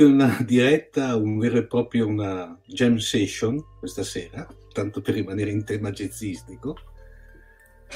Che 0.00 0.04
una 0.04 0.38
diretta, 0.46 1.14
un 1.16 1.38
vero 1.38 1.58
e 1.58 1.66
proprio 1.66 2.06
una 2.06 2.58
jam 2.64 2.96
session 2.96 3.62
questa 3.78 4.02
sera, 4.02 4.46
tanto 4.72 5.02
per 5.02 5.14
rimanere 5.14 5.50
in 5.50 5.64
tema 5.64 5.90
jazzistico. 5.90 6.76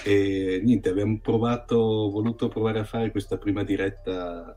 E 0.05 0.61
niente, 0.63 0.91
abbiamo 0.91 1.19
provato, 1.21 1.77
voluto 2.11 2.49
provare 2.49 2.81
a 2.81 2.85
fare 2.85 3.11
questa 3.11 3.39
prima 3.39 3.63
diretta, 3.63 4.55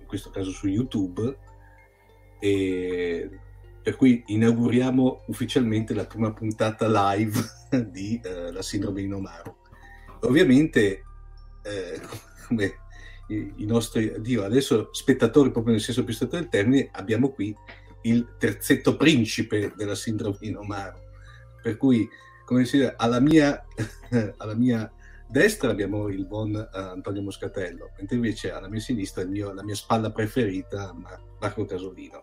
in 0.00 0.06
questo 0.06 0.28
caso 0.30 0.50
su 0.50 0.66
YouTube, 0.66 1.38
e 2.40 3.30
per 3.82 3.96
cui 3.96 4.24
inauguriamo 4.26 5.22
ufficialmente 5.28 5.94
la 5.94 6.04
prima 6.04 6.32
puntata 6.32 7.14
live 7.14 7.40
di 7.90 8.20
eh, 8.22 8.52
La 8.52 8.62
Sindrome 8.62 9.00
di 9.00 9.08
Nomaru. 9.08 9.54
Ovviamente, 10.22 11.04
eh, 11.62 12.00
come 12.48 12.85
i, 13.28 13.52
i 13.56 13.64
nostri 13.66 14.14
Dio, 14.18 14.44
adesso 14.44 14.88
spettatori 14.92 15.50
proprio 15.50 15.72
nel 15.72 15.82
senso 15.82 16.04
più 16.04 16.14
stretto 16.14 16.36
del 16.36 16.48
termine, 16.48 16.88
abbiamo 16.92 17.30
qui 17.30 17.54
il 18.02 18.34
terzetto 18.38 18.96
principe 18.96 19.72
della 19.76 19.94
sindrome 19.96 20.36
di 20.40 20.50
Nomaru. 20.50 20.98
Per 21.60 21.76
cui, 21.76 22.08
come 22.44 22.64
si 22.64 22.78
dice, 22.78 22.94
alla 22.96 23.18
mia, 23.20 23.64
alla 24.38 24.54
mia 24.54 24.90
destra 25.28 25.70
abbiamo 25.70 26.06
il 26.08 26.24
buon 26.26 26.54
eh, 26.54 26.68
Antonio 26.78 27.22
Moscatello, 27.22 27.90
mentre 27.98 28.14
invece 28.14 28.52
alla 28.52 28.68
mia 28.68 28.78
sinistra 28.80 29.22
il 29.22 29.30
mio- 29.30 29.52
la 29.52 29.64
mia 29.64 29.74
spalla 29.74 30.12
preferita, 30.12 30.92
Mar- 30.94 31.20
Marco 31.40 31.64
Casolino. 31.64 32.22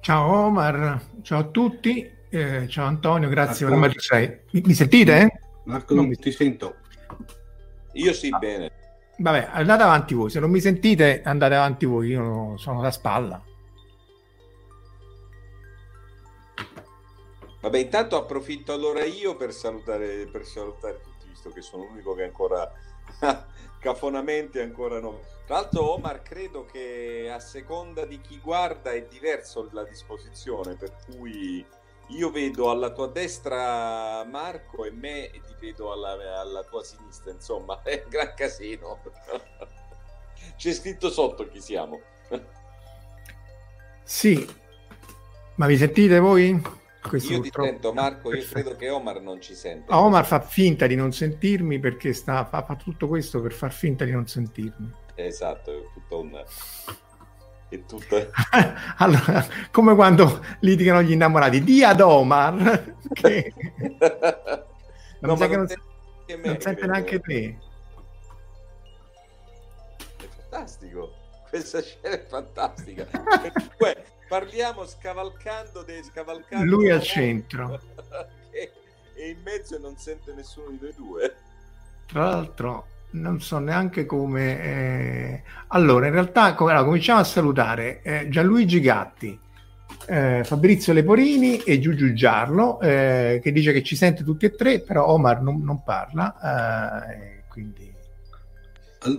Ciao 0.00 0.26
Omar, 0.46 1.02
ciao 1.20 1.40
a 1.40 1.44
tutti, 1.48 2.10
eh, 2.30 2.66
ciao 2.66 2.86
Antonio, 2.86 3.28
grazie 3.28 3.66
Marco. 3.66 3.80
per 3.82 3.94
la 3.94 4.00
sei. 4.00 4.38
Mi, 4.52 4.62
mi 4.64 4.72
sentite? 4.72 5.40
Marco, 5.64 5.94
Non 5.94 6.06
mi- 6.06 6.16
ti 6.16 6.32
sento. 6.32 6.76
Io 7.92 8.12
sì, 8.14 8.30
bene. 8.38 8.70
Vabbè, 9.20 9.48
andate 9.50 9.82
avanti 9.82 10.14
voi, 10.14 10.30
se 10.30 10.38
non 10.38 10.48
mi 10.48 10.60
sentite 10.60 11.22
andate 11.24 11.56
avanti 11.56 11.86
voi, 11.86 12.10
io 12.10 12.56
sono 12.56 12.80
da 12.80 12.92
spalla. 12.92 13.42
Vabbè, 17.60 17.78
intanto 17.78 18.16
approfitto 18.16 18.72
allora 18.72 19.02
io 19.02 19.34
per 19.34 19.52
salutare, 19.52 20.28
per 20.30 20.44
salutare 20.44 21.00
tutti, 21.00 21.26
visto 21.28 21.50
che 21.50 21.60
sono 21.62 21.86
l'unico 21.86 22.14
che 22.14 22.22
ancora 22.22 22.72
cafonamente 23.80 24.62
ancora 24.62 25.00
no. 25.00 25.20
Tra 25.46 25.56
l'altro, 25.56 25.94
Omar, 25.94 26.22
credo 26.22 26.64
che 26.64 27.28
a 27.32 27.40
seconda 27.40 28.04
di 28.04 28.20
chi 28.20 28.38
guarda 28.38 28.92
è 28.92 29.04
diverso 29.04 29.68
la 29.72 29.82
disposizione, 29.82 30.76
per 30.76 30.94
cui 31.04 31.66
io 32.08 32.30
vedo 32.30 32.70
alla 32.70 32.90
tua 32.92 33.08
destra 33.08 34.24
Marco 34.24 34.84
e 34.84 34.90
me 34.90 35.30
e 35.30 35.40
ti 35.40 35.54
vedo 35.60 35.92
alla, 35.92 36.40
alla 36.40 36.62
tua 36.64 36.82
sinistra, 36.82 37.30
insomma, 37.30 37.80
è 37.84 38.02
un 38.04 38.10
gran 38.10 38.34
casino. 38.34 39.00
C'è 40.56 40.72
scritto 40.72 41.10
sotto 41.10 41.48
chi 41.48 41.60
siamo. 41.60 42.00
Sì, 44.02 44.46
ma 45.56 45.66
mi 45.66 45.76
sentite 45.76 46.18
voi? 46.18 46.60
Questo 47.00 47.32
Io 47.32 47.40
ti 47.40 47.50
purtroppo- 47.50 47.68
sento, 47.68 47.92
Marco, 47.92 48.34
io 48.34 48.44
credo 48.44 48.76
che 48.76 48.90
Omar 48.90 49.20
non 49.20 49.40
ci 49.40 49.54
senta. 49.54 49.92
Ah, 49.92 50.00
Omar 50.00 50.26
fa 50.26 50.40
finta 50.40 50.86
di 50.86 50.94
non 50.94 51.12
sentirmi 51.12 51.78
perché 51.78 52.12
sta, 52.12 52.44
fa, 52.44 52.64
fa 52.64 52.74
tutto 52.76 53.06
questo 53.06 53.40
per 53.40 53.52
far 53.52 53.72
finta 53.72 54.04
di 54.04 54.10
non 54.10 54.26
sentirmi. 54.26 54.92
Esatto, 55.14 55.72
è 55.72 55.82
tutto 55.92 56.20
un... 56.20 56.44
È 57.68 57.84
tutto... 57.84 58.16
allora, 58.96 59.46
come 59.70 59.94
quando 59.94 60.44
litigano 60.60 61.02
gli 61.02 61.12
innamorati, 61.12 61.62
di 61.62 61.84
ad 61.84 62.00
Omar 62.00 62.94
che 63.12 63.52
No, 65.20 65.34
ma 65.34 65.46
non 65.48 65.66
neanche 65.66 66.36
me, 66.36 66.46
non 66.46 66.60
sente 66.60 66.86
neanche 66.86 67.20
te. 67.20 67.58
È 70.16 70.28
fantastico, 70.28 71.12
questa 71.48 71.82
scena 71.82 72.14
è 72.14 72.24
fantastica. 72.24 73.06
Comunque, 73.06 74.04
parliamo 74.28 74.86
scavalcando 74.86 75.82
dei 75.82 76.04
scavalcando 76.04 76.64
Lui 76.64 76.90
al 76.90 77.02
centro. 77.02 77.80
è 78.50 79.24
in 79.24 79.40
mezzo 79.42 79.74
e 79.74 79.78
non 79.80 79.96
sente 79.96 80.32
nessuno 80.34 80.70
di 80.70 80.78
noi 80.80 80.94
due. 80.94 81.34
Tra 82.06 82.30
l'altro, 82.30 82.86
non 83.12 83.40
so 83.40 83.58
neanche 83.58 84.06
come. 84.06 84.62
eh, 84.62 85.42
Allora, 85.68 86.06
in 86.06 86.12
realtà, 86.12 86.54
come... 86.54 86.70
allora, 86.72 86.84
cominciamo 86.86 87.20
a 87.20 87.24
salutare 87.24 88.02
eh, 88.02 88.28
Gianluigi 88.28 88.80
Gatti, 88.80 89.38
eh, 90.06 90.42
Fabrizio 90.44 90.92
Leporini 90.92 91.58
e 91.58 91.78
Giugiu 91.80 92.12
Giarlo, 92.12 92.80
eh, 92.80 93.40
che 93.42 93.52
dice 93.52 93.72
che 93.72 93.82
ci 93.82 93.96
sente 93.96 94.24
tutti 94.24 94.46
e 94.46 94.54
tre, 94.54 94.80
però 94.80 95.06
Omar 95.08 95.42
non, 95.42 95.62
non 95.62 95.82
parla. 95.82 97.10
eh, 97.14 97.44
quindi 97.48 97.94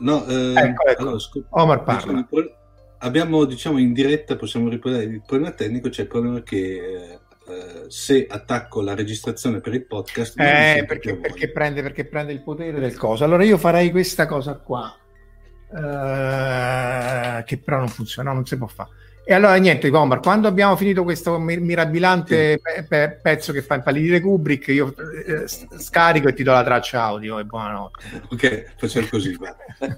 No, 0.01 0.25
eh, 0.27 0.53
Ecco, 0.55 0.85
ecco. 0.87 1.01
allora, 1.01 1.19
scop- 1.19 1.47
Omar 1.49 1.83
diciamo, 1.85 2.23
parla. 2.23 2.23
pro- 2.29 2.55
abbiamo 2.99 3.45
diciamo 3.45 3.77
in 3.79 3.93
diretta 3.93 4.35
possiamo 4.35 4.67
riportare 4.69 5.03
il 5.05 5.21
problema 5.25 5.53
tecnico 5.53 5.87
c'è 5.89 6.01
il 6.01 6.07
problema 6.09 6.41
che 6.43 7.19
eh, 7.49 7.85
se 7.87 8.25
attacco 8.29 8.81
la 8.81 8.93
registrazione 8.95 9.59
per 9.59 9.73
il 9.73 9.85
podcast 9.85 10.39
Eh, 10.39 10.85
perché, 10.87 11.15
perché 11.15 11.49
prende, 11.51 11.81
perché 11.81 12.05
prende 12.05 12.31
il 12.33 12.41
potere 12.41 12.79
del 12.79 12.95
coso. 12.97 13.23
Allora 13.23 13.43
io 13.43 13.57
farei 13.57 13.91
questa 13.91 14.25
cosa 14.27 14.53
qua. 14.55 14.95
eh, 16.19 17.43
che 17.43 17.57
però 17.57 17.77
non 17.77 17.87
funziona, 17.89 18.29
no, 18.29 18.35
non 18.35 18.45
si 18.45 18.57
può 18.57 18.67
fare. 18.67 18.89
E 19.25 19.33
allora 19.35 19.53
niente, 19.57 19.89
Omar, 19.89 20.21
quando 20.21 20.47
abbiamo 20.47 20.75
finito 20.75 21.03
questo 21.03 21.37
mir- 21.37 21.59
mirabilante 21.61 22.59
pe- 22.63 22.83
pe- 22.87 23.19
pezzo 23.21 23.53
che 23.53 23.61
fa 23.61 23.75
impallidire 23.75 24.21
Kubrick, 24.21 24.69
io 24.69 24.95
eh, 24.97 25.43
scarico 25.47 26.29
e 26.29 26.33
ti 26.33 26.41
do 26.41 26.51
la 26.51 26.63
traccia 26.63 27.03
audio 27.03 27.37
e 27.37 27.43
buonanotte. 27.43 28.23
Ok, 28.31 28.73
facciamo 28.77 29.05
così. 29.07 29.37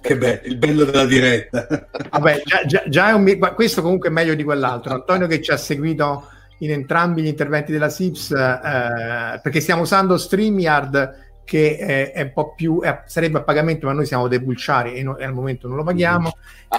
Che 0.02 0.18
bello, 0.18 0.42
il 0.44 0.58
bello 0.58 0.84
della 0.84 1.06
diretta. 1.06 1.88
Vabbè, 2.10 2.42
già, 2.44 2.66
già- 2.66 2.84
già 2.90 3.18
mi- 3.18 3.38
questo 3.38 3.82
comunque 3.82 4.10
è 4.10 4.12
meglio 4.12 4.36
di 4.36 4.44
quell'altro. 4.44 4.94
Antonio 4.96 5.28
che 5.28 5.42
ci 5.42 5.52
ha 5.52 5.58
seguito 5.58 6.28
in 6.62 6.72
entrambi 6.72 7.22
gli 7.22 7.28
interventi 7.28 7.72
della 7.72 7.90
SIPS, 7.90 8.32
eh, 8.32 9.40
perché 9.42 9.60
stiamo 9.60 9.82
usando 9.84 10.18
StreamYard 10.18 11.30
che 11.44 11.76
è, 11.78 12.12
è 12.14 12.22
un 12.22 12.32
po' 12.34 12.54
più, 12.54 12.82
è- 12.82 13.02
sarebbe 13.08 13.40
a 13.40 13.42
pagamento, 13.42 13.88
ma 13.88 13.94
noi 13.94 14.06
siamo 14.06 14.28
dei 14.28 14.42
pulciari 14.42 14.94
e, 14.94 15.04
no- 15.04 15.18
e 15.18 15.26
al 15.26 15.34
momento 15.34 15.68
non 15.68 15.76
lo 15.78 15.84
paghiamo. 15.84 16.32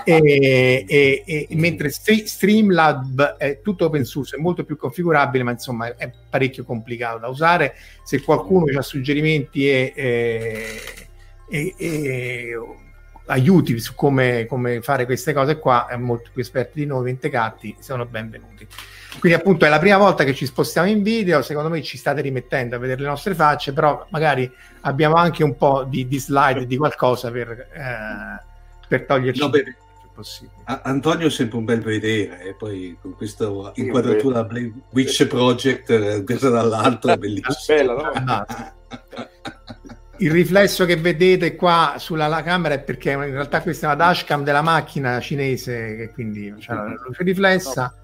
e, 0.05 0.85
e- 0.89 1.23
e- 1.27 1.47
mentre 1.51 1.91
Stre- 1.91 2.27
Streamlab 2.27 3.37
è 3.37 3.61
tutto 3.61 3.85
open 3.87 4.05
source, 4.05 4.37
è 4.37 4.41
molto 4.41 4.65
più 4.65 4.77
configurabile, 4.77 5.45
ma 5.45 5.51
insomma 5.51 5.95
è, 5.95 6.11
parecchio 6.31 6.65
complicato 6.65 7.19
da 7.19 7.29
usare. 7.29 7.75
Se 8.03 8.23
qualcuno 8.23 8.79
ha 8.79 8.83
suggerimenti 8.83 9.69
e, 9.69 9.93
aiuti 13.27 13.79
su 13.79 13.95
come, 13.95 14.47
come 14.47 14.81
fare 14.81 15.05
queste 15.05 15.33
cose 15.33 15.59
qua, 15.59 15.87
è 15.87 15.97
molto 15.97 16.31
più 16.33 16.41
esperti 16.41 16.81
di 16.81 16.87
noi, 16.87 17.05
Ventecatti, 17.05 17.77
sono 17.81 18.07
benvenuti. 18.07 18.67
Quindi 19.19 19.39
appunto 19.39 19.65
è 19.65 19.69
la 19.69 19.79
prima 19.79 19.99
volta 19.99 20.25
che 20.25 20.35
ci 20.35 20.47
spostiamo 20.47 20.89
in 20.89 21.03
video, 21.03 21.43
secondo 21.43 21.69
me 21.69 21.83
ci 21.83 21.97
state 21.97 22.21
rimettendo 22.23 22.77
a 22.77 22.79
vedere 22.79 23.03
le 23.03 23.09
nostre 23.09 23.35
facce, 23.35 23.73
però 23.73 24.07
magari 24.11 24.51
abbiamo 24.83 25.17
anche 25.17 25.45
un 25.45 25.57
po' 25.57 25.85
di, 25.85 26.09
di 26.09 26.19
slide 26.19 26.67
di 26.67 26.77
qualcosa 26.77 27.31
per, 27.31 27.51
eh, 27.51 28.45
per 28.89 29.05
toglierci 29.05 29.41
No, 29.41 29.51
beh, 29.51 29.77
possibile. 30.15 30.63
A- 30.65 30.81
Antonio 30.85 31.27
è 31.29 31.31
sempre 31.31 31.59
un 31.59 31.65
bel 31.65 31.83
vedere 31.83 32.43
e 32.43 32.55
poi 32.55 32.97
con 33.01 33.15
questa 33.15 33.51
inquadratura 33.75 34.45
Blair 34.45 34.73
Witch 34.91 35.27
Project 35.27 35.91
eh, 35.91 36.23
presa 36.25 36.49
dall'alto 36.49 37.09
è 37.09 37.17
bellissimo. 37.17 37.55
Bella, 37.67 37.95
no? 37.95 38.11
Ah, 38.27 38.75
Il 40.19 40.31
riflesso 40.31 40.85
che 40.85 40.97
vedete 40.97 41.57
qua 41.57 41.95
sulla 41.99 42.29
la 42.29 42.43
camera 42.43 42.75
è 42.75 42.81
perché 42.81 43.11
in 43.13 43.31
realtà 43.31 43.61
questa 43.61 43.87
è 43.87 43.95
una 43.95 44.05
dashcam 44.05 44.45
della 44.45 44.63
macchina 44.63 45.21
cinese 45.21 45.97
che 45.97 46.11
quindi 46.13 46.55
c'è 46.59 46.73
la 46.75 46.95
luce 47.07 47.23
riflessa. 47.23 47.95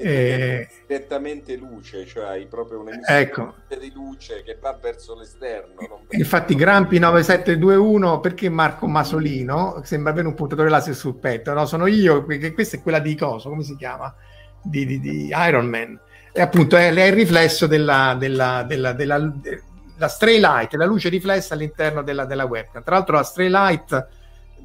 Eh, 0.00 0.68
direttamente 0.86 1.56
luce, 1.56 2.06
cioè 2.06 2.24
hai 2.24 2.46
proprio 2.46 2.80
un'emissione 2.80 3.20
ecco, 3.20 3.54
di 3.68 3.92
luce 3.92 4.42
che 4.44 4.56
va 4.60 4.78
verso 4.80 5.16
l'esterno. 5.18 6.04
infatti 6.10 6.54
Grampi 6.54 6.98
9721 6.98 8.20
perché 8.20 8.48
Marco 8.48 8.86
Masolino 8.86 9.80
sembra 9.84 10.12
avere 10.12 10.28
un 10.28 10.34
puntatore 10.34 10.68
laser 10.68 10.94
sul 10.94 11.16
petto, 11.16 11.52
no? 11.52 11.66
Sono 11.66 11.86
io, 11.86 12.24
perché 12.24 12.52
questa 12.52 12.76
è 12.76 12.82
quella 12.82 13.00
di 13.00 13.16
Coso, 13.16 13.48
come 13.48 13.64
si 13.64 13.76
chiama? 13.76 14.14
Di, 14.62 14.86
di- 14.86 15.00
di 15.00 15.28
Iron 15.32 15.66
Man. 15.66 15.98
E 16.32 16.40
appunto 16.40 16.76
è, 16.76 16.92
è 16.92 17.04
il 17.04 17.12
riflesso 17.12 17.66
della, 17.66 18.14
della, 18.18 18.64
della, 18.66 18.92
della- 18.92 19.18
de- 19.18 19.62
la 19.96 20.08
stray 20.08 20.38
light, 20.38 20.74
la 20.74 20.84
luce 20.86 21.08
riflessa 21.08 21.54
all'interno 21.54 22.02
della, 22.02 22.24
della 22.24 22.44
webcam. 22.44 22.84
Tra 22.84 22.94
l'altro 22.94 23.16
la 23.16 23.24
stray 23.24 23.48
light 23.48 24.08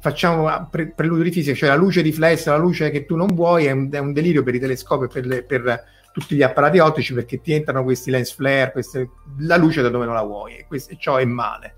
facciamo 0.04 0.68
pre- 0.70 0.92
preludio 0.94 1.24
di 1.24 1.30
fisica, 1.30 1.56
cioè 1.56 1.70
la 1.70 1.76
luce 1.76 2.02
riflessa, 2.02 2.50
la 2.50 2.58
luce 2.58 2.90
che 2.90 3.06
tu 3.06 3.16
non 3.16 3.28
vuoi, 3.28 3.64
è 3.64 3.70
un, 3.70 3.88
è 3.90 3.96
un 3.96 4.12
delirio 4.12 4.42
per 4.42 4.54
i 4.54 4.60
telescopi 4.60 5.04
e 5.06 5.22
per, 5.22 5.46
per 5.46 5.84
tutti 6.12 6.36
gli 6.36 6.42
apparati 6.42 6.78
ottici 6.78 7.14
perché 7.14 7.40
ti 7.40 7.54
entrano 7.54 7.82
questi 7.84 8.10
lens 8.10 8.34
flare, 8.34 8.70
queste- 8.70 9.08
la 9.38 9.56
luce 9.56 9.80
da 9.80 9.88
dove 9.88 10.04
non 10.04 10.12
la 10.12 10.22
vuoi 10.22 10.58
e, 10.58 10.66
questo, 10.68 10.92
e 10.92 10.98
ciò 11.00 11.16
è 11.16 11.24
male. 11.24 11.76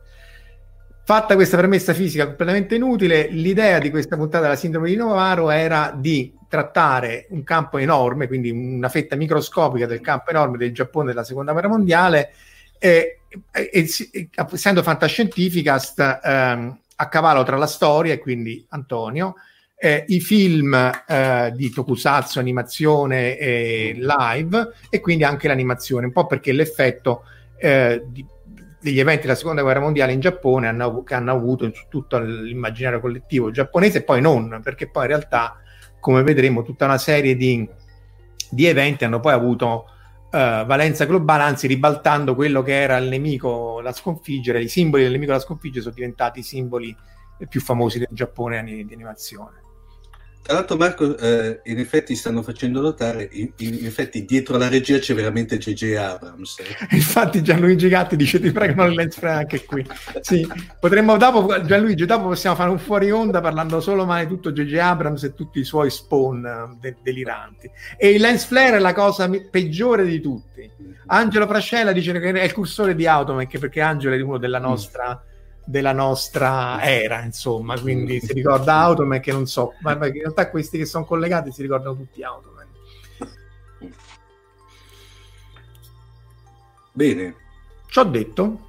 Fatta 1.04 1.36
questa 1.36 1.56
premessa 1.56 1.94
fisica 1.94 2.26
completamente 2.26 2.74
inutile, 2.74 3.28
l'idea 3.28 3.78
di 3.78 3.90
questa 3.90 4.16
puntata 4.16 4.42
della 4.42 4.56
sindrome 4.56 4.88
di 4.88 4.96
Novaro 4.96 5.50
era 5.50 5.94
di 5.96 6.34
trattare 6.48 7.28
un 7.30 7.44
campo 7.44 7.78
enorme, 7.78 8.26
quindi 8.26 8.50
una 8.50 8.88
fetta 8.88 9.14
microscopica 9.14 9.86
del 9.86 10.00
campo 10.00 10.30
enorme 10.30 10.56
del 10.56 10.74
Giappone 10.74 11.06
della 11.06 11.22
seconda 11.22 11.52
guerra 11.52 11.68
mondiale, 11.68 12.32
e, 12.76 13.20
e- 13.52 13.70
e 13.72 14.28
essendo 14.52 14.82
fantascientificast 14.82 16.20
ehm, 16.24 16.78
a 16.96 17.08
cavallo 17.08 17.42
tra 17.42 17.56
la 17.56 17.66
storia, 17.66 18.14
e 18.14 18.18
quindi 18.18 18.64
Antonio, 18.70 19.34
eh, 19.78 20.04
i 20.08 20.20
film 20.20 20.74
eh, 20.74 21.52
di 21.54 21.70
tokusatsu, 21.70 22.38
animazione 22.38 23.36
e 23.36 23.94
live, 23.98 24.72
e 24.88 25.00
quindi 25.00 25.24
anche 25.24 25.48
l'animazione, 25.48 26.06
un 26.06 26.12
po' 26.12 26.26
perché 26.26 26.52
l'effetto 26.52 27.24
eh, 27.58 28.02
di- 28.06 28.26
degli 28.80 29.00
eventi 29.00 29.22
della 29.22 29.34
seconda 29.34 29.62
guerra 29.62 29.80
mondiale 29.80 30.12
in 30.12 30.20
Giappone 30.20 30.68
hanno, 30.68 31.02
che 31.02 31.14
hanno 31.14 31.32
avuto 31.32 31.70
su 31.74 31.86
tutto 31.88 32.18
l'immaginario 32.18 33.00
collettivo 33.00 33.50
giapponese 33.50 33.98
e 33.98 34.02
poi 34.02 34.20
non, 34.20 34.60
perché 34.62 34.88
poi 34.88 35.02
in 35.02 35.08
realtà, 35.08 35.56
come 35.98 36.22
vedremo, 36.22 36.62
tutta 36.62 36.84
una 36.84 36.98
serie 36.98 37.34
di, 37.34 37.68
di 38.48 38.66
eventi 38.66 39.04
hanno 39.04 39.18
poi 39.20 39.32
avuto 39.32 39.90
eh, 40.36 40.64
valenza 40.66 41.06
globale, 41.06 41.44
anzi 41.44 41.66
ribaltando 41.66 42.34
quello 42.34 42.62
che 42.62 42.78
era 42.78 42.98
il 42.98 43.08
nemico 43.08 43.80
da 43.82 43.92
sconfiggere, 43.92 44.62
i 44.62 44.68
simboli 44.68 45.02
del 45.02 45.12
nemico 45.12 45.32
da 45.32 45.38
sconfiggere 45.38 45.82
sono 45.82 45.94
diventati 45.94 46.40
i 46.40 46.42
simboli 46.42 46.94
più 47.48 47.60
famosi 47.60 47.98
del 47.98 48.08
Giappone 48.10 48.62
di 48.62 48.92
animazione. 48.92 49.65
Tra 50.46 50.54
l'altro, 50.54 50.76
Marco, 50.76 51.18
eh, 51.18 51.60
in 51.64 51.80
effetti 51.80 52.14
stanno 52.14 52.40
facendo 52.40 52.80
notare, 52.80 53.28
in, 53.32 53.50
in 53.56 53.84
effetti 53.84 54.24
dietro 54.24 54.56
la 54.56 54.68
regia 54.68 54.96
c'è 55.00 55.12
veramente 55.12 55.58
J.J. 55.58 55.96
Abrams. 55.96 56.60
eh. 56.60 56.86
Infatti 56.94 57.42
Gianluigi 57.42 57.88
Gatti 57.88 58.14
dice 58.14 58.38
ti 58.38 58.52
prego 58.52 58.84
non 58.84 58.92
lens 58.92 59.16
flare 59.16 59.38
anche 59.40 59.64
qui. 59.64 59.84
Sì, 60.20 60.46
potremmo 60.78 61.16
dopo 61.16 61.60
Gianluigi, 61.62 62.06
dopo 62.06 62.28
possiamo 62.28 62.54
fare 62.54 62.70
un 62.70 62.78
fuori 62.78 63.10
onda 63.10 63.40
parlando 63.40 63.80
solo 63.80 64.06
male 64.06 64.28
tutto 64.28 64.52
J.J. 64.52 64.76
Abrams 64.76 65.24
e 65.24 65.34
tutti 65.34 65.58
i 65.58 65.64
suoi 65.64 65.90
spawn 65.90 66.46
eh, 66.46 66.76
de- 66.80 66.96
deliranti. 67.02 67.68
E 67.96 68.10
il 68.10 68.20
lens 68.20 68.44
flare 68.44 68.76
è 68.76 68.78
la 68.78 68.92
cosa 68.92 69.26
mi- 69.26 69.48
peggiore 69.50 70.04
di 70.04 70.20
tutti. 70.20 70.70
Angelo 71.06 71.48
Frascella 71.48 71.90
dice 71.90 72.12
che 72.12 72.30
è 72.30 72.44
il 72.44 72.52
cursore 72.52 72.94
di 72.94 73.08
Automech 73.08 73.58
perché 73.58 73.80
Angelo 73.80 74.14
è 74.14 74.20
uno 74.20 74.38
della 74.38 74.60
nostra 74.60 75.20
della 75.68 75.92
nostra 75.92 76.80
era, 76.82 77.22
insomma, 77.22 77.78
quindi 77.80 78.20
si 78.20 78.32
ricorda 78.32 78.74
Automech 78.76 79.20
che 79.22 79.32
non 79.32 79.46
so, 79.46 79.74
ma 79.80 79.92
in 79.92 80.12
realtà 80.12 80.48
questi 80.48 80.78
che 80.78 80.86
sono 80.86 81.04
collegati 81.04 81.50
si 81.50 81.60
ricordano 81.62 81.96
tutti 81.96 82.22
Automech. 82.22 82.54
Bene, 86.92 87.34
Ci 87.88 87.98
ho 87.98 88.04
detto, 88.04 88.68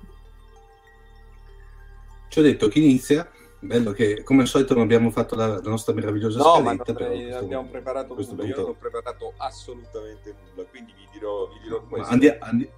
ci 2.30 2.40
ho 2.40 2.42
detto 2.42 2.68
chi 2.68 2.84
inizia. 2.84 3.30
Bello 3.60 3.92
che 3.92 4.22
come 4.24 4.42
al 4.44 4.48
solito 4.48 4.76
non 4.76 4.84
abbiamo 4.84 5.10
fatto 5.10 5.36
la, 5.36 5.48
la 5.48 5.70
nostra 5.70 5.92
meravigliosa 5.94 6.38
No, 6.40 6.62
ma 6.62 6.74
scaletta. 6.76 6.94
questo- 6.94 7.38
abbiamo 7.38 7.68
preparato 7.70 8.14
questo 8.14 8.36
nulla. 8.36 8.48
Io 8.48 8.56
non 8.58 8.70
ho 8.70 8.74
preparato 8.76 9.34
assolutamente 9.38 10.36
nulla, 10.56 10.68
quindi 10.70 10.94
vi 10.96 11.08
dirò, 11.12 11.48
vi 11.48 11.60
dirò 11.64 11.82
questo. 11.84 12.12
andi- 12.14 12.36
andi- 12.40 12.70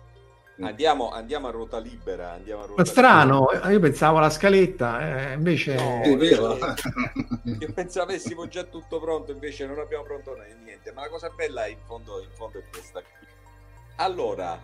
Andiamo, 0.61 1.09
andiamo 1.09 1.47
a 1.47 1.51
ruota 1.51 1.79
libera. 1.79 2.33
Andiamo 2.33 2.63
a 2.63 2.65
ruota 2.65 2.85
strano, 2.85 3.49
eh, 3.51 3.71
io 3.71 3.79
pensavo 3.79 4.17
alla 4.17 4.29
scaletta, 4.29 5.31
eh, 5.31 5.33
invece... 5.33 5.75
No. 5.75 6.01
Sì, 6.03 6.11
è 6.11 6.17
vero. 6.17 6.53
libera. 6.53 6.73
Io 7.59 7.73
pensavo 7.73 8.09
avessimo 8.09 8.47
già 8.47 8.63
tutto 8.63 8.99
pronto, 8.99 9.31
invece 9.31 9.65
non 9.65 9.79
abbiamo 9.79 10.03
pronto 10.03 10.35
niente. 10.63 10.91
Ma 10.91 11.01
la 11.01 11.09
cosa 11.09 11.29
bella 11.29 11.67
in 11.67 11.77
fondo, 11.85 12.21
in 12.21 12.29
fondo 12.33 12.59
è 12.59 12.63
questa 12.69 13.01
qui. 13.01 13.27
Allora, 13.97 14.59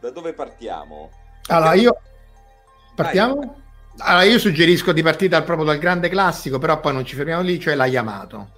da 0.00 0.10
dove 0.10 0.32
partiamo? 0.32 1.10
Allora, 1.46 1.74
io... 1.74 1.92
Vai. 1.92 2.94
Partiamo? 2.94 3.62
Allora, 3.98 4.24
io 4.24 4.38
suggerisco 4.38 4.92
di 4.92 5.02
partire 5.02 5.30
dal, 5.30 5.44
proprio 5.44 5.66
dal 5.66 5.78
grande 5.78 6.10
classico, 6.10 6.58
però 6.58 6.80
poi 6.80 6.92
non 6.92 7.04
ci 7.04 7.16
fermiamo 7.16 7.42
lì, 7.42 7.58
cioè 7.58 7.74
la 7.74 7.86
Yamato. 7.86 8.55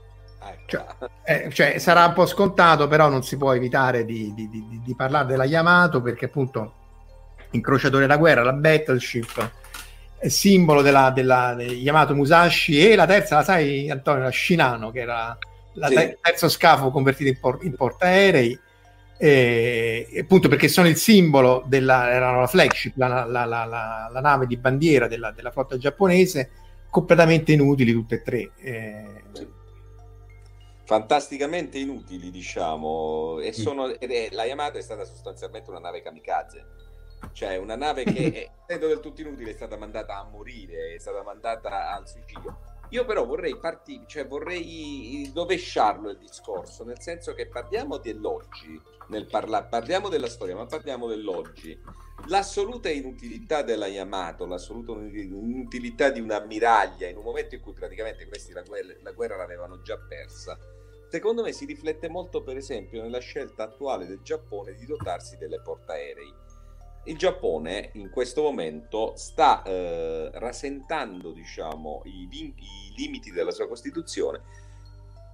Ecco. 0.50 0.66
Cioè, 0.66 0.86
Eh, 1.24 1.50
cioè, 1.52 1.78
sarà 1.78 2.06
un 2.06 2.12
po' 2.14 2.26
scontato, 2.26 2.88
però 2.88 3.08
non 3.08 3.22
si 3.22 3.36
può 3.36 3.52
evitare 3.54 4.04
di, 4.04 4.32
di- 4.34 4.48
di- 4.48 4.80
di 4.84 4.94
parlare 4.94 5.26
della 5.26 5.44
Yamato 5.44 6.00
perché 6.00 6.26
appunto 6.26 6.72
incrociatore 7.50 8.02
della 8.02 8.16
guerra, 8.18 8.42
la 8.42 8.52
battleship, 8.52 9.50
simbolo 10.20 10.82
della, 10.82 11.10
della 11.10 11.54
del 11.54 11.72
Yamato 11.72 12.14
Musashi 12.14 12.78
e 12.90 12.94
la 12.96 13.06
terza, 13.06 13.36
la 13.36 13.42
sai 13.44 13.88
Antonio, 13.90 14.24
la 14.24 14.30
Shinano, 14.32 14.90
che 14.90 15.00
era 15.00 15.36
la 15.74 15.86
Sì. 15.88 15.94
te- 15.94 16.18
terzo 16.20 16.48
scafo 16.48 16.90
convertito 16.90 17.28
in, 17.30 17.38
por- 17.38 17.58
in 17.62 17.74
portaerei, 17.74 18.58
e, 19.20 20.06
appunto 20.20 20.48
perché 20.48 20.68
sono 20.68 20.88
il 20.88 20.96
simbolo 20.96 21.62
della 21.66 22.10
erano 22.10 22.40
la 22.40 22.46
flagship, 22.46 22.96
la, 22.96 23.24
la- 23.24 23.44
la- 23.44 23.64
la- 23.64 24.08
la 24.12 24.20
nave 24.20 24.46
di 24.46 24.56
bandiera 24.56 25.08
della, 25.08 25.30
della 25.30 25.50
flotta 25.50 25.76
giapponese, 25.76 26.50
completamente 26.90 27.52
inutili 27.52 27.92
tutte 27.92 28.16
e 28.16 28.22
tre. 28.22 28.50
eh, 28.60 29.22
fantasticamente 30.88 31.76
inutili, 31.76 32.30
diciamo. 32.30 33.34
Mm. 33.36 33.42
E 33.42 33.52
sono, 33.52 33.88
ed 33.88 34.10
è, 34.10 34.30
la 34.30 34.44
Yamato 34.44 34.78
è 34.78 34.80
stata 34.80 35.04
sostanzialmente 35.04 35.68
una 35.68 35.80
nave 35.80 36.00
kamikaze. 36.00 36.64
Cioè, 37.32 37.56
una 37.56 37.76
nave 37.76 38.04
che, 38.04 38.32
è, 38.32 38.50
essendo 38.64 38.86
del 38.86 39.00
tutto 39.00 39.20
inutile, 39.20 39.50
è 39.50 39.54
stata 39.54 39.76
mandata 39.76 40.16
a 40.16 40.24
morire, 40.24 40.94
è 40.94 40.98
stata 40.98 41.22
mandata 41.22 41.92
al 41.92 42.08
suicidio. 42.08 42.76
Io 42.90 43.04
però 43.04 43.26
vorrei 43.26 43.58
partire, 43.58 44.04
cioè 44.06 44.26
vorrei 44.26 45.30
rovesciarlo 45.34 46.08
il 46.08 46.16
discorso, 46.16 46.84
nel 46.84 47.02
senso 47.02 47.34
che 47.34 47.46
parliamo 47.48 47.98
dell'oggi, 47.98 48.80
nel 49.08 49.26
parla- 49.26 49.64
parliamo 49.64 50.08
della 50.08 50.30
storia, 50.30 50.56
ma 50.56 50.64
parliamo 50.64 51.06
dell'oggi. 51.06 51.78
L'assoluta 52.28 52.88
inutilità 52.88 53.60
della 53.60 53.88
Yamato, 53.88 54.46
l'assoluta 54.46 54.92
inutilità 54.92 56.08
di 56.08 56.20
un'ammiraglia 56.20 57.08
in 57.08 57.18
un 57.18 57.24
momento 57.24 57.56
in 57.56 57.60
cui 57.60 57.74
praticamente 57.74 58.26
questi 58.26 58.52
la 58.52 58.62
guerra, 58.62 58.94
la 59.02 59.12
guerra 59.12 59.36
l'avevano 59.36 59.82
già 59.82 59.98
persa, 59.98 60.58
secondo 61.08 61.42
me 61.42 61.52
si 61.52 61.64
riflette 61.64 62.08
molto 62.08 62.42
per 62.42 62.56
esempio 62.56 63.02
nella 63.02 63.20
scelta 63.20 63.64
attuale 63.64 64.06
del 64.06 64.20
Giappone 64.22 64.74
di 64.74 64.86
dotarsi 64.86 65.36
delle 65.36 65.60
portaerei 65.60 66.46
il 67.08 67.16
Giappone 67.16 67.90
in 67.94 68.10
questo 68.10 68.42
momento 68.42 69.14
sta 69.16 69.62
eh, 69.62 70.30
rasentando 70.34 71.32
diciamo, 71.32 72.02
i, 72.04 72.28
i, 72.30 72.54
limiti 72.96 73.30
della 73.30 73.50
sua 73.50 73.66
Costituzione, 73.66 74.42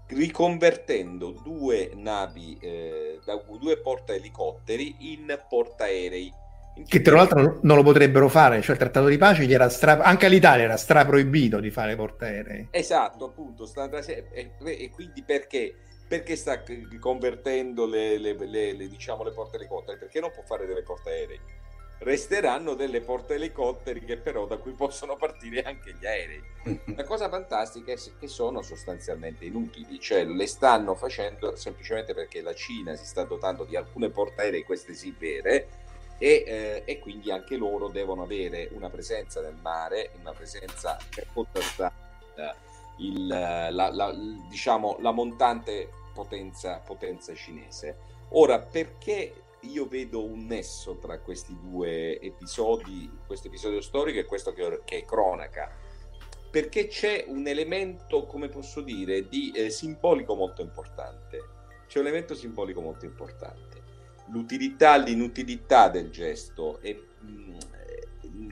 riconvertendo 0.07 1.33
due 1.33 1.91
navi, 1.95 2.57
eh, 2.61 3.19
da 3.25 3.43
due 3.59 3.79
portaelicotteri 3.79 5.13
in 5.13 5.37
portaerei. 5.49 6.33
Che 6.87 7.01
tra 7.03 7.15
l'altro 7.15 7.61
non 7.63 7.77
lo 7.77 7.83
potrebbero 7.85 8.29
fare, 8.29 8.61
cioè 8.61 8.73
il 8.73 8.79
trattato 8.79 9.07
di 9.07 9.17
pace 9.17 9.45
gli 9.45 9.55
era 9.55 9.69
stra... 9.69 10.03
anche 10.03 10.27
all'Italia 10.27 10.65
era 10.65 10.77
straproibito 10.77 11.61
di 11.61 11.71
fare 11.71 11.95
portaerei. 11.95 12.69
Esatto, 12.71 13.27
appunto, 13.27 13.71
e, 14.33 14.91
quindi 14.91 15.23
perché? 15.23 15.75
Perché 16.07 16.35
sta 16.37 16.63
convertendo 16.99 17.87
le, 17.87 18.19
le, 18.19 18.35
le, 18.35 18.73
le 18.73 18.89
diciamo, 18.89 19.23
le 19.23 19.33
porte 19.33 19.57
elicotteri? 19.57 19.99
Perché 19.99 20.21
non 20.21 20.33
può 20.33 20.43
fare 20.43 20.67
delle 20.67 20.83
portaerei? 20.83 21.41
resteranno 21.99 22.75
delle 22.75 23.01
porte 23.01 23.35
elicotteri 23.35 24.05
che 24.05 24.19
però 24.19 24.47
da 24.47 24.59
cui 24.59 24.73
possono 24.73 25.17
partire 25.17 25.63
anche 25.63 25.95
gli 25.99 26.07
aerei. 26.07 26.43
La 26.97 27.05
cosa 27.05 27.29
fantastica 27.29 27.93
è 27.93 27.97
che 28.19 28.29
sono 28.29 28.63
sostanzialmente 28.63 29.45
inutili, 29.45 29.99
cioè 29.99 30.25
le 30.25 30.47
stanno 30.47 30.95
facendo 30.95 31.57
semplicemente 31.57 32.15
perché 32.15 32.43
la 32.43 32.55
Cina 32.55 32.95
si 32.95 33.07
sta 33.07 33.25
dotando 33.25 33.65
di 33.65 33.77
alcune 33.77 34.11
porte 34.11 34.43
aerei, 34.43 34.65
queste 34.65 34.95
sì 34.95 35.15
vere, 35.19 35.69
e, 36.19 36.45
eh, 36.47 36.83
e, 36.85 36.99
quindi 36.99 37.31
anche 37.31 37.57
loro 37.57 37.89
devono 37.89 38.23
avere 38.23 38.69
una 38.73 38.89
presenza 38.89 39.41
nel 39.41 39.57
mare, 39.61 40.11
una 40.21 40.33
presenza 40.33 40.97
per 41.15 41.27
contrastare 41.33 42.03
il, 42.99 43.27
la, 43.27 43.71
la, 43.71 44.15
diciamo, 44.49 44.97
la 45.01 45.11
montante 45.11 45.89
potenza, 46.13 46.79
potenza 46.79 47.35
cinese. 47.35 47.97
Ora, 48.31 48.59
perché 48.59 49.43
io 49.61 49.87
vedo 49.87 50.25
un 50.25 50.47
nesso 50.47 50.99
tra 50.99 51.19
questi 51.19 51.57
due 51.61 52.21
episodi, 52.21 53.11
questo 53.27 53.49
episodio 53.49 53.81
storico 53.81 54.19
e 54.19 54.25
questo 54.25 54.53
che, 54.53 54.81
che 54.85 54.99
è 54.99 55.05
cronaca, 55.05 55.71
perché 56.51 56.87
c'è 56.87 57.25
un 57.29 57.47
elemento, 57.47 58.27
come 58.27 58.49
posso 58.49 58.81
dire, 58.81 59.29
di 59.29 59.51
eh, 59.53 59.71
simbolico 59.71 60.35
molto 60.35 60.63
importante. 60.63 61.53
C'è 61.87 61.99
un 61.99 62.07
elemento 62.07 62.35
simbolico 62.35 62.81
molto 62.81 63.05
importante. 63.05 63.74
L'utilità, 64.29 64.97
l'inutilità 64.97 65.89
del 65.89 66.11
gesto 66.11 66.81
e 66.81 67.09
mm, 67.23 67.59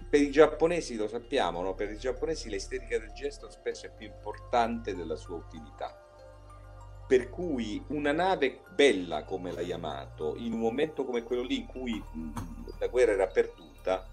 per 0.09 0.21
i 0.21 0.31
giapponesi 0.31 0.97
lo 0.97 1.09
sappiamo, 1.09 1.63
no? 1.63 1.75
per 1.75 1.91
i 1.91 1.99
giapponesi 1.99 2.51
l'estetica 2.51 2.99
del 2.99 3.13
gesto 3.13 3.51
spesso 3.51 3.87
è 3.87 3.93
più 3.97 4.07
importante 4.07 4.95
della 4.95 5.17
sua 5.17 5.37
utilità 5.37 6.03
per 7.13 7.29
cui 7.29 7.85
una 7.89 8.13
nave 8.13 8.61
bella 8.75 9.25
come 9.25 9.53
la 9.53 9.61
Yamato, 9.61 10.35
in 10.39 10.55
un 10.55 10.61
momento 10.61 11.05
come 11.05 11.23
quello 11.23 11.43
lì 11.43 11.59
in 11.59 11.67
cui 11.67 12.03
la 12.79 12.87
guerra 12.87 13.13
era 13.13 13.27
perduta, 13.27 14.09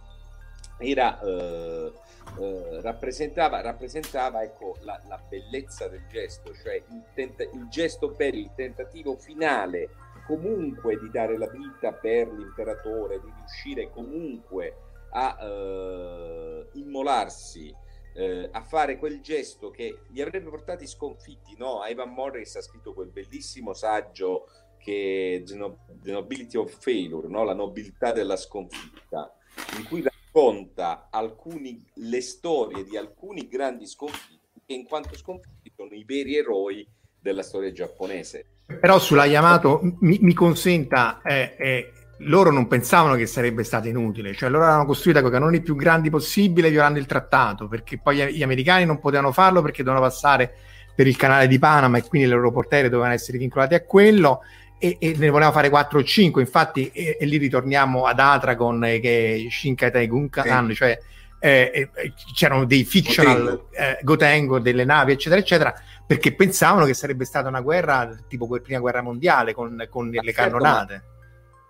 era, 0.78 1.18
eh, 1.22 1.94
eh, 2.40 2.82
rappresentava, 2.82 3.62
rappresentava 3.62 4.44
ecco, 4.44 4.76
la, 4.82 5.00
la, 5.08 5.18
bellezza 5.18 5.88
del 5.88 6.06
gesto, 6.10 6.54
cioè 6.54 6.76
il, 6.76 7.04
tenta- 7.14 7.44
il 7.44 7.68
gesto 7.70 8.10
bello, 8.10 8.38
il 8.38 8.52
tentativo 8.54 9.16
finale 9.16 9.90
comunque 10.30 11.00
di 11.00 11.10
dare 11.10 11.40
la 11.40 11.48
vita 11.48 11.92
per 11.92 12.32
l'imperatore, 12.32 13.20
di 13.20 13.34
riuscire 13.36 13.90
comunque 13.90 14.76
a 15.14 15.36
eh, 15.42 16.68
immolarsi 16.74 17.76
eh, 18.14 18.48
a 18.52 18.62
fare 18.62 19.00
quel 19.00 19.22
gesto 19.22 19.72
che 19.72 20.02
li 20.10 20.22
avrebbe 20.22 20.52
portati 20.52 20.86
sconfitti. 20.86 21.56
No? 21.58 21.82
Ivan 21.84 22.14
Morris 22.14 22.56
ha 22.58 22.62
scritto 22.62 22.94
quel 22.94 23.10
bellissimo 23.10 23.74
saggio 23.74 24.46
che 24.78 25.44
The 25.44 26.12
Nobility 26.12 26.58
of 26.58 26.78
Failure, 26.80 27.28
no? 27.28 27.44
la 27.44 27.56
nobiltà 27.56 28.12
della 28.12 28.36
sconfitta, 28.36 29.36
in 29.78 29.84
cui 29.86 30.04
racconta 30.04 31.08
alcuni, 31.10 31.84
le 31.96 32.22
storie 32.22 32.84
di 32.84 32.96
alcuni 32.98 33.48
grandi 33.48 33.88
sconfitti 33.88 34.62
che 34.64 34.74
in 34.76 34.86
quanto 34.86 35.16
sconfitti 35.16 35.74
sono 35.76 35.96
i 35.96 36.04
veri 36.04 36.36
eroi 36.36 36.88
della 37.20 37.42
storia 37.42 37.72
giapponese. 37.72 38.59
Però 38.80 39.00
sulla 39.00 39.26
Yamato 39.26 39.82
mi, 40.00 40.20
mi 40.22 40.34
consenta, 40.34 41.22
eh, 41.24 41.56
eh, 41.58 41.92
loro 42.20 42.52
non 42.52 42.68
pensavano 42.68 43.16
che 43.16 43.26
sarebbe 43.26 43.64
stata 43.64 43.88
inutile, 43.88 44.34
cioè 44.34 44.50
loro 44.50 44.66
erano 44.66 44.86
costruita 44.86 45.22
con 45.22 45.30
i 45.30 45.34
canoni 45.34 45.62
più 45.62 45.76
grandi 45.76 46.10
possibile 46.10 46.70
violando 46.70 47.00
il 47.00 47.06
trattato, 47.06 47.68
perché 47.68 47.98
poi 47.98 48.34
gli 48.34 48.44
americani 48.44 48.86
non 48.86 49.00
potevano 49.00 49.32
farlo 49.32 49.62
perché 49.62 49.84
dovevano 49.84 50.08
passare 50.08 50.54
per 50.96 51.08
il 51.08 51.16
canale 51.16 51.48
di 51.48 51.60
Panama 51.60 51.98
e 51.98 52.04
quindi 52.04 52.28
le 52.28 52.36
loro 52.36 52.52
portiere 52.52 52.90
dovevano 52.90 53.14
essere 53.14 53.38
vincolati 53.38 53.74
a 53.74 53.84
quello 53.84 54.42
e, 54.78 54.98
e 55.00 55.16
ne 55.18 55.30
volevano 55.30 55.52
fare 55.52 55.70
4 55.70 56.00
o 56.00 56.04
5, 56.04 56.42
infatti 56.42 56.90
e, 56.94 57.18
e 57.20 57.26
lì 57.26 57.38
ritorniamo 57.38 58.06
ad 58.06 58.20
Atragon 58.20 58.84
eh, 58.86 59.00
che 59.00 59.48
Shinkai 59.50 60.08
Gunkan, 60.08 60.68
sì. 60.68 60.76
cioè 60.76 61.00
eh, 61.40 61.90
c'erano 62.34 62.66
dei 62.66 62.84
fictional 62.84 63.44
Gotengo. 63.44 63.68
Eh, 63.72 64.00
Gotengo, 64.02 64.60
delle 64.60 64.86
navi 64.86 65.14
eccetera 65.14 65.40
eccetera 65.40 65.74
perché 66.06 66.34
pensavano 66.34 66.86
che 66.86 66.94
sarebbe 66.94 67.24
stata 67.24 67.48
una 67.48 67.62
guerra 67.62 68.10
tipo 68.28 68.48
quella 68.48 68.64
prima 68.64 68.80
guerra 68.80 69.02
mondiale 69.02 69.54
con, 69.54 69.88
con 69.90 70.10
le 70.10 70.34
certo, 70.34 70.58
cannonate. 70.58 70.94
Ma 70.94 71.18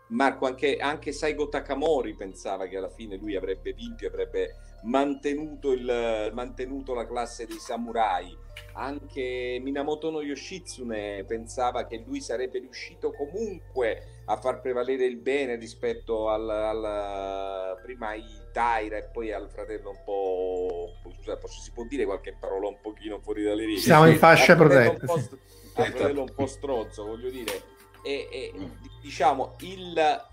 Marco, 0.09 0.47
anche, 0.47 0.77
anche, 0.77 1.11
Saigo 1.11 1.49
Takamori 1.49 2.15
pensava 2.15 2.65
che 2.67 2.77
alla 2.77 2.89
fine 2.89 3.15
lui 3.15 3.35
avrebbe 3.35 3.73
vinto 3.73 4.05
e 4.05 4.07
avrebbe 4.07 4.55
mantenuto, 4.83 5.71
il, 5.71 6.31
mantenuto, 6.33 6.95
la 6.95 7.05
classe 7.05 7.45
dei 7.45 7.59
samurai. 7.59 8.35
Anche 8.73 9.59
Minamoto 9.61 10.09
no 10.09 10.21
Yoshitsune 10.21 11.23
pensava 11.25 11.85
che 11.85 12.03
lui 12.05 12.21
sarebbe 12.21 12.59
riuscito 12.59 13.11
comunque 13.11 14.21
a 14.25 14.37
far 14.37 14.61
prevalere 14.61 15.05
il 15.05 15.17
bene 15.17 15.55
rispetto 15.55 16.29
al, 16.29 16.49
al 16.49 17.79
prima 17.83 18.09
ai 18.09 18.25
Taira 18.51 18.97
e 18.97 19.03
poi 19.03 19.31
al 19.31 19.49
fratello 19.49 19.91
un 19.91 20.01
po'. 20.03 20.93
Scusa, 21.17 21.37
si 21.47 21.71
può 21.71 21.85
dire 21.85 22.05
qualche 22.05 22.35
parola 22.39 22.67
un 22.67 22.79
pochino 22.81 23.19
fuori 23.19 23.43
dalle 23.43 23.65
righe? 23.65 23.79
Siamo 23.79 24.07
in 24.07 24.17
fascia 24.17 24.55
protetta. 24.55 25.13
Al 25.13 25.29
fratello 25.73 26.21
un 26.21 26.33
po' 26.33 26.47
stronzo, 26.47 27.05
voglio 27.05 27.29
dire 27.29 27.77
e, 28.01 28.27
e 28.31 28.53
mm. 28.57 28.71
diciamo 29.01 29.55
il 29.61 30.27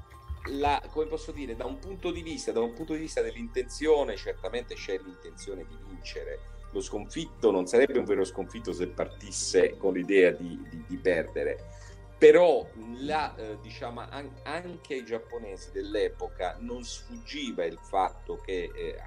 la, 0.50 0.80
come 0.90 1.06
posso 1.06 1.32
dire, 1.32 1.56
da 1.56 1.64
un 1.64 1.78
punto 1.78 2.11
di 2.11 2.23
vista, 2.23 2.52
da 2.52 2.61
un 2.61 2.73
punto 2.73 2.92
di 2.92 3.00
vista 3.00 3.20
dell'intenzione, 3.20 4.16
certamente 4.16 4.75
c'è 4.75 4.99
l'intenzione 4.99 5.64
di 5.66 5.76
vincere. 5.88 6.54
Lo 6.73 6.80
sconfitto 6.80 7.50
non 7.50 7.66
sarebbe 7.66 7.99
un 7.99 8.04
vero 8.04 8.25
sconfitto 8.25 8.73
se 8.73 8.88
partisse 8.88 9.76
con 9.76 9.94
l'idea 9.94 10.30
di, 10.30 10.61
di, 10.68 10.85
di 10.87 10.96
perdere. 10.99 11.85
Però 12.18 12.66
la, 12.99 13.35
eh, 13.37 13.58
diciamo, 13.61 14.00
an- 14.08 14.40
anche 14.44 14.94
ai 14.94 15.04
giapponesi 15.04 15.70
dell'epoca 15.73 16.56
non 16.61 16.82
sfuggiva 16.82 17.64
il 17.64 17.78
fatto 17.78 18.40
che 18.40 18.70
eh, 18.75 18.99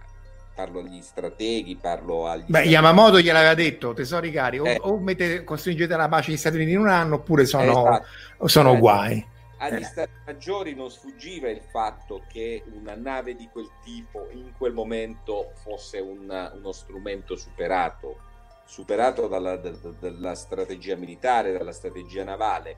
parlo 0.60 0.80
agli 0.80 1.01
strateghi, 1.01 1.78
parlo 1.78 2.28
agli... 2.28 2.44
Beh, 2.48 2.63
Yamamoto 2.63 3.22
gliel'aveva 3.22 3.54
detto, 3.54 3.94
tesori 3.94 4.30
cari, 4.30 4.60
o, 4.60 4.68
eh. 4.68 4.78
o 4.82 4.98
mette, 4.98 5.46
costringete 5.46 5.96
la 5.96 6.10
pace 6.10 6.34
gli 6.34 6.38
Stati 6.38 6.58
Uniti 6.58 6.72
in 6.72 6.80
un 6.80 6.89
anno 6.89 7.16
oppure 7.16 7.46
sono, 7.46 7.88
esatto. 7.88 8.48
sono 8.48 8.74
eh. 8.74 8.78
guai. 8.78 9.28
Agli 9.60 9.82
eh. 9.82 9.86
Stati 9.86 10.12
Maggiori 10.25 10.75
non 10.75 10.89
sfuggiva 10.89 11.50
il 11.50 11.62
fatto 11.62 12.24
che 12.30 12.62
una 12.74 12.96
nave 12.96 13.36
di 13.36 13.48
quel 13.50 13.70
tipo 13.86 14.28
in 14.32 14.51
quel 14.58 14.74
momento 14.74 15.54
fosse 15.63 16.00
un, 16.00 16.51
uno 16.54 16.72
strumento 16.74 17.38
superato, 17.38 18.18
superato 18.66 19.30
dalla, 19.30 19.56
da, 19.56 19.72
dalla 19.98 20.36
strategia 20.36 20.98
militare, 20.98 21.54
dalla 21.54 21.72
strategia 21.72 22.25
navale 22.25 22.75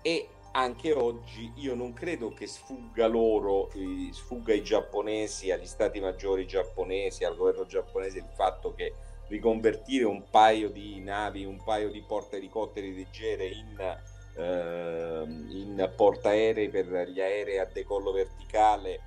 e 0.00 0.28
anche 0.58 0.92
oggi 0.92 1.52
io 1.56 1.74
non 1.74 1.92
credo 1.92 2.32
che 2.32 2.48
sfugga 2.48 3.06
loro, 3.06 3.70
eh, 3.70 4.08
sfugga 4.12 4.52
ai 4.52 4.64
giapponesi, 4.64 5.52
agli 5.52 5.66
stati 5.66 6.00
maggiori 6.00 6.46
giapponesi, 6.46 7.24
al 7.24 7.36
governo 7.36 7.64
giapponese 7.64 8.18
il 8.18 8.28
fatto 8.34 8.74
che 8.74 8.92
riconvertire 9.28 10.04
un 10.04 10.24
paio 10.28 10.70
di 10.70 11.00
navi, 11.00 11.44
un 11.44 11.62
paio 11.62 11.90
di 11.90 12.02
portaelicotteri 12.02 12.92
leggere 12.92 13.46
in, 13.46 13.98
eh, 14.36 15.22
in 15.26 15.92
portaerei 15.94 16.68
per 16.68 17.08
gli 17.08 17.20
aerei 17.20 17.58
a 17.58 17.66
decollo 17.66 18.10
verticale 18.10 19.00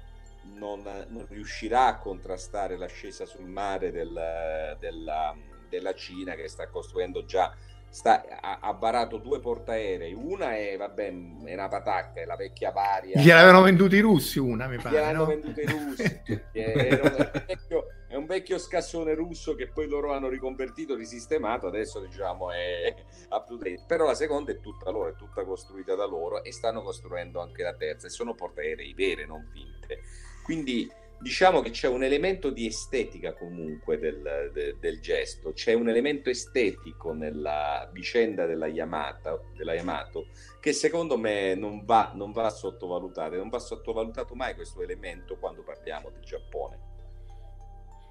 non, 0.55 0.81
non, 1.10 1.25
riuscirà 1.27 1.88
a 1.88 1.98
contrastare 1.98 2.77
l'ascesa 2.77 3.25
sul 3.25 3.46
mare 3.46 3.91
del, 3.91 4.77
della, 4.79 5.36
della 5.67 5.93
Cina 5.96 6.36
che 6.36 6.48
sta 6.48 6.67
costruendo 6.67 7.25
già 7.25 7.53
sta, 7.91 8.25
ha, 8.39 8.60
ha, 8.62 8.71
varato 8.71 9.17
due 9.17 9.39
portaerei. 9.39 10.13
Una 10.13 10.55
è, 10.55 10.75
vabbè, 10.77 11.13
è 11.43 11.53
una 11.53 11.67
patacca, 11.67 12.21
è 12.21 12.25
la 12.25 12.38
vecchia 12.38 12.71
varia. 12.71 13.19
Gliel'avevano 13.19 13.62
venduti 13.62 13.98
i 13.98 14.00
russi 14.00 14.39
una, 14.39 14.67
mi 14.67 14.77
pare. 14.77 14.95
Gliel'hanno 14.95 15.17
no? 15.19 15.25
venduta 15.25 15.62
i 15.62 15.65
russi. 15.65 16.21
è, 16.51 17.00
un 17.01 17.43
vecchio, 17.45 17.88
è, 18.07 18.15
un 18.15 18.25
vecchio 18.25 18.57
scassone 18.57 19.13
russo 19.13 19.53
che 19.55 19.67
poi 19.67 19.88
loro 19.88 20.13
hanno 20.13 20.29
riconvertito, 20.29 20.95
risistemato, 20.95 21.67
adesso 21.67 22.00
diciamo 22.00 22.51
è 22.51 22.95
up 23.29 23.45
to 23.45 23.57
date. 23.57 23.83
Però 23.86 24.05
la 24.05 24.15
seconda 24.15 24.51
è 24.51 24.60
tutta 24.62 24.89
loro, 24.89 25.10
è 25.10 25.15
tutta 25.15 25.43
costruita 25.43 25.93
da 25.93 26.05
loro 26.05 26.43
e 26.43 26.53
stanno 26.53 26.81
costruendo 26.81 27.41
anche 27.41 27.62
la 27.62 27.74
terza 27.74 28.07
e 28.07 28.10
sono 28.10 28.33
portaerei 28.33 28.93
vere, 28.93 29.25
non 29.25 29.45
finte. 29.51 30.00
Quindi 30.43 30.89
diciamo 31.22 31.62
che 31.62 31.70
c'è 31.70 31.88
un 31.88 32.04
elemento 32.04 32.50
di 32.50 32.66
estetica 32.66 33.34
comunque 33.34 33.98
del, 34.00 34.51
de- 34.54 34.75
del 34.80 35.00
gesto, 35.00 35.54
c'è 35.54 35.74
un 35.74 35.90
elemento 35.90 36.30
estetico 36.30 37.13
nella 37.13 37.90
vicenda 37.94 38.46
della 38.46 38.68
Yamato, 38.68 39.51
della 39.56 39.74
Yamato 39.74 40.28
che 40.60 40.74
secondo 40.74 41.18
me 41.18 41.56
non 41.56 41.86
va, 41.86 42.12
non 42.13 42.32
va 42.32 42.50
sottovalutato, 42.50 43.36
non 43.36 43.50
va 43.50 43.60
sottovalutato 43.60 44.36
mai 44.36 44.56
questo 44.56 44.82
elemento 44.82 45.38
quando 45.38 45.63
parliamo 45.63 46.10
del 46.10 46.24
Giappone. 46.24 46.90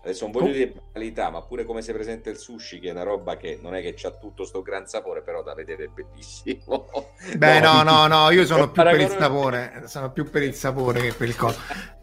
Adesso 0.03 0.25
non 0.25 0.33
voglio 0.33 0.53
dire 0.53 0.73
banalità, 0.73 1.29
ma 1.29 1.43
pure 1.43 1.65
come 1.65 1.83
si 1.83 1.93
presenta 1.93 2.31
il 2.31 2.39
sushi, 2.39 2.81
che 2.81 2.89
è 2.89 2.91
una 2.93 3.03
roba 3.03 3.37
che 3.37 3.59
non 3.61 3.75
è 3.75 3.83
che 3.83 3.93
c'ha 3.95 4.11
tutto 4.13 4.45
sto 4.45 4.63
gran 4.63 4.87
sapore, 4.87 5.21
però 5.21 5.43
da 5.43 5.53
vedere 5.53 5.85
è 5.85 5.89
bellissimo. 5.89 6.89
Beh, 7.37 7.61
no, 7.61 7.83
no, 7.83 8.07
no, 8.07 8.31
io 8.31 8.47
sono 8.47 8.71
più 8.73 8.83
per 8.83 8.99
il 8.99 9.09
sapore, 9.09 9.83
sono 9.87 10.11
più 10.11 10.31
per 10.31 10.43
il 10.43 10.55
sapore 10.55 11.03
che 11.03 11.13
per 11.13 11.29
il 11.29 11.37
coso. 11.37 11.59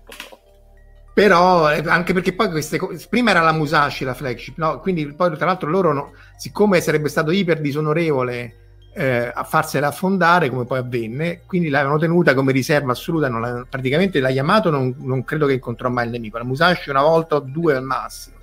Però, 1.17 1.71
eh, 1.71 1.81
anche 1.87 2.13
perché 2.13 2.33
poi 2.33 2.47
queste 2.51 2.77
cose, 2.77 3.07
prima 3.09 3.31
era 3.31 3.41
la 3.41 3.51
Musashi 3.51 4.03
la 4.03 4.13
flagship, 4.13 4.57
no? 4.57 4.79
Quindi 4.79 5.07
poi 5.13 5.35
tra 5.35 5.47
l'altro 5.47 5.67
loro, 5.67 5.91
no- 5.91 6.11
siccome 6.37 6.79
sarebbe 6.79 7.09
stato 7.09 7.31
iper 7.31 7.59
disonorevole 7.59 8.55
eh, 8.93 9.31
a 9.33 9.43
farsela 9.43 9.87
affondare, 9.87 10.47
come 10.51 10.65
poi 10.65 10.77
avvenne, 10.77 11.41
quindi 11.47 11.69
l'avevano 11.69 11.97
tenuta 11.97 12.35
come 12.35 12.51
riserva 12.51 12.91
assoluta, 12.91 13.65
praticamente 13.67 14.19
la 14.19 14.29
Yamato 14.29 14.69
non, 14.69 14.93
non 14.99 15.23
credo 15.23 15.47
che 15.47 15.53
incontrò 15.53 15.89
mai 15.89 16.05
il 16.05 16.11
nemico, 16.11 16.37
la 16.37 16.43
Musashi 16.43 16.91
una 16.91 17.01
volta 17.01 17.37
o 17.37 17.39
due 17.39 17.73
al 17.75 17.81
massimo. 17.83 18.35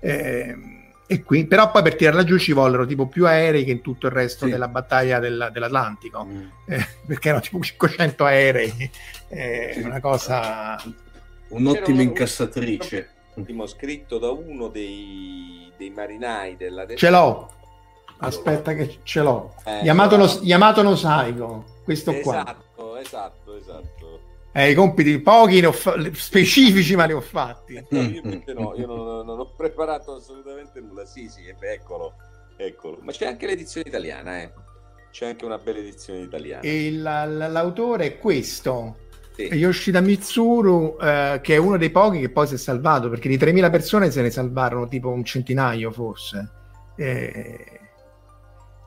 Eh, 0.00 0.56
e 1.06 1.22
qui, 1.22 1.44
però 1.46 1.70
poi 1.70 1.82
per 1.82 1.96
tirarla 1.96 2.24
giù 2.24 2.38
ci 2.38 2.52
vollero 2.52 2.86
tipo 2.86 3.08
più 3.08 3.26
aerei 3.26 3.62
che 3.64 3.72
in 3.72 3.82
tutto 3.82 4.06
il 4.06 4.12
resto 4.12 4.46
Sì. 4.46 4.52
della 4.52 4.68
battaglia 4.68 5.18
della- 5.18 5.50
dell'Atlantico 5.50 6.24
Mm. 6.24 6.40
eh, 6.64 6.86
perché 7.06 7.28
erano 7.28 7.42
tipo 7.42 7.60
500 7.60 8.24
aerei, 8.24 8.90
eh, 9.28 9.82
una 9.84 10.00
cosa... 10.00 10.82
Un'ottima 11.48 11.96
un- 11.98 12.02
incassatrice. 12.02 13.10
Ultimo 13.34 13.66
scritto 13.66 14.18
da 14.18 14.30
uno 14.30 14.68
dei, 14.68 15.70
dei 15.76 15.90
marinai 15.90 16.56
della 16.56 16.86
Ce 16.94 17.10
l'ho, 17.10 17.50
aspetta 18.18 18.72
che 18.74 18.98
ce 19.02 19.20
l'ho. 19.22 19.54
Eh, 19.64 19.80
Yamato, 19.82 20.16
no, 20.16 20.24
allora- 20.24 20.40
Yamato 20.42 20.82
no 20.82 20.96
Saigo, 20.96 21.64
questo 21.84 22.14
qua. 22.20 22.40
Esatto, 22.42 22.96
esatto, 22.96 23.56
esatto. 23.56 24.20
Eh, 24.52 24.70
I 24.70 24.74
compiti 24.74 25.18
pochi, 25.20 25.60
ne 25.60 25.66
ho 25.66 25.72
fa- 25.72 25.96
specifici, 26.14 26.96
ma 26.96 27.04
li 27.04 27.12
ho 27.12 27.20
fatti. 27.20 27.74
No, 27.90 28.00
io 28.00 28.22
invece 28.24 28.54
no, 28.54 28.72
io 28.74 28.86
non, 28.86 29.26
non 29.26 29.38
ho 29.38 29.52
preparato 29.54 30.14
assolutamente 30.14 30.80
nulla. 30.80 31.04
Sì, 31.04 31.28
sì, 31.28 31.44
eh, 31.44 31.54
eccolo, 31.72 32.14
eccolo. 32.56 32.96
Ma 33.02 33.12
c'è 33.12 33.26
anche 33.26 33.44
l'edizione 33.46 33.86
italiana, 33.86 34.40
eh. 34.40 34.50
C'è 35.10 35.26
anche 35.26 35.44
una 35.44 35.58
bella 35.58 35.78
edizione 35.78 36.20
italiana. 36.20 36.62
E 36.62 36.90
la- 36.92 37.26
la- 37.26 37.48
l'autore 37.48 38.06
è 38.06 38.18
questo, 38.18 38.96
Sì. 39.36 39.42
Yoshida 39.54 40.00
Mitsuru, 40.00 40.96
eh, 41.00 41.40
che 41.42 41.54
è 41.54 41.58
uno 41.58 41.76
dei 41.76 41.90
pochi 41.90 42.20
che 42.20 42.30
poi 42.30 42.46
si 42.46 42.54
è 42.54 42.58
salvato, 42.58 43.08
perché 43.10 43.28
di 43.28 43.36
3.000 43.36 43.70
persone 43.70 44.10
se 44.10 44.22
ne 44.22 44.30
salvarono 44.30 44.88
tipo 44.88 45.10
un 45.10 45.24
centinaio 45.24 45.90
forse. 45.92 46.52
Eh, 46.96 47.80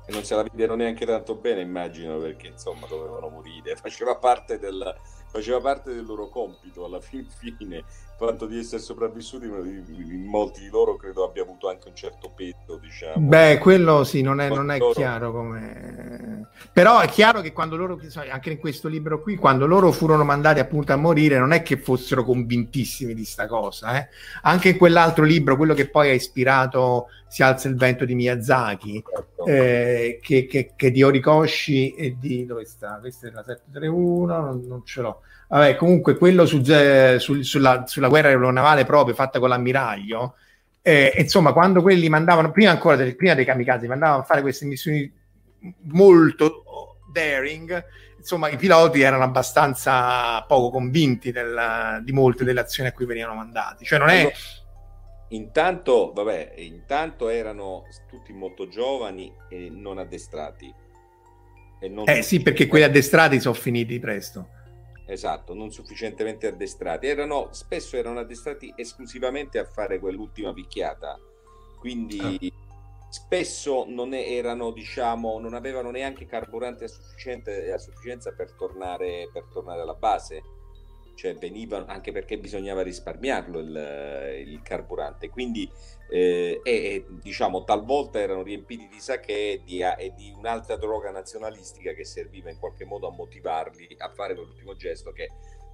E 0.06 0.12
non 0.12 0.24
se 0.24 0.36
la 0.36 0.44
videro 0.44 0.76
neanche 0.76 1.06
tanto 1.06 1.36
bene, 1.36 1.62
immagino, 1.62 2.18
perché 2.18 2.48
insomma 2.48 2.88
dovevano 2.88 3.30
morire. 3.30 3.76
Faceva 3.76 4.18
parte 4.18 4.58
del, 4.58 4.96
faceva 5.28 5.62
parte 5.62 5.94
del 5.94 6.04
loro 6.06 6.30
compito 6.30 6.84
alla 6.86 7.00
fin 7.00 7.28
fine. 7.30 7.78
Il 7.78 7.86
fatto 8.18 8.48
di 8.48 8.58
essere 8.58 8.82
sopravvissuti, 8.82 9.48
molti 9.48 10.62
di 10.62 10.70
loro 10.70 10.96
credo 10.96 11.24
abbia 11.24 11.44
avuto 11.44 11.70
anche 11.70 11.88
un 11.90 11.96
certo 11.96 12.32
peso, 12.32 12.78
diciamo. 12.80 13.28
Beh, 13.28 13.60
quello 13.60 14.04
sì, 14.04 14.22
non 14.22 14.42
è, 14.42 14.50
non 14.50 14.72
è 14.72 14.80
chiaro 14.90 15.32
come... 15.32 16.29
Però 16.72 17.00
è 17.00 17.08
chiaro 17.08 17.42
che 17.42 17.52
quando 17.52 17.76
loro, 17.76 18.00
anche 18.32 18.52
in 18.52 18.58
questo 18.60 18.88
libro 18.88 19.22
qui, 19.22 19.36
quando 19.36 19.66
loro 19.66 19.92
furono 19.92 20.24
mandati 20.24 20.60
appunto 20.60 20.94
a 20.94 20.96
morire, 20.96 21.38
non 21.40 21.52
è 21.52 21.62
che 21.62 21.78
fossero 21.78 22.24
convintissimi 22.24 23.14
di 23.14 23.26
sta 23.26 23.48
cosa. 23.48 23.98
eh. 24.00 24.08
Anche 24.44 24.70
in 24.70 24.78
quell'altro 24.78 25.24
libro, 25.24 25.56
quello 25.58 25.74
che 25.74 25.90
poi 25.90 26.10
ha 26.10 26.14
ispirato 26.14 27.08
Si 27.28 27.44
alza 27.44 27.68
il 27.68 27.76
vento 27.76 28.06
di 28.06 28.16
Miyazaki, 28.16 29.04
Certo. 29.08 29.46
eh, 29.46 30.20
che, 30.22 30.48
che, 30.48 30.74
che 30.76 30.90
di 30.92 31.04
Horikoshi 31.04 31.94
e 31.94 32.16
di... 32.20 32.46
dove 32.46 32.66
sta? 32.66 32.98
Questa 33.00 33.28
è 33.28 33.32
la 33.32 33.44
731, 33.44 34.26
non, 34.42 34.64
non 34.68 34.82
ce 34.84 35.02
l'ho. 35.02 35.22
Vabbè, 35.48 35.76
comunque 35.76 36.18
quello 36.18 36.46
su, 36.48 36.62
eh, 36.68 37.18
sul- 37.20 37.44
sulla, 37.44 37.84
sulla 37.86 38.08
guerra 38.08 38.30
aeronavale 38.30 38.84
proprio 38.86 39.14
fatta 39.16 39.40
con 39.40 39.50
l'ammiraglio, 39.50 40.36
eh, 40.82 41.14
insomma, 41.18 41.54
quando 41.54 41.82
quelli 41.82 42.10
mandavano, 42.10 42.52
prima 42.52 42.72
ancora 42.72 42.96
del, 42.96 43.16
prima 43.16 43.34
dei 43.36 43.46
kamikaze, 43.46 43.88
mandavano 43.88 44.22
a 44.22 44.24
fare 44.26 44.42
queste 44.42 44.66
missioni 44.66 45.12
molto 45.84 46.64
daring, 47.12 47.84
insomma, 48.18 48.50
i 48.50 48.58
piloti 48.58 49.02
erano 49.02 49.24
abbastanza 49.24 50.42
poco 50.44 50.70
convinti 50.70 51.32
del- 51.32 52.02
di 52.04 52.12
molte 52.12 52.44
delle 52.44 52.60
azioni 52.60 52.90
a 52.90 52.94
cui 52.94 53.06
venivano 53.06 53.36
mandati. 53.36 53.86
Cioè, 53.86 54.00
non 54.00 54.10
è... 54.10 54.32
Intanto, 55.32 56.12
vabbè, 56.14 56.54
intanto 56.58 57.30
erano 57.30 57.84
tutti 58.08 58.34
molto 58.34 58.68
giovani 58.68 59.32
e 59.48 59.70
non 59.70 60.00
addestrati. 60.00 60.74
E 61.80 61.88
non 61.88 62.06
Eh 62.08 62.24
sì, 62.24 62.42
perché 62.42 62.68
quelli 62.68 62.86
addestrati 62.86 63.40
sono 63.40 63.54
finiti 63.54 64.00
presto. 64.00 64.50
Esatto, 65.06 65.54
non 65.54 65.72
sufficientemente 65.72 66.48
addestrati. 66.48 67.08
Erano, 67.08 67.50
spesso 67.52 67.96
erano 67.96 68.20
addestrati 68.20 68.74
esclusivamente 68.76 69.60
a 69.60 69.66
fare 69.66 70.00
quell'ultima 70.00 70.54
picchiata. 70.54 71.18
Quindi 71.80 72.52
spesso 73.10 73.86
non 73.88 74.14
erano, 74.14 74.72
diciamo, 74.72 75.40
non 75.40 75.54
avevano 75.54 75.92
neanche 75.92 76.26
carburante 76.26 76.86
a, 76.86 77.74
a 77.74 77.78
sufficienza 77.78 78.32
per 78.32 78.54
tornare, 78.54 79.30
per 79.34 79.46
tornare 79.52 79.82
alla 79.82 79.96
base. 79.96 80.42
Cioè 81.16 81.36
venivano, 81.36 81.86
anche 81.88 82.14
perché 82.14 82.38
bisognava 82.38 82.82
risparmiarlo 82.82 83.60
il, 83.60 84.46
il 84.48 84.62
carburante. 84.62 85.28
Quindi, 85.28 85.70
eh, 86.10 86.62
e, 86.64 86.72
e, 86.72 87.06
diciamo, 87.10 87.66
talvolta 87.66 88.20
erano 88.20 88.42
riempiti 88.42 88.88
di 88.88 89.02
sake 89.02 89.52
e 89.52 89.62
di, 89.66 89.82
e 89.82 90.14
di 90.16 90.34
un'altra 90.38 90.78
droga 90.78 91.12
nazionalistica 91.12 91.92
che 91.92 92.06
serviva 92.06 92.50
in 92.50 92.58
qualche 92.58 92.86
modo 92.86 93.10
a 93.10 93.12
motivarli 93.12 93.98
a 93.98 94.10
fare 94.14 94.34
quell'ultimo 94.34 94.78
gesto 94.78 95.12
che 95.12 95.30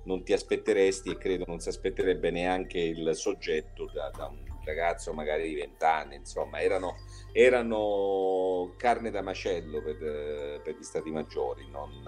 non 0.05 0.23
ti 0.23 0.33
aspetteresti 0.33 1.11
e 1.11 1.17
credo 1.17 1.45
non 1.47 1.59
si 1.59 1.69
aspetterebbe 1.69 2.31
neanche 2.31 2.79
il 2.79 3.15
soggetto 3.15 3.89
da, 3.93 4.09
da 4.15 4.25
un 4.25 4.54
ragazzo 4.65 5.13
magari 5.13 5.47
di 5.47 5.55
vent'anni, 5.55 6.15
insomma, 6.15 6.59
erano, 6.59 6.97
erano 7.31 8.73
carne 8.77 9.11
da 9.11 9.21
macello 9.21 9.81
per, 9.81 10.61
per 10.61 10.75
gli 10.77 10.83
stati 10.83 11.11
maggiori, 11.11 11.69
non, 11.69 12.03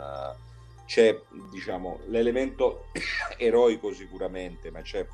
c'è 0.88 1.22
diciamo 1.52 2.00
l'elemento 2.08 2.86
eroico 3.38 3.94
sicuramente, 3.94 4.72
ma 4.72 4.82
c'è 4.82 5.06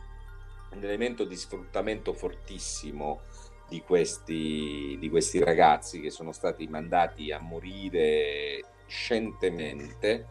un 0.71 0.83
elemento 0.83 1.25
di 1.25 1.35
sfruttamento 1.35 2.13
fortissimo 2.13 3.21
di 3.67 3.81
questi, 3.81 4.97
di 4.99 5.09
questi 5.09 5.43
ragazzi 5.43 5.99
che 5.99 6.11
sono 6.11 6.31
stati 6.31 6.67
mandati 6.67 7.31
a 7.31 7.39
morire 7.39 8.61
scientemente 8.85 10.27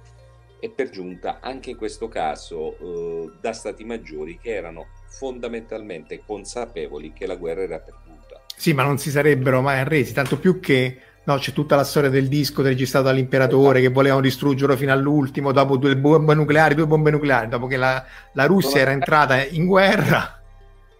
e 0.64 0.70
per 0.70 0.90
giunta 0.90 1.40
anche 1.40 1.70
in 1.70 1.76
questo 1.76 2.06
caso 2.06 2.78
eh, 2.78 3.32
da 3.40 3.52
stati 3.52 3.82
maggiori 3.82 4.38
che 4.38 4.54
erano 4.54 4.86
fondamentalmente 5.08 6.22
consapevoli 6.24 7.12
che 7.12 7.26
la 7.26 7.34
guerra 7.34 7.62
era 7.62 7.80
perduta. 7.80 8.44
Sì, 8.54 8.72
ma 8.72 8.84
non 8.84 8.96
si 8.96 9.10
sarebbero 9.10 9.60
mai 9.60 9.80
arresi, 9.80 10.12
tanto 10.12 10.38
più 10.38 10.60
che 10.60 11.00
no, 11.24 11.36
c'è 11.38 11.50
tutta 11.50 11.74
la 11.74 11.82
storia 11.82 12.10
del 12.10 12.28
disco 12.28 12.62
registrato 12.62 13.06
dall'imperatore 13.06 13.80
che 13.80 13.88
volevano 13.88 14.20
distruggerlo 14.20 14.76
fino 14.76 14.92
all'ultimo, 14.92 15.50
dopo 15.50 15.76
due 15.76 15.96
bombe 15.96 16.34
nucleari, 16.34 16.76
due 16.76 16.86
bombe 16.86 17.10
nucleari, 17.10 17.48
dopo 17.48 17.66
che 17.66 17.76
la, 17.76 18.04
la 18.34 18.46
Russia 18.46 18.78
era 18.80 18.92
entrata 18.92 19.44
in 19.44 19.66
guerra. 19.66 20.40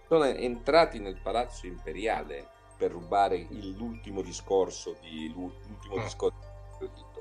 Sono 0.09 0.25
entrati 0.25 0.99
nel 0.99 1.17
palazzo 1.23 1.67
imperiale 1.67 2.47
per 2.77 2.91
rubare 2.91 3.37
il- 3.37 3.75
l'ultimo 3.77 4.21
discorso 4.21 4.97
di 5.01 5.31
l'ultimo 5.33 5.95
Ah. 5.95 6.03
discorso 6.03 6.37
di. 6.79 7.12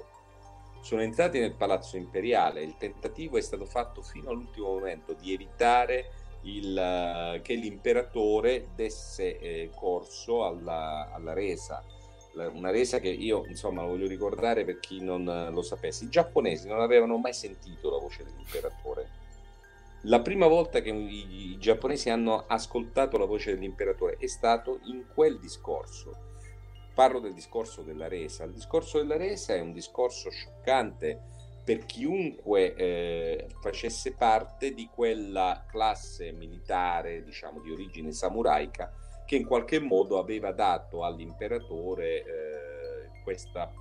Sono 0.82 1.02
entrati 1.02 1.38
nel 1.38 1.54
palazzo 1.54 1.96
imperiale, 1.96 2.60
il 2.60 2.76
tentativo 2.76 3.38
è 3.38 3.40
stato 3.40 3.66
fatto 3.66 4.02
fino 4.02 4.30
all'ultimo 4.30 4.66
momento 4.66 5.12
di 5.12 5.32
evitare 5.32 6.10
il, 6.42 6.76
eh, 6.76 7.40
che 7.40 7.54
l'imperatore 7.54 8.70
desse 8.74 9.38
eh, 9.38 9.70
corso 9.76 10.44
alla, 10.44 11.08
alla 11.12 11.34
resa. 11.34 11.84
Una 12.34 12.72
resa 12.72 12.98
che 12.98 13.10
io 13.10 13.44
insomma 13.46 13.84
voglio 13.84 14.08
ricordare 14.08 14.64
per 14.64 14.80
chi 14.80 15.00
non 15.00 15.28
eh, 15.28 15.50
lo 15.52 15.62
sapesse. 15.62 16.06
I 16.06 16.08
giapponesi 16.08 16.66
non 16.66 16.80
avevano 16.80 17.16
mai 17.16 17.32
sentito 17.32 17.88
la 17.88 17.98
voce 17.98 18.24
dell'imperatore. 18.24 19.08
La 20.06 20.20
prima 20.20 20.48
volta 20.48 20.80
che 20.80 20.90
i 20.90 21.56
giapponesi 21.60 22.10
hanno 22.10 22.44
ascoltato 22.48 23.18
la 23.18 23.24
voce 23.24 23.54
dell'imperatore 23.54 24.16
è 24.18 24.26
stato 24.26 24.80
in 24.86 25.04
quel 25.14 25.38
discorso. 25.38 26.31
Parlo 26.94 27.20
del 27.20 27.32
discorso 27.32 27.82
della 27.82 28.08
resa. 28.08 28.44
Il 28.44 28.52
discorso 28.52 28.98
della 28.98 29.16
resa 29.16 29.54
è 29.54 29.60
un 29.60 29.72
discorso 29.72 30.30
scioccante 30.30 31.20
per 31.64 31.84
chiunque 31.86 32.74
eh, 32.74 33.46
facesse 33.60 34.14
parte 34.14 34.74
di 34.74 34.88
quella 34.92 35.64
classe 35.68 36.32
militare, 36.32 37.22
diciamo, 37.22 37.60
di 37.60 37.70
origine 37.70 38.12
samuraica, 38.12 38.92
che 39.24 39.36
in 39.36 39.46
qualche 39.46 39.78
modo 39.78 40.18
aveva 40.18 40.52
dato 40.52 41.04
all'imperatore 41.04 42.18
eh, 42.18 43.22
questa, 43.22 43.72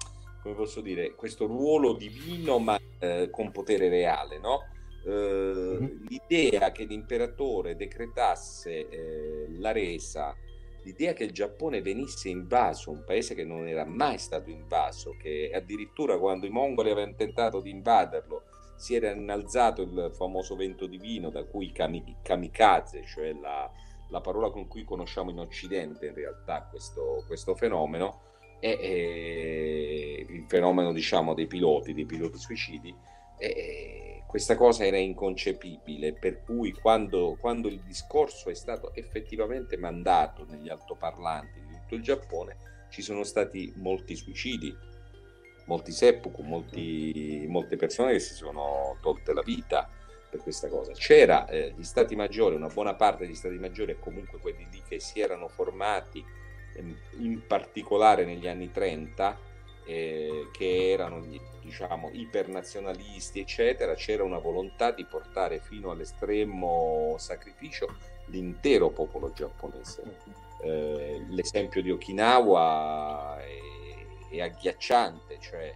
come 0.42 0.56
posso 0.56 0.82
dire, 0.82 1.16
questo 1.16 1.48
ruolo 1.48 1.94
divino 1.94 2.60
ma 2.60 2.80
eh, 3.00 3.30
con 3.32 3.52
potere 3.52 3.90
reale, 3.90 4.38
no? 4.38 4.60
mm-hmm. 5.08 6.06
L'idea 6.08 6.72
che 6.72 6.84
l'imperatore 6.84 7.76
decretasse 7.76 8.88
eh, 8.88 9.46
la 9.58 9.72
resa 9.72 10.36
l'idea 10.84 11.14
che 11.14 11.24
il 11.24 11.32
Giappone 11.32 11.82
venisse 11.82 12.30
invaso, 12.30 12.92
un 12.92 13.04
paese 13.04 13.36
che 13.36 13.44
non 13.44 13.68
era 13.68 13.86
mai 13.86 14.18
stato 14.18 14.50
invaso, 14.50 15.16
che 15.18 15.52
addirittura 15.54 16.18
quando 16.18 16.46
i 16.46 16.50
mongoli 16.50 16.90
avevano 16.90 17.16
tentato 17.16 17.62
di 17.62 17.70
invaderlo 17.70 18.44
si 18.76 18.96
era 18.96 19.12
innalzato 19.12 19.84
il 19.84 20.12
famoso 20.12 20.56
vento 20.56 20.88
divino 20.88 21.30
da 21.30 21.44
cui 21.44 21.72
kamikaze, 21.72 23.04
cioè 23.06 23.32
la, 23.34 23.70
la 24.10 24.22
parola 24.22 24.50
con 24.50 24.68
cui 24.68 24.84
conosciamo 24.84 25.30
in 25.30 25.38
Occidente 25.38 26.08
in 26.08 26.16
realtà 26.16 26.68
questo, 26.68 27.24
questo 27.28 27.54
fenomeno, 27.54 28.22
è, 28.60 28.76
è, 28.76 28.88
il 28.88 30.46
fenomeno 30.48 30.94
diciamo 30.94 31.36
dei 31.36 31.46
piloti, 31.46 31.94
dei 31.94 32.06
piloti 32.06 32.40
suicidi, 32.40 32.96
è, 33.38 34.11
questa 34.32 34.56
cosa 34.56 34.86
era 34.86 34.96
inconcepibile, 34.96 36.14
per 36.14 36.42
cui 36.42 36.72
quando, 36.72 37.36
quando, 37.38 37.68
il 37.68 37.82
discorso 37.82 38.50
è 38.50 38.54
stato 38.54 38.94
effettivamente 38.96 39.76
mandato 39.76 40.46
negli 40.48 40.70
altoparlanti 40.70 41.60
di 41.60 41.76
tutto 41.82 41.96
il 41.96 42.02
Giappone, 42.02 42.56
ci 42.90 43.02
sono 43.02 43.26
stati 43.26 43.74
molti 43.76 44.16
suicidi, 44.16 44.74
molti 45.66 45.92
seppuku, 45.92 46.44
molti, 46.44 47.46
molte 47.50 47.76
persone 47.76 48.14
che 48.14 48.20
si 48.20 48.34
sono 48.34 48.96
tolte 49.02 49.34
la 49.34 49.42
vita 49.42 49.90
per 50.30 50.40
questa 50.40 50.70
cosa. 50.70 50.94
C'era 50.94 51.46
eh, 51.48 51.74
gli 51.76 51.84
stati 51.84 52.16
maggiori, 52.16 52.56
una 52.56 52.70
buona 52.70 52.96
parte 52.96 53.26
degli 53.26 53.36
stati 53.36 53.58
maggiori 53.58 53.92
e 53.92 54.00
comunque 54.00 54.40
quelli 54.40 54.66
lì 54.72 54.82
che 54.88 55.02
si 55.02 55.20
erano 55.20 55.50
formati 55.50 56.24
eh, 56.76 56.96
in 57.18 57.46
particolare 57.46 58.24
negli 58.24 58.48
anni 58.48 58.72
30 58.72 59.50
eh, 59.92 60.50
che 60.52 60.92
erano 60.92 61.26
diciamo 61.62 62.10
ipernazionalisti 62.14 63.40
eccetera 63.40 63.94
c'era 63.94 64.24
una 64.24 64.40
volontà 64.40 64.92
di 64.92 65.06
portare 65.06 65.60
fino 65.60 65.92
all'estremo 65.92 67.16
sacrificio 67.18 67.96
l'intero 68.26 68.90
popolo 68.90 69.32
giapponese. 69.34 70.04
Eh, 70.64 71.26
l'esempio 71.30 71.82
di 71.82 71.92
Okinawa 71.92 73.40
è, 73.40 74.36
è 74.36 74.42
agghiacciante 74.42 75.38
cioè 75.40 75.74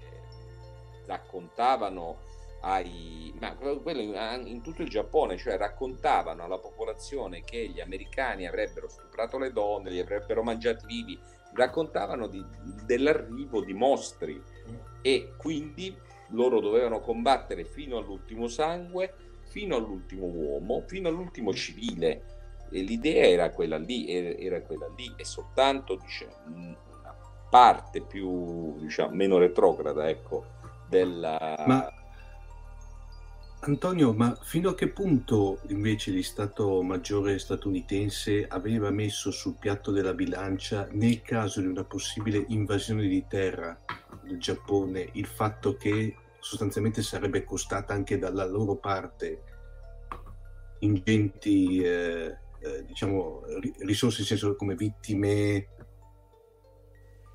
raccontavano 1.06 2.34
ai, 2.62 3.32
ma 3.39 3.56
quello 3.56 4.01
in, 4.01 4.43
in, 4.47 4.62
tutto 4.62 4.82
il 4.82 4.89
Giappone, 4.89 5.38
cioè 5.38 5.56
raccontavano 5.56 6.43
alla 6.43 6.58
popolazione 6.58 7.43
che 7.43 7.67
gli 7.67 7.80
americani 7.80 8.47
avrebbero 8.47 8.89
stuprato 8.89 9.38
le 9.38 9.51
donne, 9.51 9.91
li 9.91 9.99
avrebbero 9.99 10.41
mangiati 10.41 10.86
vivi, 10.88 11.19
raccontavano 11.56 12.28
di, 12.28 12.44
dell'arrivo 12.86 13.62
di 13.62 13.74
mostri 13.74 14.41
e 15.02 15.34
quindi 15.38 15.96
loro 16.30 16.60
dovevano 16.60 17.00
combattere 17.00 17.65
fino 17.65 17.98
all'ultimo 17.98 18.48
sangue, 18.48 19.13
fino 19.48 19.76
all'ultimo 19.76 20.26
uomo, 20.26 20.84
fino 20.86 21.08
all'ultimo 21.08 21.54
civile. 21.54 22.34
E 22.70 22.82
l'idea 22.82 23.26
era 23.26 23.52
quella 23.52 23.78
lì, 23.78 24.10
era 24.10 24.62
quella 24.62 24.88
lì 24.96 25.13
e 25.15 25.24
soltanto 25.24 25.96
diciamo, 25.96 26.34
una 26.48 27.15
parte 27.50 28.02
più, 28.02 28.78
diciamo, 28.80 29.15
meno 29.15 29.38
retrograda, 29.38 30.10
ecco, 30.10 30.46
della... 30.89 31.63
Ma 31.68 31.94
Antonio, 33.67 34.13
ma 34.13 34.38
fino 34.43 34.69
a 34.69 34.75
che 34.75 34.89
punto 34.89 35.60
invece 35.69 36.12
il 36.12 36.23
Stato 36.23 36.84
Maggiore 36.84 37.39
statunitense 37.39 38.45
aveva 38.47 38.91
messo 38.91 39.32
sul 39.32 39.56
piatto 39.58 39.89
della 39.89 40.13
bilancia, 40.13 40.88
nel 40.91 41.23
caso 41.23 41.62
di 41.62 41.67
una 41.67 41.84
possibile 41.84 42.45
invasione 42.49 43.08
di 43.08 43.25
terra 43.28 43.75
del 44.21 44.38
Giappone, 44.38 45.10
il 45.13 45.25
fatto 45.25 45.75
che 45.78 46.15
sostanzialmente 46.39 47.01
sarebbe 47.01 47.43
costata 47.43 47.91
anche 47.93 48.19
dalla 48.19 48.45
loro 48.45 48.75
parte 48.75 49.41
ingenti 50.80 51.80
eh, 51.80 52.38
eh, 52.60 52.86
diciamo, 52.86 53.41
risorse 53.80 54.21
in 54.21 54.28
senso 54.28 54.56
come 54.56 54.75
vittime? 54.75 55.69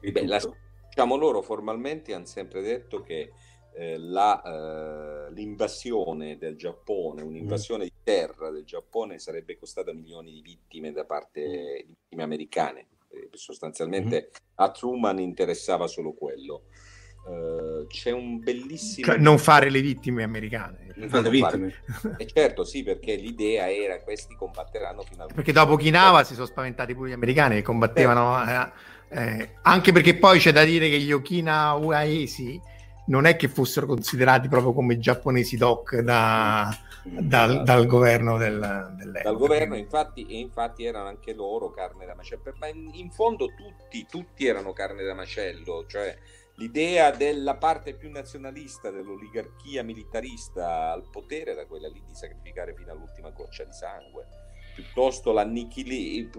Beh, 0.00 0.26
la, 0.26 0.40
diciamo 0.88 1.16
loro 1.16 1.42
formalmente 1.42 2.14
hanno 2.14 2.26
sempre 2.26 2.62
detto 2.62 3.02
che 3.02 3.32
eh, 3.74 3.98
la, 3.98 4.42
eh, 4.42 5.32
l'invasione 5.32 6.38
del 6.38 6.56
Giappone, 6.56 7.22
un'invasione 7.22 7.84
mm. 7.84 7.86
di 7.86 7.92
terra 8.02 8.50
del 8.50 8.64
Giappone 8.64 9.18
sarebbe 9.18 9.58
costata 9.58 9.92
milioni 9.92 10.32
di 10.32 10.42
vittime 10.42 10.92
da 10.92 11.04
parte 11.04 11.40
mm. 11.40 11.86
di 11.86 11.96
vittime 11.98 12.22
americane. 12.22 12.86
Eh, 13.12 13.28
sostanzialmente 13.32 14.30
mm. 14.30 14.36
a 14.56 14.70
Truman 14.70 15.18
interessava 15.18 15.86
solo 15.86 16.12
quello. 16.12 16.64
Uh, 17.22 17.86
c'è 17.86 18.12
un 18.12 18.38
bellissimo 18.38 19.08
cioè, 19.08 19.18
non 19.18 19.36
fare 19.36 19.68
le 19.68 19.82
vittime 19.82 20.22
americane 20.22 20.94
non 20.96 21.10
fare 21.10 21.24
le 21.24 21.28
vittime 21.28 21.74
e 22.16 22.26
certo 22.26 22.64
sì 22.64 22.82
perché 22.82 23.14
l'idea 23.14 23.70
era 23.70 23.98
che 23.98 24.04
questi 24.04 24.34
combatteranno 24.34 25.02
fino 25.02 25.24
al 25.24 25.34
perché 25.34 25.52
dopo 25.52 25.74
Okinawa 25.74 26.24
si 26.24 26.32
sono 26.32 26.46
spaventati 26.46 26.94
pure 26.94 27.10
gli 27.10 27.12
americani 27.12 27.56
che 27.56 27.62
combattevano 27.62 28.42
eh, 28.42 28.70
eh, 29.10 29.56
anche 29.62 29.92
perché 29.92 30.16
poi 30.16 30.38
c'è 30.38 30.50
da 30.50 30.64
dire 30.64 30.88
che 30.88 30.98
gli 30.98 31.12
okinawaesi 31.12 32.58
non 33.10 33.26
è 33.26 33.36
che 33.36 33.48
fossero 33.48 33.86
considerati 33.86 34.48
proprio 34.48 34.72
come 34.72 34.98
giapponesi 34.98 35.56
doc 35.56 35.98
da, 35.98 36.74
dal, 37.02 37.64
dal, 37.64 37.86
governo 37.86 38.38
del, 38.38 38.94
dell'epoca. 38.96 39.22
Dal 39.22 39.36
governo, 39.36 39.76
infatti, 39.76 40.26
e 40.26 40.38
infatti 40.38 40.84
erano 40.84 41.08
anche 41.08 41.34
loro 41.34 41.70
carne 41.70 42.06
da 42.06 42.14
macello, 42.14 42.40
ma 42.58 42.68
in, 42.68 42.88
in 42.94 43.10
fondo 43.10 43.46
tutti, 43.46 44.06
tutti 44.08 44.46
erano 44.46 44.72
carne 44.72 45.02
da 45.02 45.14
macello, 45.14 45.84
cioè 45.86 46.16
l'idea 46.54 47.10
della 47.10 47.56
parte 47.56 47.94
più 47.94 48.10
nazionalista 48.10 48.90
dell'oligarchia 48.90 49.82
militarista 49.82 50.92
al 50.92 51.08
potere 51.10 51.50
era 51.52 51.66
quella 51.66 51.88
lì 51.88 52.02
di 52.06 52.14
sacrificare 52.14 52.74
fino 52.74 52.92
all'ultima 52.92 53.30
goccia 53.30 53.64
di 53.64 53.72
sangue 53.72 54.39
piuttosto, 54.80 55.34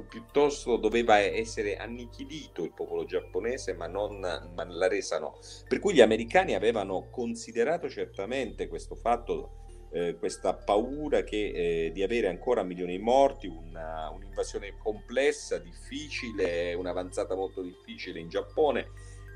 piuttosto 0.07 0.77
doveva 0.77 1.17
essere 1.19 1.77
annichilito 1.77 2.63
il 2.63 2.73
popolo 2.73 3.05
giapponese, 3.05 3.73
ma, 3.73 3.87
non, 3.87 4.19
ma 4.19 4.65
la 4.65 4.87
resa 4.87 5.19
no. 5.19 5.37
Per 5.67 5.79
cui 5.79 5.93
gli 5.93 6.01
americani 6.01 6.55
avevano 6.55 7.09
considerato 7.09 7.89
certamente 7.89 8.67
questo 8.67 8.95
fatto, 8.95 9.59
eh, 9.91 10.15
questa 10.17 10.53
paura 10.53 11.23
che, 11.23 11.85
eh, 11.85 11.91
di 11.91 12.01
avere 12.01 12.27
ancora 12.27 12.63
milioni 12.63 12.97
di 12.97 13.03
morti, 13.03 13.47
una, 13.47 14.09
un'invasione 14.09 14.77
complessa, 14.77 15.57
difficile, 15.59 16.73
un'avanzata 16.73 17.35
molto 17.35 17.61
difficile 17.61 18.19
in 18.19 18.29
Giappone 18.29 18.87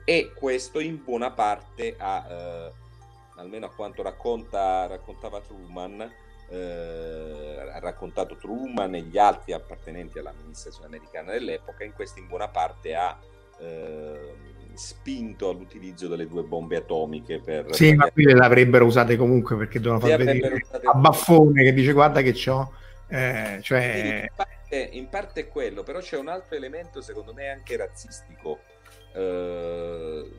e 0.06 0.32
questo 0.34 0.80
in 0.80 1.04
buona 1.04 1.32
parte 1.32 1.96
ha, 1.98 2.28
eh, 2.30 2.72
almeno 3.38 3.66
a 3.66 3.74
quanto 3.74 4.02
racconta, 4.02 4.88
raccontava 4.88 5.42
Truman, 5.42 6.24
eh, 6.50 7.70
ha 7.74 7.80
raccontato 7.80 8.36
Truman 8.36 8.96
e 8.96 9.02
gli 9.02 9.18
altri 9.18 9.54
appartenenti 9.54 10.20
all'amministrazione 10.20 10.88
americana 10.88 11.32
dell'epoca, 11.32 11.84
in 11.84 11.94
questo 11.94 12.20
in 12.20 12.28
buona 12.28 12.48
parte 12.48 12.96
ha 12.96 13.18
eh, 13.60 14.34
spinto 14.74 15.50
all'utilizzo 15.50 16.08
delle 16.08 16.28
due 16.28 16.44
bombe 16.44 16.78
atomiche 16.78 17.40
per... 17.40 17.74
Sì, 17.74 17.94
ma 17.94 18.10
qui 18.12 18.26
le 18.26 18.34
avrebbero 18.34 18.86
usate 18.86 19.16
comunque 19.16 19.56
perché 19.56 19.80
devono 19.80 20.00
far 20.00 20.18
vedere 20.18 20.66
a 20.84 20.94
Baffone 20.94 21.64
che 21.64 21.74
dice 21.74 21.94
guarda 21.94 22.22
che 22.22 22.34
c'ho... 22.34 22.74
Eh, 23.08 23.60
cioè... 23.62 24.22
in, 24.24 24.36
parte, 24.36 24.90
in 24.92 25.10
parte 25.10 25.42
è 25.42 25.48
quello, 25.48 25.84
però 25.84 26.00
c'è 26.00 26.18
un 26.18 26.28
altro 26.28 26.56
elemento 26.56 27.02
secondo 27.02 27.34
me 27.34 27.50
anche 27.50 27.78
razzistico. 27.78 28.60
Eh, 29.14 30.30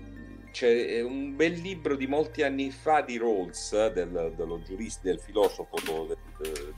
c'è 0.56 1.02
un 1.02 1.36
bel 1.36 1.52
libro 1.52 1.96
di 1.96 2.06
molti 2.06 2.42
anni 2.42 2.70
fa 2.70 3.02
di 3.02 3.18
Rawls, 3.18 3.92
del, 3.92 4.32
dello 4.34 4.62
giurista, 4.62 5.02
del 5.02 5.20
filosofo, 5.20 5.76
del, 5.84 6.16
del, 6.38 6.74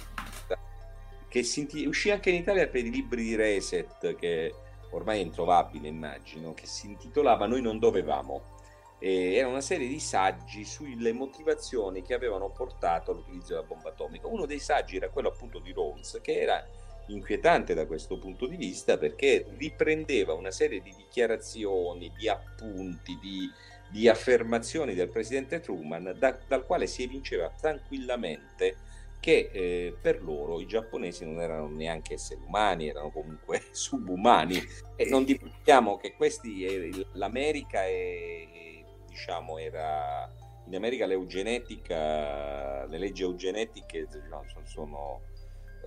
che 1.28 1.44
si, 1.44 1.68
uscì 1.86 2.10
anche 2.10 2.30
in 2.30 2.40
Italia 2.40 2.66
per 2.66 2.84
i 2.84 2.90
libri 2.90 3.22
di 3.22 3.36
Reset, 3.36 4.16
che 4.16 4.52
ormai 4.90 5.20
è 5.20 5.22
introvabile 5.22 5.86
immagino, 5.86 6.54
che 6.54 6.66
si 6.66 6.86
intitolava 6.86 7.46
Noi 7.46 7.62
non 7.62 7.78
dovevamo. 7.78 8.56
E 8.98 9.34
era 9.34 9.46
una 9.46 9.60
serie 9.60 9.86
di 9.86 10.00
saggi 10.00 10.64
sulle 10.64 11.12
motivazioni 11.12 12.02
che 12.02 12.14
avevano 12.14 12.50
portato 12.50 13.12
all'utilizzo 13.12 13.54
della 13.54 13.62
bomba 13.62 13.90
atomica. 13.90 14.26
Uno 14.26 14.44
dei 14.44 14.58
saggi 14.58 14.96
era 14.96 15.08
quello 15.08 15.28
appunto 15.28 15.60
di 15.60 15.72
Rawls, 15.72 16.18
che 16.20 16.40
era 16.40 16.66
inquietante 17.08 17.74
da 17.74 17.86
questo 17.86 18.18
punto 18.18 18.46
di 18.46 18.56
vista 18.56 18.98
perché 18.98 19.46
riprendeva 19.56 20.32
una 20.32 20.50
serie 20.50 20.80
di 20.80 20.94
dichiarazioni, 20.96 22.12
di 22.16 22.28
appunti, 22.28 23.18
di, 23.20 23.50
di 23.90 24.08
affermazioni 24.08 24.94
del 24.94 25.08
presidente 25.08 25.60
Truman 25.60 26.14
da, 26.18 26.38
dal 26.46 26.64
quale 26.64 26.86
si 26.86 27.02
evinceva 27.02 27.50
tranquillamente 27.50 28.76
che 29.20 29.50
eh, 29.52 29.96
per 30.00 30.22
loro 30.22 30.60
i 30.60 30.66
giapponesi 30.66 31.24
non 31.24 31.40
erano 31.40 31.68
neanche 31.68 32.14
esseri 32.14 32.40
umani, 32.46 32.88
erano 32.88 33.10
comunque 33.10 33.62
subumani. 33.72 34.60
E 34.96 35.06
non 35.06 35.24
dimentichiamo 35.24 35.96
che 35.96 36.14
questi, 36.14 36.64
eh, 36.64 37.06
l'America 37.12 37.84
è, 37.84 38.84
diciamo, 39.08 39.58
era 39.58 40.30
in 40.66 40.74
America 40.74 41.06
l'eugenetica, 41.06 42.84
le 42.86 42.98
leggi 42.98 43.22
eugenetiche 43.22 44.06
no, 44.28 44.44
sono, 44.64 45.22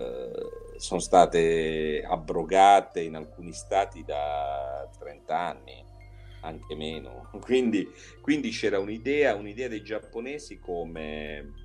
eh, 0.02 0.78
sono 0.78 1.00
state 1.00 2.04
abrogate 2.08 3.00
in 3.00 3.14
alcuni 3.14 3.52
stati 3.52 4.02
da 4.04 4.88
30 4.98 5.38
anni, 5.38 5.84
anche 6.40 6.74
meno. 6.74 7.28
Quindi, 7.40 7.88
quindi 8.20 8.50
c'era 8.50 8.78
un'idea, 8.78 9.34
un'idea 9.34 9.68
dei 9.68 9.82
giapponesi 9.82 10.58
come... 10.58 11.60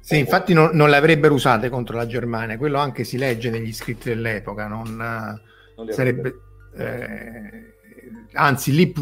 Sì, 0.00 0.18
infatti 0.18 0.52
non, 0.52 0.70
non, 0.72 0.90
le 0.90 0.96
avrebbero 0.96 1.34
usate 1.34 1.68
contro 1.68 1.96
la 1.96 2.06
Germania, 2.06 2.56
quello 2.56 2.78
anche 2.78 3.04
si 3.04 3.16
legge 3.16 3.50
negli 3.50 3.72
scritti 3.72 4.08
dell'epoca, 4.08 4.66
non, 4.66 4.96
non 4.96 5.92
sarebbe... 5.92 6.34
Eh, 6.76 7.74
anzi, 8.32 8.72
lì 8.72 8.92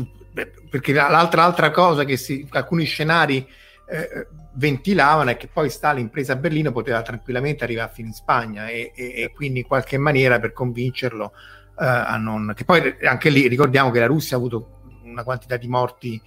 perché 0.70 0.92
l'altra, 0.92 1.42
l'altra 1.42 1.70
cosa 1.70 2.04
che 2.04 2.16
si, 2.16 2.46
alcuni 2.50 2.84
scenari 2.84 3.46
eh, 3.90 4.26
ventilavano 4.54 5.30
è 5.30 5.36
che 5.36 5.48
poi 5.48 5.70
Stalin 5.70 6.10
presa 6.10 6.34
a 6.34 6.36
Berlino 6.36 6.72
poteva 6.72 7.02
tranquillamente 7.02 7.64
arrivare 7.64 7.90
fino 7.92 8.08
in 8.08 8.14
Spagna 8.14 8.68
e, 8.68 8.92
e, 8.94 9.22
e 9.22 9.32
quindi 9.34 9.60
in 9.60 9.66
qualche 9.66 9.98
maniera 9.98 10.38
per 10.38 10.52
convincerlo 10.52 11.32
eh, 11.78 11.84
a 11.84 12.16
non... 12.16 12.52
che 12.54 12.64
poi 12.64 12.96
anche 13.02 13.30
lì 13.30 13.48
ricordiamo 13.48 13.90
che 13.90 14.00
la 14.00 14.06
Russia 14.06 14.36
ha 14.36 14.38
avuto 14.38 14.80
una 15.04 15.24
quantità 15.24 15.56
di 15.56 15.66
morti 15.66 16.20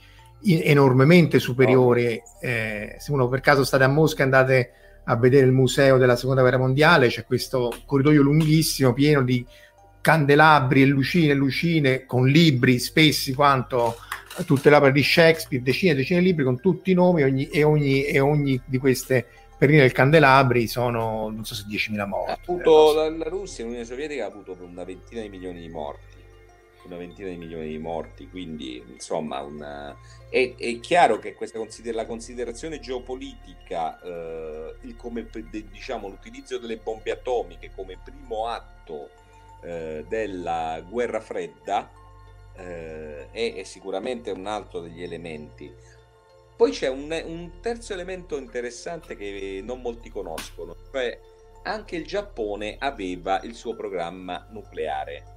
enormemente 0.45 1.39
superiore 1.39 2.23
eh, 2.41 2.97
se 2.99 3.11
uno 3.13 3.29
per 3.29 3.39
caso 3.39 3.63
state 3.63 3.85
a 3.85 3.87
Mosca 3.87 4.21
e 4.21 4.23
andate 4.25 4.71
a 5.05 5.15
vedere 5.15 5.45
il 5.45 5.53
museo 5.53 5.97
della 5.97 6.17
seconda 6.17 6.41
guerra 6.41 6.57
mondiale 6.57 7.07
c'è 7.07 7.25
questo 7.25 7.73
corridoio 7.85 8.21
lunghissimo 8.21 8.93
pieno 8.93 9.21
di 9.21 9.45
candelabri 10.03 10.81
e 10.81 10.85
lucine 10.85 11.31
e 11.31 11.33
lucine 11.33 12.05
con 12.05 12.27
libri 12.27 12.77
spessi 12.77 13.33
quanto 13.33 13.95
tutte 14.45 14.69
le 14.69 14.75
opere 14.75 14.91
di 14.91 15.01
Shakespeare, 15.01 15.63
decine 15.63 15.93
e 15.93 15.95
decine 15.95 16.19
di 16.19 16.25
libri 16.25 16.43
con 16.43 16.59
tutti 16.59 16.91
i 16.91 16.93
nomi 16.93 17.23
ogni, 17.23 17.47
e, 17.47 17.63
ogni, 17.63 18.03
e 18.03 18.19
ogni 18.19 18.61
di 18.65 18.77
queste 18.79 19.25
perline 19.57 19.81
del 19.81 19.93
candelabri 19.93 20.67
sono 20.67 21.29
non 21.29 21.45
so 21.45 21.55
se 21.55 21.63
10.000 21.69 22.05
morti. 22.05 22.31
Appunto 22.31 22.93
la, 22.93 23.09
la 23.09 23.29
Russia, 23.29 23.63
l'Unione 23.63 23.85
Sovietica 23.85 24.25
ha 24.25 24.27
avuto 24.27 24.57
una 24.59 24.83
ventina 24.83 25.21
di 25.21 25.29
milioni 25.29 25.61
di 25.61 25.69
morti 25.69 26.11
una 26.85 26.97
ventina 26.97 27.29
di 27.29 27.37
milioni 27.37 27.69
di 27.69 27.77
morti, 27.77 28.27
quindi 28.29 28.83
insomma 28.85 29.39
una... 29.41 29.95
è, 30.29 30.53
è, 30.57 30.79
chiaro 30.81 31.17
che 31.17 31.33
questa 31.33 31.57
consider- 31.57 31.95
la 31.95 32.05
considerazione 32.05 32.81
geopolitica, 32.81 34.01
eh, 34.01 34.75
il 34.81 34.97
come, 34.97 35.29
diciamo, 35.71 36.09
l'utilizzo 36.09 36.57
delle 36.57 36.75
bombe 36.75 37.11
atomiche 37.11 37.71
come 37.73 37.97
primo 38.03 38.47
atto 38.47 39.11
eh, 39.63 40.05
della 40.07 40.83
guerra 40.87 41.19
fredda 41.19 41.89
eh, 42.55 43.29
è, 43.31 43.53
è, 43.55 43.63
sicuramente 43.63 44.31
un 44.31 44.45
altro 44.45 44.81
degli 44.81 45.03
elementi. 45.03 45.73
Poi 46.55 46.71
c'è 46.71 46.87
un, 46.87 47.09
un, 47.25 47.59
terzo 47.61 47.93
elemento 47.93 48.37
interessante 48.37 49.15
che 49.15 49.61
non 49.63 49.81
molti 49.81 50.09
conoscono, 50.09 50.75
cioè 50.91 51.19
anche 51.63 51.95
il 51.95 52.05
Giappone 52.05 52.75
aveva 52.77 53.41
il 53.41 53.55
suo 53.55 53.75
programma 53.75 54.47
nucleare. 54.51 55.31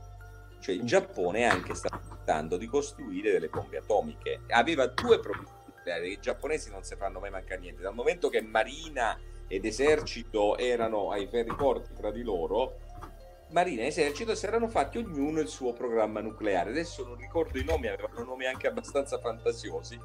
Cioè 0.60 0.74
il 0.74 0.82
Giappone 0.82 1.44
anche 1.44 1.74
sta 1.74 1.88
tentando 1.88 2.56
di 2.56 2.66
costruire 2.66 3.32
delle 3.32 3.48
bombe 3.48 3.78
atomiche. 3.78 4.40
Aveva 4.48 4.86
due 4.86 5.20
programmi 5.20 5.64
nucleari, 5.66 6.12
i 6.12 6.18
giapponesi 6.20 6.70
non 6.70 6.82
si 6.82 6.96
fanno 6.96 7.20
mai 7.20 7.30
mancare 7.30 7.60
niente. 7.60 7.82
Dal 7.82 7.94
momento 7.94 8.28
che 8.28 8.42
Marina 8.42 9.18
ed 9.48 9.64
esercito 9.64 10.58
erano 10.58 11.12
ai 11.12 11.28
ferri 11.28 11.54
corti 11.54 11.94
tra 11.94 12.10
di 12.10 12.22
loro, 12.22 12.78
Marina 13.50 13.82
e 13.82 13.86
Esercito 13.86 14.34
si 14.34 14.46
erano 14.46 14.68
fatti 14.68 14.98
ognuno 14.98 15.40
il 15.40 15.48
suo 15.48 15.72
programma 15.72 16.20
nucleare. 16.20 16.70
Adesso 16.70 17.04
non 17.04 17.16
ricordo 17.16 17.58
i 17.58 17.64
nomi, 17.64 17.86
avevano 17.86 18.24
nomi 18.24 18.46
anche 18.46 18.66
abbastanza 18.66 19.18
fantasiosi. 19.18 19.98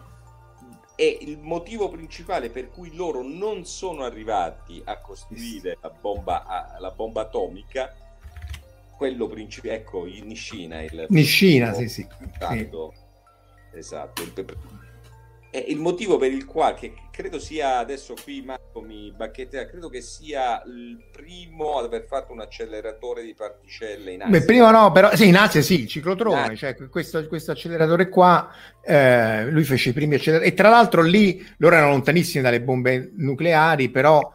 E 0.95 1.17
il 1.21 1.39
motivo 1.39 1.89
principale 1.89 2.49
per 2.49 2.69
cui 2.69 2.93
loro 2.95 3.23
non 3.23 3.65
sono 3.65 4.04
arrivati 4.04 4.82
a 4.86 4.99
costruire 4.99 5.77
la 5.82 5.89
bomba, 5.89 6.75
la 6.80 6.91
bomba 6.91 7.21
atomica, 7.21 7.95
quello 8.95 9.27
principale, 9.27 9.75
ecco, 9.75 10.04
Nishina. 10.06 10.82
Il 10.84 11.08
Nishina, 11.10 11.73
sì, 11.73 11.89
sì. 11.89 12.08
Esatto, 13.73 14.21
il, 14.21 14.34
è 15.49 15.65
il 15.67 15.80
motivo 15.80 16.17
per 16.17 16.32
il 16.32 16.45
quale, 16.45 16.75
che 16.75 16.93
credo 17.22 17.38
sia 17.38 17.78
adesso 17.78 18.16
qui 18.24 18.42
Marco 18.42 18.82
mi 18.82 19.14
bacchetterà, 19.16 19.68
credo 19.68 19.90
che 19.90 20.02
sia 20.02 20.64
il 20.66 20.98
primo 21.12 21.78
ad 21.78 21.86
aver 21.86 22.06
fatto 22.08 22.34
un 22.34 22.42
acceleratore 22.42 23.24
di 23.24 23.36
particelle 23.36 24.14
in 24.14 24.24
Asia. 24.24 24.40
Beh, 24.40 24.46
prima 24.46 24.72
no, 24.72 24.92
però 24.92 25.16
sì, 25.16 25.28
in 25.28 25.38
Asia 25.38 25.62
sì, 25.62 25.82
il 25.82 25.88
ciclotrone, 25.88 26.56
cioè 26.56 26.76
questo, 26.90 27.28
questo, 27.28 27.52
acceleratore 27.52 28.10
qua, 28.10 28.52
eh, 28.84 29.46
lui 29.52 29.64
fece 29.64 29.90
i 29.90 29.94
primi 29.94 30.16
acceleratori 30.16 30.52
e 30.52 30.56
tra 30.56 30.70
l'altro 30.70 31.04
lì 31.04 31.46
loro 31.58 31.76
erano 31.76 31.92
lontanissimi 31.92 32.44
dalle 32.44 32.62
bombe 32.62 33.12
nucleari, 33.16 33.90
però 33.90 34.34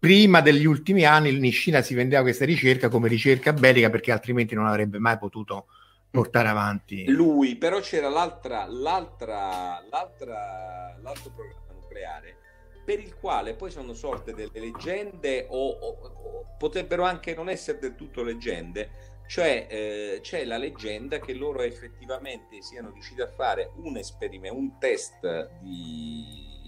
prima 0.00 0.40
degli 0.40 0.64
ultimi 0.64 1.04
anni 1.04 1.28
in 1.28 1.52
Cina 1.52 1.80
si 1.80 1.94
vendeva 1.94 2.22
questa 2.22 2.44
ricerca 2.44 2.88
come 2.88 3.06
ricerca 3.06 3.52
bellica 3.52 3.88
perché 3.88 4.10
altrimenti 4.10 4.56
non 4.56 4.66
avrebbe 4.66 4.98
mai 4.98 5.16
potuto 5.16 5.66
portare 6.10 6.48
avanti. 6.48 7.04
Lui, 7.06 7.54
però 7.54 7.78
c'era 7.78 8.08
l'altra, 8.08 8.66
l'altra, 8.66 9.80
l'altra, 9.88 10.96
l'altro 11.00 11.30
programma 11.30 11.67
nucleare 11.88 12.36
per 12.84 13.00
il 13.00 13.16
quale 13.16 13.54
poi 13.54 13.70
sono 13.70 13.92
sorte 13.92 14.32
delle 14.32 14.50
leggende 14.54 15.46
o, 15.50 15.68
o, 15.68 15.88
o 16.00 16.46
potrebbero 16.58 17.04
anche 17.04 17.34
non 17.34 17.50
essere 17.50 17.78
del 17.78 17.94
tutto 17.94 18.22
leggende, 18.22 18.90
cioè 19.26 19.66
eh, 19.68 20.20
c'è 20.22 20.44
la 20.46 20.56
leggenda 20.56 21.18
che 21.18 21.34
loro 21.34 21.60
effettivamente 21.60 22.62
siano 22.62 22.90
riusciti 22.90 23.20
a 23.20 23.28
fare 23.28 23.72
un 23.76 23.98
esperimento, 23.98 24.58
un 24.58 24.78
test 24.78 25.50
di, 25.60 26.64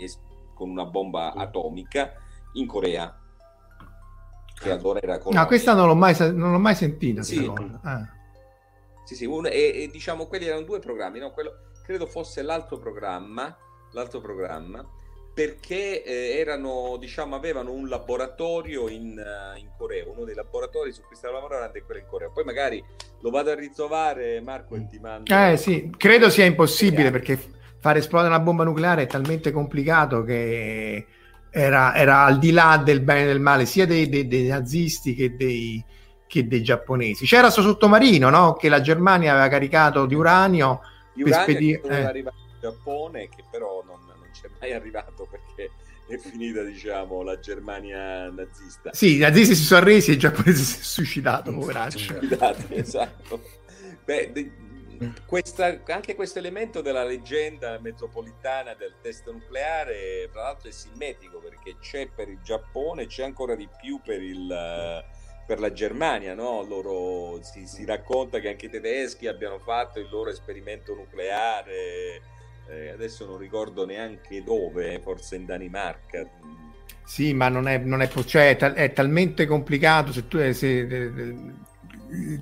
con 0.54 0.68
una 0.68 0.84
bomba 0.84 1.32
atomica 1.32 2.12
in 2.52 2.66
Corea. 2.66 3.18
Che 4.60 4.70
allora 4.70 5.00
era 5.00 5.18
No, 5.24 5.46
questa 5.46 5.72
non 5.72 5.86
l'ho 5.86 5.94
mai, 5.94 6.14
non 6.18 6.52
l'ho 6.52 6.58
mai 6.58 6.74
sentita. 6.74 7.22
Sì. 7.22 7.50
Ah. 7.80 8.06
Sì, 9.04 9.14
sì, 9.14 9.24
un, 9.24 9.46
e, 9.46 9.84
e, 9.84 9.88
diciamo 9.90 10.26
quelli 10.26 10.44
erano 10.44 10.64
due 10.64 10.80
programmi, 10.80 11.18
no? 11.18 11.30
Quello, 11.30 11.70
credo 11.82 12.06
fosse 12.06 12.42
l'altro 12.42 12.76
programma, 12.76 13.56
l'altro 13.92 14.20
programma 14.20 14.86
perché 15.32 16.02
eh, 16.02 16.38
erano, 16.38 16.96
diciamo, 16.98 17.34
avevano 17.34 17.72
un 17.72 17.88
laboratorio 17.88 18.88
in, 18.88 19.16
uh, 19.16 19.58
in, 19.58 19.68
Corea, 19.76 20.04
uno 20.06 20.24
dei 20.24 20.34
laboratori 20.34 20.92
su 20.92 21.02
cui 21.06 21.16
stava 21.16 21.34
lavorando 21.34 21.78
è 21.78 21.82
quello 21.84 22.00
in 22.00 22.06
Corea. 22.06 22.28
Poi 22.28 22.44
magari 22.44 22.84
lo 23.20 23.30
vado 23.30 23.50
a 23.50 23.54
ritrovare, 23.54 24.40
Marco, 24.40 24.74
e 24.74 24.86
ti 24.86 24.98
mando... 24.98 25.34
Eh 25.34 25.56
sì, 25.56 25.92
credo 25.96 26.30
sia 26.30 26.44
impossibile 26.44 27.10
perché 27.10 27.38
fare 27.78 28.00
esplodere 28.00 28.34
una 28.34 28.42
bomba 28.42 28.64
nucleare 28.64 29.02
è 29.02 29.06
talmente 29.06 29.52
complicato 29.52 30.22
che 30.22 31.06
era, 31.50 31.94
era 31.94 32.24
al 32.24 32.38
di 32.38 32.52
là 32.52 32.80
del 32.82 33.00
bene 33.00 33.22
e 33.22 33.26
del 33.26 33.40
male 33.40 33.66
sia 33.66 33.86
dei, 33.86 34.08
dei, 34.08 34.28
dei 34.28 34.46
nazisti 34.46 35.14
che 35.14 35.34
dei, 35.36 35.82
che 36.26 36.46
dei 36.46 36.62
giapponesi. 36.62 37.26
C'era 37.26 37.42
questo 37.42 37.62
sottomarino 37.62 38.30
no? 38.30 38.54
che 38.54 38.68
la 38.68 38.80
Germania 38.80 39.32
aveva 39.32 39.48
caricato 39.48 40.06
di 40.06 40.14
uranio, 40.14 40.80
di 41.12 41.22
per 41.22 41.34
spedire... 41.34 41.80
Eh. 41.82 42.04
arrivato 42.04 42.36
in 42.38 42.60
Giappone 42.60 43.28
che 43.28 43.42
però 43.50 43.82
non, 43.84 43.89
mai 44.60 44.72
arrivato 44.72 45.26
perché 45.26 45.70
è 46.06 46.18
finita 46.18 46.62
diciamo 46.62 47.22
la 47.22 47.38
Germania 47.38 48.28
nazista. 48.30 48.92
Sì, 48.92 49.16
i 49.16 49.18
nazisti 49.18 49.54
si 49.54 49.64
sono 49.64 49.84
resi 49.84 50.10
e 50.10 50.14
il 50.14 50.18
giapponese 50.18 50.62
si 50.62 50.80
è 50.80 50.82
suicidato, 50.82 51.52
poveraccio. 51.52 52.20
esatto. 52.70 53.42
Beh, 54.04 54.32
de- 54.32 54.52
questa, 55.24 55.80
anche 55.86 56.14
questo 56.14 56.38
elemento 56.38 56.82
della 56.82 57.04
leggenda 57.04 57.78
metropolitana 57.80 58.74
del 58.74 58.96
test 59.00 59.30
nucleare, 59.30 60.28
tra 60.30 60.42
l'altro, 60.42 60.68
è 60.68 60.72
simmetrico 60.72 61.38
perché 61.38 61.76
c'è 61.80 62.08
per 62.14 62.28
il 62.28 62.40
Giappone, 62.42 63.06
c'è 63.06 63.24
ancora 63.24 63.54
di 63.54 63.68
più 63.80 64.00
per 64.04 64.22
il 64.22 65.04
per 65.50 65.58
la 65.58 65.72
Germania, 65.72 66.32
no? 66.32 66.62
Loro, 66.62 67.42
si, 67.42 67.66
si, 67.66 67.84
racconta 67.84 68.38
che 68.38 68.50
anche 68.50 68.66
i 68.66 68.70
tedeschi 68.70 69.26
abbiano 69.26 69.58
fatto 69.58 69.98
il 69.98 70.08
loro 70.08 70.30
esperimento 70.30 70.94
nucleare, 70.94 72.22
eh, 72.70 72.90
adesso 72.90 73.26
non 73.26 73.38
ricordo 73.38 73.84
neanche 73.84 74.42
dove, 74.42 75.00
forse 75.02 75.36
in 75.36 75.46
Danimarca. 75.46 76.26
Sì, 77.04 77.34
ma 77.34 77.48
non 77.48 77.66
è, 77.66 77.78
non 77.78 78.02
è, 78.02 78.08
cioè, 78.08 78.56
è, 78.56 78.72
è 78.72 78.92
talmente 78.92 79.46
complicato. 79.46 80.12
Se 80.12 80.28
tu, 80.28 80.38
se, 80.52 80.86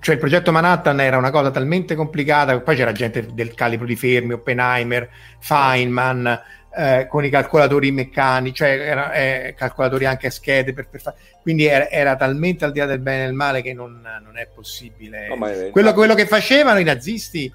cioè, 0.00 0.14
il 0.14 0.20
progetto 0.20 0.52
Manhattan 0.52 1.00
era 1.00 1.16
una 1.16 1.30
cosa 1.30 1.50
talmente 1.50 1.94
complicata, 1.94 2.60
poi 2.60 2.76
c'era 2.76 2.92
gente 2.92 3.26
del 3.32 3.54
calibro 3.54 3.86
di 3.86 3.96
Fermi, 3.96 4.34
Oppenheimer, 4.34 5.08
Feynman 5.38 6.40
eh, 6.78 7.06
con 7.08 7.24
i 7.24 7.30
calcolatori 7.30 7.90
meccanici, 7.90 8.54
cioè 8.54 8.68
era, 8.68 9.12
eh, 9.12 9.54
calcolatori 9.56 10.04
anche 10.04 10.28
a 10.28 10.30
schede, 10.30 10.72
per, 10.72 10.88
per 10.88 11.00
fa- 11.00 11.14
quindi 11.42 11.64
era, 11.64 11.88
era, 11.88 12.16
talmente 12.16 12.64
al 12.64 12.72
di 12.72 12.78
là 12.78 12.86
del 12.86 13.00
bene 13.00 13.22
e 13.22 13.26
del 13.26 13.34
male 13.34 13.62
che 13.62 13.72
non, 13.72 14.00
non 14.22 14.38
è 14.38 14.46
possibile. 14.54 15.28
No, 15.28 15.46
è, 15.46 15.70
quello, 15.70 15.92
quello, 15.92 16.14
che 16.14 16.26
facevano 16.26 16.78
i 16.78 16.84
nazisti, 16.84 17.52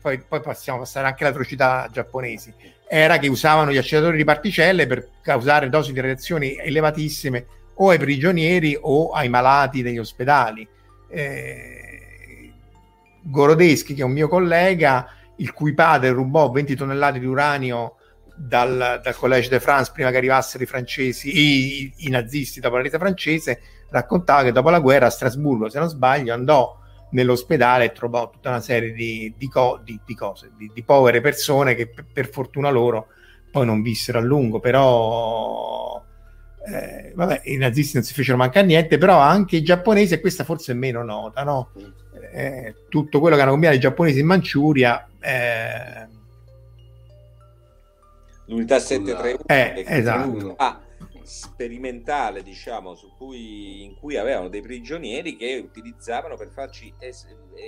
poi, 0.00 0.18
poi 0.20 0.40
possiamo 0.40 0.80
passare 0.80 1.06
anche 1.06 1.24
alle 1.24 1.32
atrocità 1.32 1.88
giapponesi, 1.90 2.52
era 2.88 3.18
che 3.18 3.28
usavano 3.28 3.70
gli 3.70 3.76
acceleratori 3.76 4.18
di 4.18 4.24
particelle 4.24 4.86
per 4.86 5.08
causare 5.22 5.68
dosi 5.68 5.92
di 5.92 6.00
radiazioni 6.00 6.56
elevatissime 6.56 7.46
o 7.74 7.90
ai 7.90 7.98
prigionieri 7.98 8.76
o 8.80 9.10
ai 9.10 9.28
malati 9.28 9.82
degli 9.82 9.98
ospedali. 9.98 10.66
Eh, 11.08 12.52
Gorodeschi, 13.22 13.94
che 13.94 14.02
è 14.02 14.04
un 14.04 14.12
mio 14.12 14.28
collega, 14.28 15.12
il 15.36 15.52
cui 15.52 15.74
padre 15.74 16.10
rubò 16.10 16.50
20 16.50 16.74
tonnellate 16.74 17.18
di 17.18 17.26
uranio 17.26 17.96
dal, 18.34 19.00
dal 19.02 19.14
Collège 19.14 19.48
de 19.48 19.60
France 19.60 19.92
prima 19.92 20.10
che 20.10 20.16
arrivassero 20.16 20.62
i 20.62 20.66
francesi, 20.66 21.30
i, 21.38 21.92
i 21.98 22.08
nazisti 22.08 22.60
dopo 22.60 22.76
la 22.76 22.82
rete 22.82 22.98
francese, 22.98 23.60
raccontava 23.90 24.44
che 24.44 24.52
dopo 24.52 24.70
la 24.70 24.80
guerra 24.80 25.06
a 25.06 25.10
Strasburgo, 25.10 25.68
se 25.68 25.78
non 25.78 25.88
sbaglio, 25.88 26.32
andò 26.32 26.78
nell'ospedale 27.10 27.92
trovò 27.92 28.30
tutta 28.30 28.50
una 28.50 28.60
serie 28.60 28.92
di, 28.92 29.34
di, 29.36 29.48
co- 29.48 29.80
di, 29.82 30.00
di 30.04 30.14
cose, 30.14 30.50
di, 30.56 30.82
povere 30.82 31.20
persone 31.20 31.74
che 31.74 31.88
per, 31.88 32.06
per 32.12 32.28
fortuna 32.28 32.70
loro 32.70 33.08
poi 33.50 33.66
non 33.66 33.82
vissero 33.82 34.18
a 34.18 34.22
lungo, 34.22 34.60
però 34.60 36.02
eh, 36.66 37.12
vabbè, 37.14 37.42
i 37.44 37.56
nazisti 37.56 37.96
non 37.96 38.04
si 38.04 38.14
fecero 38.14 38.36
mancare 38.36 38.66
niente, 38.66 38.98
però 38.98 39.18
anche 39.18 39.56
i 39.56 39.62
giapponesi, 39.62 40.14
e 40.14 40.20
questa 40.20 40.44
forse 40.44 40.72
è 40.72 40.74
meno 40.74 41.02
nota, 41.02 41.42
no? 41.42 41.70
eh, 42.32 42.74
tutto 42.88 43.20
quello 43.20 43.36
che 43.36 43.42
hanno 43.42 43.50
combinato 43.50 43.78
i 43.78 43.80
giapponesi 43.80 44.20
in 44.20 44.26
Manciuria. 44.26 45.08
Eh... 45.18 46.18
L'unità 48.46 48.78
731 48.78 49.44
eh, 49.46 49.84
esatto. 49.86 50.54
Ah, 50.56 50.80
sperimentale, 51.30 52.42
diciamo, 52.42 52.96
cui, 53.16 53.84
in 53.84 53.94
cui 53.94 54.16
avevano 54.16 54.48
dei 54.48 54.62
prigionieri 54.62 55.36
che 55.36 55.62
utilizzavano 55.64 56.36
per 56.36 56.50
farci 56.50 56.92
es- 56.98 57.24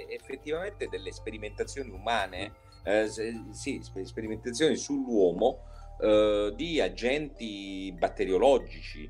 effettivamente 0.08 0.88
delle 0.88 1.12
sperimentazioni 1.12 1.90
umane, 1.90 2.54
eh, 2.82 3.08
sì, 3.52 3.80
sperimentazioni 4.02 4.74
sull'uomo 4.74 5.60
eh, 6.00 6.52
di 6.56 6.80
agenti 6.80 7.94
batteriologici, 7.96 9.08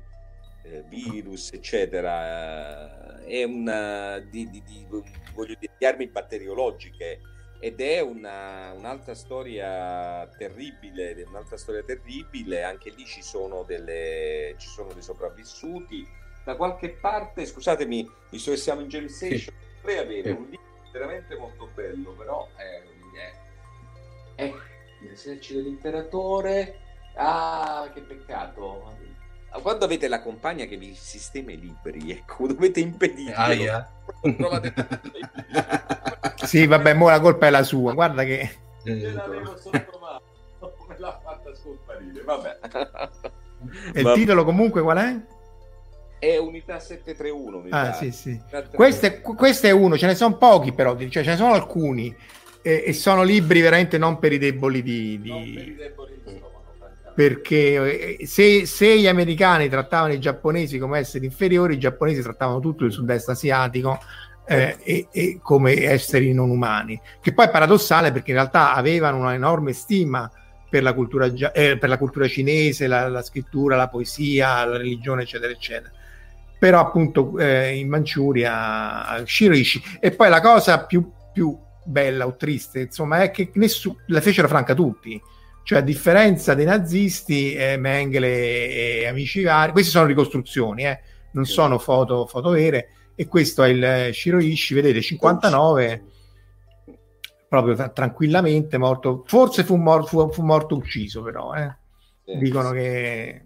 eh, 0.65 0.83
virus, 0.87 1.51
eccetera, 1.51 3.23
è 3.23 3.43
una, 3.43 4.19
di, 4.19 4.47
di, 4.51 4.61
di, 4.63 4.85
voglio 5.33 5.55
dire, 5.59 5.73
di 5.79 5.85
armi 5.85 6.07
batteriologiche 6.07 7.19
ed 7.63 7.79
è 7.79 8.01
una, 8.01 8.73
un'altra 8.73 9.15
storia 9.15 10.27
terribile, 10.37 11.23
un'altra 11.25 11.55
storia 11.55 11.81
terribile, 11.81 12.61
anche 12.61 12.89
lì 12.89 13.05
ci 13.05 13.21
sono, 13.23 13.63
delle, 13.63 14.53
ci 14.57 14.67
sono 14.67 14.91
dei 14.91 15.01
sopravvissuti. 15.01 16.05
Da 16.43 16.57
qualche 16.57 16.89
parte, 16.89 17.45
scusatemi, 17.45 18.11
visto 18.31 18.51
che 18.51 18.57
siamo 18.57 18.81
in 18.81 18.89
Jam 18.89 19.05
Station, 19.05 19.55
potrei 19.79 19.97
avere 19.97 20.31
un 20.31 20.43
libro 20.49 20.89
veramente 20.91 21.37
molto 21.37 21.69
bello, 21.73 22.11
però 22.11 22.49
è, 22.57 22.81
è, 24.35 24.43
è 24.43 24.53
l'esercito 24.99 25.59
dell'imperatore. 25.59 26.79
Ah, 27.15 27.89
che 27.93 28.01
peccato. 28.01 28.93
Quando 29.61 29.85
avete 29.85 30.07
la 30.07 30.21
compagna 30.21 30.65
che 30.65 30.77
vi 30.77 30.95
sistema 30.95 31.51
i 31.51 31.59
libri, 31.59 32.11
ecco, 32.11 32.47
dovete 32.51 32.79
impedirlo. 32.79 33.35
Ah, 33.35 33.53
yeah. 33.53 33.89
sì, 36.43 36.65
vabbè, 36.65 36.93
mo 36.93 37.09
la 37.09 37.19
colpa 37.19 37.47
è 37.47 37.49
la 37.49 37.63
sua. 37.63 37.93
Guarda 37.93 38.23
che... 38.23 38.49
Io 38.83 39.13
l'avevo 39.13 39.55
sotto 39.57 39.99
mano, 40.01 40.21
me 40.87 40.95
l'ha 40.97 41.19
fatta 41.23 41.55
scomparire, 41.55 42.21
vabbè. 42.23 42.59
E 43.93 44.01
il 44.01 44.11
titolo 44.13 44.43
comunque 44.43 44.81
qual 44.81 44.97
è? 44.97 45.15
È 46.19 46.37
Unità 46.37 46.79
731. 46.79 47.57
Unità. 47.57 47.79
Ah, 47.79 47.93
sì, 47.93 48.11
sì. 48.11 48.39
Questo 48.73 49.05
è, 49.05 49.21
questo 49.21 49.67
è 49.67 49.71
uno, 49.71 49.97
ce 49.97 50.05
ne 50.07 50.15
sono 50.15 50.37
pochi 50.37 50.73
però, 50.73 50.97
cioè 50.97 51.09
ce 51.09 51.31
ne 51.31 51.35
sono 51.35 51.53
alcuni. 51.53 52.15
E, 52.61 52.83
e 52.87 52.93
sono 52.93 53.23
libri 53.23 53.59
veramente 53.59 53.97
non 53.97 54.19
per 54.19 54.31
i 54.31 54.37
deboli 54.37 54.81
di... 54.81 55.19
di... 55.19 55.29
Non 55.29 55.53
per 55.53 55.67
i 55.67 55.75
deboli 55.75 56.21
di 56.23 56.39
perché 57.13 58.17
eh, 58.17 58.25
se, 58.25 58.65
se, 58.65 58.97
gli 58.99 59.07
americani 59.07 59.69
trattavano 59.69 60.13
i 60.13 60.19
giapponesi 60.19 60.79
come 60.79 60.99
esseri 60.99 61.25
inferiori, 61.25 61.75
i 61.75 61.79
giapponesi 61.79 62.21
trattavano 62.21 62.59
tutto 62.59 62.85
il 62.85 62.91
sud-est 62.91 63.29
asiatico 63.29 63.99
eh, 64.45 64.77
e, 64.83 65.07
e, 65.11 65.39
come 65.41 65.83
esseri 65.83 66.33
non 66.33 66.49
umani, 66.49 66.99
che 67.21 67.33
poi 67.33 67.45
è 67.45 67.51
paradossale 67.51 68.11
perché 68.11 68.31
in 68.31 68.37
realtà 68.37 68.73
avevano 68.73 69.17
una 69.17 69.33
enorme 69.33 69.73
stima 69.73 70.29
per 70.69 70.81
la 70.81 70.93
cultura, 70.93 71.31
eh, 71.51 71.77
per 71.77 71.87
la 71.87 71.97
cultura 71.97 72.27
cinese, 72.27 72.87
la, 72.87 73.07
la, 73.07 73.21
scrittura, 73.21 73.75
la 73.75 73.89
poesia, 73.89 74.65
la 74.65 74.77
religione, 74.77 75.21
eccetera, 75.21 75.51
eccetera. 75.51 75.91
Però 76.57 76.79
appunto 76.79 77.37
eh, 77.37 77.75
in 77.77 77.89
Manciuria, 77.89 79.23
Shiroishi. 79.23 79.99
E 79.99 80.11
poi 80.11 80.29
la 80.29 80.41
cosa 80.41 80.83
più, 80.85 81.11
più 81.31 81.55
bella 81.85 82.25
o 82.25 82.35
triste, 82.35 82.79
insomma, 82.79 83.21
è 83.21 83.29
che 83.29 83.51
nessuno, 83.53 83.97
la 84.07 84.21
fecero 84.21 84.47
franca 84.47 84.73
tutti 84.73 85.21
cioè, 85.63 85.79
a 85.79 85.81
differenza 85.81 86.53
dei 86.53 86.65
nazisti, 86.65 87.53
eh, 87.53 87.77
Mengele 87.77 88.99
e 88.99 89.07
amici 89.07 89.41
vari, 89.43 89.71
queste 89.71 89.91
sono 89.91 90.05
ricostruzioni, 90.05 90.85
eh, 90.85 90.99
non 91.31 91.45
sì. 91.45 91.53
sono 91.53 91.79
foto, 91.79 92.25
foto, 92.27 92.49
vere. 92.49 92.89
E 93.15 93.27
questo 93.27 93.63
è 93.63 93.69
il 93.69 93.83
eh, 93.83 94.13
Shiroishi, 94.13 94.73
vedete, 94.73 95.01
59, 95.01 96.03
proprio 97.47 97.75
tra- 97.75 97.89
tranquillamente 97.89 98.77
morto. 98.77 99.23
Forse 99.25 99.63
fu, 99.63 99.75
mor- 99.77 100.07
fu, 100.07 100.29
fu 100.31 100.43
morto 100.43 100.75
ucciso, 100.75 101.21
però. 101.21 101.53
Eh. 101.53 101.75
Sì, 102.25 102.37
Dicono 102.37 102.69
sì. 102.69 102.75
che 102.75 103.45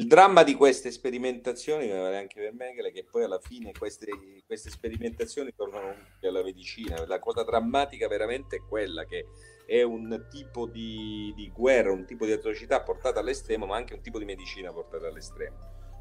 il 0.00 0.06
dramma 0.06 0.42
di 0.44 0.54
queste 0.54 0.90
sperimentazioni, 0.90 1.90
anche 1.90 2.40
per 2.40 2.54
Mengele, 2.54 2.90
che 2.90 3.04
poi 3.04 3.24
alla 3.24 3.38
fine 3.38 3.72
queste, 3.76 4.10
queste 4.46 4.70
sperimentazioni 4.70 5.52
tornano 5.54 5.94
alla 6.22 6.42
medicina. 6.42 7.04
La 7.06 7.18
cosa 7.18 7.42
drammatica 7.42 8.08
veramente 8.08 8.56
è 8.56 8.62
quella 8.66 9.04
che 9.04 9.26
è 9.70 9.82
un 9.82 10.26
tipo 10.28 10.66
di, 10.66 11.32
di, 11.36 11.48
guerra, 11.54 11.92
un 11.92 12.04
tipo 12.04 12.26
di 12.26 12.32
atrocità 12.32 12.82
portata 12.82 13.20
all'estremo, 13.20 13.66
ma 13.66 13.76
anche 13.76 13.94
un 13.94 14.00
tipo 14.00 14.18
di 14.18 14.24
medicina 14.24 14.72
portata 14.72 15.06
all'estremo. 15.06 15.56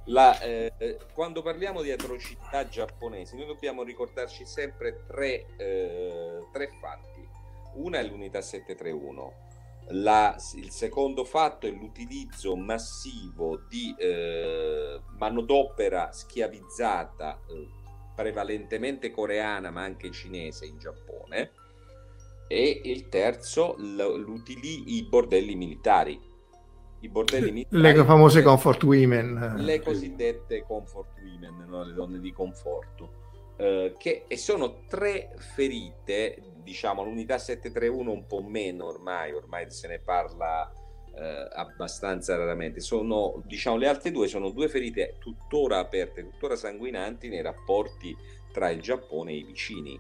La, 0.06 0.40
eh, 0.40 0.98
quando 1.14 1.44
parliamo 1.44 1.84
di 1.84 1.92
atrocità 1.92 2.68
giapponesi, 2.68 3.36
noi 3.36 3.46
dobbiamo 3.46 3.84
ricordarci 3.84 4.44
sempre 4.44 5.04
tre, 5.06 5.46
eh, 5.58 6.48
tre 6.52 6.70
fatti. 6.82 7.30
Una 7.76 8.00
è 8.00 8.04
l'unità 8.08 8.42
731. 8.42 9.34
La, 9.90 10.36
il 10.56 10.72
secondo 10.72 11.24
fatto 11.24 11.68
è 11.68 11.70
l'utilizzo 11.70 12.56
massivo 12.56 13.66
di 13.70 13.94
eh, 14.00 15.00
manodopera 15.20 16.12
schiavizzata, 16.12 17.40
eh, 17.48 17.68
prevalentemente 18.16 19.12
coreana 19.12 19.70
ma 19.70 19.84
anche 19.84 20.10
cinese 20.10 20.66
in 20.66 20.80
Giappone 20.80 21.59
e 22.52 22.82
il 22.86 23.10
terzo 23.10 23.76
l'utili, 23.78 24.98
i 24.98 25.04
bordelli 25.04 25.56
militari. 25.56 26.20
I 27.02 27.08
bordelli 27.08 27.52
militari 27.52 27.98
le 27.98 28.04
famose 28.04 28.42
comfort 28.42 28.84
women. 28.84 29.54
le 29.58 29.80
cosiddette 29.80 30.64
comfort 30.64 31.12
women 31.22 31.70
no? 31.70 31.84
le 31.84 31.94
donne 31.94 32.20
di 32.20 32.34
conforto 32.34 33.54
eh, 33.56 33.94
che 33.98 34.26
e 34.28 34.36
sono 34.36 34.86
tre 34.88 35.34
ferite 35.38 36.42
diciamo 36.62 37.04
l'unità 37.04 37.38
731 37.38 38.12
un 38.12 38.26
po' 38.26 38.42
meno 38.42 38.86
ormai 38.86 39.32
ormai 39.32 39.70
se 39.70 39.88
ne 39.88 40.00
parla 40.00 40.70
eh, 41.14 41.48
abbastanza 41.54 42.36
raramente. 42.36 42.80
Sono 42.80 43.42
diciamo 43.46 43.78
le 43.78 43.88
altre 43.88 44.12
due 44.12 44.28
sono 44.28 44.50
due 44.52 44.70
ferite 44.70 45.18
tuttora 45.20 45.80
aperte 45.80 46.24
tuttora 46.24 46.56
sanguinanti 46.56 47.28
nei 47.28 47.42
rapporti 47.42 48.16
tra 48.52 48.70
il 48.70 48.82
Giappone 48.82 49.32
e 49.32 49.36
i 49.36 49.44
vicini 49.44 50.00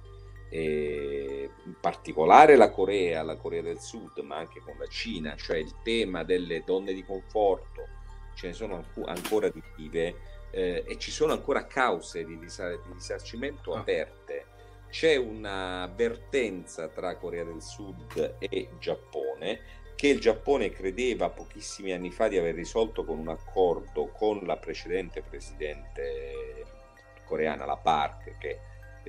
eh, 0.49 1.49
in 1.65 1.75
particolare 1.79 2.55
la 2.55 2.69
Corea, 2.69 3.23
la 3.23 3.37
Corea 3.37 3.61
del 3.61 3.79
Sud, 3.79 4.17
ma 4.19 4.37
anche 4.37 4.59
con 4.59 4.75
la 4.77 4.87
Cina, 4.87 5.35
cioè 5.35 5.57
il 5.57 5.75
tema 5.83 6.23
delle 6.23 6.63
donne 6.65 6.93
di 6.93 7.03
conforto, 7.03 7.87
ce 8.35 8.47
ne 8.47 8.53
sono 8.53 8.83
ancora 9.05 9.49
di 9.49 9.61
vive 9.75 10.15
eh, 10.51 10.83
e 10.87 10.97
ci 10.97 11.11
sono 11.11 11.33
ancora 11.33 11.65
cause 11.65 12.25
di, 12.25 12.37
risar- 12.39 12.81
di 12.85 12.93
risarcimento 12.93 13.73
ah. 13.73 13.79
aperte. 13.79 14.45
C'è 14.89 15.15
un'avvertenza 15.17 16.87
tra 16.87 17.15
Corea 17.15 17.43
del 17.43 17.61
Sud 17.61 18.37
e 18.39 18.69
Giappone 18.79 19.77
che 19.99 20.07
il 20.07 20.21
Giappone 20.21 20.71
credeva 20.71 21.29
pochissimi 21.29 21.91
anni 21.91 22.09
fa 22.09 22.29
di 22.29 22.37
aver 22.37 22.55
risolto 22.55 23.03
con 23.03 23.19
un 23.19 23.27
accordo 23.27 24.07
con 24.07 24.39
la 24.45 24.55
precedente 24.55 25.21
presidente 25.21 26.63
coreana, 27.25 27.65
la 27.65 27.75
Park, 27.75 28.37
che 28.37 28.59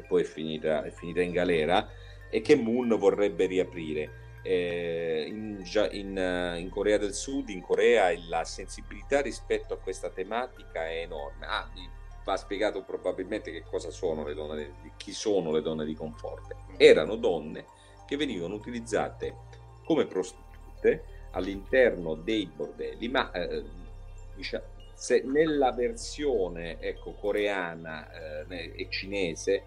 che 0.00 0.06
poi 0.06 0.22
è 0.22 0.24
finita, 0.24 0.82
è 0.82 0.90
finita 0.90 1.20
in 1.20 1.32
galera, 1.32 1.88
e 2.30 2.40
che 2.40 2.56
Moon 2.56 2.88
vorrebbe 2.98 3.46
riaprire. 3.46 4.18
Eh, 4.42 5.26
in, 5.28 5.62
in, 5.90 6.54
in, 6.58 6.70
Corea 6.70 6.96
del 6.96 7.12
Sud, 7.12 7.50
in 7.50 7.60
Corea, 7.60 8.10
la 8.28 8.44
sensibilità 8.44 9.20
rispetto 9.20 9.74
a 9.74 9.78
questa 9.78 10.08
tematica 10.10 10.86
è 10.88 11.02
enorme. 11.02 11.46
Ah, 11.46 11.70
va 12.24 12.36
spiegato 12.36 12.82
probabilmente 12.82 13.50
che 13.50 13.62
cosa 13.62 13.90
sono 13.90 14.24
le 14.24 14.34
donne, 14.34 14.74
chi 14.96 15.12
sono 15.12 15.52
le 15.52 15.60
donne 15.60 15.84
di 15.84 15.94
conforto. 15.94 16.56
Erano 16.76 17.16
donne 17.16 17.66
che 18.06 18.16
venivano 18.16 18.54
utilizzate 18.54 19.36
come 19.84 20.06
prostitute 20.06 21.04
all'interno 21.32 22.14
dei 22.14 22.46
bordelli, 22.46 23.08
ma 23.08 23.30
eh, 23.32 23.62
diciamo, 24.34 24.64
se 24.94 25.22
nella 25.24 25.72
versione 25.72 26.78
ecco, 26.78 27.12
coreana 27.12 28.46
eh, 28.46 28.74
e 28.76 28.86
cinese 28.90 29.64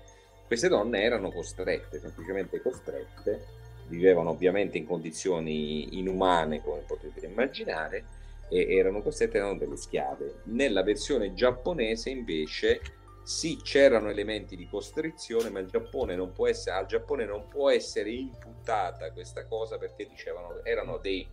queste 0.53 0.69
donne 0.69 1.01
erano 1.01 1.31
costrette, 1.31 1.99
semplicemente 1.99 2.61
costrette, 2.61 3.43
vivevano 3.87 4.29
ovviamente 4.29 4.77
in 4.77 4.85
condizioni 4.85 5.97
inumane, 5.97 6.61
come 6.61 6.81
potete 6.85 7.25
immaginare, 7.25 8.05
e 8.49 8.75
erano 8.75 9.01
costrette, 9.01 9.37
erano 9.37 9.57
delle 9.57 9.77
schiave. 9.77 10.41
Nella 10.43 10.83
versione 10.83 11.33
giapponese 11.33 12.11
invece 12.11 12.81
sì, 13.23 13.61
c'erano 13.63 14.11
elementi 14.11 14.55
di 14.55 14.67
costrizione, 14.69 15.49
ma 15.49 15.65
Giappone 15.65 16.15
essere, 16.45 16.75
al 16.75 16.85
Giappone 16.85 17.25
non 17.25 17.47
può 17.47 17.71
essere 17.71 18.11
imputata 18.11 19.11
questa 19.11 19.47
cosa 19.47 19.79
perché 19.79 20.07
dicevano 20.07 20.63
erano 20.63 20.97
dei 20.97 21.27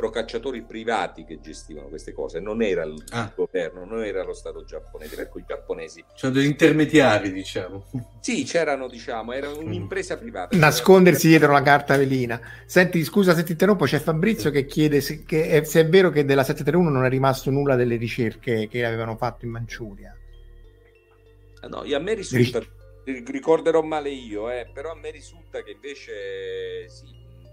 procacciatori 0.00 0.62
privati 0.62 1.24
che 1.24 1.40
gestivano 1.40 1.88
queste 1.88 2.12
cose, 2.12 2.40
non 2.40 2.62
era 2.62 2.84
il 2.84 3.02
Ah. 3.10 3.30
governo, 3.36 3.84
non 3.84 4.02
era 4.02 4.24
lo 4.24 4.32
Stato 4.32 4.64
giapponese, 4.64 5.14
per 5.14 5.28
cui 5.28 5.42
i 5.42 5.44
giapponesi 5.46 6.02
Sono 6.14 6.32
degli 6.32 6.46
intermediari, 6.46 7.30
diciamo. 7.32 7.84
sì, 8.20 8.44
c'erano, 8.44 8.88
diciamo, 8.88 9.32
era 9.32 9.50
un'impresa 9.50 10.16
privata. 10.16 10.56
Nascondersi 10.56 11.28
dietro 11.28 11.52
la 11.52 11.62
carta 11.62 11.96
velina. 11.98 12.40
Senti, 12.64 13.04
scusa 13.04 13.34
se 13.34 13.42
ti 13.42 13.52
interrompo, 13.52 13.84
c'è 13.84 13.98
Fabrizio 13.98 14.50
che 14.50 14.64
chiede 14.64 15.02
se, 15.02 15.24
che 15.24 15.48
è, 15.48 15.64
se 15.64 15.80
è 15.80 15.86
vero 15.88 16.10
che 16.10 16.24
della 16.24 16.42
731 16.42 16.88
non 16.90 17.04
è 17.04 17.08
rimasto 17.10 17.50
nulla 17.50 17.76
delle 17.76 17.96
ricerche 17.96 18.68
che 18.68 18.84
avevano 18.84 19.16
fatto 19.16 19.44
in 19.44 19.50
Manciuria. 19.50 20.16
Ah, 21.62 21.68
No, 21.68 21.84
io- 21.84 21.96
a 21.96 22.00
me 22.00 22.14
risulta, 22.14 22.60
ricorderò 23.04 23.82
male 23.82 24.10
io, 24.10 24.50
eh, 24.50 24.70
però 24.72 24.92
a 24.92 24.94
me 24.96 25.10
risulta 25.10 25.62
che 25.62 25.72
invece 25.72 26.88
sì, 26.88 27.06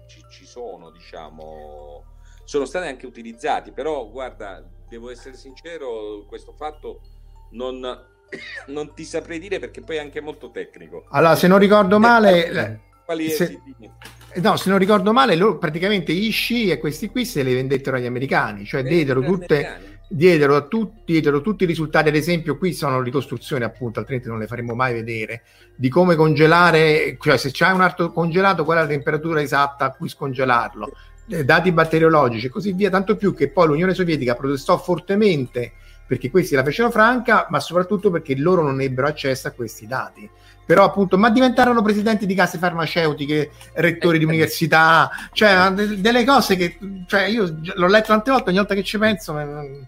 ci, 0.08 0.22
ci 0.30 0.46
sono, 0.46 0.90
diciamo, 0.90 2.04
sono 2.48 2.64
stati 2.64 2.86
anche 2.86 3.04
utilizzati, 3.04 3.72
però 3.72 4.08
guarda, 4.08 4.66
devo 4.88 5.10
essere 5.10 5.36
sincero, 5.36 6.24
questo 6.26 6.54
fatto 6.56 7.02
non, 7.50 7.78
non 8.68 8.94
ti 8.94 9.04
saprei 9.04 9.38
dire 9.38 9.58
perché 9.58 9.82
poi 9.82 9.96
è 9.96 10.00
anche 10.00 10.22
molto 10.22 10.50
tecnico. 10.50 11.04
Allora, 11.10 11.36
se 11.36 11.46
non 11.46 11.58
ricordo 11.58 11.98
male, 11.98 12.80
Quali 13.04 13.28
se- 13.28 13.44
esiti? 13.44 13.90
eh, 14.32 14.40
no, 14.40 14.56
se 14.56 14.70
non 14.70 14.78
ricordo 14.78 15.12
male, 15.12 15.36
loro 15.36 15.58
praticamente 15.58 16.14
gli 16.14 16.32
sci 16.32 16.70
e 16.70 16.78
questi 16.78 17.10
qui 17.10 17.26
se 17.26 17.42
le 17.42 17.52
vendettero 17.52 17.98
agli 17.98 18.06
americani, 18.06 18.64
cioè 18.64 18.82
diedero 18.82 19.20
tutte, 19.20 19.98
diedero, 20.08 20.56
a 20.56 20.62
tutti, 20.62 21.02
diedero 21.04 21.42
tutti 21.42 21.64
i 21.64 21.66
risultati, 21.66 22.08
ad 22.08 22.16
esempio 22.16 22.56
qui 22.56 22.72
sono 22.72 23.02
ricostruzioni 23.02 23.64
appunto, 23.64 23.98
altrimenti 23.98 24.28
non 24.30 24.38
le 24.38 24.46
faremo 24.46 24.74
mai 24.74 24.94
vedere, 24.94 25.42
di 25.76 25.90
come 25.90 26.16
congelare, 26.16 27.18
cioè 27.20 27.36
se 27.36 27.50
c'è 27.50 27.70
un 27.72 27.82
arto 27.82 28.10
congelato 28.10 28.64
qual 28.64 28.78
è 28.78 28.80
la 28.80 28.86
temperatura 28.86 29.42
esatta 29.42 29.84
a 29.84 29.90
cui 29.92 30.08
scongelarlo, 30.08 30.86
eh, 30.86 31.17
dati 31.44 31.72
batteriologici 31.72 32.46
e 32.46 32.50
così 32.50 32.72
via, 32.72 32.90
tanto 32.90 33.16
più 33.16 33.34
che 33.34 33.48
poi 33.48 33.66
l'Unione 33.68 33.94
Sovietica 33.94 34.34
protestò 34.34 34.78
fortemente 34.78 35.72
perché 36.06 36.30
questi 36.30 36.54
la 36.54 36.64
fecero 36.64 36.90
franca, 36.90 37.46
ma 37.50 37.60
soprattutto 37.60 38.10
perché 38.10 38.34
loro 38.36 38.62
non 38.62 38.80
ebbero 38.80 39.08
accesso 39.08 39.46
a 39.48 39.50
questi 39.50 39.86
dati. 39.86 40.28
Però 40.64 40.84
appunto, 40.84 41.16
ma 41.18 41.30
diventarono 41.30 41.82
presidenti 41.82 42.26
di 42.26 42.34
case 42.34 42.58
farmaceutiche, 42.58 43.50
rettori 43.74 44.18
di 44.18 44.24
università, 44.24 45.10
cioè 45.32 45.70
de- 45.70 46.00
delle 46.00 46.24
cose 46.24 46.56
che, 46.56 46.78
cioè 47.06 47.22
io 47.24 47.58
l'ho 47.74 47.86
letto 47.86 48.08
tante 48.08 48.30
volte, 48.30 48.48
ogni 48.50 48.58
volta 48.58 48.74
che 48.74 48.82
ci 48.84 48.98
penso... 48.98 49.32
mm, 49.34 49.82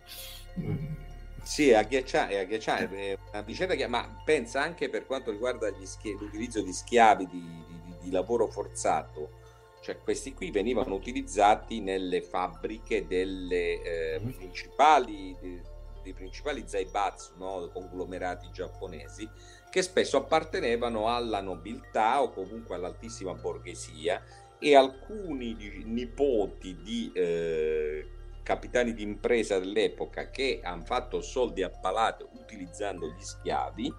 Sì, 1.42 1.70
è 1.70 1.74
agghiacciante, 1.76 2.34
è 2.34 2.38
agghiacciante, 2.40 2.96
è 3.12 3.18
una 3.32 3.42
vicenda 3.42 3.74
che, 3.74 3.86
ma 3.86 4.06
pensa 4.24 4.62
anche 4.62 4.88
per 4.88 5.06
quanto 5.06 5.30
riguarda 5.30 5.68
schi- 5.84 6.16
l'utilizzo 6.18 6.62
di 6.62 6.72
schiavi 6.72 7.26
di, 7.26 7.40
di- 7.66 7.94
di 8.02 8.10
lavoro 8.10 8.46
forzato, 8.46 9.39
cioè 9.80 9.98
questi 9.98 10.34
qui 10.34 10.50
venivano 10.50 10.94
utilizzati 10.94 11.80
nelle 11.80 12.22
fabbriche 12.22 13.06
delle 13.06 13.82
eh, 13.82 14.20
Mhm. 14.20 14.32
principali, 14.32 15.36
dei, 15.40 15.60
dei 16.02 16.12
principali 16.12 16.64
zaibatsu, 16.66 17.32
no? 17.38 17.68
conglomerati 17.72 18.48
giapponesi, 18.52 19.28
che 19.70 19.82
spesso 19.82 20.16
appartenevano 20.18 21.08
alla 21.08 21.40
nobiltà 21.40 22.22
o 22.22 22.30
comunque 22.30 22.74
all'altissima 22.74 23.34
borghesia 23.34 24.22
e 24.58 24.74
alcuni 24.74 25.56
nipoti 25.84 26.76
di 26.82 27.10
eh, 27.14 28.06
capitani 28.42 28.92
di 28.92 29.02
impresa 29.02 29.58
dell'epoca 29.58 30.28
che 30.30 30.60
hanno 30.62 30.84
fatto 30.84 31.20
soldi 31.22 31.62
a 31.62 31.70
palate 31.70 32.26
utilizzando 32.34 33.06
gli 33.06 33.22
schiavi 33.22 33.94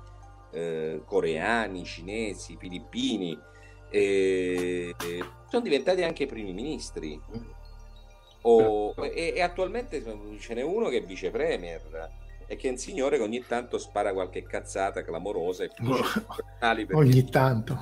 eh, 0.52 1.02
coreani, 1.06 1.84
cinesi, 1.86 2.58
filippini 2.60 3.40
eh, 3.90 4.94
sono 5.52 5.64
diventati 5.64 6.02
anche 6.02 6.26
primi 6.28 6.54
ministri 6.54 7.22
O- 8.44 8.96
e, 9.04 9.34
e 9.36 9.42
attualmente 9.42 10.02
ce 10.40 10.54
n'è 10.54 10.62
uno 10.64 10.88
che 10.88 11.00
è 11.00 11.04
vice 11.04 11.30
premier 11.30 12.10
e 12.48 12.56
che 12.56 12.70
è 12.70 12.72
un 12.72 12.78
signore 12.78 13.18
che 13.18 13.24
ogni 13.24 13.46
tanto 13.46 13.78
spara 13.78 14.14
qualche 14.14 14.44
cazzata 14.44 15.04
clamorosa 15.04 15.66
e 15.66 15.70
perché- 16.86 16.96
ogni 16.96 17.30
tanto. 17.30 17.78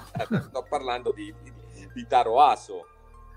sto 0.49 0.65
parlando 0.67 1.11
di, 1.11 1.33
di, 1.43 1.53
di 1.93 2.07
Taro 2.07 2.41
Aso, 2.41 2.87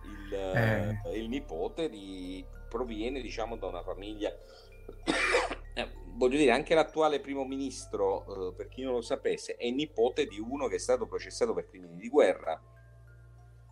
il, 0.05 0.35
Eh. 0.35 1.19
il 1.19 1.29
nipote 1.29 1.89
di, 1.91 2.43
proviene 2.69 3.21
diciamo 3.21 3.57
da 3.57 3.67
una 3.67 3.83
famiglia, 3.83 4.31
eh, 5.75 5.89
voglio 6.15 6.39
dire 6.39 6.53
anche 6.53 6.75
l'attuale 6.75 7.21
primo 7.21 7.45
ministro, 7.45 8.49
eh, 8.49 8.55
per 8.55 8.69
chi 8.69 8.83
non 8.83 8.95
lo 8.95 9.01
sapesse, 9.03 9.57
è 9.57 9.71
nipote 9.71 10.27
di 10.27 10.41
uno 10.41 10.67
che 10.69 10.77
è 10.77 10.81
stato 10.81 11.07
processato 11.07 11.53
per 11.55 11.69
crimini 11.69 11.97
di 11.97 12.09
guerra. 12.09 12.61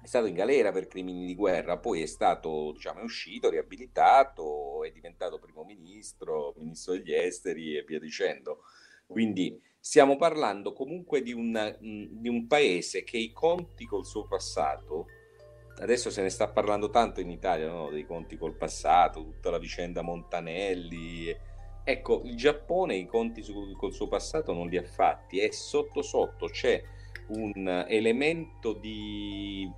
È 0.02 0.06
stato 0.06 0.26
in 0.26 0.34
galera 0.34 0.72
per 0.72 0.86
crimini 0.86 1.26
di 1.26 1.34
guerra, 1.34 1.76
poi 1.76 2.00
è 2.00 2.06
stato, 2.06 2.72
diciamo, 2.72 3.00
è 3.00 3.02
uscito, 3.02 3.50
riabilitato, 3.50 4.82
è 4.82 4.90
diventato 4.90 5.38
primo 5.38 5.62
ministro, 5.62 6.54
ministro 6.56 6.94
degli 6.94 7.12
esteri 7.12 7.76
e 7.76 7.84
via 7.84 8.00
dicendo. 8.00 8.62
Quindi 9.06 9.60
stiamo 9.78 10.16
parlando 10.16 10.72
comunque 10.72 11.22
di 11.22 11.32
un, 11.32 11.50
mh, 11.50 12.20
di 12.20 12.28
un 12.28 12.46
paese 12.46 13.04
che 13.04 13.18
i 13.18 13.30
conti 13.32 13.84
col 13.84 14.06
suo 14.06 14.26
passato, 14.26 15.06
adesso 15.80 16.08
se 16.08 16.22
ne 16.22 16.30
sta 16.30 16.48
parlando 16.48 16.88
tanto 16.88 17.20
in 17.20 17.30
Italia, 17.30 17.68
no? 17.68 17.90
dei 17.90 18.06
conti 18.06 18.38
col 18.38 18.56
passato, 18.56 19.22
tutta 19.22 19.50
la 19.50 19.58
vicenda 19.58 20.00
Montanelli. 20.00 21.36
Ecco, 21.84 22.22
il 22.24 22.36
Giappone 22.36 22.96
i 22.96 23.06
conti 23.06 23.42
su- 23.42 23.74
col 23.76 23.92
suo 23.92 24.08
passato 24.08 24.52
non 24.54 24.68
li 24.68 24.78
ha 24.78 24.82
fatti 24.82 25.40
e 25.40 25.52
sotto 25.52 26.02
sotto 26.02 26.46
c'è 26.46 26.82
un 27.30 27.84
elemento 27.88 28.72
di, 28.72 29.70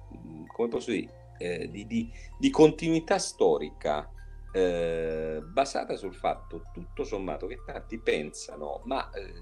come 0.46 0.68
posso 0.68 0.90
dire, 0.90 1.34
eh, 1.38 1.70
di, 1.70 1.86
di- 1.86 2.10
di 2.38 2.50
continuità 2.50 3.18
storica 3.18 4.08
eh, 4.52 5.40
basata 5.44 5.96
sul 5.96 6.14
fatto, 6.14 6.66
tutto 6.72 7.04
sommato, 7.04 7.46
che 7.46 7.60
tanti 7.64 7.98
pensano, 7.98 8.82
ma 8.84 9.10
eh, 9.10 9.32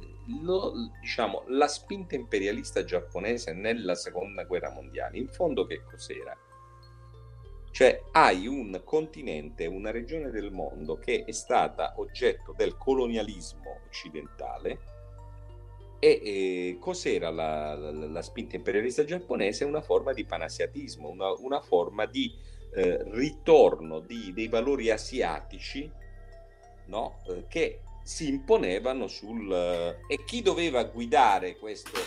lo- 0.42 0.72
diciamo, 1.00 1.44
la 1.48 1.66
spinta 1.66 2.14
imperialista 2.14 2.84
giapponese 2.84 3.52
nella 3.52 3.94
seconda 3.94 4.44
guerra 4.44 4.70
mondiale, 4.70 5.18
in 5.18 5.28
fondo 5.28 5.66
che 5.66 5.82
cos'era? 5.82 6.36
Cioè 7.72 8.02
hai 8.12 8.46
un 8.46 8.80
continente, 8.84 9.66
una 9.66 9.90
regione 9.90 10.30
del 10.30 10.50
mondo 10.50 10.98
che 10.98 11.24
è 11.24 11.32
stata 11.32 11.94
oggetto 11.96 12.52
del 12.56 12.76
colonialismo 12.76 13.82
occidentale 13.86 14.78
e 16.00 16.20
eh, 16.24 16.76
cos'era 16.80 17.30
la, 17.30 17.74
la- 17.74 17.90
la 17.92 18.22
spinta 18.22 18.56
imperialista 18.56 19.04
giapponese? 19.04 19.64
Una 19.64 19.82
forma 19.82 20.12
di 20.12 20.24
panasiatismo, 20.24 21.08
una, 21.08 21.30
una 21.38 21.60
forma 21.60 22.06
di 22.06 22.34
eh, 22.74 23.04
ritorno 23.10 24.00
di- 24.00 24.32
dei 24.32 24.48
valori 24.48 24.90
asiatici 24.90 25.90
no? 26.86 27.20
Eh, 27.28 27.44
che 27.48 27.80
si 28.02 28.28
imponevano 28.28 29.06
sul... 29.06 29.50
eh, 29.52 29.98
e 30.08 30.24
chi 30.24 30.42
doveva 30.42 30.82
guidare 30.84 31.56
questo, 31.56 31.98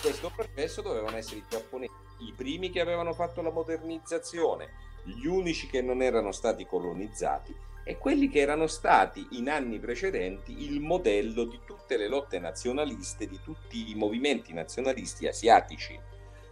questo 0.00 0.30
processo 0.34 0.82
dovevano 0.82 1.16
essere 1.16 1.36
i 1.36 1.44
giapponesi, 1.48 1.92
i 2.20 2.32
primi 2.36 2.70
che 2.70 2.80
avevano 2.80 3.12
fatto 3.12 3.42
la 3.42 3.50
modernizzazione, 3.50 4.68
gli 5.04 5.26
unici 5.26 5.66
che 5.68 5.82
non 5.82 6.02
erano 6.02 6.32
stati 6.32 6.66
colonizzati 6.66 7.54
e 7.84 7.98
quelli 7.98 8.28
che 8.28 8.40
erano 8.40 8.66
stati 8.66 9.26
in 9.32 9.48
anni 9.48 9.78
precedenti 9.78 10.64
il 10.64 10.80
modello 10.80 11.44
di 11.44 11.60
tutte 11.64 11.96
le 11.96 12.08
lotte 12.08 12.38
nazionaliste, 12.38 13.26
di 13.26 13.40
tutti 13.42 13.90
i 13.90 13.94
movimenti 13.94 14.52
nazionalisti 14.52 15.26
asiatici. 15.26 15.98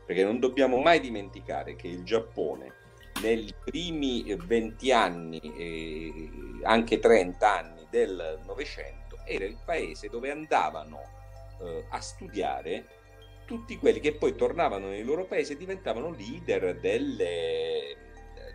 Perché 0.05 0.25
non 0.25 0.41
dobbiamo 0.41 0.79
mai 0.79 0.99
dimenticare 0.99 1.77
che 1.77 1.87
il 1.87 2.03
Giappone 2.03 2.75
nei 3.23 3.55
primi 3.65 4.25
eh, 4.25 4.37
20 4.37 4.93
anni, 4.93 5.39
e 5.39 6.31
anche 6.65 6.99
30 6.99 7.59
anni 7.59 7.87
del 7.91 8.41
Novecento, 8.45 9.19
era 9.25 9.45
il 9.45 9.59
paese 9.65 10.09
dove 10.09 10.31
andavano 10.31 11.01
eh, 11.61 11.85
a 11.91 12.01
studiare 12.01 12.99
tutti 13.45 13.77
quelli 13.79 14.01
che 14.01 14.15
poi 14.15 14.35
tornavano 14.37 14.87
nei 14.89 15.03
loro 15.03 15.25
paesi 15.27 15.53
e 15.53 15.57
diventavano 15.57 16.11
leader 16.11 16.79
delle, 16.79 17.91
eh, 17.91 17.97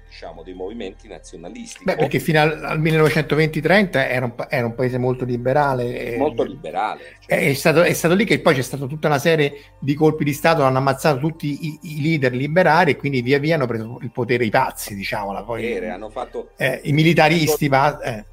diciamo, 0.08 0.43
dei 0.43 0.53
movimenti 0.53 1.08
nazionalisti. 1.08 1.84
Beh, 1.84 1.95
perché 1.95 2.20
fino 2.20 2.39
al, 2.39 2.64
al 2.64 2.82
1920-30 2.82 4.08
era 4.10 4.26
un, 4.26 4.36
pa- 4.36 4.49
era 4.49 4.66
un 4.66 4.76
paese 4.76 4.97
molto 4.97 5.26
liberale. 5.26 6.14
e- 6.14 6.18
molto 6.18 6.43
liberale. 6.43 7.18
cioè, 7.20 7.39
È 7.39 7.53
stato, 7.53 7.84
è 7.84 7.93
stato 7.93 8.14
lì 8.14 8.26
che 8.26 8.39
poi 8.39 8.56
c'è 8.56 8.62
stata 8.62 8.86
tutta 8.86 9.08
una 9.08 9.20
serie 9.20 9.53
di 9.80 9.93
colpi 9.93 10.24
di 10.24 10.34
Stato, 10.34 10.64
hanno 10.64 10.78
ammazzato 10.78 11.20
tutti 11.20 11.66
i, 11.68 11.80
i 11.82 12.01
leader 12.01 12.34
liberali 12.34 12.91
e 12.91 12.95
quindi 12.95 13.22
via 13.22 13.39
via 13.39 13.56
hanno 13.56 13.68
preso 13.68 13.97
il 14.01 14.12
potere 14.12 14.45
i 14.45 14.49
pazzi, 14.49 14.95
diciamola. 14.95 15.43
Poi, 15.43 15.62
potere, 15.64 15.89
hanno 15.89 16.10
fatto 16.10 16.49
eh, 16.58 16.80
I 16.84 16.93
militaristi, 16.93 17.68
va- 17.68 17.99
eh. 17.99 18.26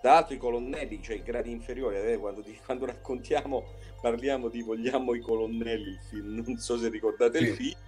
Tra 0.00 0.12
l'altro 0.12 0.34
i 0.34 0.38
colonnelli, 0.38 1.02
cioè 1.02 1.16
i 1.16 1.22
gradi 1.22 1.50
inferiori, 1.50 1.96
eh, 1.96 2.16
quando, 2.16 2.42
quando 2.64 2.86
raccontiamo, 2.86 3.64
parliamo 4.00 4.48
di 4.48 4.62
Vogliamo 4.62 5.14
i 5.14 5.20
colonnelli, 5.20 5.98
non 6.22 6.56
so 6.56 6.78
se 6.78 6.88
ricordate 6.88 7.38
il 7.38 7.54
film, 7.54 7.78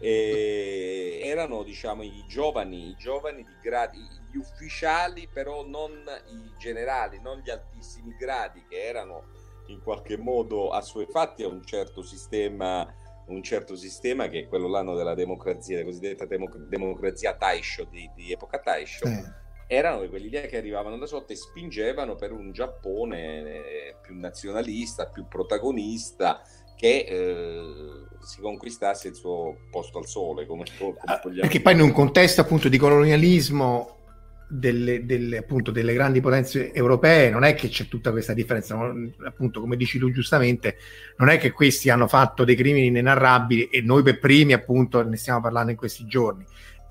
eh, 0.00 1.20
erano 1.22 1.62
diciamo 1.62 2.02
i 2.02 2.24
giovani, 2.26 2.88
i 2.88 2.96
giovani 2.96 3.44
di 3.44 3.54
gradi, 3.62 3.98
gli 4.30 4.36
ufficiali 4.38 5.28
però 5.30 5.66
non 5.66 5.90
i 5.90 6.50
generali, 6.58 7.20
non 7.20 7.40
gli 7.44 7.50
altissimi 7.50 8.16
gradi 8.16 8.64
che 8.66 8.82
erano 8.82 9.24
in 9.66 9.82
qualche 9.82 10.16
modo 10.16 10.70
assuefatti 10.70 11.42
a 11.42 11.48
un 11.48 11.62
certo 11.62 12.02
sistema 12.02 12.90
un 13.26 13.42
certo 13.42 13.74
sistema 13.74 14.28
che 14.28 14.40
è 14.40 14.48
quello 14.48 14.68
l'anno 14.68 14.94
della 14.94 15.14
democrazia, 15.14 15.78
la 15.78 15.84
cosiddetta 15.84 16.26
democ- 16.26 16.68
democrazia 16.68 17.34
Taisho 17.34 17.84
di, 17.84 18.10
di 18.14 18.32
epoca 18.32 18.58
Taisho. 18.58 19.06
Eh. 19.06 19.43
Erano 19.74 20.08
quelli 20.08 20.28
lì 20.28 20.40
che 20.46 20.56
arrivavano 20.56 20.96
da 20.98 21.06
sotto 21.06 21.32
e 21.32 21.36
spingevano 21.36 22.14
per 22.14 22.32
un 22.32 22.52
Giappone 22.52 23.42
eh, 23.42 23.96
più 24.00 24.18
nazionalista, 24.18 25.06
più 25.06 25.26
protagonista, 25.26 26.42
che 26.76 27.06
eh, 27.08 27.62
si 28.20 28.40
conquistasse 28.40 29.08
il 29.08 29.14
suo 29.14 29.56
posto 29.70 29.98
al 29.98 30.06
sole, 30.06 30.46
come, 30.46 30.64
come 30.78 30.94
Ah, 31.04 31.18
Perché 31.18 31.60
poi 31.60 31.72
in 31.72 31.80
un 31.80 31.92
contesto 31.92 32.40
appunto 32.40 32.68
di 32.68 32.78
colonialismo 32.78 33.94
delle, 34.48 35.04
delle, 35.04 35.38
appunto, 35.38 35.70
delle 35.70 35.94
grandi 35.94 36.20
potenze 36.20 36.72
europee 36.72 37.30
non 37.30 37.44
è 37.44 37.54
che 37.54 37.68
c'è 37.68 37.88
tutta 37.88 38.10
questa 38.10 38.34
differenza, 38.34 38.76
appunto 39.26 39.60
come 39.60 39.76
dici 39.76 39.98
tu 39.98 40.10
giustamente, 40.10 40.76
non 41.16 41.28
è 41.28 41.38
che 41.38 41.50
questi 41.50 41.90
hanno 41.90 42.06
fatto 42.06 42.44
dei 42.44 42.54
crimini 42.54 42.86
inenarrabili 42.86 43.64
e 43.64 43.80
noi 43.80 44.02
per 44.02 44.18
primi 44.18 44.52
appunto 44.52 45.02
ne 45.02 45.16
stiamo 45.16 45.40
parlando 45.40 45.70
in 45.70 45.76
questi 45.76 46.06
giorni 46.06 46.44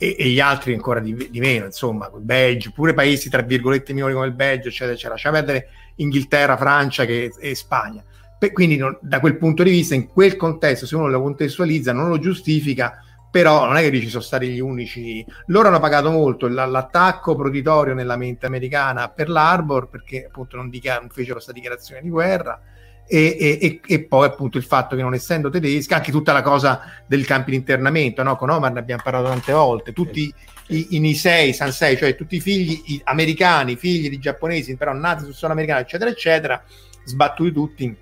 e, 0.03 0.15
e 0.19 0.27
gli 0.29 0.39
altri 0.39 0.73
ancora 0.73 0.99
di, 0.99 1.29
di 1.29 1.39
meno, 1.39 1.65
insomma, 1.65 2.11
il 2.13 2.21
Belgio, 2.21 2.71
pure 2.73 2.93
paesi 2.93 3.29
tra 3.29 3.41
virgolette 3.41 3.93
minori 3.93 4.13
come 4.13 4.25
il 4.25 4.33
Belgio, 4.33 4.67
eccetera, 4.67 4.91
eccetera, 4.91 5.13
lascia 5.13 5.31
perdere 5.31 5.67
Inghilterra, 5.95 6.57
Francia 6.57 7.05
che- 7.05 7.31
e 7.39 7.55
Spagna. 7.55 8.03
Per- 8.37 8.51
quindi 8.51 8.75
non- 8.77 8.97
da 9.01 9.19
quel 9.19 9.37
punto 9.37 9.63
di 9.63 9.71
vista, 9.71 9.95
in 9.95 10.07
quel 10.07 10.35
contesto, 10.35 10.85
se 10.85 10.95
uno 10.95 11.07
lo 11.07 11.21
contestualizza, 11.21 11.93
non 11.93 12.09
lo 12.09 12.19
giustifica, 12.19 12.99
però 13.31 13.65
non 13.65 13.77
è 13.77 13.81
che 13.81 13.89
dici 13.89 14.09
sono 14.09 14.21
stati 14.21 14.47
gli 14.49 14.59
unici. 14.59 15.25
Loro 15.47 15.69
hanno 15.69 15.79
pagato 15.79 16.11
molto 16.11 16.47
l- 16.47 16.53
l'attacco 16.53 17.35
proditorio 17.35 17.93
nella 17.95 18.15
mente 18.17 18.45
americana 18.45 19.09
per 19.09 19.29
l'Arbor 19.29 19.89
perché 19.89 20.25
appunto 20.25 20.55
non, 20.57 20.69
dichiar- 20.69 20.99
non 20.99 21.09
fecero 21.09 21.33
questa 21.35 21.51
dichiarazione 21.51 22.01
di 22.01 22.09
guerra. 22.09 22.59
E, 23.05 23.59
e- 23.61 23.81
e- 23.85 24.03
poi 24.05 24.25
appunto 24.25 24.57
il 24.57 24.63
fatto 24.63 24.95
che 24.95 25.01
non 25.01 25.13
essendo 25.13 25.49
tedeschi, 25.49 25.93
anche 25.93 26.11
tutta 26.11 26.31
la 26.31 26.41
cosa 26.41 26.81
del 27.05 27.25
campi 27.25 27.51
di 27.51 27.57
internamento, 27.57 28.23
no? 28.23 28.35
con 28.37 28.49
Omar 28.49 28.71
ne 28.71 28.79
abbiamo 28.79 29.03
parlato 29.03 29.27
tante 29.27 29.51
volte, 29.51 29.93
tutti 29.93 30.33
i, 30.67 30.87
i 30.91 30.99
Nisei, 30.99 31.53
Sansei, 31.53 31.97
cioè 31.97 32.15
tutti 32.15 32.37
i 32.37 32.39
figli 32.39 32.81
i- 32.85 33.01
americani, 33.03 33.75
figli 33.75 34.09
di 34.09 34.19
giapponesi, 34.19 34.75
però 34.77 34.93
nati 34.93 35.25
sul 35.25 35.33
suolo 35.33 35.53
americano, 35.53 35.81
eccetera, 35.81 36.09
eccetera, 36.09 36.63
sbattuti 37.03 37.51
tutti. 37.51 37.95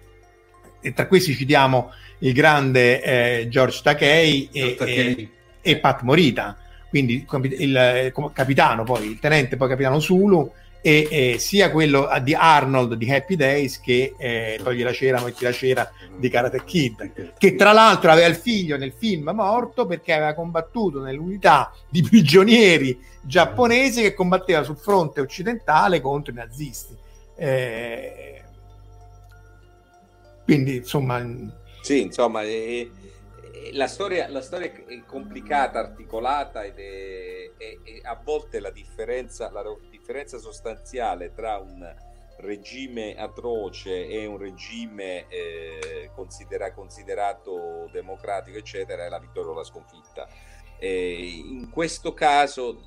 E 0.84 0.94
tra 0.94 1.08
questi 1.08 1.34
citiamo 1.36 1.92
il 2.20 2.34
grande 2.34 3.02
eh, 3.02 3.48
George 3.50 3.82
Takei 3.84 4.50
e, 4.52 4.78
e, 4.80 5.30
e 5.62 5.78
Pat 5.78 6.02
Morita, 6.02 6.58
quindi 6.90 7.26
il, 7.30 7.56
il, 7.60 7.78
eh, 7.78 8.14
capitano, 8.34 8.84
poi 8.84 9.08
il 9.12 9.20
tenente, 9.20 9.58
poi 9.58 9.70
capitano 9.70 10.00
Zulu, 10.00 10.52
e, 10.82 11.08
e 11.12 11.40
sia 11.40 11.70
quello 11.70 12.10
di 12.24 12.34
Arnold 12.34 12.96
di 12.96 13.12
Happy 13.12 13.36
Days 13.36 13.80
che 13.80 14.16
eh, 14.18 14.60
togli 14.64 14.82
la 14.84 14.92
cera, 14.94 15.22
metti 15.24 15.44
la 15.44 15.52
cera 15.52 15.92
di 16.18 16.28
Karate 16.30 16.64
Kid 16.64 17.34
che 17.38 17.56
tra 17.56 17.72
l'altro 17.72 18.12
aveva 18.12 18.28
il 18.28 18.36
figlio 18.36 18.78
nel 18.78 18.94
film 18.98 19.30
morto 19.34 19.86
perché 19.86 20.14
aveva 20.14 20.34
combattuto 20.34 21.02
nell'unità 21.02 21.72
di 21.90 22.02
prigionieri 22.02 23.00
giapponesi 23.22 24.02
che 24.02 24.14
combatteva 24.16 24.64
sul 24.64 24.78
fronte 24.78 25.22
occidentale 25.22 26.02
contro 26.02 26.32
i 26.34 26.36
nazisti. 26.36 26.98
Eh, 27.36 28.42
quindi 30.44 30.78
insomma, 30.78 31.24
Sì, 31.82 32.02
insomma, 32.02 32.42
è- 32.42 32.48
è- 32.48 33.72
la, 33.74 33.88
storia, 33.88 34.28
la 34.30 34.42
storia 34.42 34.72
è 34.88 35.04
complicata, 35.06 35.80
articolata 35.80 36.64
ed 36.64 36.78
è- 36.78 37.52
è 37.58 37.78
a 38.04 38.20
volte 38.24 38.60
la 38.60 38.72
differenza, 38.72 39.50
la 39.52 39.62
differenza 40.02 40.40
sostanziale 40.40 41.32
tra 41.32 41.58
un 41.58 41.96
regime 42.38 43.16
atroce 43.16 44.08
e 44.08 44.26
un 44.26 44.38
regime 44.38 45.28
eh, 45.28 46.10
considera- 46.16 46.74
considerato 46.74 47.88
democratico, 47.92 48.58
eccetera, 48.58 49.06
è 49.06 49.10
la 49.10 49.20
vittoria 49.20 49.52
o 49.52 49.56
la 49.56 49.64
sconfitta. 49.64 50.28
E 50.80 51.44
in 51.46 51.70
questo 51.70 52.14
caso, 52.14 52.82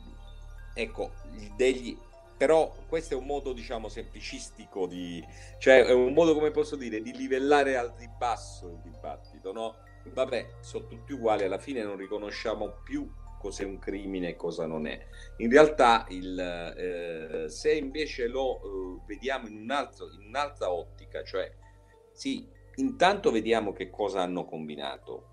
ecco, 0.74 1.12
gli- 1.30 1.52
degli, 1.54 1.96
però 2.36 2.74
questo 2.88 3.14
è 3.14 3.16
un 3.16 3.26
modo, 3.26 3.52
diciamo, 3.52 3.88
semplicistico 3.88 4.88
di, 4.88 5.24
cioè 5.58 5.84
è 5.84 5.92
un 5.92 6.12
modo, 6.12 6.34
come 6.34 6.50
posso 6.50 6.74
dire, 6.74 7.00
di 7.00 7.12
livellare 7.12 7.76
al 7.76 7.94
ribasso 7.96 8.66
il 8.68 8.80
dibattito, 8.82 9.52
no? 9.52 9.76
Vabbè, 10.12 10.56
sono 10.60 10.86
tutti 10.88 11.12
uguali, 11.12 11.44
alla 11.44 11.58
fine 11.58 11.82
non 11.84 11.96
riconosciamo 11.96 12.80
più 12.82 13.08
cos'è 13.45 13.64
un 13.64 13.78
crimine 13.78 14.30
e 14.30 14.36
cosa 14.36 14.64
non 14.64 14.86
è. 14.86 14.99
In 15.36 15.51
realtà, 15.51 16.07
il, 16.09 16.38
eh, 16.38 17.51
se 17.51 17.74
invece 17.74 18.26
lo 18.26 18.57
eh, 18.57 19.01
vediamo 19.07 19.49
in, 19.49 19.59
un 19.59 19.70
altro, 19.70 20.11
in 20.18 20.28
un'altra 20.28 20.72
ottica, 20.72 21.22
cioè, 21.22 21.53
sì, 22.11 22.49
intanto 22.76 23.30
vediamo 23.30 23.74
che 23.74 23.90
cosa 23.90 24.22
hanno 24.22 24.47
combinato, 24.47 25.28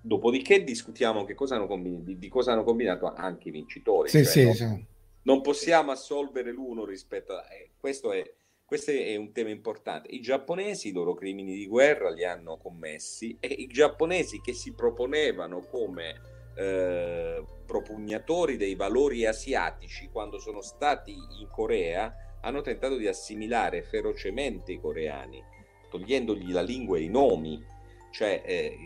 dopodiché 0.00 0.64
discutiamo 0.64 1.24
che 1.24 1.34
cosa 1.34 1.54
hanno 1.54 1.68
combinato, 1.68 2.02
di, 2.02 2.18
di 2.18 2.28
cosa 2.28 2.52
hanno 2.52 2.64
combinato 2.64 3.12
anche 3.14 3.50
i 3.50 3.52
vincitori. 3.52 4.08
sì, 4.08 4.24
cioè, 4.24 4.32
sì, 4.32 4.44
no? 4.44 4.52
sì. 4.54 4.86
non 5.22 5.40
possiamo 5.40 5.92
assolvere 5.92 6.50
l'uno 6.50 6.84
rispetto 6.84 7.34
a 7.34 7.44
eh, 7.54 7.70
questo 7.78 8.10
è 8.10 8.34
questo 8.64 8.90
è 8.90 9.16
un 9.16 9.32
tema 9.32 9.48
importante. 9.48 10.10
I 10.10 10.20
giapponesi 10.20 10.88
i 10.88 10.92
loro 10.92 11.14
crimini 11.14 11.54
di 11.54 11.66
guerra 11.66 12.10
li 12.10 12.22
hanno 12.22 12.58
commessi 12.58 13.34
e 13.40 13.46
i 13.46 13.66
giapponesi 13.66 14.42
che 14.42 14.52
si 14.52 14.74
proponevano 14.74 15.60
come 15.60 16.37
eh, 16.58 17.44
propugnatori 17.64 18.56
dei 18.56 18.74
valori 18.74 19.24
asiatici 19.24 20.08
quando 20.10 20.40
sono 20.40 20.60
stati 20.60 21.12
in 21.12 21.48
Corea 21.50 22.12
hanno 22.40 22.62
tentato 22.62 22.96
di 22.96 23.06
assimilare 23.06 23.82
ferocemente 23.82 24.72
i 24.72 24.80
coreani, 24.80 25.40
togliendogli 25.88 26.50
la 26.50 26.62
lingua 26.62 26.98
e 26.98 27.02
i 27.02 27.08
nomi, 27.08 27.64
cioè 28.10 28.42
eh, 28.44 28.76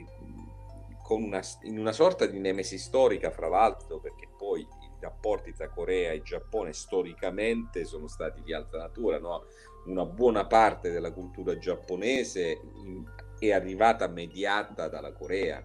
una, 1.08 1.40
in 1.62 1.78
una 1.78 1.92
sorta 1.92 2.26
di 2.26 2.38
nemesi 2.38 2.78
storica, 2.78 3.30
fra 3.30 3.48
l'altro, 3.48 4.00
perché 4.00 4.28
poi 4.36 4.60
i 4.60 4.66
rapporti 5.00 5.52
tra 5.52 5.68
Corea 5.68 6.12
e 6.12 6.22
Giappone 6.22 6.72
storicamente 6.72 7.84
sono 7.84 8.06
stati 8.06 8.42
di 8.42 8.52
altra 8.52 8.80
natura, 8.80 9.18
no? 9.18 9.44
una 9.86 10.04
buona 10.04 10.46
parte 10.46 10.90
della 10.90 11.12
cultura 11.12 11.58
giapponese 11.58 12.60
in- 12.84 13.04
è 13.38 13.50
arrivata 13.50 14.06
mediata 14.06 14.88
dalla 14.88 15.12
Corea 15.12 15.62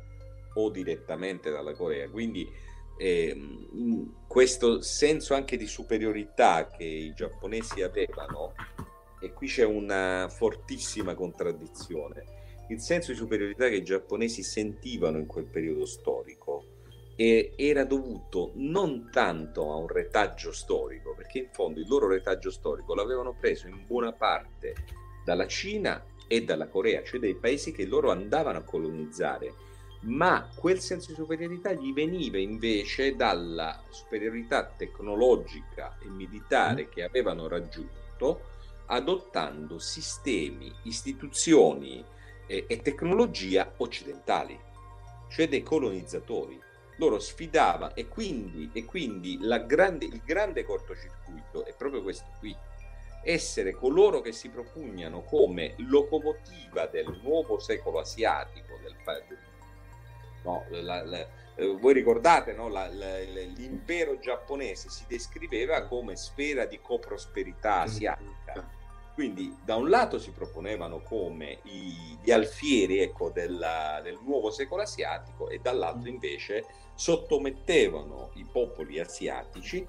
o 0.60 0.70
direttamente 0.70 1.50
dalla 1.50 1.74
Corea, 1.74 2.10
quindi 2.10 2.66
in 3.00 4.10
questo 4.28 4.82
senso 4.82 5.36
anche 5.36 5.56
di 5.56 5.68
superiorità 5.68 6.68
che 6.68 6.84
i 6.84 7.14
giapponesi 7.14 7.84
avevano, 7.84 8.54
e 9.20 9.34
qui 9.34 9.48
c'è 9.48 9.66
una 9.66 10.28
fortissima 10.30 11.14
contraddizione, 11.14 12.24
il 12.70 12.80
senso 12.80 13.12
di 13.12 13.18
superiorità 13.18 13.70
che 13.70 13.76
i 13.76 13.84
giapponesi 13.84 14.42
sentivano 14.42 15.20
in 15.20 15.28
quel 15.28 15.46
periodo 15.46 15.86
storico 15.86 16.66
e 17.16 17.54
era 17.56 17.84
dovuto 17.84 18.52
non 18.56 19.10
tanto 19.12 19.72
a 19.72 19.76
un 19.76 19.88
retaggio 19.88 20.52
storico, 20.52 21.14
perché 21.16 21.40
in 21.40 21.50
fondo 21.52 21.80
il 21.80 21.88
loro 21.88 22.08
retaggio 22.08 22.50
storico 22.50 22.96
l'avevano 22.96 23.36
preso 23.40 23.68
in 23.68 23.86
buona 23.86 24.12
parte 24.12 24.74
dalla 25.24 25.48
Cina 25.48 26.04
e 26.28 26.44
dalla 26.44 26.68
Corea, 26.68 27.04
cioè 27.04 27.20
dai 27.20 27.36
paesi 27.36 27.72
che 27.72 27.86
loro 27.86 28.12
andavano 28.12 28.58
a 28.58 28.64
colonizzare, 28.64 29.54
ma 30.02 30.50
quel 30.56 30.80
senso 30.80 31.10
di 31.10 31.16
superiorità 31.16 31.72
gli 31.74 31.94
veniva 31.94 32.38
invece 32.38 33.16
dalla 33.16 33.84
superiorità 33.90 34.66
tecnologica 34.66 35.98
e 36.00 36.08
militare 36.08 36.88
che 36.90 37.04
avevano 37.04 37.48
raggiunto 37.48 38.56
adottando 38.88 39.80
sistemi, 39.80 40.74
istituzioni 40.84 42.04
e, 42.46 42.66
e 42.68 42.82
tecnologia 42.82 43.74
occidentali, 43.78 44.58
cioè 45.30 45.48
dei 45.48 45.64
colonizzatori. 45.64 46.60
Loro 47.00 47.20
sfidavano 47.20 47.94
e 47.94 48.08
quindi, 48.08 48.70
e 48.74 48.86
quindi 48.86 49.38
grande, 49.68 50.06
il 50.06 50.22
grande 50.26 50.64
cortocircuito 50.64 51.66
è 51.66 51.74
proprio 51.76 52.02
questo 52.02 52.26
qui. 52.40 52.56
Essere 53.24 53.74
coloro 53.74 54.22
che 54.22 54.32
si 54.32 54.50
propugnano 54.50 55.22
come 55.22 55.76
locomotiva 55.78 56.88
del 56.88 57.20
nuovo 57.22 57.60
secolo 57.60 58.00
asiatico 58.00 58.80
del, 58.82 58.96
fa- 59.04 59.22
no, 60.48 60.66
la- 60.70 61.04
la- 61.04 61.28
eh, 61.56 61.76
voi 61.80 61.94
ricordate 61.94 62.54
no, 62.54 62.70
la- 62.70 62.88
l'impero 62.88 64.18
giapponese 64.18 64.90
si 64.90 65.04
descriveva 65.08 65.84
come 65.84 66.16
sfera 66.16 66.66
di 66.66 66.80
coprosperità 66.82 67.82
asiatica. 67.82 68.76
Quindi 69.14 69.58
da 69.64 69.76
un 69.76 69.90
lato 69.90 70.20
si 70.20 70.32
proponevano 70.32 71.02
come 71.02 71.60
i- 71.64 72.18
gli 72.22 72.32
alfieri 72.32 73.00
ecco, 73.00 73.30
della- 73.30 74.00
del 74.04 74.20
nuovo 74.22 74.52
secolo 74.52 74.84
asiatico 74.84 75.50
e 75.50 75.60
dall'altro 75.60 76.08
invece 76.08 76.66
sottomettevano 76.94 78.30
i 78.34 78.46
popoli 78.50 79.00
asiatici 79.00 79.86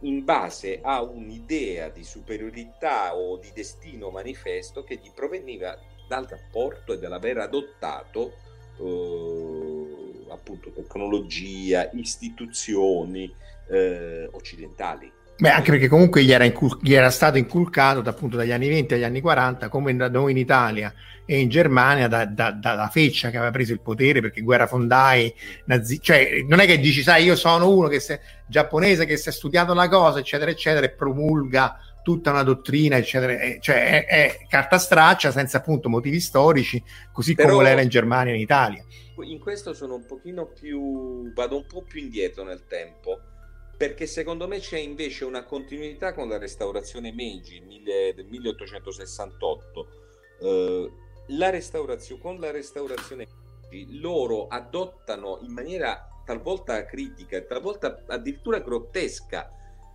in 0.00 0.24
base 0.24 0.80
a 0.82 1.02
un'idea 1.02 1.88
di 1.88 2.02
superiorità 2.04 3.14
o 3.14 3.36
di 3.36 3.50
destino 3.54 4.10
manifesto 4.10 4.82
che 4.82 4.96
gli 4.96 5.10
proveniva 5.12 5.78
dal 6.08 6.26
rapporto 6.26 6.92
e 6.92 6.98
dall'aver 6.98 7.38
adottato 7.38 8.32
eh, 8.82 10.32
appunto 10.32 10.70
tecnologia, 10.70 11.90
istituzioni 11.92 13.32
eh, 13.68 14.28
occidentali. 14.32 15.12
Beh, 15.40 15.50
anche 15.50 15.70
perché 15.70 15.88
comunque 15.88 16.22
gli 16.22 16.32
era, 16.32 16.44
incul- 16.44 16.78
gli 16.82 16.92
era 16.92 17.08
stato 17.08 17.38
inculcato 17.38 18.02
da, 18.02 18.10
appunto 18.10 18.36
dagli 18.36 18.52
anni 18.52 18.68
20 18.68 18.92
agli 18.92 19.04
anni 19.04 19.22
40, 19.22 19.70
come 19.70 19.96
da 19.96 20.10
noi 20.10 20.32
in 20.32 20.36
Italia 20.36 20.92
e 21.24 21.38
in 21.40 21.48
Germania, 21.48 22.08
da- 22.08 22.26
da- 22.26 22.50
dalla 22.50 22.88
feccia 22.88 23.30
che 23.30 23.36
aveva 23.38 23.50
preso 23.50 23.72
il 23.72 23.80
potere 23.80 24.20
perché 24.20 24.42
guerrafondai, 24.42 25.34
nazi- 25.64 25.98
cioè 26.02 26.44
non 26.46 26.60
è 26.60 26.66
che 26.66 26.78
dici, 26.78 27.02
sai, 27.02 27.24
io 27.24 27.36
sono 27.36 27.70
uno 27.74 27.88
che 27.88 28.02
è 28.06 28.20
giapponese 28.46 29.06
che 29.06 29.16
si 29.16 29.30
è 29.30 29.32
studiato 29.32 29.72
la 29.72 29.88
cosa, 29.88 30.18
eccetera, 30.18 30.50
eccetera, 30.50 30.84
e 30.84 30.90
promulga 30.90 31.78
tutta 32.02 32.30
una 32.30 32.42
dottrina, 32.42 32.96
eccetera, 32.96 33.32
e- 33.38 33.58
cioè 33.60 34.04
è, 34.04 34.06
è 34.06 34.46
carta 34.48 34.78
straccia 34.78 35.30
senza 35.30 35.58
appunto 35.58 35.88
motivi 35.88 36.20
storici, 36.20 36.82
così 37.12 37.34
Però- 37.34 37.50
come 37.52 37.64
l'era 37.64 37.80
in 37.82 37.88
Germania 37.88 38.32
e 38.32 38.36
in 38.36 38.42
Italia. 38.42 38.84
in 39.22 39.38
questo 39.38 39.74
sono 39.74 39.96
un 39.96 40.06
pochino 40.06 40.46
più 40.46 41.30
vado 41.34 41.56
un 41.56 41.66
po' 41.66 41.82
più 41.82 42.00
indietro 42.00 42.42
nel 42.42 42.64
tempo 42.66 43.20
perché 43.76 44.06
secondo 44.06 44.48
me 44.48 44.58
c'è 44.60 44.78
invece 44.78 45.24
una 45.26 45.44
continuità 45.44 46.14
con 46.14 46.28
la 46.28 46.38
restaurazione 46.38 47.12
Meiji 47.12 47.62
del 47.84 48.24
1868 48.26 49.86
Eh, 50.42 50.90
la 51.28 51.50
restaurazione 51.50 52.20
con 52.22 52.38
la 52.40 52.50
restaurazione 52.50 53.26
Meiji 53.70 53.98
loro 54.00 54.46
adottano 54.48 55.38
in 55.42 55.52
maniera 55.52 56.08
talvolta 56.24 56.84
critica 56.86 57.36
e 57.36 57.46
talvolta 57.46 58.02
addirittura 58.06 58.58
grottesca 58.60 59.48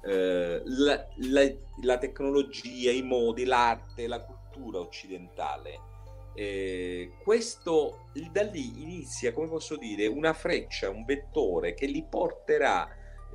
eh, 0.05 0.61
la, 0.63 1.07
la- 1.17 1.53
la 1.81 1.97
tecnologia, 1.97 2.91
i 2.91 3.01
modi, 3.01 3.45
l'arte, 3.45 4.07
la 4.07 4.23
cultura 4.23 4.79
occidentale 4.79 5.93
eh, 6.35 7.13
questo 7.23 8.09
da 8.31 8.43
lì 8.43 8.81
inizia, 8.81 9.31
come 9.31 9.47
posso 9.47 9.77
dire, 9.77 10.05
una 10.05 10.33
freccia, 10.33 10.89
un 10.89 11.05
vettore 11.05 11.73
che 11.73 11.85
li 11.85 12.05
porterà 12.07 12.87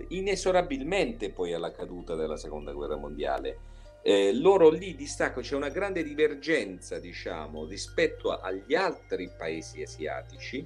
inesorabilmente 0.09 1.31
poi 1.31 1.55
alla 1.55 1.73
caduta 1.73 2.14
della 2.14 2.37
seconda 2.37 2.73
guerra 2.73 2.97
mondiale. 2.97 3.68
Eh, 4.03 4.35
loro 4.35 4.68
lì 4.68 4.95
distacco, 4.95 5.41
c'è 5.41 5.57
una 5.57 5.71
grande 5.71 6.03
divergenza, 6.03 6.99
diciamo, 6.99 7.64
rispetto 7.66 8.39
agli 8.39 8.75
altri 8.75 9.31
paesi 9.37 9.83
asiatici 9.83 10.64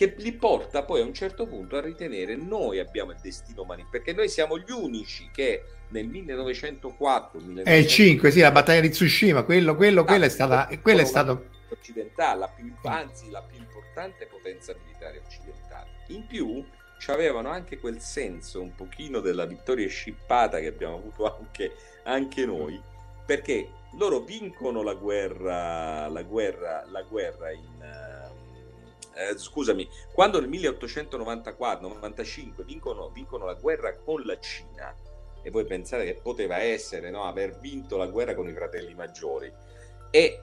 che 0.00 0.14
li 0.16 0.32
porta 0.32 0.82
poi 0.82 1.02
a 1.02 1.04
un 1.04 1.12
certo 1.12 1.46
punto 1.46 1.76
a 1.76 1.82
ritenere 1.82 2.34
noi 2.34 2.78
abbiamo 2.78 3.10
il 3.10 3.18
destino 3.20 3.64
umano, 3.64 3.86
perché 3.90 4.14
noi 4.14 4.30
siamo 4.30 4.56
gli 4.56 4.70
unici 4.70 5.28
che 5.30 5.62
nel 5.88 6.06
1904 6.06 7.38
È 7.64 7.72
il 7.72 7.86
5, 7.86 8.30
sì, 8.30 8.40
la 8.40 8.50
battaglia 8.50 8.80
di 8.80 8.88
Tsushima, 8.88 9.42
quello, 9.42 9.76
quello, 9.76 10.04
quello 10.04 10.24
è, 10.24 10.28
Ah, 10.28 10.30
stata, 10.30 10.68
quello 10.80 11.02
è 11.02 11.04
stato... 11.04 11.48
occidentale, 11.68 12.38
la 12.38 12.48
più, 12.48 12.72
anzi 12.84 13.28
la 13.28 13.42
più 13.42 13.58
importante 13.58 14.24
potenza 14.24 14.74
militare 14.82 15.20
occidentale. 15.22 15.88
In 16.06 16.26
più 16.26 16.64
avevano 17.08 17.50
anche 17.50 17.78
quel 17.78 18.00
senso 18.00 18.62
un 18.62 18.74
pochino 18.74 19.20
della 19.20 19.44
vittoria 19.44 19.86
scippata 19.86 20.60
che 20.60 20.68
abbiamo 20.68 20.94
avuto 20.94 21.36
anche, 21.36 21.72
anche 22.04 22.46
noi, 22.46 22.80
perché 23.26 23.68
loro 23.98 24.20
vincono 24.20 24.82
la 24.82 24.94
guerra, 24.94 26.08
la 26.08 26.22
guerra, 26.22 26.86
la 26.90 27.02
guerra 27.02 27.50
in... 27.50 28.29
eh, 29.28 29.36
scusami, 29.36 29.88
quando 30.12 30.40
nel 30.40 30.48
1894-95 30.50 32.64
vincono, 32.64 33.10
vincono 33.10 33.44
la 33.44 33.54
guerra 33.54 33.96
con 33.96 34.22
la 34.24 34.38
Cina, 34.38 34.94
e 35.42 35.50
voi 35.50 35.64
pensate 35.64 36.04
che 36.04 36.20
poteva 36.22 36.58
essere 36.58 37.10
no, 37.10 37.24
aver 37.24 37.58
vinto 37.58 37.96
la 37.96 38.06
guerra 38.06 38.34
con 38.34 38.48
i 38.48 38.54
fratelli 38.54 38.94
maggiori, 38.94 39.52
e 40.10 40.40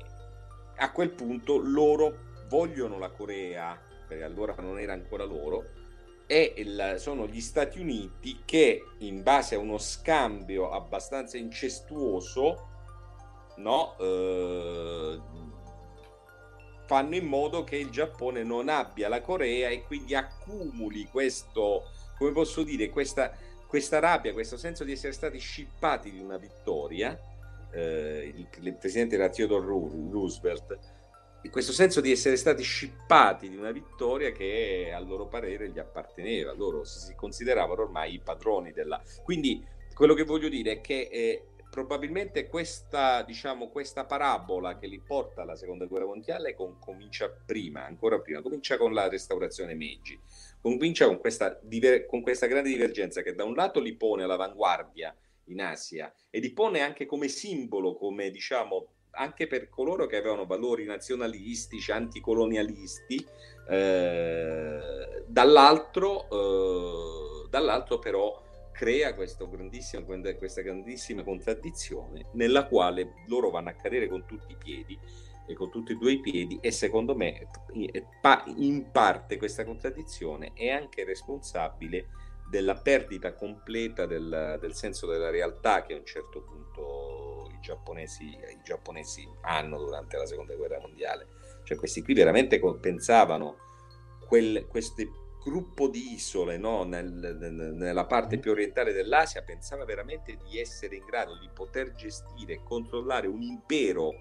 a 0.76 0.92
quel 0.92 1.12
punto 1.12 1.58
loro 1.58 2.26
vogliono 2.48 3.00
la 3.00 3.10
Corea, 3.10 3.80
perché 4.08 4.24
allora 4.24 4.56
non 4.60 4.80
era 4.80 4.94
ancora 4.94 5.24
loro, 5.24 5.64
e 6.28 6.54
il- 6.58 6.96
sono 6.98 7.26
gli 7.26 7.42
Stati 7.42 7.80
Uniti 7.80 8.42
che 8.46 8.84
in 9.00 9.24
base 9.24 9.56
a 9.56 9.60
uno 9.60 9.78
scambio 9.78 10.72
abbastanza 10.72 11.38
incestuoso 11.38 12.66
no, 13.58 13.96
eh, 13.98 15.20
fanno 16.88 17.16
in 17.16 17.26
modo 17.26 17.64
che 17.64 17.76
il 17.76 17.90
Giappone 17.90 18.44
non 18.44 18.70
abbia 18.70 19.10
la 19.10 19.22
Corea 19.22 19.70
e 19.70 19.84
quindi 19.84 20.16
accumuli 20.16 21.06
questo, 21.06 21.84
come 22.18 22.32
posso 22.32 22.64
dire, 22.64 22.90
questa, 22.90 23.32
questa 23.68 24.00
rabbia, 24.00 24.34
questo 24.34 24.58
senso 24.58 24.84
di 24.84 24.94
essere 24.94 25.14
stati 25.14 25.38
scippati 25.38 26.10
di 26.12 26.20
una 26.20 26.38
vittoria. 26.38 27.20
eh, 27.72 28.34
il, 28.36 28.48
il 28.62 28.76
presidente 28.76 29.16
era 29.16 29.30
Theodore 29.30 29.66
Roosevelt 29.66 30.96
questo 31.50 31.72
senso 31.72 32.02
di 32.02 32.12
essere 32.12 32.36
stati 32.36 32.64
scippati 32.64 33.50
di 33.50 33.56
una 33.56 33.72
vittoria 33.72 34.32
che 34.32 34.92
a 34.94 35.00
loro 35.00 35.28
parere 35.28 35.70
gli 35.70 35.80
apparteneva, 35.80 36.54
loro 36.54 36.84
si 36.84 37.14
consideravano 37.16 37.84
ormai 37.84 38.16
i 38.16 38.20
padroni 38.20 38.72
della... 38.72 39.02
Quindi 39.24 39.66
quello 39.94 40.14
che 40.14 40.24
voglio 40.24 40.50
dire 40.50 40.74
è 40.74 40.82
che 40.82 41.10
eh, 41.12 41.44
probabilmente 41.78 42.48
questa, 42.48 43.22
diciamo, 43.22 43.70
questa 43.70 44.04
parabola 44.04 44.80
che 44.80 44.88
li 44.88 45.00
porta 45.00 45.44
alla 45.44 45.56
seconda 45.56 45.86
guerra 45.86 46.08
mondiale 46.08 46.56
con- 46.56 46.80
comincia 46.80 47.30
prima, 47.30 47.86
ancora 47.86 48.20
prima, 48.20 48.42
comincia 48.42 48.78
con 48.78 48.96
la 48.96 49.08
restaurazione 49.08 49.76
Meiji, 49.76 50.20
comincia 50.60 51.06
con 51.06 51.20
questa, 51.20 51.56
diver- 51.62 52.08
con 52.08 52.24
questa 52.24 52.48
grande 52.48 52.70
divergenza 52.70 53.22
che 53.22 53.36
da 53.36 53.44
un 53.44 53.54
lato 53.54 53.80
li 53.80 53.94
pone 53.94 54.24
all'avanguardia 54.24 55.16
in 55.50 55.62
Asia 55.62 56.12
e 56.32 56.40
li 56.40 56.52
pone 56.52 56.82
anche 56.82 57.06
come 57.06 57.28
simbolo, 57.28 57.94
come 57.94 58.32
diciamo 58.32 58.88
anche 59.12 59.46
per 59.46 59.70
coloro 59.70 60.08
che 60.08 60.18
avevano 60.18 60.48
valori 60.48 60.84
nazionalistici, 60.84 61.92
anticolonialisti, 61.92 63.24
eh, 63.70 65.24
dall'altro, 65.28 66.28
eh, 66.32 67.50
dall'altro 67.50 68.00
però 68.00 68.46
crea 68.78 69.12
grandissimo, 69.12 70.06
questa 70.38 70.62
grandissima 70.62 71.24
contraddizione 71.24 72.28
nella 72.34 72.68
quale 72.68 73.16
loro 73.26 73.50
vanno 73.50 73.70
a 73.70 73.74
cadere 73.74 74.08
con 74.08 74.26
tutti 74.28 74.52
i 74.52 74.56
piedi 74.56 74.98
e 75.48 75.56
con 75.56 75.72
tutti 75.72 75.94
e 75.94 75.96
due 75.96 76.12
i 76.12 76.20
piedi 76.20 76.60
e 76.62 76.70
secondo 76.70 77.16
me 77.16 77.48
in 78.58 78.92
parte 78.92 79.38
questa 79.38 79.66
contraddizione 79.66 80.52
è 80.54 80.70
anche 80.70 81.04
responsabile 81.06 82.10
della 82.48 82.76
perdita 82.76 83.34
completa 83.34 84.06
del, 84.06 84.60
del 84.62 84.74
senso 84.76 85.08
della 85.08 85.32
realtà 85.32 85.82
che 85.82 85.96
a 85.96 85.98
un 85.98 86.06
certo 86.06 86.44
punto 86.44 87.50
i 87.52 87.60
giapponesi, 87.60 88.26
i 88.26 88.62
giapponesi 88.64 89.28
hanno 89.42 89.80
durante 89.80 90.18
la 90.18 90.28
seconda 90.28 90.54
guerra 90.54 90.80
mondiale. 90.80 91.28
Cioè 91.64 91.78
questi 91.78 92.04
qui 92.04 92.14
veramente 92.14 92.60
pensavano 92.80 93.58
quel, 94.28 94.68
questo 94.68 95.02
gruppo 95.44 95.88
di 95.88 96.14
isole 96.14 96.58
no? 96.58 96.84
Nel- 96.84 97.12
nel- 97.12 97.74
nella 97.74 98.06
parte 98.06 98.38
più 98.38 98.52
orientale 98.52 98.94
dell'Asia 98.94 99.44
pensava 99.44 99.86
veramente 99.86 100.38
di 100.48 100.60
essere 100.60 100.96
in 100.96 101.06
grado 101.06 101.38
di 101.38 101.50
poter 101.54 101.94
gestire 101.94 102.54
e 102.54 102.64
controllare 102.64 103.28
un 103.28 103.42
impero 103.42 104.14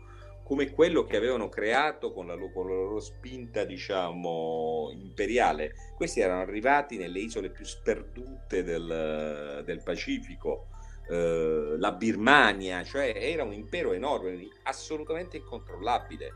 come 0.47 0.71
quello 0.71 1.05
che 1.05 1.17
avevano 1.17 1.49
creato 1.49 2.13
con 2.13 2.29
la, 2.29 2.37
con 2.37 2.69
la 2.69 2.75
loro 2.75 3.01
spinta, 3.01 3.65
diciamo, 3.65 4.91
imperiale. 4.93 5.75
Questi 5.97 6.21
erano 6.21 6.43
arrivati 6.43 6.97
nelle 6.97 7.19
isole 7.19 7.51
più 7.51 7.65
sperdute 7.65 8.63
del, 8.63 9.63
del 9.65 9.83
Pacifico, 9.83 10.69
eh, 11.09 11.75
la 11.77 11.91
Birmania, 11.91 12.85
cioè 12.85 13.13
era 13.17 13.43
un 13.43 13.55
impero 13.55 13.93
enorme, 13.93 14.49
assolutamente 14.63 15.37
incontrollabile, 15.37 16.33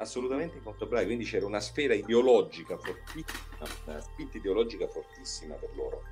assolutamente 0.00 0.56
incontrollabile, 0.56 1.06
quindi 1.06 1.24
c'era 1.24 1.46
una 1.46 1.60
sfera 1.60 1.94
ideologica 1.94 2.76
fortissima, 2.76 3.66
una 3.84 4.00
spinta 4.00 4.38
ideologica 4.38 4.88
fortissima 4.88 5.54
per 5.54 5.70
loro. 5.74 6.02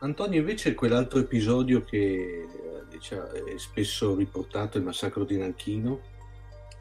Antonio, 0.00 0.40
invece, 0.40 0.74
quell'altro 0.74 1.20
episodio 1.20 1.84
che 1.84 2.46
diciamo, 2.88 3.30
è 3.30 3.56
spesso 3.56 4.16
riportato, 4.16 4.76
il 4.76 4.84
massacro 4.84 5.24
di 5.24 5.38
Nanchino. 5.38 6.10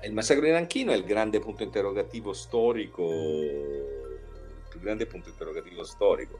Il 0.04 0.14
massacro 0.14 0.44
di 0.44 0.52
Nanchino 0.52 0.92
è 0.92 0.96
il 0.96 1.06
grande 1.06 1.40
punto 1.40 1.62
interrogativo 1.62 2.34
storico, 2.34 3.08
il 3.12 4.66
più 4.68 4.80
grande 4.80 5.06
punto 5.06 5.30
interrogativo 5.30 5.84
storico. 5.84 6.40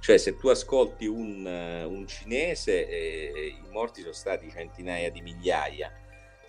Cioè, 0.00 0.16
se 0.16 0.36
tu 0.38 0.48
ascolti 0.48 1.06
un, 1.06 1.46
eh, 1.46 1.84
un 1.84 2.06
cinese, 2.06 2.88
eh, 2.88 3.54
i 3.62 3.70
morti 3.70 4.00
sono 4.00 4.14
stati 4.14 4.50
centinaia 4.50 5.10
di 5.10 5.20
migliaia. 5.20 5.92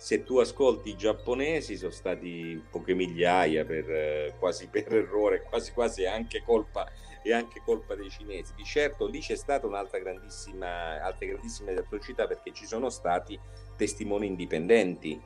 Se 0.04 0.22
tu 0.22 0.36
ascolti 0.36 0.90
i 0.90 0.96
giapponesi, 0.96 1.78
sono 1.78 1.90
stati 1.90 2.62
poche 2.70 2.92
migliaia, 2.92 3.64
per, 3.64 3.90
eh, 3.90 4.34
quasi 4.38 4.68
per 4.68 4.92
errore, 4.92 5.44
quasi 5.48 5.72
quasi 5.72 6.04
anche 6.04 6.42
colpa, 6.44 6.86
e 7.22 7.32
anche 7.32 7.62
colpa 7.64 7.94
dei 7.94 8.10
cinesi. 8.10 8.52
Di 8.54 8.64
certo 8.64 9.06
lì 9.06 9.20
c'è 9.20 9.34
stata 9.34 9.66
un'altra 9.66 9.98
grandissima, 10.00 11.02
altre 11.02 11.28
grandissime 11.28 11.72
atrocità 11.72 12.26
perché 12.26 12.52
ci 12.52 12.66
sono 12.66 12.90
stati 12.90 13.40
testimoni 13.78 14.26
indipendenti. 14.26 15.18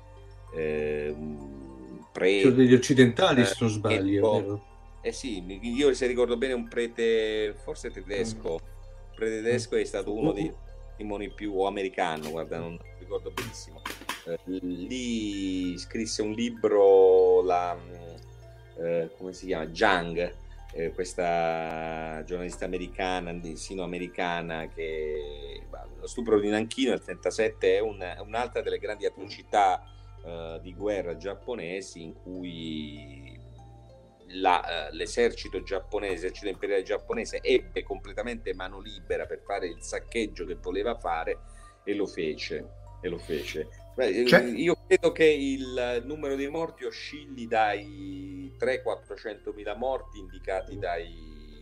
Eh, 0.55 1.13
pre- 2.13 2.41
Cioè 2.41 2.53
degli 2.53 2.75
occidentali, 2.75 3.41
eh, 3.41 3.47
se 3.47 3.57
non 3.59 3.71
sbaglio. 3.71 4.63
eh 5.01 5.11
sì, 5.11 5.43
io 5.61 5.93
se 5.93 6.07
ricordo 6.07 6.37
bene 6.37 6.53
un 6.53 6.69
prete, 6.69 7.53
forse 7.65 7.91
tedesco, 7.91 8.53
un 8.53 9.17
prete 9.17 9.43
tedesco 9.43 9.75
è 9.75 9.83
stato 9.83 10.15
uno 10.15 10.31
dei 10.31 10.55
testimoni 10.87 11.31
più 11.31 11.59
o 11.59 11.67
americano, 11.67 12.31
guarda, 12.31 12.61
non 12.61 12.79
ricordo 13.01 13.33
benissimo. 13.33 13.83
Eh, 14.29 14.39
lì 14.45 15.79
scrisse 15.79 16.21
un 16.21 16.33
libro, 16.33 17.43
la, 17.43 17.75
eh, 18.77 19.11
come 19.17 19.33
si 19.33 19.47
chiama? 19.47 19.67
Jang, 19.69 20.35
eh, 20.73 20.91
questa 20.93 22.23
giornalista 22.27 22.67
americana, 22.67 23.35
sino-americana, 23.55 24.69
che 24.69 25.63
lo 25.99 26.07
stupro 26.07 26.39
di 26.39 26.51
Nanchino 26.51 26.91
nel 26.91 27.01
1937 27.01 27.77
è 27.77 27.81
un, 27.81 28.05
un'altra 28.27 28.61
delle 28.61 28.79
grandi 28.79 29.07
atrocità 29.07 29.83
eh, 30.23 30.59
di 30.61 30.75
guerra 30.75 31.17
giapponesi 31.17 32.03
in 32.03 32.13
cui 32.15 33.41
la, 34.33 34.91
uh, 34.91 34.95
l'esercito 34.95 35.63
giapponese, 35.63 36.13
l'esercito 36.13 36.49
imperiale 36.49 36.83
giapponese 36.83 37.41
ebbe 37.41 37.83
completamente 37.83 38.53
mano 38.53 38.79
libera 38.79 39.25
per 39.25 39.41
fare 39.41 39.69
il 39.69 39.81
saccheggio 39.81 40.45
che 40.45 40.57
voleva 40.57 40.95
fare 40.97 41.39
e 41.83 41.95
lo 41.95 42.07
fece. 42.07 42.77
E 43.01 43.09
lo 43.09 43.17
fece. 43.17 43.88
Beh, 43.99 44.25
cioè... 44.27 44.45
Io 44.45 44.77
credo 44.87 45.11
che 45.11 45.25
il 45.25 46.05
numero 46.07 46.37
dei 46.37 46.49
morti 46.49 46.85
oscilli 46.85 47.49
dai 47.49 48.53
300-400 48.57 49.53
mila 49.57 49.75
morti 49.75 50.21
indicati 50.21 50.79
dai, 50.79 51.13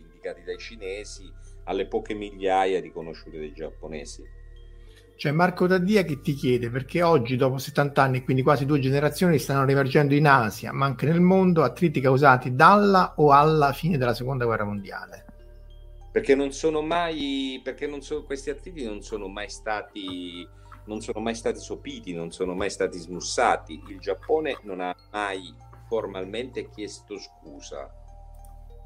indicati 0.05 0.43
dai 0.43 0.59
cinesi 0.59 1.33
alle 1.63 1.87
poche 1.87 2.13
migliaia 2.13 2.79
riconosciute 2.79 3.39
dai 3.39 3.53
giapponesi. 3.53 4.21
C'è 5.15 5.31
Marco 5.31 5.65
Daddia 5.65 6.03
che 6.03 6.21
ti 6.21 6.35
chiede 6.35 6.69
perché 6.69 7.01
oggi, 7.01 7.37
dopo 7.37 7.57
70 7.57 8.03
anni, 8.03 8.23
quindi 8.23 8.43
quasi 8.43 8.67
due 8.67 8.79
generazioni, 8.79 9.39
stanno 9.39 9.65
rimergendo 9.65 10.13
in 10.13 10.27
Asia, 10.27 10.71
ma 10.71 10.85
anche 10.85 11.07
nel 11.07 11.21
mondo, 11.21 11.63
attriti 11.63 11.99
causati 11.99 12.53
dalla 12.53 13.15
o 13.17 13.31
alla 13.31 13.73
fine 13.73 13.97
della 13.97 14.13
seconda 14.13 14.45
guerra 14.45 14.63
mondiale. 14.63 15.25
Perché 16.11 16.35
non 16.35 16.51
sono 16.51 16.83
mai, 16.83 17.59
perché 17.63 17.87
non 17.87 18.03
so, 18.03 18.25
questi 18.25 18.51
attriti 18.51 18.85
non 18.85 19.01
sono 19.01 19.27
mai 19.27 19.49
stati, 19.49 20.47
non 20.87 21.01
sono 21.01 21.19
mai 21.19 21.35
stati 21.35 21.59
sopiti, 21.59 22.13
non 22.13 22.31
sono 22.31 22.53
mai 22.55 22.69
stati 22.69 22.97
smussati. 22.97 23.81
Il 23.87 23.99
Giappone 23.99 24.59
non 24.63 24.81
ha 24.81 24.95
mai 25.11 25.53
formalmente 25.87 26.69
chiesto 26.69 27.17
scusa, 27.17 27.89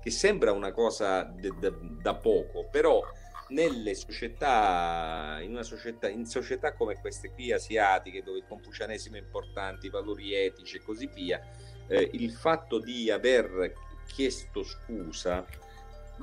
che 0.02 0.12
sembra 0.12 0.52
una 0.52 0.72
cosa 0.72 1.24
de, 1.24 1.52
de, 1.60 1.74
da 2.02 2.16
poco, 2.16 2.68
però 2.70 3.02
nelle 3.50 3.96
società, 3.96 5.40
in 5.42 5.52
una 5.52 5.64
società, 5.64 6.10
in 6.10 6.26
società 6.26 6.74
come 6.74 7.00
queste 7.00 7.32
qui 7.32 7.52
asiatiche, 7.52 8.24
dove 8.24 8.40
il 8.40 8.46
confucianesimo 8.48 9.16
è 9.16 9.20
importante, 9.20 9.88
i 9.88 9.90
valori 9.90 10.34
etici 10.34 10.78
e 10.78 10.84
così 10.84 11.08
via, 11.14 11.42
eh, 11.88 12.10
il 12.14 12.32
fatto 12.32 12.80
di 12.80 13.10
aver 13.10 13.74
chiesto 14.08 14.64
scusa, 14.64 15.46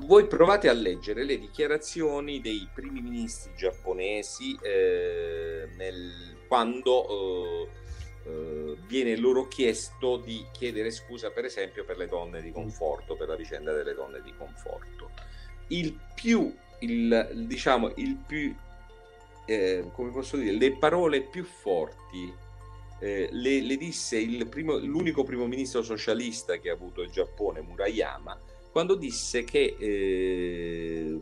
voi 0.05 0.27
provate 0.27 0.69
a 0.69 0.73
leggere 0.73 1.23
le 1.23 1.37
dichiarazioni 1.37 2.41
dei 2.41 2.67
primi 2.73 3.01
ministri 3.01 3.51
giapponesi 3.55 4.57
eh, 4.61 5.67
nel, 5.75 6.37
quando 6.47 7.07
eh, 7.07 7.67
eh 8.25 8.77
viene 8.87 9.15
loro 9.17 9.47
chiesto 9.47 10.17
di 10.17 10.45
chiedere 10.51 10.91
scusa, 10.91 11.31
per 11.31 11.45
esempio, 11.45 11.85
per 11.85 11.97
le 11.97 12.07
donne 12.07 12.41
di 12.41 12.51
conforto, 12.51 13.15
per 13.15 13.27
la 13.27 13.35
vicenda 13.35 13.71
delle 13.71 13.93
donne 13.93 14.21
di 14.21 14.33
conforto. 14.35 15.11
Il 15.67 15.97
più 16.15 16.51
il, 16.79 17.29
diciamo, 17.47 17.91
il 17.95 18.15
più, 18.15 18.53
eh, 19.45 19.89
come 19.93 20.11
posso 20.11 20.37
dire, 20.37 20.55
le 20.55 20.77
parole 20.77 21.21
più 21.21 21.43
forti 21.43 22.33
eh, 22.99 23.29
le, 23.31 23.61
le, 23.61 23.77
disse 23.77 24.25
primo, 24.45 24.77
l'unico 24.77 25.23
primo 25.23 25.47
ministro 25.47 25.81
socialista 25.81 26.57
che 26.57 26.69
ha 26.69 26.73
avuto 26.73 27.01
il 27.01 27.09
Giappone, 27.09 27.61
Murayama, 27.61 28.37
quando 28.79 28.95
disse 28.95 29.43
che 29.43 29.75
eh, 29.77 31.19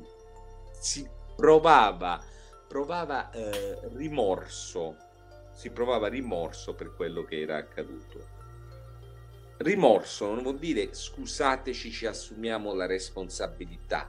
si 0.79 1.09
provava, 1.35 2.23
provava 2.67 3.31
eh, 3.31 3.79
rimorso, 3.95 4.95
si 5.53 5.71
provava 5.71 6.07
rimorso 6.07 6.75
per 6.75 6.93
quello 6.93 7.23
che 7.23 7.41
era 7.41 7.57
accaduto. 7.57 8.35
Rimorso 9.57 10.31
non 10.35 10.43
vuol 10.43 10.59
dire 10.59 10.89
scusateci, 10.93 11.89
ci 11.89 12.05
assumiamo 12.05 12.75
la 12.75 12.85
responsabilità 12.85 14.07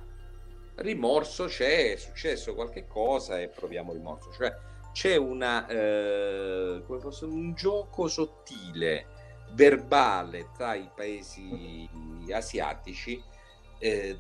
rimorso 0.75 1.47
c'è, 1.47 1.93
è 1.93 1.97
successo 1.97 2.55
qualche 2.55 2.87
cosa 2.87 3.41
e 3.41 3.49
proviamo 3.49 3.95
rimorso, 3.95 4.31
cioè 4.31 4.55
c'è 4.93 5.17
una, 5.17 5.67
eh, 5.67 6.83
come 6.87 7.01
fosse 7.01 7.25
un 7.25 7.55
gioco 7.55 8.09
sottile, 8.09 9.07
verbale 9.53 10.51
tra 10.55 10.75
i 10.75 10.91
paesi 10.95 11.89
asiatici, 12.31 13.23
eh, 13.79 14.19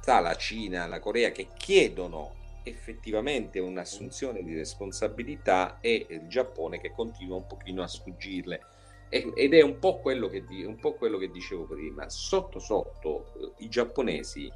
tra 0.00 0.20
la 0.20 0.34
Cina 0.34 0.84
e 0.84 0.88
la 0.88 1.00
Corea 1.00 1.30
che 1.32 1.48
chiedono 1.56 2.38
effettivamente 2.62 3.58
un'assunzione 3.58 4.42
di 4.42 4.54
responsabilità 4.54 5.78
e 5.80 6.06
il 6.08 6.28
Giappone 6.28 6.80
che 6.80 6.92
continua 6.92 7.36
un 7.36 7.46
pochino 7.46 7.82
a 7.82 7.88
sfuggirle. 7.88 8.60
Ed 9.08 9.54
è 9.54 9.60
un 9.60 9.80
po' 9.80 9.98
quello 9.98 10.28
che, 10.28 10.44
un 10.64 10.78
po 10.78 10.94
quello 10.94 11.18
che 11.18 11.30
dicevo 11.30 11.64
prima. 11.64 12.08
Sotto 12.08 12.60
sotto 12.60 13.32
eh, 13.34 13.64
i 13.64 13.68
giapponesi 13.68 14.48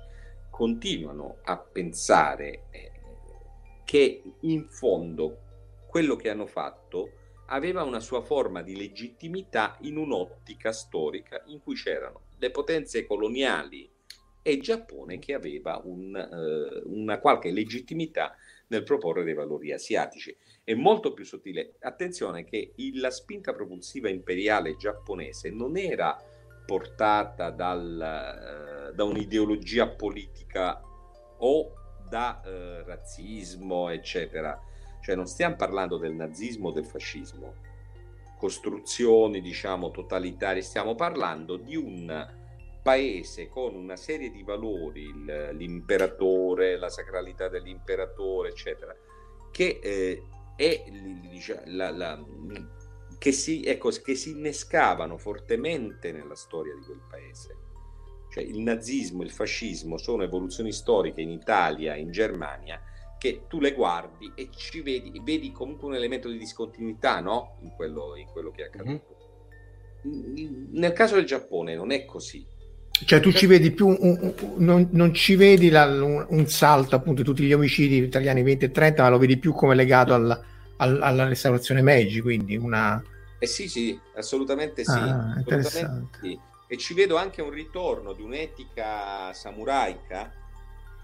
continuano 0.49 1.39
a 1.43 1.59
pensare 1.59 2.67
eh, 2.71 2.93
che 3.85 4.23
in 4.41 4.69
fondo 4.69 5.39
quello 5.89 6.15
che 6.15 6.31
hanno 6.31 6.47
fatto 6.47 7.11
aveva 7.47 7.83
una 7.83 8.01
sua 8.01 8.23
forma 8.23 8.63
di 8.63 8.77
legittimità 8.77 9.77
in 9.81 9.97
un'ottica 9.97 10.73
storica 10.73 11.43
in 11.47 11.61
cui 11.61 11.75
c'erano 11.75 12.23
le 12.39 12.51
potenze 12.51 13.07
coloniali 13.07 13.91
e 14.47 14.59
Giappone 14.59 15.19
che 15.19 15.33
aveva 15.33 15.81
un, 15.83 16.15
eh, 16.15 16.83
una 16.85 17.19
qualche 17.19 17.51
legittimità 17.51 18.37
nel 18.67 18.83
proporre 18.83 19.25
dei 19.25 19.33
valori 19.33 19.73
asiatici. 19.73 20.37
È 20.63 20.75
molto 20.75 21.15
più 21.15 21.25
sottile. 21.25 21.77
Attenzione 21.81 22.45
che 22.45 22.75
il, 22.77 23.01
la 23.01 23.11
spinta 23.11 23.55
propulsiva 23.55 24.11
imperiale 24.11 24.77
giapponese 24.77 25.51
non 25.51 25.79
era 25.79 26.15
portata 26.67 27.49
dal, 27.49 28.91
eh, 28.91 28.95
da 28.95 29.05
un'ideologia 29.05 29.89
politica 29.89 30.79
o 31.39 31.73
da 32.07 32.43
eh, 32.45 32.83
razzismo, 32.85 33.89
eccetera. 33.89 34.61
Cioè 35.01 35.15
non 35.15 35.27
stiamo 35.27 35.57
parlando 35.57 35.97
del 35.97 36.13
nazismo 36.13 36.69
o 36.69 36.73
del 36.73 36.85
fascismo, 36.85 37.55
costruzioni, 38.39 39.41
diciamo, 39.41 39.91
totalitarie, 39.91 40.61
stiamo 40.61 40.95
parlando 40.95 41.57
di 41.57 41.77
un 41.77 42.43
paese 42.85 43.49
con 43.49 43.75
una 43.75 43.97
serie 43.97 44.31
di 44.31 44.43
valori, 44.43 45.11
l'imperatore, 45.55 46.77
la 46.77 46.91
sacralità 46.91 47.49
dell'imperatore, 47.49 48.51
eccetera, 48.51 48.95
che 49.51 49.81
eh, 49.83 50.23
è 50.55 50.85
la, 51.65 51.91
la, 51.91 52.23
che 53.17 53.33
si, 53.33 53.65
ecco, 53.65 53.89
che 53.89 54.15
si 54.15 54.33
innescavano 54.33 55.17
fortemente 55.17 56.13
nella 56.13 56.35
storia 56.35 56.75
di 56.75 56.83
quel 56.83 57.01
paese. 57.09 57.57
Cioè 58.31 58.43
il 58.43 58.59
nazismo, 58.59 59.23
il 59.23 59.31
fascismo 59.31 59.97
sono 59.97 60.23
evoluzioni 60.23 60.71
storiche 60.71 61.23
in 61.23 61.31
Italia, 61.31 61.97
in 61.97 62.11
Germania, 62.11 62.83
che 63.19 63.47
tu 63.49 63.61
le 63.61 63.73
guardi 63.73 64.31
e 64.35 64.51
ci 64.55 64.83
vedi, 64.83 65.23
vedi 65.25 65.53
comunque 65.53 65.89
un 65.89 65.95
elemento 65.95 66.29
di 66.29 66.37
discontinuità 66.37 67.21
no? 67.21 67.57
in, 67.63 67.71
quello, 67.71 68.15
in 68.17 68.27
quello 68.27 68.51
che 68.51 68.65
è 68.65 68.67
accaduto. 68.67 69.17
Mm-hmm. 70.07 70.67
Nel 70.73 70.93
caso 70.93 71.15
del 71.15 71.25
Giappone 71.25 71.75
non 71.75 71.91
è 71.91 72.05
così. 72.05 72.47
Cioè 73.05 73.21
tu 73.21 73.33
ci 73.33 73.47
vedi 73.47 73.73
più, 73.73 73.89
un, 73.89 73.97
un, 74.01 74.35
non, 74.59 74.89
non, 74.93 75.13
ci 75.13 75.35
vedi 75.35 75.69
la, 75.69 75.85
un, 75.87 76.25
un, 76.29 76.47
salto 76.47 76.95
appunto 76.95 77.23
di 77.23 77.29
tutti 77.29 77.43
gli 77.43 77.53
omicidi 77.53 77.97
italiani 77.97 78.43
20 78.43 78.67
e 78.67 78.71
30, 78.71 79.03
ma 79.03 79.09
lo 79.09 79.19
vedi 79.19 79.37
più 79.37 79.53
come 79.53 79.75
legato 79.75 80.15
al, 80.15 80.45
al, 80.77 81.03
alla 81.03 81.27
restaurazione 81.27 81.83
Meiji, 81.83 82.21
quindi 82.21 82.57
una, 82.57 83.03
eh 83.45 83.47
sì, 83.47 83.69
sì, 83.69 84.01
assolutamente 84.15 84.85
sì. 84.85 84.91
Ah, 84.91 85.35
assolutamente 85.35 86.19
sì. 86.23 86.41
E 86.67 86.79
ci 86.79 86.95
vedo 86.95 87.17
anche 87.17 87.43
un 87.43 87.51
ritorno 87.51 88.15
di 88.15 88.23
un'etica 88.23 89.35
samuraica, 89.35 90.33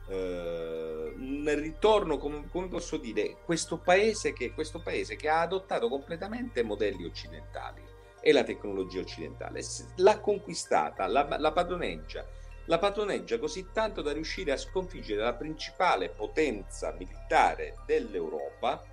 eh, 0.08 1.12
un 1.18 1.54
ritorno, 1.54 2.16
come, 2.16 2.48
come, 2.50 2.68
posso 2.68 2.96
dire, 2.96 3.36
questo 3.44 3.76
paese, 3.76 4.32
che, 4.32 4.52
questo 4.52 4.80
paese 4.80 5.16
che 5.16 5.28
ha 5.28 5.42
adottato 5.42 5.88
completamente 5.88 6.62
modelli 6.62 7.04
occidentali 7.04 7.82
e 8.20 8.32
la 8.32 8.42
tecnologia 8.42 9.00
occidentale, 9.00 9.62
l'ha 9.96 10.20
conquistata, 10.20 11.06
la, 11.06 11.36
la 11.38 11.52
padroneggia, 11.52 12.26
la 12.66 12.78
padroneggia 12.78 13.38
così 13.38 13.68
tanto 13.72 14.02
da 14.02 14.12
riuscire 14.12 14.52
a 14.52 14.56
sconfiggere 14.56 15.22
la 15.22 15.34
principale 15.34 16.10
potenza 16.10 16.94
militare 16.96 17.76
dell'Europa, 17.86 18.84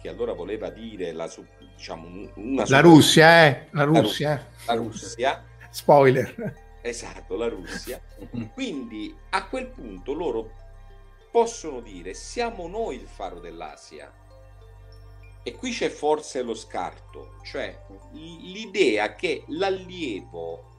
che 0.00 0.08
allora 0.08 0.32
voleva 0.32 0.68
dire 0.70 1.12
la, 1.12 1.30
diciamo, 1.76 2.30
una 2.34 2.64
la 2.66 2.80
Russia, 2.80 3.46
eh? 3.46 3.68
La 3.70 3.84
Russia. 3.84 4.28
La, 4.30 4.34
Russia. 4.34 4.46
La 4.66 4.74
Russia. 4.74 5.44
Spoiler. 5.70 6.54
Esatto, 6.82 7.36
la 7.36 7.48
Russia. 7.48 8.00
Quindi 8.52 9.16
a 9.30 9.46
quel 9.46 9.68
punto 9.68 10.12
loro 10.12 10.50
possono 11.30 11.80
dire 11.80 12.14
siamo 12.14 12.68
noi 12.68 12.96
il 12.96 13.08
faro 13.08 13.40
dell'Asia. 13.40 14.12
E 15.46 15.54
qui 15.56 15.72
c'è 15.72 15.90
forse 15.90 16.40
lo 16.40 16.54
scarto, 16.54 17.34
cioè 17.42 17.78
l'idea 18.12 19.14
che 19.14 19.44
l'allievo, 19.48 20.70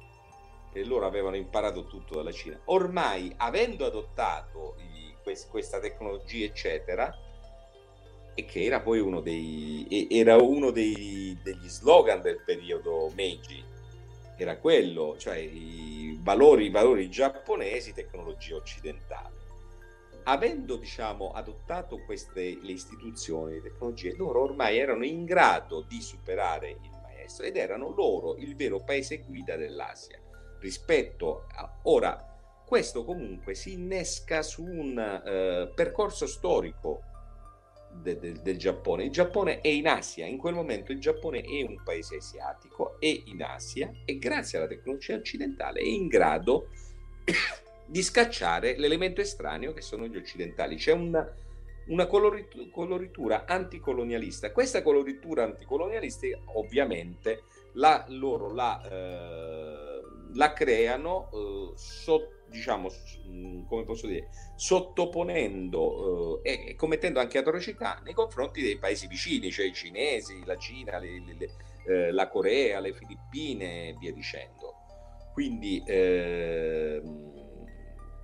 che 0.73 0.83
loro 0.83 1.05
avevano 1.05 1.35
imparato 1.35 1.85
tutto 1.85 2.15
dalla 2.15 2.31
Cina, 2.31 2.59
ormai 2.65 3.31
avendo 3.37 3.85
adottato 3.85 4.75
i, 4.79 5.15
questa 5.47 5.79
tecnologia, 5.79 6.45
eccetera, 6.45 7.15
e 8.33 8.45
che 8.45 8.63
era 8.63 8.81
poi 8.81 8.99
uno 8.99 9.21
dei, 9.21 10.07
era 10.09 10.37
uno 10.37 10.71
dei, 10.71 11.37
degli 11.43 11.69
slogan 11.69 12.21
del 12.21 12.41
periodo 12.43 13.11
Meiji. 13.13 13.63
era 14.35 14.57
quello, 14.57 15.15
cioè 15.19 15.37
i 15.37 16.19
valori, 16.23 16.65
i 16.65 16.71
valori 16.71 17.07
giapponesi, 17.07 17.93
tecnologia 17.93 18.55
occidentale. 18.55 19.44
Avendo 20.27 20.77
diciamo, 20.77 21.31
adottato 21.31 22.03
queste 22.03 22.57
le 22.59 22.71
istituzioni, 22.71 23.53
le 23.53 23.61
tecnologie, 23.61 24.15
loro 24.15 24.41
ormai 24.41 24.79
erano 24.79 25.05
in 25.05 25.23
grado 25.23 25.81
di 25.81 26.01
superare 26.01 26.69
il 26.69 26.99
maestro 27.03 27.45
ed 27.45 27.55
erano 27.57 27.93
loro 27.93 28.35
il 28.37 28.55
vero 28.55 28.83
paese 28.83 29.19
guida 29.19 29.55
dell'Asia. 29.55 30.19
Rispetto 30.59 31.45
a 31.53 31.79
ora, 31.83 32.35
questo 32.65 33.05
comunque 33.05 33.53
si 33.53 33.73
innesca 33.73 34.41
su 34.41 34.63
un 34.63 34.97
eh, 34.97 35.71
percorso 35.75 36.25
storico 36.25 37.01
de, 38.01 38.17
de, 38.17 38.41
del 38.41 38.57
Giappone. 38.57 39.03
Il 39.03 39.11
Giappone 39.11 39.61
è 39.61 39.67
in 39.67 39.87
Asia, 39.87 40.25
in 40.25 40.37
quel 40.37 40.55
momento 40.55 40.91
il 40.91 40.99
Giappone 40.99 41.41
è 41.41 41.61
un 41.61 41.83
paese 41.83 42.15
asiatico, 42.15 42.99
è 42.99 43.21
in 43.25 43.43
Asia 43.43 43.91
e 44.03 44.17
grazie 44.17 44.57
alla 44.57 44.67
tecnologia 44.67 45.15
occidentale 45.15 45.81
è 45.81 45.87
in 45.87 46.07
grado 46.07 46.69
di 47.85 48.01
scacciare 48.01 48.77
l'elemento 48.77 49.21
estraneo 49.21 49.73
che 49.73 49.81
sono 49.81 50.07
gli 50.07 50.17
occidentali. 50.17 50.75
C'è 50.75 50.91
una, 50.91 51.27
una 51.87 52.05
coloritura, 52.07 52.65
coloritura 52.71 53.45
anticolonialista. 53.45 54.51
Questa 54.51 54.81
coloritura 54.81 55.43
anticolonialista 55.43 56.27
ovviamente 56.53 57.43
la, 57.73 58.05
loro 58.09 58.53
la, 58.53 58.81
eh, 58.89 60.01
la 60.33 60.53
creano 60.53 61.29
eh, 61.31 61.71
sotto 61.75 62.33
diciamo, 62.47 62.89
come 63.67 63.83
posso 63.83 64.07
dire, 64.07 64.29
sottoponendo 64.55 66.41
eh, 66.43 66.67
e 66.69 66.75
commettendo 66.75 67.19
anche 67.19 67.37
atrocità 67.37 67.99
nei 68.03 68.13
confronti 68.13 68.61
dei 68.61 68.77
paesi 68.77 69.07
vicini, 69.07 69.51
cioè 69.51 69.65
i 69.65 69.73
cinesi, 69.73 70.43
la 70.45 70.55
Cina, 70.55 70.97
le, 70.97 71.21
le, 71.37 71.49
eh, 71.87 72.11
la 72.11 72.27
Corea, 72.29 72.79
le 72.79 72.93
Filippine 72.93 73.89
e 73.89 73.95
via 73.99 74.13
dicendo. 74.13 74.73
Quindi, 75.33 75.83
eh, 75.85 77.01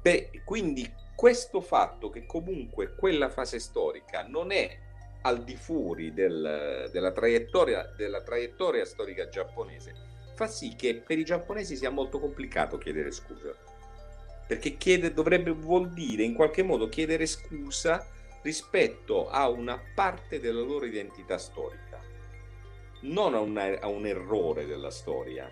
beh, 0.02 0.42
quindi 0.44 0.92
questo 1.16 1.62
fatto 1.62 2.10
che 2.10 2.26
comunque 2.26 2.96
quella 2.96 3.30
fase 3.30 3.60
storica 3.60 4.26
non 4.28 4.52
è 4.52 4.78
al 5.24 5.44
di 5.44 5.56
fuori 5.56 6.14
del, 6.14 6.90
della, 6.92 7.12
traiettoria, 7.12 7.94
della 7.96 8.22
traiettoria 8.22 8.86
storica 8.86 9.30
giapponese 9.30 9.94
fa 10.34 10.48
sì 10.48 10.76
che 10.76 10.96
per 10.96 11.20
i 11.20 11.24
giapponesi 11.24 11.76
sia 11.76 11.92
molto 11.92 12.20
complicato 12.20 12.80
chiedere 12.80 13.12
scusa 13.12 13.56
perché 14.52 14.76
chiede, 14.76 15.14
dovrebbe 15.14 15.52
vuol 15.52 15.92
dire 15.92 16.24
in 16.24 16.34
qualche 16.34 16.62
modo 16.62 16.90
chiedere 16.90 17.26
scusa 17.26 18.06
rispetto 18.42 19.30
a 19.30 19.48
una 19.48 19.80
parte 19.96 20.42
della 20.42 20.60
loro 20.60 20.86
identità 20.86 21.38
storica, 21.38 22.02
non 23.04 23.34
a, 23.34 23.40
una, 23.40 23.80
a 23.80 23.88
un 23.88 24.06
errore 24.06 24.66
della 24.66 24.90
storia. 24.90 25.50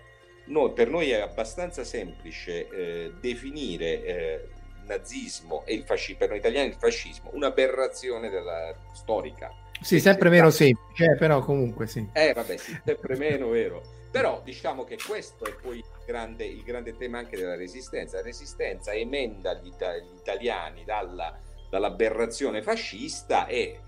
Noi, 0.50 0.72
per 0.72 0.88
noi 0.88 1.10
è 1.10 1.20
abbastanza 1.20 1.84
semplice 1.84 2.68
eh, 2.68 3.12
definire 3.20 4.02
eh, 4.02 4.48
nazismo 4.84 5.64
e 5.64 5.74
il 5.74 5.84
fascismo, 5.84 6.18
per 6.18 6.28
noi 6.30 6.38
italiani 6.38 6.68
il 6.68 6.74
fascismo, 6.74 7.30
un'aberrazione 7.32 8.28
della 8.28 8.74
storica. 8.92 9.52
Sì, 9.80 10.00
sempre 10.00 10.28
meno 10.28 10.50
semplice, 10.50 11.12
eh, 11.12 11.16
però 11.16 11.40
comunque 11.40 11.86
sì. 11.86 12.06
Eh, 12.12 12.32
vabbè, 12.34 12.56
sì, 12.56 12.78
sempre 12.84 13.16
meno 13.16 13.48
vero. 13.48 13.80
Però 14.10 14.42
diciamo 14.44 14.82
che 14.82 14.98
questo 15.06 15.44
è 15.44 15.52
poi 15.52 15.78
il 15.78 15.84
grande, 16.04 16.44
il 16.44 16.64
grande 16.64 16.96
tema 16.96 17.18
anche 17.18 17.36
della 17.36 17.54
resistenza. 17.54 18.16
La 18.16 18.24
resistenza 18.24 18.92
emenda 18.92 19.54
gli, 19.54 19.68
gli 19.68 20.16
italiani 20.18 20.82
dalla, 20.84 21.38
dall'aberrazione 21.70 22.60
fascista 22.60 23.46
e 23.46 23.78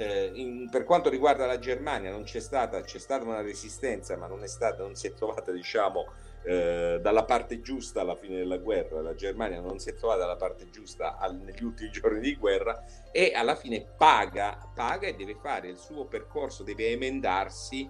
eh, 0.00 0.30
in, 0.32 0.68
per 0.70 0.84
quanto 0.84 1.10
riguarda 1.10 1.44
la 1.44 1.58
Germania 1.58 2.10
non 2.10 2.22
c'è 2.22 2.40
stata, 2.40 2.80
c'è 2.80 2.98
stata 2.98 3.22
una 3.24 3.42
resistenza, 3.42 4.16
ma 4.16 4.26
non, 4.26 4.42
è 4.42 4.48
stata, 4.48 4.82
non 4.82 4.94
si 4.94 5.06
è 5.06 5.12
trovata 5.12 5.52
diciamo, 5.52 6.06
eh, 6.42 6.98
dalla 7.02 7.24
parte 7.24 7.60
giusta 7.60 8.00
alla 8.00 8.16
fine 8.16 8.38
della 8.38 8.56
guerra. 8.56 9.02
La 9.02 9.14
Germania 9.14 9.60
non 9.60 9.78
si 9.78 9.90
è 9.90 9.94
trovata 9.94 10.20
dalla 10.20 10.36
parte 10.36 10.70
giusta 10.70 11.18
al, 11.18 11.36
negli 11.36 11.62
ultimi 11.62 11.90
giorni 11.92 12.20
di 12.20 12.34
guerra 12.34 12.82
e 13.12 13.32
alla 13.34 13.54
fine 13.54 13.84
paga, 13.98 14.70
paga 14.74 15.06
e 15.06 15.14
deve 15.14 15.36
fare 15.38 15.68
il 15.68 15.76
suo 15.76 16.06
percorso, 16.06 16.62
deve 16.62 16.88
emendarsi 16.88 17.88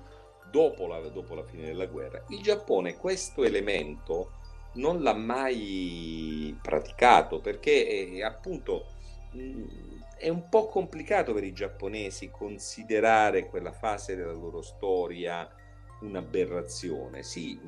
dopo 0.51 0.89
la, 0.89 0.99
dopo 1.11 1.37
la 1.37 1.45
fine 1.45 1.67
della 1.67 1.87
guerra. 1.87 2.25
Il 2.31 2.43
Giappone 2.43 2.97
questo 2.97 3.45
elemento 3.45 4.33
non 4.75 5.01
l'ha 5.01 5.15
mai 5.15 6.59
praticato 6.61 7.41
perché 7.41 8.17
è, 8.17 8.23
appunto 8.23 8.99
è 10.21 10.29
un 10.29 10.51
po' 10.51 10.67
complicato 10.67 11.33
per 11.33 11.45
i 11.45 11.53
giapponesi 11.55 12.31
considerare 12.31 13.47
quella 13.47 13.73
fase 13.73 14.15
della 14.15 14.33
loro 14.33 14.61
storia 14.61 15.49
un'aberrazione. 16.03 17.23
Sì, 17.23 17.59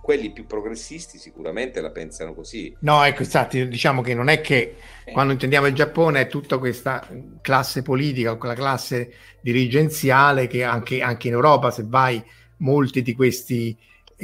quelli 0.00 0.30
più 0.30 0.46
progressisti 0.46 1.18
sicuramente 1.18 1.80
la 1.80 1.90
pensano 1.90 2.34
così. 2.34 2.74
No, 2.80 3.02
ecco, 3.02 3.22
infatti, 3.22 3.66
diciamo 3.66 4.00
che 4.00 4.14
non 4.14 4.28
è 4.28 4.40
che 4.40 4.76
eh. 5.04 5.10
quando 5.10 5.32
intendiamo 5.32 5.66
il 5.66 5.74
Giappone 5.74 6.20
è 6.20 6.26
tutta 6.28 6.56
questa 6.58 7.04
classe 7.40 7.82
politica, 7.82 8.36
quella 8.36 8.54
classe 8.54 9.12
dirigenziale 9.40 10.46
che 10.46 10.62
anche, 10.62 11.02
anche 11.02 11.26
in 11.26 11.32
Europa, 11.34 11.72
se 11.72 11.82
vai, 11.84 12.24
molti 12.58 13.02
di 13.02 13.14
questi 13.14 13.76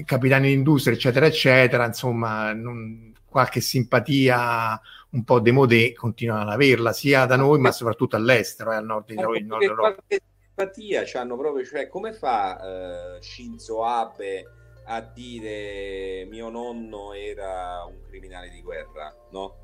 capitani 0.05 0.49
d'industria, 0.49 0.95
eccetera, 0.95 1.27
eccetera, 1.27 1.87
insomma, 1.87 2.53
non, 2.53 3.13
qualche 3.29 3.61
simpatia 3.61 4.81
un 5.15 5.25
po' 5.25 5.41
demodé 5.41 5.93
continuano 5.93 6.43
ad 6.43 6.51
averla 6.51 6.93
sia 6.93 7.25
da 7.25 7.37
noi 7.37 7.59
ma 7.61 7.71
soprattutto 7.73 8.17
all'estero 8.17 8.73
e 8.73 8.75
eh, 8.75 8.79
al 8.79 8.85
nord 8.85 9.07
di 9.07 9.15
noi. 9.15 9.47
Qualche 9.47 10.21
simpatia 10.41 11.05
hanno 11.21 11.37
proprio, 11.37 11.65
cioè 11.65 11.89
come 11.89 12.13
fa 12.13 13.17
uh, 13.17 13.23
Shinzo 13.23 13.85
Abe 13.85 14.45
a 14.87 15.01
dire 15.01 16.27
mio 16.27 16.51
nonno 16.51 17.13
era 17.15 17.85
un 17.85 18.03
criminale 18.07 18.51
di 18.51 18.61
guerra, 18.61 19.15
no? 19.31 19.63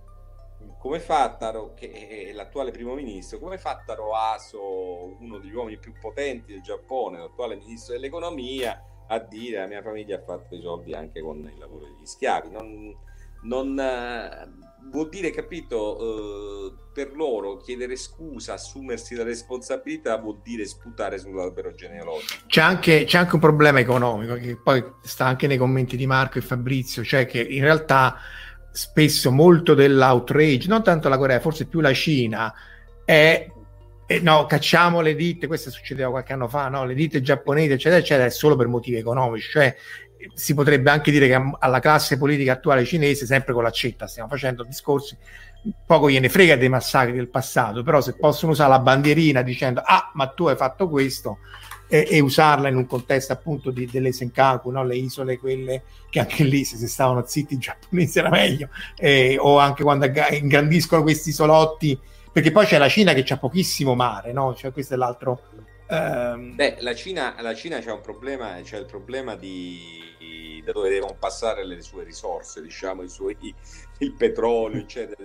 Come 0.79 1.01
fa 1.01 1.37
Taro, 1.37 1.73
che 1.75 1.91
è 2.29 2.33
l'attuale 2.33 2.71
primo 2.71 2.95
ministro, 2.95 3.39
come 3.39 3.59
fa 3.59 3.83
Taro 3.85 4.15
Aso, 4.15 5.17
uno 5.19 5.39
degli 5.39 5.55
uomini 5.55 5.79
più 5.79 5.93
potenti 5.99 6.53
del 6.53 6.63
Giappone, 6.63 7.19
l'attuale 7.19 7.57
ministro 7.57 7.95
dell'economia, 7.95 8.83
a 9.09 9.19
dire 9.19 9.59
la 9.59 9.67
mia 9.67 9.83
famiglia 9.83 10.17
ha 10.17 10.23
fatto 10.23 10.55
i 10.55 10.61
soldi 10.61 10.93
anche 10.93 11.23
con 11.23 11.39
il 11.39 11.59
lavoro 11.59 11.87
degli 11.87 12.05
schiavi? 12.05 12.51
Non, 12.51 12.95
non 13.43 13.71
uh, 13.71 14.70
vuol 14.91 15.09
dire, 15.09 15.31
capito, 15.31 15.97
uh, 16.03 16.93
per 16.93 17.15
loro 17.15 17.57
chiedere 17.57 17.97
scusa, 17.97 18.55
assumersi 18.55 19.15
la 19.15 19.23
responsabilità 19.23 20.17
vuol 20.17 20.41
dire 20.43 20.65
sputare 20.67 21.19
sull'albero 21.19 21.75
genealogico. 21.75 22.45
C'è 22.47 22.61
anche, 22.61 23.05
c'è 23.05 23.19
anche 23.19 23.35
un 23.35 23.41
problema 23.41 23.79
economico 23.81 24.35
che 24.35 24.57
poi 24.57 24.85
sta 25.03 25.27
anche 25.27 25.47
nei 25.47 25.57
commenti 25.57 25.97
di 25.97 26.07
Marco 26.07 26.39
e 26.39 26.43
Fabrizio, 26.43 27.05
cioè 27.05 27.27
che 27.27 27.41
in 27.41 27.63
realtà 27.63 28.17
spesso 28.73 29.31
molto 29.31 29.75
dell'outrage, 29.75 30.69
non 30.69 30.83
tanto 30.83 31.09
la 31.09 31.19
Corea, 31.19 31.41
forse 31.41 31.67
più 31.67 31.81
la 31.81 31.93
Cina, 31.93 32.53
è 33.05 33.49
eh, 34.11 34.19
no, 34.19 34.45
cacciamo 34.47 35.01
le 35.03 35.15
ditte, 35.15 35.47
questo 35.47 35.71
succedeva 35.71 36.11
qualche 36.11 36.33
anno 36.33 36.49
fa, 36.49 36.69
no, 36.69 36.85
le 36.85 36.95
ditte 36.95 37.23
giapponesi, 37.23 37.71
eccetera, 37.71 38.01
eccetera, 38.01 38.27
è 38.27 38.31
solo 38.31 38.57
per 38.57 38.67
motivi 38.67 38.97
economici, 38.97 39.51
cioè 39.51 39.77
si 40.35 40.55
potrebbe 40.55 40.91
anche 40.91 41.11
dire 41.11 41.29
che 41.29 41.41
alla 41.59 41.81
classe 41.81 42.19
politica 42.19 42.53
attuale 42.53 42.85
cinese, 42.85 43.27
sempre 43.27 43.53
con 43.53 43.63
l'accetta, 43.63 44.07
stiamo 44.07 44.29
facendo 44.29 44.65
discorsi, 44.65 45.17
poco 45.85 46.09
gliene 46.11 46.29
frega 46.29 46.57
dei 46.57 46.69
massacri 46.69 47.13
del 47.13 47.29
passato, 47.29 47.83
però 47.83 48.01
se 48.01 48.15
possono 48.17 48.53
usare 48.53 48.71
la 48.71 48.79
bandierina 48.79 49.43
dicendo 49.43 49.83
ah, 49.85 50.11
ma 50.15 50.29
tu 50.29 50.47
hai 50.47 50.57
fatto 50.57 50.89
questo 50.89 51.39
e, 51.89 52.07
e 52.09 52.21
usarla 52.21 52.69
in 52.69 52.77
un 52.77 52.87
contesto 52.87 53.33
appunto 53.33 53.71
di, 53.71 53.87
delle 53.87 54.13
Senkaku, 54.13 54.71
no? 54.71 54.85
le 54.85 54.97
isole 54.97 55.39
quelle 55.39 55.83
che 56.09 56.21
anche 56.21 56.45
lì 56.45 56.65
se 56.65 56.77
si 56.77 56.89
stavano 56.89 57.25
zitti 57.27 57.55
i 57.55 57.59
giapponesi 57.59 58.19
era 58.19 58.31
meglio, 58.31 58.69
eh, 58.97 59.37
o 59.39 59.59
anche 59.59 59.83
quando 59.83 60.07
ingrandiscono 60.07 61.03
questi 61.03 61.31
isolotti, 61.31 61.99
perché 62.33 62.53
poi 62.53 62.65
c'è 62.65 62.79
la 62.79 62.89
Cina 62.89 63.13
che 63.13 63.23
c'ha 63.25 63.37
pochissimo 63.37 63.95
mare, 63.95 64.33
no? 64.33 64.55
Cioè 64.55 64.73
questo 64.73 64.95
è 64.95 64.97
l'altro... 64.97 65.43
Um... 65.91 66.55
Beh, 66.55 66.77
la 66.81 66.95
Cina, 66.95 67.35
la 67.41 67.55
Cina 67.55 67.81
c'è 67.81 67.91
un 67.91 68.01
problema, 68.01 68.61
c'è 68.63 68.79
il 68.79 68.87
problema 68.87 69.35
di 69.35 70.01
da 70.63 70.73
dove 70.73 70.91
devono 70.91 71.17
passare 71.19 71.65
le 71.65 71.81
sue 71.83 72.05
risorse, 72.05 72.63
diciamo, 72.63 73.07
suoi, 73.09 73.37
il 73.99 74.13
petrolio, 74.13 74.81
eccetera, 74.81 75.23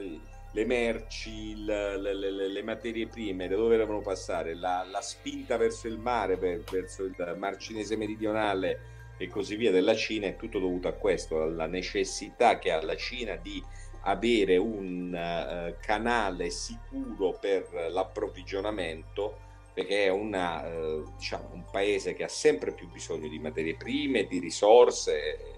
le 0.51 0.66
merci, 0.66 1.63
le, 1.63 1.97
le, 1.97 2.13
le, 2.13 2.47
le, 2.47 2.63
materie 2.63 3.07
prime, 3.07 3.47
da 3.47 3.55
dove 3.55 3.78
devono 3.78 4.01
passare, 4.01 4.55
la, 4.55 4.86
la 4.89 5.01
spinta 5.01 5.57
verso 5.57 5.88
il 5.88 5.99
mare, 5.99 6.38
per, 6.38 6.63
verso 6.70 7.03
il 7.03 7.36
mar 7.38 7.57
cinese 7.57 7.95
meridionale 7.95 8.93
e 9.18 9.28
così 9.28 9.55
via 9.55 9.72
della 9.72 9.95
Cina 9.95 10.28
è 10.28 10.36
tutto 10.36 10.59
dovuto 10.59 10.88
a 10.88 10.93
questo, 10.93 11.41
alla 11.41 11.68
necessità 11.68 12.57
che 12.57 12.72
ha 12.72 12.82
la 12.82 12.95
Cina 12.95 13.36
di 13.36 13.63
avere 14.07 14.57
un 14.57 15.09
uh, 15.11 15.76
canale 15.82 16.49
sicuro 16.51 17.38
per 17.39 17.88
l'approvvigionamento 17.89 19.44
perché 19.76 20.05
è 20.05 20.09
una, 20.09 20.65
eh, 20.65 21.03
diciamo, 21.17 21.49
un 21.51 21.65
paese 21.69 22.13
che 22.13 22.23
ha 22.23 22.30
sempre 22.30 22.71
più 22.71 22.89
bisogno 22.89 23.28
di 23.28 23.39
materie 23.39 23.76
prime, 23.76 24.26
di 24.26 24.39
risorse 24.39 25.53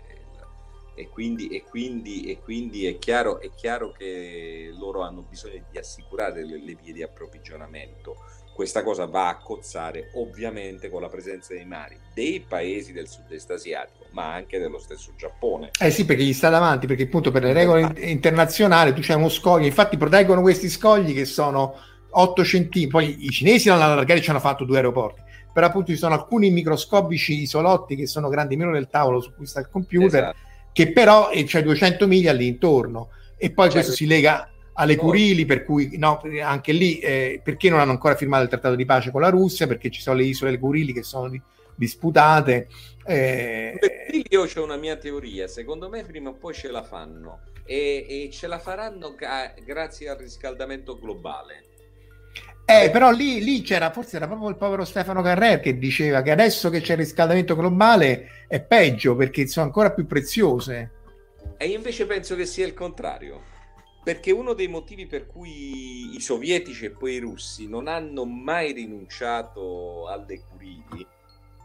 e 0.97 1.09
quindi, 1.09 1.49
e 1.49 1.63
quindi, 1.63 2.23
e 2.23 2.39
quindi 2.39 2.87
è, 2.87 2.97
chiaro, 2.97 3.39
è, 3.39 3.51
chiaro, 3.55 3.91
che 3.91 4.73
loro 4.75 5.01
hanno 5.01 5.21
bisogno 5.21 5.63
di 5.69 5.77
assicurare 5.77 6.43
le, 6.43 6.59
le 6.59 6.75
vie 6.81 6.91
di 6.91 7.03
approvvigionamento. 7.03 8.15
questa 8.55 8.81
cosa 8.81 9.05
va 9.05 9.27
a 9.27 9.37
cozzare 9.37 10.09
ovviamente 10.15 10.89
con 10.89 11.01
la 11.01 11.07
presenza 11.07 11.53
dei 11.53 11.65
mari 11.65 11.95
dei 12.15 12.39
paesi 12.39 12.93
del 12.93 13.07
sud-est 13.07 13.51
asiatico, 13.51 14.05
ma 14.09 14.33
anche 14.33 14.57
dello 14.57 14.79
stesso 14.79 15.13
Giappone. 15.15 15.69
Eh 15.79 15.91
sì, 15.91 16.05
perché 16.05 16.23
gli 16.23 16.33
sta 16.33 16.49
davanti, 16.49 16.87
perché 16.87 17.03
appunto 17.03 17.29
per 17.29 17.43
le 17.43 17.53
regole 17.53 17.81
in- 17.81 17.93
internazionali 17.97 18.95
tu 18.95 19.01
c'hai 19.03 19.17
uno 19.17 19.29
scoglio, 19.29 19.67
infatti 19.67 19.97
proteggono 19.97 20.41
questi 20.41 20.67
scogli 20.67 21.13
che 21.13 21.25
sono 21.25 21.75
8 22.19 22.43
centimetri, 22.43 22.87
poi 22.87 23.25
i 23.25 23.29
cinesi 23.29 23.67
l'hanno 23.69 23.83
allargato 23.83 24.19
e 24.19 24.21
ci 24.23 24.29
hanno 24.29 24.39
fatto 24.39 24.63
due 24.65 24.77
aeroporti, 24.77 25.21
però 25.53 25.67
appunto 25.67 25.91
ci 25.91 25.97
sono 25.97 26.13
alcuni 26.15 26.49
microscopici 26.49 27.41
isolotti 27.41 27.95
che 27.95 28.07
sono 28.07 28.27
grandi 28.29 28.55
meno 28.55 28.71
del 28.71 28.87
tavolo 28.89 29.19
su 29.21 29.33
cui 29.35 29.45
sta 29.45 29.59
il 29.59 29.69
computer, 29.69 30.23
Esatto. 30.23 30.37
che 30.71 30.91
però 30.91 31.29
eh, 31.29 31.43
c'è 31.43 31.61
200 31.63 32.07
miglia 32.07 32.31
all'intorno 32.31 33.09
e 33.37 33.51
poi 33.51 33.65
Cioè, 33.65 33.73
questo 33.75 33.91
si 33.93 34.05
lega 34.07 34.49
alle. 34.73 34.95
Curili, 34.95 35.45
per 35.45 35.63
cui 35.63 35.97
no, 35.97 36.21
anche 36.43 36.71
lì 36.71 36.99
eh, 36.99 37.39
perché 37.43 37.69
non 37.69 37.79
hanno 37.79 37.91
ancora 37.91 38.15
firmato 38.15 38.43
il 38.43 38.49
trattato 38.49 38.75
di 38.75 38.85
pace 38.85 39.11
con 39.11 39.21
la 39.21 39.29
Russia, 39.29 39.67
perché 39.67 39.89
ci 39.89 40.01
sono 40.01 40.17
le 40.17 40.23
isole 40.25 40.57
Curili 40.59 40.93
che 40.93 41.03
sono 41.03 41.29
di- 41.29 41.41
disputate. 41.75 42.67
eh, 43.05 43.77
Per 43.79 43.91
io 44.29 44.41
ho 44.43 44.63
una 44.63 44.75
mia 44.77 44.95
teoria, 44.97 45.47
secondo 45.47 45.89
me 45.89 46.03
prima 46.03 46.29
o 46.29 46.33
poi 46.33 46.53
ce 46.53 46.69
la 46.71 46.83
fanno 46.83 47.39
e, 47.65 48.05
e 48.07 48.29
ce 48.31 48.47
la 48.47 48.59
faranno 48.59 49.13
ca- 49.15 49.53
grazie 49.63 50.09
al 50.09 50.17
riscaldamento 50.17 50.97
globale. 50.99 51.63
Eh, 52.69 52.89
però 52.91 53.11
lì, 53.11 53.41
lì 53.41 53.61
c'era, 53.61 53.91
forse 53.91 54.17
era 54.17 54.27
proprio 54.27 54.49
il 54.49 54.57
povero 54.57 54.83
Stefano 54.83 55.21
Carrer 55.21 55.61
che 55.61 55.77
diceva 55.77 56.21
che 56.21 56.31
adesso 56.31 56.69
che 56.69 56.81
c'è 56.81 56.91
il 56.93 56.97
riscaldamento 56.99 57.55
globale 57.55 58.45
è 58.49 58.61
peggio 58.61 59.15
perché 59.15 59.47
sono 59.47 59.67
ancora 59.67 59.93
più 59.93 60.05
preziose. 60.05 60.91
E 61.55 61.67
io 61.67 61.77
invece 61.77 62.05
penso 62.05 62.35
che 62.35 62.45
sia 62.45 62.65
il 62.65 62.73
contrario, 62.73 63.41
perché 64.03 64.31
uno 64.31 64.51
dei 64.51 64.67
motivi 64.67 65.05
per 65.05 65.27
cui 65.27 66.13
i 66.13 66.19
sovietici 66.19 66.83
e 66.83 66.91
poi 66.91 67.13
i 67.13 67.19
russi 67.19 67.69
non 67.69 67.87
hanno 67.87 68.25
mai 68.25 68.73
rinunciato 68.73 70.07
alle 70.09 70.41
Curili 70.41 71.07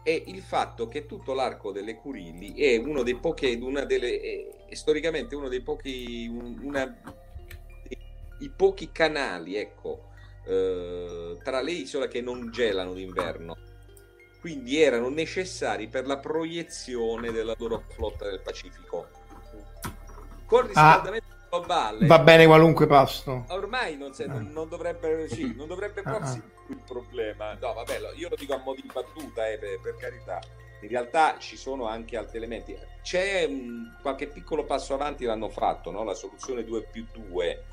è 0.03 0.23
il 0.27 0.41
fatto 0.41 0.87
che 0.87 1.05
tutto 1.05 1.33
l'arco 1.33 1.71
delle 1.71 1.95
Curili 1.95 2.53
è 2.55 2.77
uno 2.77 3.03
dei 3.03 3.15
pochi, 3.15 3.57
una 3.61 3.85
delle, 3.85 4.65
è 4.67 4.73
storicamente 4.75 5.35
uno 5.35 5.47
dei 5.47 5.61
pochi, 5.61 6.27
un- 6.27 6.59
una, 6.61 7.01
i 8.39 8.49
pochi 8.49 8.91
canali, 8.91 9.55
ecco, 9.55 10.11
eh, 10.45 11.37
tra 11.43 11.61
le 11.61 11.71
isole 11.71 12.07
che 12.07 12.21
non 12.21 12.49
gelano 12.51 12.93
d'inverno. 12.93 13.57
Quindi 14.39 14.81
erano 14.81 15.09
necessari 15.09 15.87
per 15.87 16.05
la 16.05 16.17
proiezione 16.17 17.31
della 17.31 17.55
loro 17.57 17.83
flotta 17.89 18.25
del 18.29 18.41
Pacifico. 18.41 19.07
Con 20.45 20.63
il 20.63 20.67
riscaldamento 20.67 21.27
globale, 21.49 22.05
Va 22.07 22.19
bene 22.19 22.45
qualunque 22.45 22.85
pasto. 22.85 23.45
ormai 23.49 23.95
non, 23.95 24.13
se- 24.13 24.25
non- 24.25 24.49
non 24.51 24.67
dovrebbe, 24.67 25.27
sì, 25.29 25.53
non 25.55 25.67
dovrebbe 25.67 26.01
Ah, 26.03 26.11
porsi 26.17 26.37
ah. 26.39 26.41
più 26.65 26.75
il 26.75 26.81
problema. 26.85 27.53
No, 27.53 27.73
vabbè, 27.73 27.99
io 28.17 28.27
lo 28.29 28.35
dico 28.35 28.53
a 28.53 28.57
mo' 28.57 28.73
di 28.75 28.83
battuta, 28.91 29.47
eh, 29.49 29.57
per, 29.57 29.79
per 29.81 29.95
carità. 29.95 30.39
In 30.81 30.89
realtà 30.89 31.37
ci 31.39 31.55
sono 31.55 31.85
anche 31.87 32.17
altri 32.17 32.37
elementi. 32.37 32.77
C'è 33.01 33.47
mh, 33.47 33.99
qualche 34.01 34.27
piccolo 34.27 34.65
passo 34.65 34.93
avanti 34.93 35.23
l'hanno 35.23 35.47
fatto, 35.49 35.89
no? 35.91 36.03
la 36.03 36.13
soluzione 36.13 36.65
2 36.65 36.83
più 36.91 37.05
2. 37.13 37.63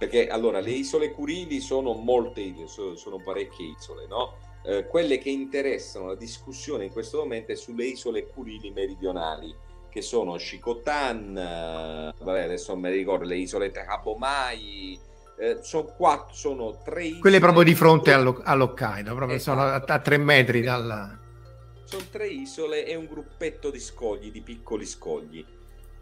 Perché 0.00 0.28
allora 0.28 0.60
le 0.60 0.70
isole 0.70 1.12
Curili 1.12 1.60
sono 1.60 1.92
molte 1.92 2.40
isole, 2.40 2.68
so- 2.68 2.96
sono 2.96 3.18
parecchie 3.22 3.74
isole, 3.78 4.06
no? 4.06 4.38
Eh, 4.64 4.86
quelle 4.86 5.18
che 5.18 5.28
interessano 5.28 6.06
la 6.06 6.14
discussione 6.14 6.86
in 6.86 6.90
questo 6.90 7.18
momento 7.18 7.52
è 7.52 7.54
sulle 7.54 7.84
isole 7.84 8.26
Curili 8.26 8.70
meridionali, 8.70 9.54
che 9.90 10.00
sono 10.00 10.38
Shikotan, 10.38 11.36
eh, 11.36 12.14
vabbè, 12.18 12.44
adesso 12.44 12.72
non 12.72 12.80
mi 12.80 12.90
ricordo, 12.90 13.26
le 13.26 13.36
isole 13.36 13.70
Takabomai, 13.70 14.98
eh, 15.38 15.58
sono 15.60 15.84
quattro, 15.94 16.34
sono 16.34 16.80
tre 16.82 17.04
isole. 17.04 17.20
Quelle 17.20 17.38
proprio 17.38 17.62
di 17.62 17.74
fronte 17.74 18.14
allo- 18.14 18.40
all'Hokkaido, 18.42 19.14
proprio 19.14 19.36
Esatto. 19.36 19.58
sono 19.58 19.70
a, 19.70 19.84
a 19.86 19.98
tre 19.98 20.16
metri 20.16 20.62
dal... 20.62 21.18
Sono 21.84 22.04
tre 22.10 22.26
isole 22.26 22.86
e 22.86 22.94
un 22.94 23.04
gruppetto 23.04 23.68
di 23.70 23.80
scogli, 23.80 24.32
di 24.32 24.40
piccoli 24.40 24.86
scogli. 24.86 25.44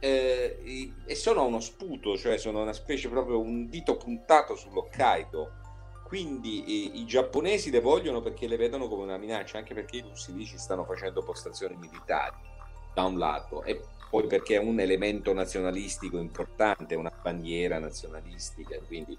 Eh, 0.01 0.93
e 1.05 1.15
sono 1.15 1.45
uno 1.45 1.61
sputo, 1.61 2.17
cioè 2.17 2.39
sono 2.39 2.63
una 2.63 2.73
specie 2.73 3.09
proprio 3.09 3.41
un 3.41 3.69
dito 3.69 3.97
puntato 3.97 4.55
sull'Hokkaido. 4.55 5.53
Quindi 6.05 6.95
i, 6.95 7.01
i 7.01 7.05
giapponesi 7.05 7.71
le 7.71 7.81
vogliono 7.81 8.23
perché 8.23 8.47
le 8.47 8.57
vedono 8.57 8.89
come 8.89 9.03
una 9.03 9.19
minaccia, 9.19 9.59
anche 9.59 9.75
perché 9.75 9.99
i 9.99 10.01
russi 10.01 10.35
lì 10.35 10.47
ci 10.47 10.57
stanno 10.57 10.85
facendo 10.85 11.23
postazioni 11.23 11.77
militari, 11.77 12.37
da 12.95 13.05
un 13.05 13.19
lato, 13.19 13.63
e 13.63 13.83
poi 14.09 14.27
perché 14.27 14.55
è 14.55 14.59
un 14.59 14.81
elemento 14.81 15.35
nazionalistico 15.35 16.17
importante, 16.19 16.95
una 16.95 17.13
bandiera 17.23 17.79
nazionalistica, 17.79 18.79
quindi 18.87 19.19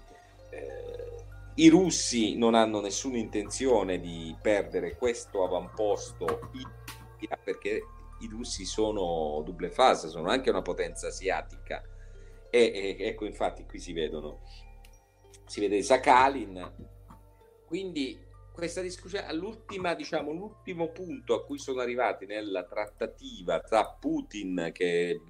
eh, 0.50 1.24
i 1.54 1.68
russi 1.68 2.36
non 2.36 2.54
hanno 2.54 2.80
nessuna 2.80 3.18
intenzione 3.18 4.00
di 4.00 4.34
perdere 4.40 4.96
questo 4.96 5.44
avamposto 5.44 6.50
perché 7.44 7.82
i 8.20 8.28
russi 8.28 8.64
sono 8.64 9.42
double 9.44 9.70
fase, 9.70 10.08
sono 10.08 10.28
anche 10.28 10.50
una 10.50 10.62
potenza 10.62 11.08
asiatica. 11.08 11.82
E, 12.50 12.96
e- 12.98 13.06
ecco 13.06 13.26
infatti 13.26 13.64
qui 13.64 13.78
si 13.78 13.92
vedono 13.92 14.40
si 15.46 15.60
vede 15.60 15.82
Sakhalin 15.82 16.88
quindi 17.64 18.18
questa 18.52 18.80
discussione 18.80 19.26
all'ultima 19.26 19.94
diciamo 19.94 20.32
l'ultimo 20.32 20.90
punto 20.90 21.34
a 21.34 21.44
cui 21.44 21.58
sono 21.58 21.80
arrivati 21.80 22.26
nella 22.26 22.64
trattativa 22.64 23.60
tra 23.60 23.84
Putin 23.86 24.70
che 24.72 25.20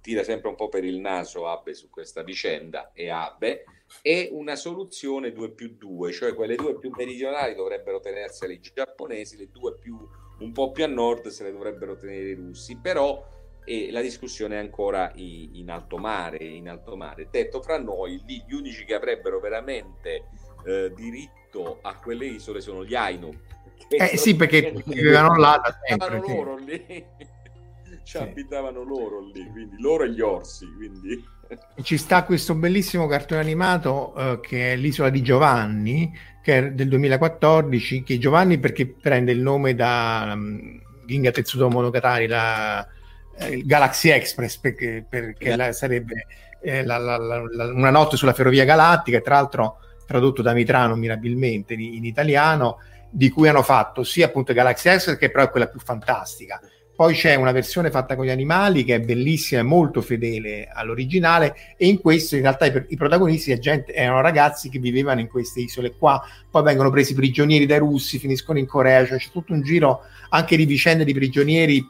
tira 0.00 0.22
sempre 0.22 0.48
un 0.48 0.54
po' 0.54 0.68
per 0.68 0.84
il 0.84 0.98
naso 0.98 1.46
Abe 1.46 1.74
su 1.74 1.90
questa 1.90 2.22
vicenda 2.22 2.92
e 2.92 3.10
Abe 3.10 3.64
e 4.02 4.30
una 4.32 4.56
soluzione 4.56 5.32
2 5.32 5.50
più 5.50 5.76
2, 5.76 6.12
cioè 6.12 6.34
quelle 6.34 6.54
due 6.54 6.78
più 6.78 6.90
meridionali 6.96 7.54
dovrebbero 7.54 8.00
tenersele 8.00 8.54
i 8.54 8.60
giapponesi, 8.60 9.36
le 9.36 9.50
due 9.50 9.76
più 9.76 9.98
un 10.40 10.52
po' 10.52 10.70
più 10.72 10.84
a 10.84 10.88
nord 10.88 11.28
se 11.28 11.44
le 11.44 11.52
dovrebbero 11.52 11.96
tenere 11.96 12.30
i 12.30 12.34
russi, 12.34 12.78
però 12.80 13.26
eh, 13.64 13.90
la 13.90 14.00
discussione 14.00 14.56
è 14.56 14.58
ancora 14.58 15.12
i- 15.14 15.50
in 15.60 15.70
alto 15.70 15.96
mare, 15.98 16.38
in 16.44 16.68
alto 16.68 16.96
mare. 16.96 17.28
Detto 17.30 17.62
fra 17.62 17.78
noi, 17.78 18.20
lì 18.26 18.42
gli 18.46 18.54
unici 18.54 18.84
che 18.84 18.94
avrebbero 18.94 19.38
veramente 19.38 20.24
eh, 20.66 20.92
diritto 20.94 21.78
a 21.82 21.94
quelle 21.94 22.26
isole 22.26 22.60
sono 22.60 22.84
gli 22.84 22.94
Ainu. 22.94 23.30
Eh 23.88 24.16
sì, 24.16 24.36
perché 24.36 24.72
vivevano 24.86 25.36
là 25.36 25.60
da 25.62 25.78
sempre. 25.86 26.22
sì. 26.24 26.32
loro 26.34 26.56
lì. 26.56 26.84
Ci 28.02 28.16
Sì. 28.16 28.18
abitavano 28.18 28.82
loro 28.82 29.20
lì, 29.20 29.44
quindi 29.50 29.76
loro 29.80 30.04
e 30.04 30.10
gli 30.10 30.20
orsi, 30.20 30.66
quindi 30.74 31.22
Ci 31.82 31.96
sta 31.96 32.24
questo 32.24 32.54
bellissimo 32.54 33.06
cartone 33.06 33.40
animato 33.40 34.14
eh, 34.16 34.40
che 34.40 34.72
è 34.72 34.76
l'isola 34.76 35.10
di 35.10 35.22
Giovanni, 35.22 36.12
del 36.42 36.88
2014, 36.88 38.02
che 38.02 38.18
Giovanni 38.18 38.58
perché 38.58 38.86
prende 38.86 39.32
il 39.32 39.40
nome 39.40 39.74
da 39.74 40.32
um, 40.34 40.80
Ginga 41.06 41.30
Tetsudo 41.30 41.68
Monogatari, 41.68 42.26
la, 42.26 42.86
eh, 43.38 43.62
Galaxy 43.64 44.10
Express, 44.10 44.56
perché, 44.58 45.04
perché 45.08 45.54
la- 45.56 45.72
sarebbe 45.72 46.26
eh, 46.62 46.84
la- 46.84 46.98
la- 46.98 47.42
una 47.72 47.90
notte 47.90 48.16
sulla 48.16 48.32
ferrovia 48.34 48.64
galattica, 48.64 49.20
tra 49.20 49.36
l'altro 49.36 49.78
tradotto 50.06 50.42
da 50.42 50.52
Mitrano 50.52 50.94
mirabilmente 50.96 51.74
in, 51.74 51.80
in 51.80 52.04
italiano, 52.04 52.78
di 53.10 53.28
cui 53.30 53.48
hanno 53.48 53.62
fatto 53.62 54.02
sia 54.04 54.26
appunto 54.26 54.52
Galaxy 54.52 54.88
Express, 54.88 55.16
che 55.18 55.30
però 55.30 55.44
è 55.44 55.50
quella 55.50 55.66
più 55.68 55.80
fantastica. 55.80 56.60
Poi 57.00 57.14
c'è 57.14 57.34
una 57.34 57.50
versione 57.52 57.90
fatta 57.90 58.14
con 58.14 58.26
gli 58.26 58.30
animali 58.30 58.84
che 58.84 58.96
è 58.96 59.00
bellissima 59.00 59.62
e 59.62 59.64
molto 59.64 60.02
fedele 60.02 60.68
all'originale 60.70 61.56
e 61.78 61.86
in 61.86 61.98
questo 61.98 62.36
in 62.36 62.42
realtà 62.42 62.66
i, 62.66 62.84
i 62.88 62.96
protagonisti 62.96 63.58
gente- 63.58 63.94
erano 63.94 64.20
ragazzi 64.20 64.68
che 64.68 64.78
vivevano 64.78 65.20
in 65.20 65.26
queste 65.26 65.60
isole 65.60 65.94
qua, 65.96 66.22
poi 66.50 66.62
vengono 66.62 66.90
presi 66.90 67.14
prigionieri 67.14 67.64
dai 67.64 67.78
russi, 67.78 68.18
finiscono 68.18 68.58
in 68.58 68.66
Corea, 68.66 69.06
cioè 69.06 69.16
c'è 69.16 69.30
tutto 69.30 69.54
un 69.54 69.62
giro 69.62 70.02
anche 70.28 70.58
di 70.58 70.66
vicende 70.66 71.04
di 71.04 71.14
prigionieri 71.14 71.82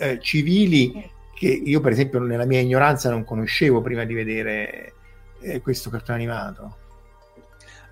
eh, 0.00 0.18
civili 0.20 1.12
che 1.34 1.46
io 1.46 1.80
per 1.80 1.92
esempio 1.92 2.18
nella 2.18 2.44
mia 2.44 2.60
ignoranza 2.60 3.08
non 3.08 3.24
conoscevo 3.24 3.80
prima 3.80 4.04
di 4.04 4.12
vedere 4.12 4.92
eh, 5.40 5.62
questo 5.62 5.88
cartone 5.88 6.18
animato. 6.18 6.76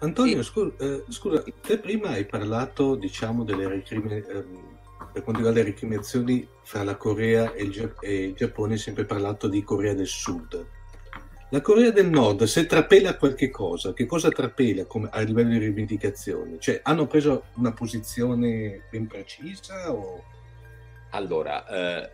Antonio, 0.01 0.43
scu- 0.43 0.79
eh, 0.79 1.05
scusa, 1.09 1.43
te 1.43 1.79
prima 1.79 2.09
hai 2.09 2.27
parlato, 2.27 2.97
diciamo, 2.97 3.45
delle 3.45 3.67
recrimi- 3.67 4.13
ehm, 4.13 4.76
per 5.17 5.25
quanto 5.25 5.41
riguarda 5.41 5.63
le 5.63 5.73
recriminazioni 5.73 6.47
fra 6.63 6.83
la 6.83 6.97
Corea 6.97 7.55
e 7.55 7.63
il, 7.63 7.71
Gia- 7.71 7.95
e 8.01 8.25
il 8.25 8.35
Giappone, 8.35 8.77
sempre 8.77 9.07
parlato 9.07 9.49
di 9.49 9.65
Corea 9.65 9.95
del 9.95 10.07
Sud. 10.07 10.67
La 11.49 11.63
Corea 11.63 11.91
del 11.91 12.11
Nord, 12.11 12.43
se 12.43 12.67
trapela 12.67 13.17
qualche 13.17 13.49
cosa, 13.49 13.95
che 13.95 14.05
cosa 14.05 14.29
trapela 14.29 14.85
come- 14.85 15.09
a 15.11 15.21
livello 15.21 15.53
di 15.53 15.59
rivendicazioni? 15.59 16.59
Cioè, 16.61 16.81
hanno 16.83 17.07
preso 17.07 17.45
una 17.55 17.73
posizione 17.73 18.83
ben 18.91 19.07
precisa 19.07 19.91
o... 19.91 20.23
Allora, 21.13 21.67
eh, 21.67 22.11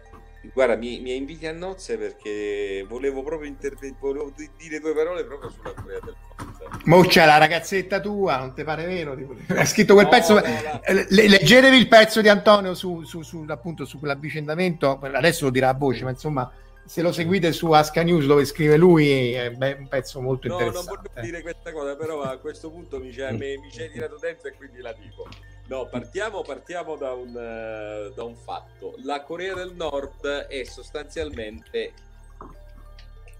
guarda, 0.52 0.76
mi, 0.76 1.00
mi 1.00 1.14
inviti 1.14 1.46
a 1.46 1.52
nozze 1.52 1.96
perché 1.98 2.84
volevo 2.88 3.22
proprio 3.22 3.48
interve- 3.48 3.94
volevo 3.98 4.32
di- 4.36 4.50
dire 4.56 4.80
due 4.80 4.92
parole 4.94 5.24
proprio 5.24 5.50
sulla 5.50 5.72
Corea 5.72 5.98
del 6.02 6.14
Nord. 6.38 6.82
Mo 6.84 7.02
c'è 7.02 7.24
la 7.26 7.38
ragazzetta 7.38 8.00
tua, 8.00 8.38
non 8.38 8.54
ti 8.54 8.64
pare 8.64 8.84
vero? 8.86 9.16
Ha 9.56 9.64
scritto 9.64 9.94
quel 9.94 10.06
No, 10.06 10.10
pezzo. 10.10 10.34
no, 10.34 10.40
la- 10.40 10.80
eh, 10.80 11.06
le- 11.08 11.28
leggetevi 11.28 11.76
il 11.76 11.88
pezzo 11.88 12.20
di 12.20 12.28
Antonio 12.28 12.74
su, 12.74 13.02
su- 13.04 13.22
su- 13.22 13.44
appunto 13.48 13.84
su 13.84 13.98
quell'avvicendamento. 13.98 14.98
Adesso 15.00 15.44
lo 15.44 15.50
dirà 15.50 15.68
a 15.68 15.74
voce, 15.74 16.04
ma 16.04 16.10
insomma, 16.10 16.50
se 16.84 17.00
lo 17.02 17.12
seguite 17.12 17.52
su 17.52 17.70
Asca 17.70 18.02
News 18.02 18.26
dove 18.26 18.44
scrive 18.44 18.76
lui 18.76 19.32
è 19.32 19.46
un 19.46 19.86
pezzo 19.88 20.20
molto 20.20 20.48
No, 20.48 20.54
non 20.58 20.66
interessante. 20.66 21.00
volevo 21.12 21.26
dire 21.26 21.42
questa 21.42 21.72
cosa, 21.72 21.94
però 21.96 22.22
a 22.22 22.36
questo 22.38 22.70
punto 22.70 22.98
mi 22.98 23.12
ci 23.12 23.20
mi, 23.30 23.56
mi 23.58 23.70
ci 23.70 23.82
hai 23.82 23.90
tirato 23.90 24.18
dentro 24.20 24.48
e 24.48 24.54
quindi 24.56 24.80
la 24.80 24.92
dico. 24.92 25.28
No, 25.68 25.86
partiamo, 25.86 26.42
partiamo 26.42 26.96
da, 26.96 27.12
un, 27.12 27.36
eh, 27.36 28.12
da 28.14 28.24
un 28.24 28.34
fatto. 28.34 28.94
La 29.04 29.22
Corea 29.22 29.54
del 29.54 29.74
Nord 29.74 30.26
è 30.26 30.64
sostanzialmente, 30.64 31.92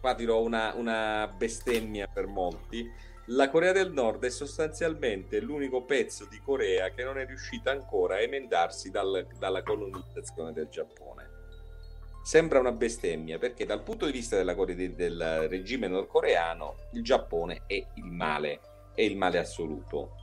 qua 0.00 0.14
dirò 0.14 0.40
una, 0.40 0.72
una 0.74 1.32
bestemmia 1.36 2.06
per 2.06 2.26
molti, 2.26 2.90
la 3.26 3.50
Corea 3.50 3.72
del 3.72 3.92
Nord 3.92 4.24
è 4.24 4.30
sostanzialmente 4.30 5.40
l'unico 5.40 5.82
pezzo 5.82 6.26
di 6.28 6.40
Corea 6.40 6.90
che 6.90 7.04
non 7.04 7.18
è 7.18 7.26
riuscita 7.26 7.70
ancora 7.70 8.16
a 8.16 8.20
emendarsi 8.20 8.90
dal- 8.90 9.26
dalla 9.38 9.62
colonizzazione 9.62 10.52
del 10.52 10.68
Giappone. 10.68 11.30
Sembra 12.24 12.58
una 12.58 12.72
bestemmia 12.72 13.38
perché 13.38 13.64
dal 13.64 13.82
punto 13.82 14.06
di 14.06 14.12
vista 14.12 14.36
della 14.36 14.54
del 14.54 15.48
regime 15.48 15.86
nordcoreano 15.88 16.76
il 16.92 17.02
Giappone 17.02 17.62
è 17.66 17.84
il 17.94 18.04
male, 18.04 18.60
è 18.94 19.02
il 19.02 19.16
male 19.16 19.38
assoluto. 19.38 20.21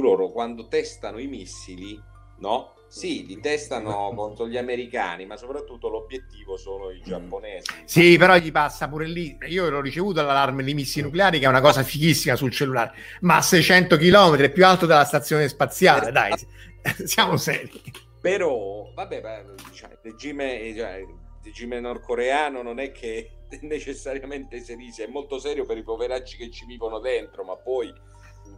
Loro 0.00 0.30
quando 0.30 0.68
testano 0.68 1.18
i 1.18 1.26
missili, 1.26 2.00
no? 2.38 2.74
Sì, 2.88 3.24
li 3.24 3.38
testano 3.38 4.12
contro 4.16 4.48
gli 4.48 4.56
americani, 4.56 5.24
ma 5.24 5.36
soprattutto 5.36 5.88
l'obiettivo 5.88 6.56
sono 6.56 6.90
i 6.90 7.00
giapponesi. 7.02 7.70
Sì, 7.84 8.16
però 8.18 8.36
gli 8.36 8.50
passa 8.50 8.88
pure 8.88 9.06
lì. 9.06 9.36
Io 9.48 9.70
l'ho 9.70 9.80
ricevuto 9.80 10.20
l'allarme 10.22 10.64
di 10.64 10.74
missili 10.74 11.04
nucleari, 11.04 11.38
che 11.38 11.44
è 11.44 11.48
una 11.48 11.60
cosa 11.60 11.82
fighissima 11.84 12.34
sul 12.34 12.50
cellulare, 12.50 12.92
ma 13.20 13.36
a 13.36 13.42
600 13.42 13.96
km 13.96 14.36
è 14.36 14.50
più 14.50 14.66
alto 14.66 14.86
della 14.86 15.04
stazione 15.04 15.48
spaziale. 15.48 16.10
Dai, 16.10 16.32
siamo 17.04 17.36
seri. 17.36 17.80
Però, 18.20 18.90
vabbè, 18.92 19.44
diciamo, 19.68 19.92
il 19.92 19.98
regime, 20.02 20.74
cioè, 20.74 20.96
il 20.96 21.16
regime 21.44 21.80
nordcoreano 21.80 22.60
non 22.60 22.80
è 22.80 22.90
che 22.90 23.30
necessariamente 23.62 24.60
serissimo, 24.60 25.06
è 25.06 25.10
molto 25.10 25.38
serio 25.38 25.64
per 25.64 25.78
i 25.78 25.82
poveracci 25.82 26.36
che 26.36 26.50
ci 26.50 26.66
vivono 26.66 26.98
dentro, 26.98 27.44
ma 27.44 27.56
poi 27.56 27.92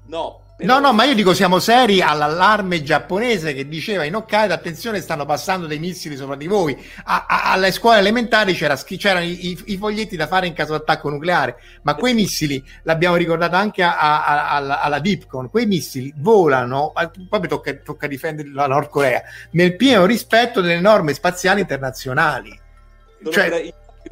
no. 0.07 0.41
però- 0.57 0.75
No, 0.75 0.79
no, 0.79 0.93
ma 0.93 1.05
io 1.05 1.15
dico 1.15 1.35
siamo 1.35 1.59
seri 1.59 2.01
all'allarme 2.03 2.83
giapponese 2.85 3.53
che 3.53 3.67
diceva 3.67 4.05
in 4.05 4.15
Hokkaido, 4.15 4.55
attenzione, 4.55 5.01
stanno 5.01 5.25
passando 5.25 5.67
dei 5.67 5.79
missili 5.81 6.15
sopra 6.17 6.37
di 6.37 6.47
voi. 6.47 6.77
A- 7.05 7.25
a- 7.29 7.51
alle 7.53 7.73
scuole 7.73 7.99
elementari 7.99 8.53
c'era 8.55 8.77
c'erano 8.77 9.25
i, 9.25 9.59
i- 9.65 9.77
foglietti 9.77 10.15
da 10.15 10.27
fare 10.29 10.47
in 10.47 10.53
caso 10.53 10.73
di 10.77 10.81
attacco 10.83 11.09
nucleare, 11.09 11.57
ma 11.83 11.95
quei 11.97 12.15
missili, 12.15 12.63
l'abbiamo 12.83 13.17
ricordato 13.17 13.57
anche 13.57 13.83
a- 13.83 14.51
alla, 14.51 14.81
alla 14.81 14.99
Dipcon, 15.01 15.51
quei 15.51 15.67
missili 15.67 16.13
volano, 16.19 16.93
poi 17.29 17.49
tocca, 17.49 17.75
tocca 17.75 18.07
difendere 18.07 18.51
la 18.53 18.67
Nord 18.69 18.89
Corea, 18.89 19.21
nel 19.53 19.75
pieno 19.75 20.05
rispetto 20.05 20.61
delle 20.61 20.81
norme 20.81 21.13
spaziali 21.15 21.61
internazionali. 21.63 22.57
Sono 23.19 23.33
cioè- 23.33 23.49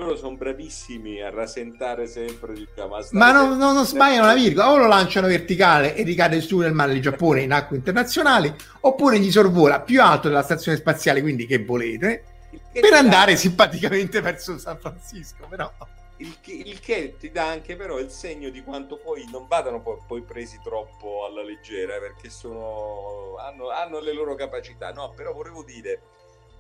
loro 0.01 0.17
sono 0.17 0.37
bravissimi 0.37 1.21
a 1.21 1.31
rasentare 1.31 2.07
sempre 2.07 2.55
diciamo, 2.55 2.97
a 2.97 3.07
Ma 3.13 3.31
non, 3.31 3.57
non- 3.57 3.75
non 3.75 3.87
sbagliano 3.87 4.25
una 4.25 4.35
virgola, 4.35 4.71
o 4.71 4.77
lo 4.77 4.87
lanciano 4.87 5.27
verticale 5.29 5.95
e 5.95 6.03
ricade 6.03 6.41
su 6.41 6.59
nel 6.59 6.73
mare 6.73 6.93
del 6.93 7.03
Giappone 7.03 7.43
in 7.43 7.53
acque 7.53 7.77
internazionali, 7.77 8.53
oppure 8.81 9.19
gli 9.19 9.31
sorvola 9.31 9.81
più 9.81 10.03
alto 10.03 10.29
della 10.29 10.43
stazione 10.43 10.77
spaziale, 10.79 11.21
quindi 11.21 11.47
che 11.47 11.63
volete, 11.65 12.25
che 12.51 12.81
per 12.81 12.83
ti 12.83 12.91
dà- 12.91 12.99
andare 12.99 13.37
simpaticamente 13.37 14.21
verso 14.21 14.59
San 14.59 14.79
Francisco. 14.79 15.47
Però 15.49 15.71
il 16.21 16.39
che, 16.41 16.53
il 16.53 16.81
che 16.81 17.17
ti 17.19 17.31
dà 17.31 17.49
anche 17.49 17.77
però 17.77 17.99
il 17.99 18.11
segno 18.11 18.51
di 18.51 18.63
quanto 18.63 18.99
poi 18.99 19.27
non 19.31 19.47
vadano 19.47 19.81
poi, 19.81 19.99
poi 20.07 20.23
presi 20.23 20.61
troppo 20.63 21.25
alla 21.25 21.43
leggera 21.43 21.99
perché 21.99 22.29
sono, 22.29 23.37
hanno, 23.39 23.71
hanno 23.71 24.01
le 24.01 24.13
loro 24.13 24.35
capacità 24.35 24.93
no 24.93 25.13
però 25.17 25.33
volevo 25.33 25.63
dire 25.65 26.01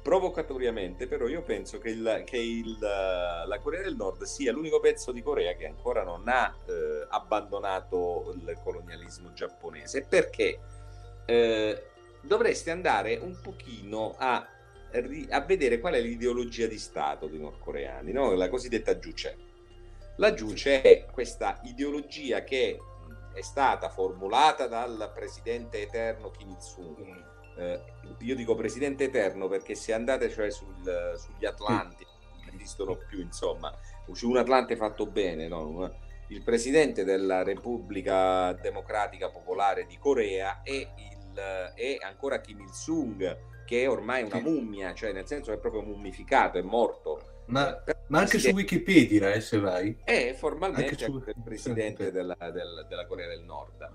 provocatoriamente 0.02 1.06
però 1.06 1.26
io 1.26 1.42
penso 1.42 1.78
che, 1.78 1.90
il, 1.90 2.22
che 2.24 2.38
il, 2.38 2.78
la 2.78 3.58
Corea 3.60 3.82
del 3.82 3.96
Nord 3.96 4.22
sia 4.22 4.52
l'unico 4.52 4.80
pezzo 4.80 5.12
di 5.12 5.22
Corea 5.22 5.54
che 5.54 5.66
ancora 5.66 6.02
non 6.02 6.22
ha 6.26 6.54
eh, 6.66 7.06
abbandonato 7.08 8.34
il 8.34 8.58
colonialismo 8.62 9.32
giapponese 9.32 10.04
perché 10.08 10.58
eh, 11.26 11.82
dovreste 12.22 12.70
andare 12.70 13.16
un 13.16 13.38
pochino 13.40 14.14
a, 14.18 14.46
a 15.28 15.40
vedere 15.40 15.78
qual 15.78 15.94
è 15.94 16.00
l'ideologia 16.00 16.66
di 16.66 16.78
Stato 16.78 17.26
dei 17.26 17.38
nordcoreani, 17.38 18.12
no? 18.12 18.34
la 18.34 18.48
cosiddetta 18.48 18.94
Juche. 18.96 19.48
La 20.16 20.32
Juche 20.32 20.82
è 20.82 21.06
questa 21.06 21.60
ideologia 21.64 22.42
che 22.44 22.78
è 23.32 23.42
stata 23.42 23.88
formulata 23.88 24.66
dal 24.66 25.10
presidente 25.14 25.80
eterno 25.82 26.30
Kim 26.30 26.50
Il-sung. 26.50 27.19
Eh, 27.60 27.80
io 28.20 28.34
dico 28.34 28.54
presidente 28.54 29.04
eterno 29.04 29.46
perché 29.48 29.74
se 29.74 29.92
andate 29.92 30.30
cioè 30.30 30.50
sul- 30.50 31.14
sugli 31.16 31.44
Atlanti, 31.44 32.06
non 32.46 32.54
esistono 32.54 32.96
più, 32.96 33.20
insomma, 33.20 33.72
su 34.12 34.28
un 34.30 34.38
Atlante 34.38 34.76
fatto 34.76 35.06
bene, 35.06 35.46
no? 35.46 35.94
Il 36.28 36.42
presidente 36.42 37.04
della 37.04 37.42
Repubblica 37.42 38.52
Democratica 38.54 39.30
Popolare 39.30 39.84
di 39.86 39.98
Corea 39.98 40.62
è, 40.62 40.70
il, 40.70 41.32
è 41.74 41.96
ancora 42.00 42.40
Kim 42.40 42.60
Il-sung, 42.60 43.64
che 43.66 43.82
è 43.82 43.88
ormai 43.90 44.22
una 44.22 44.40
mummia, 44.40 44.94
cioè 44.94 45.12
nel 45.12 45.26
senso 45.26 45.52
è 45.52 45.58
proprio 45.58 45.82
mummificato, 45.82 46.58
è 46.58 46.62
morto. 46.62 47.42
Ma, 47.46 47.74
Però 47.74 47.98
ma 48.08 48.20
anche 48.20 48.38
su 48.38 48.50
Wikipedia, 48.50 49.32
eh, 49.32 49.40
se 49.40 49.58
vai. 49.58 49.96
è 50.04 50.32
formalmente 50.38 50.90
Anche 50.90 51.04
su- 51.04 51.16
il 51.26 51.34
presidente 51.44 52.12
della, 52.12 52.36
del- 52.52 52.86
della 52.88 53.06
Corea 53.06 53.26
del 53.28 53.42
Nord. 53.42 53.88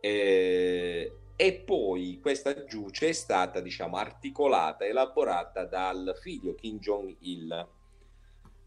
Eh, 0.00 1.12
e 1.42 1.54
poi 1.54 2.20
questa 2.22 2.62
giuce 2.66 3.08
è 3.08 3.12
stata, 3.12 3.58
diciamo, 3.60 3.96
articolata, 3.96 4.86
elaborata 4.86 5.64
dal 5.64 6.16
figlio 6.22 6.54
Kim 6.54 6.78
Jong-il. 6.78 7.68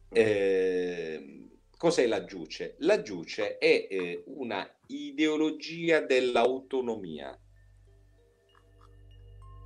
Eh, 0.09 1.47
cos'è 1.77 2.05
la 2.05 2.25
giuce? 2.25 2.75
La 2.79 3.01
giuce 3.01 3.57
è 3.59 3.87
eh, 3.89 4.23
una 4.25 4.69
ideologia 4.87 6.01
dell'autonomia, 6.01 7.39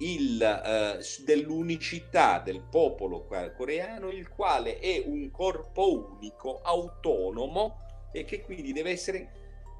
il, 0.02 0.40
eh, 0.40 1.24
dell'unicità 1.26 2.38
del 2.46 2.62
popolo 2.62 3.26
coreano, 3.58 4.12
il 4.12 4.30
quale 4.30 4.78
è 4.78 5.02
un 5.04 5.32
corpo 5.32 6.12
unico, 6.12 6.62
autonomo 6.62 8.10
e 8.14 8.24
che 8.24 8.42
quindi 8.44 8.72
deve 8.72 8.92
essere. 8.92 9.32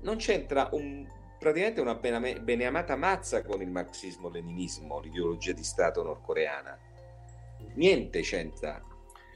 Non 0.02 0.16
c'entra 0.16 0.70
un, 0.72 1.06
praticamente 1.40 1.82
una 1.82 1.96
bene- 1.96 2.42
beneamata 2.42 2.96
mazza 2.96 3.44
con 3.44 3.62
il 3.62 3.70
marxismo-leninismo, 3.70 5.00
l'ideologia 5.00 5.54
di 5.54 5.64
Stato 5.64 6.04
nordcoreana. 6.04 6.78
Niente 7.76 8.22
c'entra. 8.22 8.82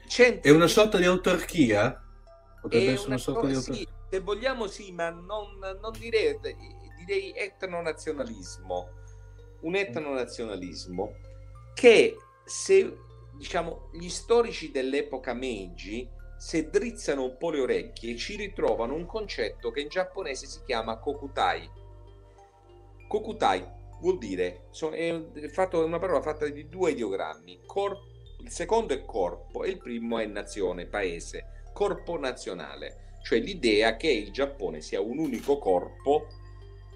c'entra 0.06 0.50
È 0.50 0.54
una 0.54 0.66
sorta 0.66 0.98
di 0.98 1.06
autarchia? 1.06 2.00
Potrebbe 2.60 2.92
essere 2.92 3.08
una 3.08 3.18
sorta 3.18 3.46
di 3.46 3.54
autarchia. 3.54 3.74
sì, 3.74 3.88
se 4.10 4.20
vogliamo 4.20 4.66
sì, 4.66 4.92
ma 4.92 5.10
non, 5.10 5.58
non 5.58 5.92
direi, 5.98 6.38
direi 6.98 7.32
etnonazionalismo. 7.34 8.88
Un 9.60 9.74
etnonazionalismo 9.74 11.14
che 11.74 12.16
se 12.44 12.98
diciamo 13.36 13.88
gli 13.92 14.08
storici 14.08 14.70
dell'epoca 14.70 15.32
Meiji 15.32 16.08
se 16.36 16.68
drizzano 16.68 17.24
un 17.24 17.36
po' 17.38 17.50
le 17.50 17.60
orecchie 17.60 18.16
ci 18.16 18.36
ritrovano 18.36 18.94
un 18.94 19.06
concetto 19.06 19.70
che 19.70 19.80
in 19.80 19.88
giapponese 19.88 20.46
si 20.46 20.60
chiama 20.64 20.98
kokutai. 20.98 21.82
Kokutai 23.14 23.64
vuol 24.00 24.18
dire 24.18 24.64
è 24.90 25.48
fatto- 25.48 25.84
una 25.84 26.00
parola 26.00 26.20
fatta 26.20 26.48
di 26.48 26.68
due 26.68 26.90
ideogrammi. 26.90 27.60
Cor- 27.64 27.96
il 28.40 28.50
secondo 28.50 28.92
è 28.92 29.04
corpo 29.04 29.62
e 29.62 29.70
il 29.70 29.78
primo 29.78 30.18
è 30.18 30.26
nazione, 30.26 30.86
paese 30.86 31.68
corpo 31.72 32.18
nazionale, 32.18 33.18
cioè 33.22 33.38
l'idea 33.38 33.96
che 33.96 34.10
il 34.10 34.32
Giappone 34.32 34.80
sia 34.80 35.00
un 35.00 35.18
unico 35.18 35.58
corpo, 35.58 36.26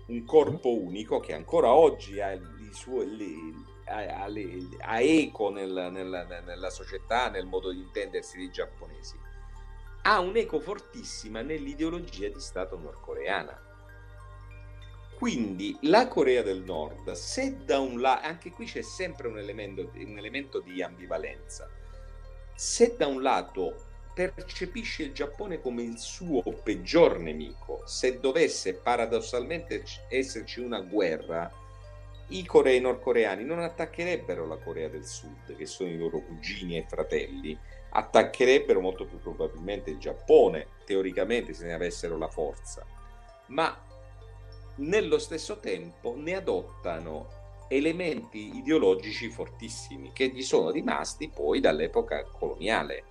un 0.08 0.24
corpo 0.24 0.76
unico 0.76 1.20
che 1.20 1.34
ancora 1.34 1.72
oggi 1.72 2.20
ha, 2.20 2.32
li- 2.32 3.54
ha- 3.86 4.22
ha 4.22 4.26
le- 4.26 4.68
ha 4.80 5.00
eco 5.00 5.50
nel- 5.50 5.90
nella, 5.92 6.24
nella 6.24 6.70
società, 6.70 7.30
nel 7.30 7.46
modo 7.46 7.70
di 7.70 7.78
intendersi 7.78 8.38
dei 8.38 8.50
giapponesi, 8.50 9.16
ha 10.02 10.18
un'eco 10.18 10.58
fortissima 10.58 11.42
nell'ideologia 11.42 12.28
di 12.28 12.40
Stato 12.40 12.76
nordcoreana. 12.76 13.66
Quindi 15.18 15.76
la 15.80 16.06
Corea 16.06 16.42
del 16.42 16.62
Nord, 16.62 17.10
se 17.10 17.64
da 17.64 17.80
un 17.80 18.00
lato, 18.00 18.24
anche 18.24 18.52
qui 18.52 18.66
c'è 18.66 18.82
sempre 18.82 19.26
un 19.26 19.36
elemento, 19.36 19.90
un 19.92 20.16
elemento 20.16 20.60
di 20.60 20.80
ambivalenza, 20.80 21.68
se 22.54 22.94
da 22.96 23.08
un 23.08 23.20
lato 23.20 23.86
percepisce 24.14 25.02
il 25.02 25.12
Giappone 25.12 25.60
come 25.60 25.82
il 25.82 25.98
suo 25.98 26.40
peggior 26.62 27.18
nemico, 27.18 27.82
se 27.84 28.20
dovesse 28.20 28.74
paradossalmente 28.74 29.82
esserci 30.08 30.60
una 30.60 30.78
guerra, 30.82 31.50
i 32.28 32.46
corei 32.46 32.80
nordcoreani 32.80 33.42
non 33.42 33.58
attaccherebbero 33.58 34.46
la 34.46 34.58
Corea 34.58 34.88
del 34.88 35.04
Sud, 35.04 35.56
che 35.56 35.66
sono 35.66 35.90
i 35.90 35.98
loro 35.98 36.20
cugini 36.20 36.76
e 36.76 36.86
fratelli, 36.88 37.58
attaccherebbero 37.90 38.80
molto 38.80 39.04
più 39.04 39.18
probabilmente 39.18 39.90
il 39.90 39.98
Giappone, 39.98 40.68
teoricamente 40.84 41.54
se 41.54 41.66
ne 41.66 41.72
avessero 41.72 42.16
la 42.16 42.28
forza, 42.28 42.86
ma 43.46 43.86
nello 44.78 45.18
stesso 45.18 45.58
tempo 45.58 46.14
ne 46.16 46.34
adottano 46.34 47.36
elementi 47.68 48.56
ideologici 48.56 49.28
fortissimi 49.28 50.12
che 50.12 50.28
gli 50.28 50.42
sono 50.42 50.70
rimasti 50.70 51.28
poi 51.28 51.60
dall'epoca 51.60 52.24
coloniale. 52.24 53.04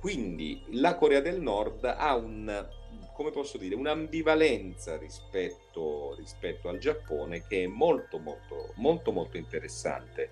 quindi 0.00 0.64
la 0.70 0.94
Corea 0.94 1.20
del 1.20 1.40
Nord 1.40 1.84
ha 1.84 2.14
un, 2.14 2.68
come 3.14 3.30
posso 3.30 3.58
dire, 3.58 3.74
un'ambivalenza 3.74 4.96
rispetto, 4.96 6.14
rispetto 6.16 6.68
al 6.68 6.78
Giappone 6.78 7.44
che 7.46 7.64
è 7.64 7.66
molto 7.66 8.18
molto 8.18 8.72
molto 8.76 9.12
molto 9.12 9.36
interessante. 9.36 10.30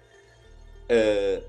Eh, 0.86 1.44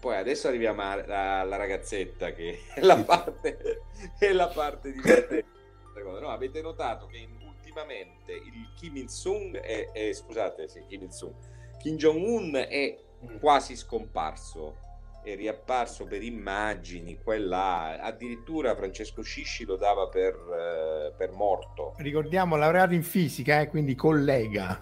poi 0.00 0.16
adesso 0.16 0.48
arriviamo 0.48 0.82
alla, 0.82 1.40
alla 1.40 1.56
ragazzetta 1.56 2.32
che 2.32 2.60
è 2.74 2.80
la 2.80 2.96
parte, 3.02 3.82
è 4.18 4.32
la 4.32 4.48
parte 4.48 4.92
divertente. 4.92 5.53
No, 6.02 6.28
avete 6.28 6.60
notato 6.60 7.06
che 7.06 7.26
ultimamente 7.46 8.32
il 8.32 8.70
Kim 8.76 8.96
Il-sung 8.96 9.56
è, 9.58 9.90
è 9.92 10.12
scusate, 10.12 10.68
sì, 10.68 10.84
Kim 10.86 11.02
Il-sung, 11.02 11.34
Kim 11.78 11.96
Jong-un 11.96 12.54
è 12.68 12.98
quasi 13.40 13.76
scomparso 13.76 14.82
è 15.24 15.34
riapparso 15.34 16.04
per 16.04 16.22
immagini, 16.22 17.18
quella 17.22 17.98
addirittura 17.98 18.76
Francesco 18.76 19.22
Scisci 19.22 19.64
lo 19.64 19.76
dava 19.76 20.08
per, 20.08 20.34
eh, 20.34 21.14
per 21.16 21.30
morto. 21.30 21.94
Ricordiamo, 21.96 22.56
laureato 22.56 22.92
in 22.92 23.02
fisica, 23.02 23.60
eh, 23.60 23.68
quindi 23.68 23.94
collega. 23.94 24.78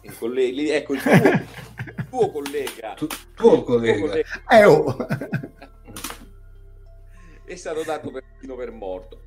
Il 0.00 0.18
collega 0.18 0.74
ecco 0.74 0.94
il 0.94 1.00
tuo, 1.00 1.12
tuo 2.10 2.30
collega. 2.32 2.94
Tu, 2.94 3.06
tuo 3.36 3.62
collega. 3.62 3.98
Tuo 3.98 4.08
collega. 4.08 4.28
Eh, 4.48 4.64
oh. 4.64 4.96
è 7.46 7.54
stato 7.54 7.84
dato 7.84 8.10
per, 8.10 8.24
per 8.44 8.72
morto. 8.72 9.22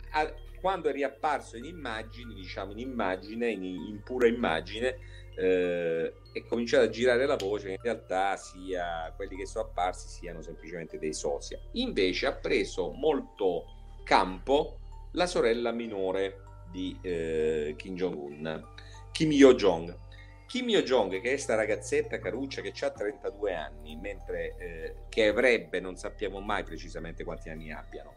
Quando 0.60 0.90
è 0.90 0.92
riapparso 0.92 1.58
in 1.58 1.66
immagini, 1.66 2.34
diciamo 2.34 2.72
in 2.72 2.80
immagine, 2.80 3.50
in, 3.50 3.64
in 3.64 4.02
pura 4.04 4.28
immagine, 4.28 4.98
eh, 5.36 6.14
è 6.32 6.44
cominciato 6.46 6.86
a 6.86 6.90
girare 6.90 7.28
la 7.28 7.36
voce 7.36 7.70
in 7.72 7.78
realtà 7.80 8.36
sia 8.38 9.14
quelli 9.16 9.36
che 9.36 9.46
sono 9.46 9.66
apparsi 9.66 10.08
siano 10.08 10.42
semplicemente 10.42 10.98
dei 10.98 11.14
sosia. 11.14 11.60
Invece 11.74 12.26
ha 12.26 12.34
preso 12.34 12.92
molto 12.92 13.66
campo 14.04 14.80
la 15.12 15.28
sorella 15.28 15.72
minore 15.72 16.42
di 16.72 16.98
eh, 17.02 17.76
Kim 17.78 17.96
Jong-un, 17.96 18.66
Kim 19.12 19.32
Yo-jong. 19.32 20.06
Kim 20.48 20.70
Yo-jong, 20.70 21.12
che 21.12 21.18
è 21.18 21.30
questa 21.30 21.56
ragazzetta 21.56 22.20
caruccia 22.20 22.62
che 22.62 22.74
ha 22.86 22.90
32 22.90 23.54
anni, 23.54 23.98
mentre 23.98 24.56
eh, 24.58 24.96
che 25.10 25.28
avrebbe, 25.28 25.80
non 25.80 25.98
sappiamo 25.98 26.40
mai 26.40 26.64
precisamente 26.64 27.24
quanti 27.24 27.50
anni 27.50 27.72
abbiano, 27.72 28.16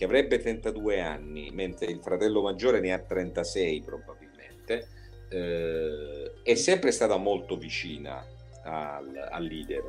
che 0.00 0.06
avrebbe 0.06 0.38
32 0.38 0.98
anni, 1.02 1.50
mentre 1.52 1.90
il 1.90 2.00
fratello 2.00 2.40
maggiore 2.40 2.80
ne 2.80 2.90
ha 2.90 2.98
36 2.98 3.82
probabilmente, 3.82 4.88
eh, 5.28 6.32
è 6.42 6.54
sempre 6.54 6.90
stata 6.90 7.18
molto 7.18 7.58
vicina 7.58 8.24
al, 8.64 9.28
al 9.30 9.44
leader. 9.44 9.84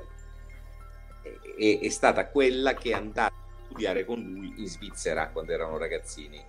E, 1.58 1.80
è 1.82 1.88
stata 1.88 2.28
quella 2.28 2.74
che 2.74 2.90
è 2.90 2.94
andata 2.94 3.34
a 3.34 3.64
studiare 3.64 4.04
con 4.04 4.20
lui 4.20 4.54
in 4.58 4.68
Svizzera 4.68 5.30
quando 5.30 5.54
erano 5.54 5.78
ragazzini, 5.78 6.44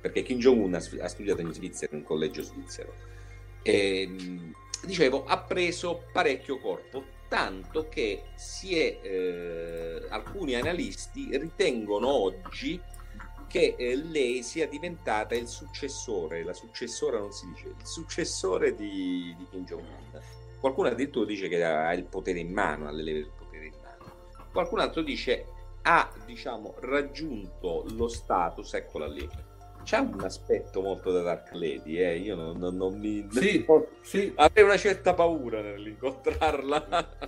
perché 0.00 0.22
Kim 0.22 0.38
Jong-un 0.38 0.74
ha 0.74 1.08
studiato 1.08 1.40
in 1.40 1.52
Svizzera, 1.52 1.96
in 1.96 2.02
un 2.02 2.04
collegio 2.04 2.42
svizzero. 2.42 2.94
E, 3.62 4.08
dicevo, 4.86 5.24
ha 5.24 5.40
preso 5.40 6.04
parecchio 6.12 6.60
corpo, 6.60 7.02
tanto 7.26 7.88
che 7.88 8.22
è, 8.62 8.98
eh, 9.02 10.06
alcuni 10.08 10.54
analisti 10.54 11.36
ritengono 11.36 12.06
oggi 12.06 12.80
che 13.52 13.74
eh, 13.76 13.96
lei 13.96 14.42
sia 14.42 14.66
diventata 14.66 15.34
il 15.34 15.46
successore, 15.46 16.42
la 16.42 16.54
successora 16.54 17.18
non 17.18 17.32
si 17.32 17.46
dice, 17.48 17.66
il 17.68 17.86
successore 17.86 18.74
di, 18.74 19.34
di 19.36 19.46
Kim 19.50 19.66
Jong-un. 19.66 20.20
Qualcuno 20.58 20.88
addirittura 20.88 21.26
dice 21.26 21.48
che 21.48 21.62
ha 21.62 21.92
il 21.92 22.04
potere 22.04 22.38
in 22.38 22.50
mano, 22.50 22.88
ha 22.88 22.92
del 22.94 23.28
potere 23.36 23.66
in 23.66 23.74
mano. 23.82 24.46
Qualcun 24.50 24.80
altro 24.80 25.02
dice 25.02 25.44
ha 25.82 26.10
diciamo 26.24 26.76
raggiunto 26.80 27.84
lo 27.90 28.08
status, 28.08 28.72
eccola 28.72 29.06
lì. 29.06 29.28
C'è 29.82 29.98
un 29.98 30.22
aspetto 30.22 30.80
molto 30.80 31.12
da 31.12 31.20
Dark 31.20 31.52
Lady, 31.52 31.98
eh? 31.98 32.16
io 32.16 32.34
non, 32.34 32.56
non, 32.56 32.74
non 32.74 32.98
mi... 32.98 33.26
Sì, 33.32 33.66
non... 33.68 33.84
sì. 34.00 34.32
Avrei 34.34 34.64
una 34.64 34.78
certa 34.78 35.12
paura 35.12 35.60
nell'incontrarla. 35.60 37.18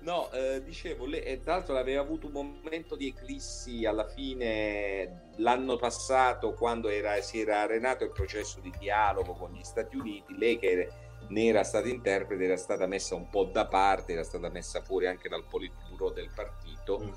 No, 0.00 0.30
eh, 0.32 0.62
dicevo, 0.64 1.04
lei, 1.04 1.20
eh, 1.22 1.40
tra 1.40 1.54
l'altro 1.56 1.76
aveva 1.76 2.00
avuto 2.00 2.26
un 2.26 2.32
momento 2.62 2.96
di 2.96 3.08
eclissi 3.08 3.84
alla 3.84 4.06
fine 4.06 5.28
l'anno 5.36 5.76
passato 5.76 6.54
quando 6.54 6.88
era, 6.88 7.20
si 7.20 7.40
era 7.40 7.60
arenato 7.60 8.04
il 8.04 8.10
processo 8.10 8.60
di 8.60 8.72
dialogo 8.78 9.34
con 9.34 9.52
gli 9.52 9.62
Stati 9.62 9.96
Uniti, 9.96 10.38
lei 10.38 10.58
che 10.58 10.88
ne 11.28 11.46
era 11.46 11.62
stata 11.64 11.88
interprete 11.88 12.44
era 12.44 12.56
stata 12.56 12.86
messa 12.86 13.14
un 13.14 13.28
po' 13.28 13.44
da 13.44 13.66
parte, 13.66 14.12
era 14.12 14.24
stata 14.24 14.48
messa 14.48 14.80
fuori 14.80 15.06
anche 15.06 15.28
dal 15.28 15.44
politburo 15.44 16.10
del 16.10 16.30
partito 16.34 16.98
mm. 16.98 17.12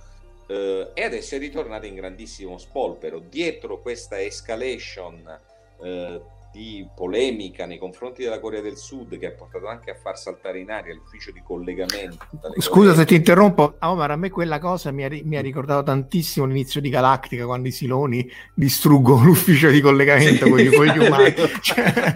eh, 0.47 0.91
e 0.93 1.03
adesso 1.03 1.35
è 1.35 1.37
ritornata 1.37 1.85
in 1.85 1.95
grandissimo 1.95 2.57
spolvero. 2.57 3.19
Dietro 3.19 3.79
questa 3.79 4.21
escalation 4.21 5.39
eh, 5.81 6.21
di 6.53 6.87
polemica 6.95 7.65
nei 7.65 7.79
confronti 7.79 8.21
della 8.21 8.39
Corea 8.39 8.61
del 8.61 8.77
Sud 8.77 9.17
che 9.17 9.25
ha 9.25 9.31
portato 9.31 9.65
anche 9.67 9.89
a 9.89 9.95
far 9.95 10.19
saltare 10.19 10.59
in 10.59 10.69
aria 10.69 10.93
l'ufficio 10.93 11.31
di 11.31 11.41
collegamento. 11.43 12.27
Scusa 12.59 12.89
Coree. 12.89 12.95
se 12.95 13.05
ti 13.05 13.15
interrompo, 13.15 13.75
Omar, 13.79 14.11
a 14.11 14.15
me 14.15 14.29
quella 14.29 14.59
cosa 14.59 14.91
mi 14.91 15.03
ha, 15.03 15.09
mi 15.23 15.35
ha, 15.35 15.41
ricordato 15.41 15.81
tantissimo 15.81 16.45
l'inizio 16.45 16.79
di 16.79 16.89
Galactica 16.89 17.45
quando 17.45 17.69
i 17.69 17.71
Siloni 17.71 18.29
distruggono 18.53 19.25
l'ufficio 19.25 19.69
di 19.69 19.81
collegamento 19.81 20.45
sì, 20.45 20.49
con, 20.51 20.59
gli, 20.59 20.75
con 20.75 20.85
gli 20.85 20.97
umani. 20.99 21.33
cioè, 21.61 22.15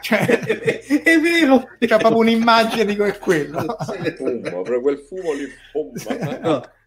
cioè, 0.00 0.28
è 1.02 1.20
vero, 1.20 1.68
c'è 1.80 1.98
proprio 1.98 2.18
un'immagine 2.18 2.84
di 2.84 2.96
quello. 3.18 3.76
Fumma, 4.16 4.50
proprio 4.50 4.80
quel 4.80 4.98
fumo 5.00 5.32
lì 5.32 5.48
fumma. 5.72 6.38
No 6.38 6.78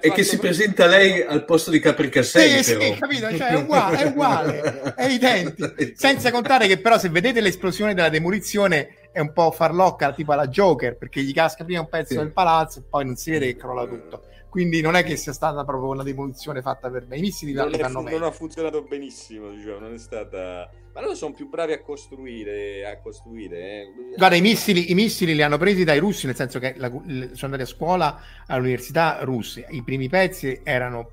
e 0.00 0.12
che 0.12 0.22
si 0.22 0.38
presenta 0.38 0.86
lei 0.86 1.22
al 1.22 1.44
posto 1.44 1.70
di 1.70 1.80
Capricassei 1.80 2.62
sì, 2.62 2.72
sì, 2.72 2.96
capito? 2.98 3.36
Cioè, 3.36 3.48
è 3.48 3.56
uguale, 3.56 3.98
è 3.98 4.06
uguale, 4.06 4.94
è 4.94 5.06
identico. 5.06 5.74
Senza 5.94 6.30
contare 6.30 6.66
che 6.66 6.78
però 6.78 6.98
se 6.98 7.08
vedete 7.08 7.40
l'esplosione 7.40 7.94
della 7.94 8.08
demolizione 8.08 9.08
è 9.12 9.18
un 9.18 9.32
po' 9.32 9.50
farlocca 9.50 10.12
tipo 10.12 10.32
alla 10.32 10.46
Joker 10.46 10.96
perché 10.96 11.22
gli 11.22 11.32
casca 11.32 11.64
prima 11.64 11.80
un 11.80 11.88
pezzo 11.88 12.12
sì. 12.12 12.18
del 12.18 12.32
palazzo 12.32 12.78
e 12.78 12.82
poi 12.88 13.04
non 13.04 13.16
si 13.16 13.30
vede 13.30 13.46
che 13.46 13.56
crolla 13.56 13.86
tutto 13.86 14.22
quindi 14.50 14.80
non 14.80 14.96
è 14.96 15.04
che 15.04 15.14
sia 15.14 15.32
stata 15.32 15.64
proprio 15.64 15.90
una 15.90 16.02
demolizione 16.02 16.60
fatta 16.60 16.90
per 16.90 17.06
me. 17.06 17.16
I 17.16 17.20
missili 17.20 17.52
non, 17.52 17.70
fu- 17.70 18.00
non 18.00 18.22
ha 18.24 18.30
funzionato 18.32 18.82
benissimo, 18.82 19.50
diciamo, 19.50 19.78
non 19.78 19.94
è 19.94 19.98
stata... 19.98 20.68
Ma 20.92 21.00
loro 21.00 21.14
sono 21.14 21.32
più 21.32 21.48
bravi 21.48 21.72
a 21.72 21.80
costruire, 21.80 22.84
a 22.84 22.98
costruire. 23.00 23.58
Eh. 23.58 23.86
Guarda, 24.16 24.34
i 24.34 24.40
missili, 24.40 24.90
i 24.90 24.94
missili, 24.94 25.36
li 25.36 25.42
hanno 25.42 25.56
presi 25.56 25.84
dai 25.84 26.00
russi, 26.00 26.26
nel 26.26 26.34
senso 26.34 26.58
che 26.58 26.74
la, 26.76 26.88
sono 26.88 27.34
andati 27.42 27.62
a 27.62 27.66
scuola 27.66 28.20
all'università 28.46 29.20
russe. 29.22 29.66
I 29.70 29.84
primi 29.84 30.08
pezzi 30.08 30.60
erano 30.64 31.12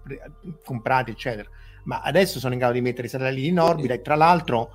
comprati, 0.66 1.12
eccetera. 1.12 1.48
Ma 1.84 2.02
adesso 2.02 2.40
sono 2.40 2.54
in 2.54 2.60
grado 2.60 2.74
di 2.74 2.82
mettere 2.82 3.06
i 3.06 3.10
satelliti 3.10 3.48
in 3.48 3.60
orbita 3.60 3.94
e 3.94 4.02
tra 4.02 4.16
l'altro 4.16 4.72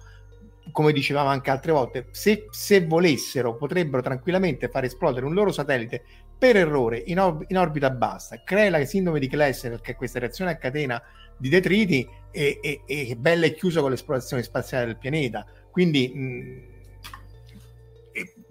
come 0.70 0.92
dicevamo 0.92 1.28
anche 1.28 1.50
altre 1.50 1.72
volte, 1.72 2.06
se, 2.12 2.46
se, 2.50 2.86
volessero 2.86 3.56
potrebbero 3.56 4.02
tranquillamente 4.02 4.68
far 4.68 4.84
esplodere 4.84 5.26
un 5.26 5.34
loro 5.34 5.50
satellite 5.50 6.04
per 6.42 6.56
errore 6.56 7.00
in, 7.06 7.20
or- 7.20 7.44
in 7.46 7.56
orbita 7.56 7.88
bassa, 7.90 8.42
crea 8.42 8.68
la 8.68 8.84
sindrome 8.84 9.20
di 9.20 9.28
Klessen, 9.28 9.78
che 9.80 9.92
è 9.92 9.94
questa 9.94 10.18
reazione 10.18 10.50
a 10.50 10.56
catena 10.56 11.00
di 11.36 11.48
detriti, 11.48 12.04
e, 12.32 12.58
e, 12.60 12.82
e 12.84 13.14
bella 13.14 13.46
e 13.46 13.54
chiusa 13.54 13.80
con 13.80 13.90
l'esplorazione 13.90 14.42
spaziale 14.42 14.86
del 14.86 14.98
pianeta. 14.98 15.46
Quindi 15.70 16.08
mh, 16.12 16.62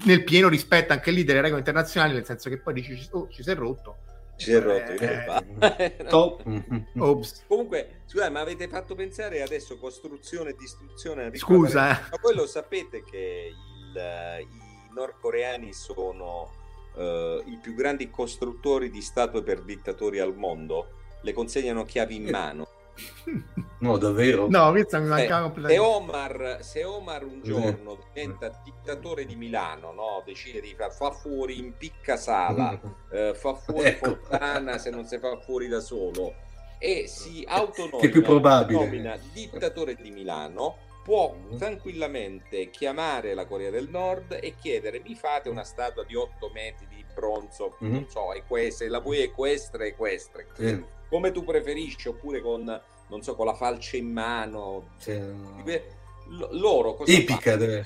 nel 0.05 0.23
pieno 0.23 0.47
rispetto 0.47 0.93
anche 0.93 1.11
lì 1.11 1.25
delle 1.25 1.41
regole 1.41 1.59
internazionali, 1.59 2.13
nel 2.13 2.23
senso 2.23 2.47
che 2.47 2.59
poi 2.59 2.75
dici, 2.75 3.09
oh, 3.11 3.27
ci 3.27 3.43
si 3.43 3.51
è 3.51 3.55
rotto. 3.55 3.97
Ci 4.37 4.45
si 4.45 4.53
è 4.53 4.61
rotto, 4.61 4.91
eh, 4.93 5.95
eh, 5.97 6.05
top. 6.07 6.43
Comunque, 7.45 8.03
scusate, 8.05 8.29
ma 8.29 8.39
avete 8.39 8.69
fatto 8.69 8.95
pensare 8.95 9.41
adesso 9.41 9.77
costruzione 9.77 10.51
e 10.51 10.55
distruzione? 10.57 11.35
Scusa, 11.35 11.89
eh. 11.89 12.01
ma 12.11 12.17
voi 12.21 12.35
lo 12.35 12.47
sapete 12.47 13.03
che 13.03 13.51
il, 13.51 13.97
i 14.39 14.93
nordcoreani 14.93 15.73
sono 15.73 16.59
uh, 16.95 17.49
i 17.49 17.57
più 17.61 17.73
grandi 17.73 18.09
costruttori 18.09 18.89
di 18.89 19.01
statue 19.01 19.43
per 19.43 19.61
dittatori 19.61 20.19
al 20.19 20.35
mondo 20.35 20.99
le 21.21 21.33
consegnano 21.33 21.85
chiavi 21.85 22.15
in 22.15 22.29
mano. 22.29 22.67
No, 23.81 23.97
davvero? 23.97 24.47
No, 24.47 24.69
questa 24.69 24.99
mi 24.99 25.07
mancava 25.07 25.39
eh, 25.39 25.51
completamente. 25.51 25.83
Se 25.83 25.89
Omar, 25.89 26.57
se 26.61 26.83
Omar 26.83 27.23
un 27.23 27.41
giorno 27.41 27.97
diventa 28.13 28.61
dittatore 28.63 29.25
di 29.25 29.35
Milano, 29.35 29.91
no? 29.91 30.21
decide 30.23 30.61
di 30.61 30.75
far, 30.77 30.93
fa 30.93 31.09
fuori, 31.09 31.57
impicca 31.57 32.15
Sala, 32.15 32.79
eh, 33.11 33.33
fa 33.33 33.55
fuori 33.55 33.87
ecco. 33.87 34.19
Fontana 34.21 34.77
se 34.77 34.91
non 34.91 35.05
si 35.05 35.17
fa 35.17 35.35
fuori 35.39 35.67
da 35.67 35.79
solo 35.79 36.35
e 36.77 37.07
si 37.07 37.43
autonomina 37.47 37.99
che 37.99 38.07
è 38.07 38.09
più 38.09 38.21
probabile. 38.21 39.19
dittatore 39.33 39.95
di 39.95 40.11
Milano, 40.11 40.77
può 41.03 41.35
tranquillamente 41.57 42.69
chiamare 42.69 43.33
la 43.33 43.45
Corea 43.45 43.69
del 43.69 43.89
Nord 43.89 44.37
e 44.41 44.55
chiedere 44.55 45.01
mi 45.03 45.15
fate 45.15 45.49
una 45.49 45.63
statua 45.63 46.03
di 46.03 46.15
8 46.15 46.49
metri 46.53 46.87
di 46.87 47.03
bronzo, 47.13 47.77
mm-hmm. 47.83 47.93
non 47.93 48.07
so, 48.09 48.33
equestre, 48.33 48.87
la 48.87 48.99
vuoi 48.99 49.21
equestre, 49.21 49.87
equestre, 49.87 50.47
mm. 50.61 50.81
come 51.09 51.31
tu 51.31 51.43
preferisci, 51.43 52.07
oppure 52.07 52.41
con, 52.41 52.81
non 53.07 53.21
so, 53.21 53.35
con 53.35 53.45
la 53.45 53.55
falce 53.55 53.97
in 53.97 54.11
mano. 54.11 54.91
Sì. 54.97 55.19
loro 56.51 56.93
cosa 56.93 57.11
Epica 57.11 57.57
deve 57.57 57.85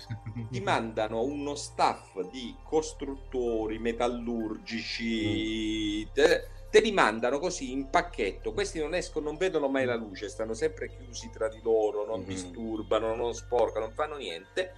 Ti 0.52 0.60
mandano 0.60 1.24
uno 1.24 1.56
staff 1.56 2.20
di 2.30 2.56
costruttori 2.64 3.80
metallurgici, 3.80 6.06
mm. 6.06 6.14
te, 6.14 6.48
te 6.76 6.82
li 6.82 6.92
mandano 6.92 7.40
così 7.40 7.72
in 7.72 7.90
pacchetto. 7.90 8.52
Questi 8.52 8.80
non 8.80 8.94
escono, 8.96 9.28
non 9.28 9.38
vedono 9.38 9.70
mai 9.70 9.86
la 9.86 9.96
luce, 9.96 10.28
stanno 10.28 10.54
sempre 10.54 10.90
chiusi 10.90 11.30
tra 11.32 11.48
di 11.48 11.62
loro, 11.64 12.06
non 12.06 12.20
Mhm. 12.20 12.26
disturbano, 12.26 13.16
non 13.16 13.34
sporcano, 13.34 13.86
non 13.86 13.94
fanno 13.96 14.18
niente. 14.18 14.74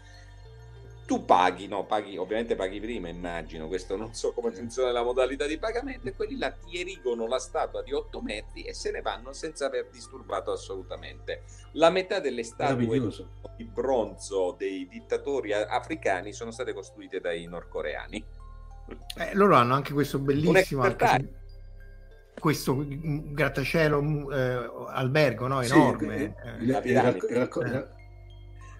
Tu 1.07 1.25
paghi, 1.25 1.65
no, 1.67 1.85
paghi, 1.87 2.15
ovviamente 2.17 2.55
paghi 2.55 2.79
prima, 2.79 3.07
immagino, 3.07 3.67
questo 3.67 3.95
non 3.95 4.13
so 4.13 4.31
come 4.33 4.51
funziona 4.51 4.91
la 4.91 5.01
modalità 5.01 5.47
di 5.47 5.57
pagamento, 5.57 6.07
e 6.09 6.13
quelli 6.13 6.37
là 6.37 6.51
ti 6.51 6.79
erigono 6.79 7.25
la 7.25 7.39
statua 7.39 7.81
di 7.81 7.93
8 7.93 8.21
metri 8.21 8.61
e 8.61 8.75
se 8.75 8.91
ne 8.91 9.01
vanno 9.01 9.33
senza 9.33 9.65
aver 9.65 9.87
disturbato 9.91 10.51
assolutamente. 10.51 11.45
La 11.71 11.89
metà 11.89 12.19
delle 12.19 12.43
statue 12.43 12.99
di 13.55 13.63
bronzo 13.63 14.53
dei 14.55 14.87
dittatori 14.87 15.51
africani 15.51 16.31
sono 16.31 16.51
state 16.51 16.73
costruite 16.73 17.19
dai 17.19 17.47
nordcoreani. 17.47 18.23
Eh, 19.17 19.33
loro 19.33 19.55
hanno 19.55 19.73
anche 19.73 19.93
questo 19.93 20.19
bellissimo 20.19 20.83
se- 20.83 21.36
questo 22.39 22.83
grattacielo 22.87 24.01
mm, 24.01 24.31
eh, 24.31 24.69
albergo 24.89 25.47
no? 25.47 25.61
Sì, 25.63 25.73
enorme 25.73 26.15
eh, 26.17 26.23
eh. 26.23 26.65
La 26.65 26.83
era- 26.83 27.13
piramide. 27.13 27.27
era- 27.27 27.89
Eh. 27.89 27.95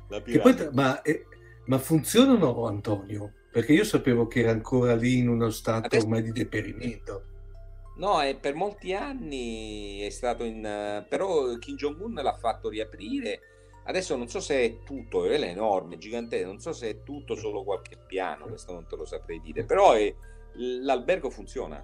La 0.09 0.21
Che 0.21 0.39
poi, 0.39 0.69
ma, 0.71 1.01
eh, 1.01 1.25
ma 1.65 1.77
funzionano, 1.79 2.65
Antonio? 2.65 3.33
Perché 3.51 3.73
io 3.73 3.83
sapevo 3.83 4.27
che 4.27 4.39
era 4.41 4.51
ancora 4.51 4.95
lì 4.95 5.17
in 5.17 5.27
uno 5.27 5.49
stato 5.49 5.87
Adesso- 5.87 6.03
ormai 6.05 6.21
di 6.23 6.31
deperimento. 6.31 7.23
No, 7.97 8.21
e 8.21 8.35
per 8.35 8.53
molti 8.53 8.93
anni 8.93 9.99
è 10.01 10.09
stato 10.09 10.43
in... 10.43 10.63
eh, 10.63 11.05
però 11.09 11.55
Kim 11.57 11.75
Jong-un 11.75 12.13
l'ha 12.13 12.35
fatto 12.37 12.69
riaprire. 12.69 13.39
Adesso 13.85 14.15
non 14.15 14.27
so 14.27 14.39
se 14.39 14.59
è 14.63 14.77
tutto, 14.83 15.25
è 15.25 15.41
enorme, 15.41 15.97
gigante, 15.97 16.43
non 16.45 16.59
so 16.59 16.73
se 16.73 16.89
è 16.89 17.03
tutto 17.03 17.35
solo 17.35 17.63
qualche 17.63 17.97
piano, 18.05 18.45
questo 18.45 18.73
non 18.73 18.85
te 18.87 18.95
lo 18.97 19.05
saprei 19.05 19.41
dire, 19.41 19.63
però 19.63 19.93
è- 19.93 20.13
l'albergo 20.83 21.29
funziona. 21.29 21.83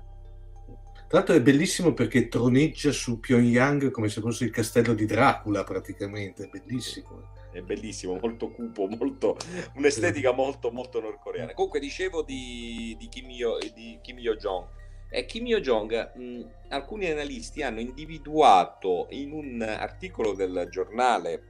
Tra 1.14 1.22
l'altro 1.22 1.38
è 1.38 1.44
bellissimo 1.44 1.94
perché 1.94 2.28
troneggia 2.28 2.92
su 2.92 3.20
Pyongyang 3.20 3.92
come 3.92 4.10
se 4.10 4.20
fosse 4.20 4.46
il 4.46 4.50
castello 4.50 4.96
di 4.96 5.06
Dracula 5.06 5.64
praticamente, 5.64 6.46
è 6.46 6.48
bellissimo. 6.48 7.30
È 7.52 7.62
bellissimo, 7.62 8.18
molto 8.20 8.50
cupo, 8.50 8.88
molto, 8.88 9.38
un'estetica 9.76 10.32
molto, 10.32 10.72
molto 10.72 11.00
nordcoreana. 11.00 11.54
Comunque 11.54 11.80
dicevo 11.80 12.24
di, 12.24 12.96
di 12.98 13.08
Kim, 13.10 13.30
Yo, 13.30 13.60
di 13.60 14.00
Kim 14.02 14.18
Yo-jong. 14.18 14.66
E 15.08 15.26
Kim 15.26 15.46
Yo-jong, 15.46 16.16
mh, 16.16 16.50
alcuni 16.70 17.06
analisti 17.06 17.62
hanno 17.62 17.80
individuato 17.80 19.06
in 19.12 19.34
un 19.34 19.62
articolo 19.62 20.34
del 20.34 20.68
giornale 20.72 21.44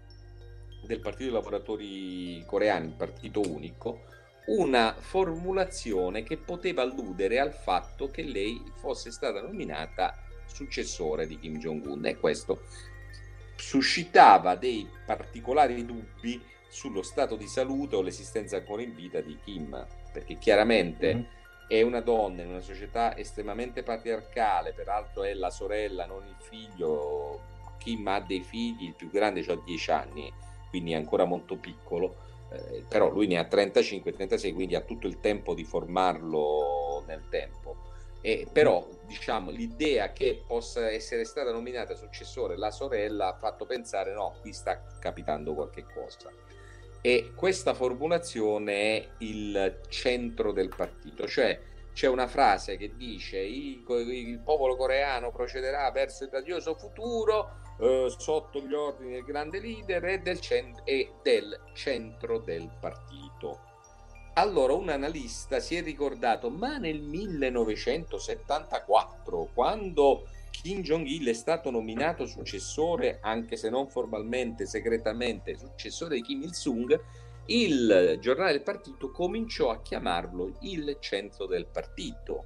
del 0.85 0.99
Partito 0.99 1.23
dei 1.23 1.31
Lavoratori 1.31 2.43
Coreani, 2.45 2.87
il 2.87 2.95
Partito 2.95 3.39
Unico, 3.39 4.01
una 4.45 4.95
formulazione 4.97 6.23
che 6.23 6.37
poteva 6.37 6.81
alludere 6.81 7.39
al 7.39 7.53
fatto 7.53 8.11
che 8.11 8.23
lei 8.23 8.61
fosse 8.75 9.11
stata 9.11 9.41
nominata 9.41 10.13
successore 10.45 11.25
di 11.25 11.37
Kim 11.39 11.57
Jong-un 11.57 12.05
e 12.05 12.17
questo 12.17 12.63
suscitava 13.55 14.55
dei 14.55 14.87
particolari 15.05 15.85
dubbi 15.85 16.41
sullo 16.67 17.03
stato 17.03 17.35
di 17.35 17.47
salute 17.47 17.95
o 17.95 18.01
l'esistenza 18.01 18.57
ancora 18.57 18.81
in 18.81 18.93
vita 18.95 19.21
di 19.21 19.37
Kim, 19.43 19.85
perché 20.11 20.37
chiaramente 20.37 21.13
Mhm. 21.13 21.27
è 21.67 21.81
una 21.81 22.01
donna 22.01 22.41
in 22.41 22.49
una 22.49 22.61
società 22.61 23.15
estremamente 23.15 23.83
patriarcale, 23.83 24.73
peraltro 24.73 25.23
è 25.23 25.33
la 25.33 25.51
sorella, 25.51 26.05
non 26.05 26.25
il 26.25 26.35
figlio. 26.39 27.51
Kim 27.77 28.07
ha 28.07 28.19
dei 28.19 28.41
figli, 28.41 28.85
il 28.85 28.95
più 28.95 29.09
grande 29.09 29.41
ha 29.47 29.55
10 29.55 29.91
anni, 29.91 30.31
quindi 30.69 30.93
è 30.93 30.95
ancora 30.95 31.25
molto 31.25 31.57
piccolo, 31.57 32.15
eh, 32.53 32.85
però 32.87 33.09
lui 33.09 33.27
ne 33.27 33.37
ha 33.37 33.47
35-36, 33.49 34.53
quindi 34.53 34.75
ha 34.75 34.81
tutto 34.81 35.07
il 35.07 35.19
tempo 35.19 35.53
di 35.53 35.63
formarlo 35.63 37.03
nel 37.07 37.23
tempo. 37.29 37.91
E 38.21 38.47
però 38.49 38.87
diciamo 39.05 39.51
l'idea 39.51 40.13
che 40.13 40.43
possa 40.47 40.89
essere 40.89 41.25
stata 41.25 41.51
nominata 41.51 41.93
successore 41.93 42.55
la 42.55 42.71
sorella 42.71 43.27
ha 43.27 43.37
fatto 43.37 43.65
pensare 43.65 44.13
no, 44.13 44.35
qui 44.39 44.53
sta 44.53 44.81
capitando 44.99 45.53
qualche 45.53 45.85
cosa. 45.93 46.31
E 47.01 47.33
questa 47.35 47.73
formulazione 47.73 48.73
è 48.73 49.09
il 49.17 49.81
centro 49.89 50.53
del 50.53 50.69
partito, 50.69 51.27
cioè 51.27 51.59
c'è 51.93 52.07
una 52.07 52.27
frase 52.27 52.77
che 52.77 52.95
dice 52.95 53.39
il, 53.39 53.83
il 53.87 54.39
popolo 54.39 54.75
coreano 54.75 55.31
procederà 55.31 55.89
verso 55.91 56.23
il 56.23 56.29
radioso 56.31 56.75
futuro 56.75 57.61
eh, 57.79 58.13
sotto 58.17 58.61
gli 58.61 58.73
ordini 58.73 59.13
del 59.13 59.23
grande 59.23 59.59
leader 59.59 60.03
e 60.05 60.19
del, 60.19 60.39
cent- 60.39 60.81
e 60.83 61.13
del 61.21 61.59
centro 61.73 62.39
del 62.39 62.69
partito. 62.79 63.71
Allora 64.35 64.73
un 64.73 64.89
analista 64.89 65.59
si 65.59 65.75
è 65.75 65.83
ricordato, 65.83 66.49
ma 66.49 66.77
nel 66.77 67.01
1974, 67.01 69.51
quando 69.53 70.27
Kim 70.49 70.81
Jong-il 70.81 71.27
è 71.27 71.33
stato 71.33 71.69
nominato 71.69 72.25
successore, 72.25 73.19
anche 73.21 73.57
se 73.57 73.69
non 73.69 73.87
formalmente, 73.89 74.65
segretamente, 74.65 75.55
successore 75.55 76.15
di 76.15 76.23
Kim 76.23 76.41
Il-sung, 76.41 76.99
il 77.47 78.17
giornale 78.19 78.51
del 78.51 78.61
partito 78.61 79.11
cominciò 79.11 79.69
a 79.69 79.81
chiamarlo 79.81 80.57
il 80.61 80.97
centro 80.99 81.45
del 81.45 81.65
partito. 81.65 82.45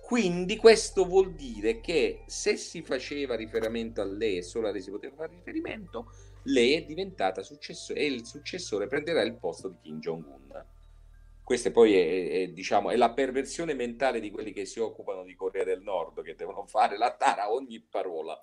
Quindi 0.00 0.56
questo 0.56 1.04
vuol 1.04 1.34
dire 1.34 1.80
che 1.80 2.22
se 2.26 2.56
si 2.56 2.82
faceva 2.82 3.36
riferimento 3.36 4.00
a 4.00 4.06
lei 4.06 4.38
e 4.38 4.42
solo 4.42 4.68
a 4.68 4.70
lei 4.70 4.80
si 4.80 4.90
poteva 4.90 5.14
fare 5.14 5.34
riferimento, 5.34 6.10
lei 6.44 6.72
è 6.74 6.84
diventata 6.84 7.42
successore 7.42 8.00
e 8.00 8.06
il 8.06 8.24
successore 8.24 8.86
prenderà 8.86 9.22
il 9.22 9.34
posto 9.34 9.68
di 9.68 9.76
Kim 9.82 9.98
Jong-un. 10.00 10.64
Questa 11.44 11.70
poi 11.70 11.94
è, 11.94 12.30
è, 12.30 12.48
diciamo, 12.48 12.90
è 12.90 12.96
la 12.96 13.12
perversione 13.12 13.74
mentale 13.74 14.20
di 14.20 14.30
quelli 14.30 14.52
che 14.52 14.64
si 14.64 14.80
occupano 14.80 15.24
di 15.24 15.34
Corea 15.34 15.64
del 15.64 15.82
Nord, 15.82 16.22
che 16.22 16.34
devono 16.34 16.66
fare 16.66 16.96
la 16.96 17.14
tara 17.14 17.44
a 17.44 17.52
ogni 17.52 17.80
parola. 17.80 18.38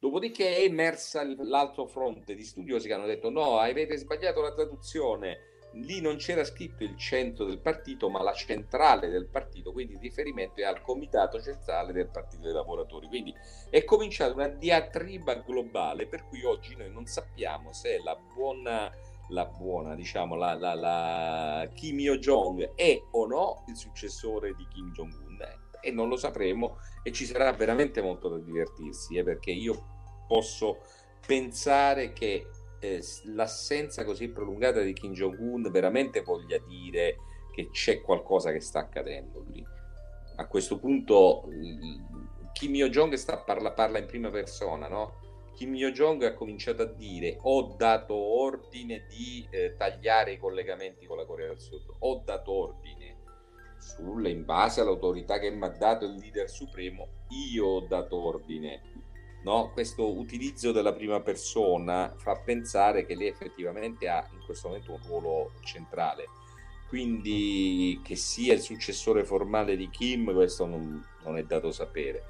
Dopodiché 0.00 0.56
è 0.56 0.62
emersa 0.62 1.22
l'altro 1.42 1.84
fronte 1.84 2.34
di 2.34 2.42
studiosi 2.42 2.88
che 2.88 2.94
hanno 2.94 3.04
detto 3.04 3.28
no, 3.28 3.58
avete 3.58 3.98
sbagliato 3.98 4.40
la 4.40 4.54
traduzione, 4.54 5.50
lì 5.72 6.00
non 6.00 6.16
c'era 6.16 6.42
scritto 6.42 6.82
il 6.84 6.96
centro 6.96 7.44
del 7.44 7.58
partito, 7.58 8.08
ma 8.08 8.22
la 8.22 8.32
centrale 8.32 9.10
del 9.10 9.26
partito, 9.26 9.72
quindi 9.72 9.92
il 9.92 10.00
riferimento 10.00 10.62
è 10.62 10.64
al 10.64 10.80
comitato 10.80 11.38
centrale 11.38 11.92
del 11.92 12.08
Partito 12.08 12.44
dei 12.44 12.54
Lavoratori. 12.54 13.08
Quindi 13.08 13.34
è 13.68 13.84
cominciata 13.84 14.32
una 14.32 14.48
diatriba 14.48 15.34
globale 15.34 16.06
per 16.06 16.26
cui 16.26 16.44
oggi 16.44 16.76
noi 16.76 16.90
non 16.90 17.04
sappiamo 17.04 17.74
se 17.74 18.00
la 18.02 18.16
buona, 18.16 18.90
la 19.28 19.44
buona 19.44 19.94
diciamo, 19.94 20.34
la, 20.34 20.54
la, 20.54 20.74
la 20.74 21.68
Kim 21.74 21.98
Yo-jong 21.98 22.74
è 22.74 22.98
o 23.10 23.26
no 23.26 23.64
il 23.68 23.76
successore 23.76 24.54
di 24.54 24.66
Kim 24.72 24.92
Jong-un 24.92 25.29
e 25.80 25.90
non 25.90 26.08
lo 26.08 26.16
sapremo 26.16 26.78
e 27.02 27.12
ci 27.12 27.24
sarà 27.24 27.52
veramente 27.52 28.00
molto 28.02 28.28
da 28.28 28.38
divertirsi 28.38 29.16
eh, 29.16 29.24
perché 29.24 29.50
io 29.50 30.24
posso 30.26 30.78
pensare 31.26 32.12
che 32.12 32.46
eh, 32.80 33.02
l'assenza 33.24 34.04
così 34.04 34.28
prolungata 34.28 34.80
di 34.80 34.92
Kim 34.92 35.12
Jong-un 35.12 35.70
veramente 35.70 36.22
voglia 36.22 36.58
dire 36.58 37.16
che 37.52 37.70
c'è 37.70 38.00
qualcosa 38.00 38.52
che 38.52 38.60
sta 38.60 38.80
accadendo 38.80 39.44
lì. 39.50 39.64
A 40.36 40.46
questo 40.46 40.78
punto 40.78 41.44
Kim 42.52 42.74
Yo-jong 42.74 43.14
sta, 43.14 43.38
parla, 43.38 43.72
parla 43.72 43.98
in 43.98 44.06
prima 44.06 44.30
persona, 44.30 44.88
no? 44.88 45.18
Kim 45.54 45.74
Yo-jong 45.74 46.22
ha 46.24 46.34
cominciato 46.34 46.82
a 46.82 46.86
dire 46.86 47.36
ho 47.42 47.74
dato 47.76 48.14
ordine 48.14 49.06
di 49.08 49.46
eh, 49.50 49.74
tagliare 49.76 50.32
i 50.32 50.38
collegamenti 50.38 51.06
con 51.06 51.16
la 51.16 51.26
Corea 51.26 51.48
del 51.48 51.60
Sud, 51.60 51.82
ho 51.98 52.22
dato 52.24 52.52
ordine 52.52 52.99
sulle, 53.80 54.30
in 54.30 54.44
base 54.44 54.80
all'autorità 54.80 55.38
che 55.38 55.50
mi 55.50 55.64
ha 55.64 55.70
dato 55.70 56.04
il 56.04 56.14
leader 56.14 56.48
supremo, 56.48 57.08
io 57.52 57.66
ho 57.66 57.80
dato 57.80 58.16
ordine. 58.16 58.82
No? 59.42 59.70
Questo 59.72 60.16
utilizzo 60.16 60.70
della 60.70 60.92
prima 60.92 61.20
persona 61.20 62.14
fa 62.16 62.36
pensare 62.36 63.06
che 63.06 63.14
lei 63.14 63.28
effettivamente 63.28 64.08
ha 64.08 64.28
in 64.32 64.40
questo 64.44 64.68
momento 64.68 64.92
un 64.92 65.00
ruolo 65.06 65.52
centrale. 65.62 66.26
Quindi 66.88 68.00
che 68.02 68.16
sia 68.16 68.52
il 68.52 68.60
successore 68.60 69.24
formale 69.24 69.76
di 69.76 69.88
Kim, 69.88 70.32
questo 70.34 70.66
non, 70.66 71.02
non 71.24 71.36
è 71.38 71.44
dato 71.44 71.70
sapere. 71.70 72.22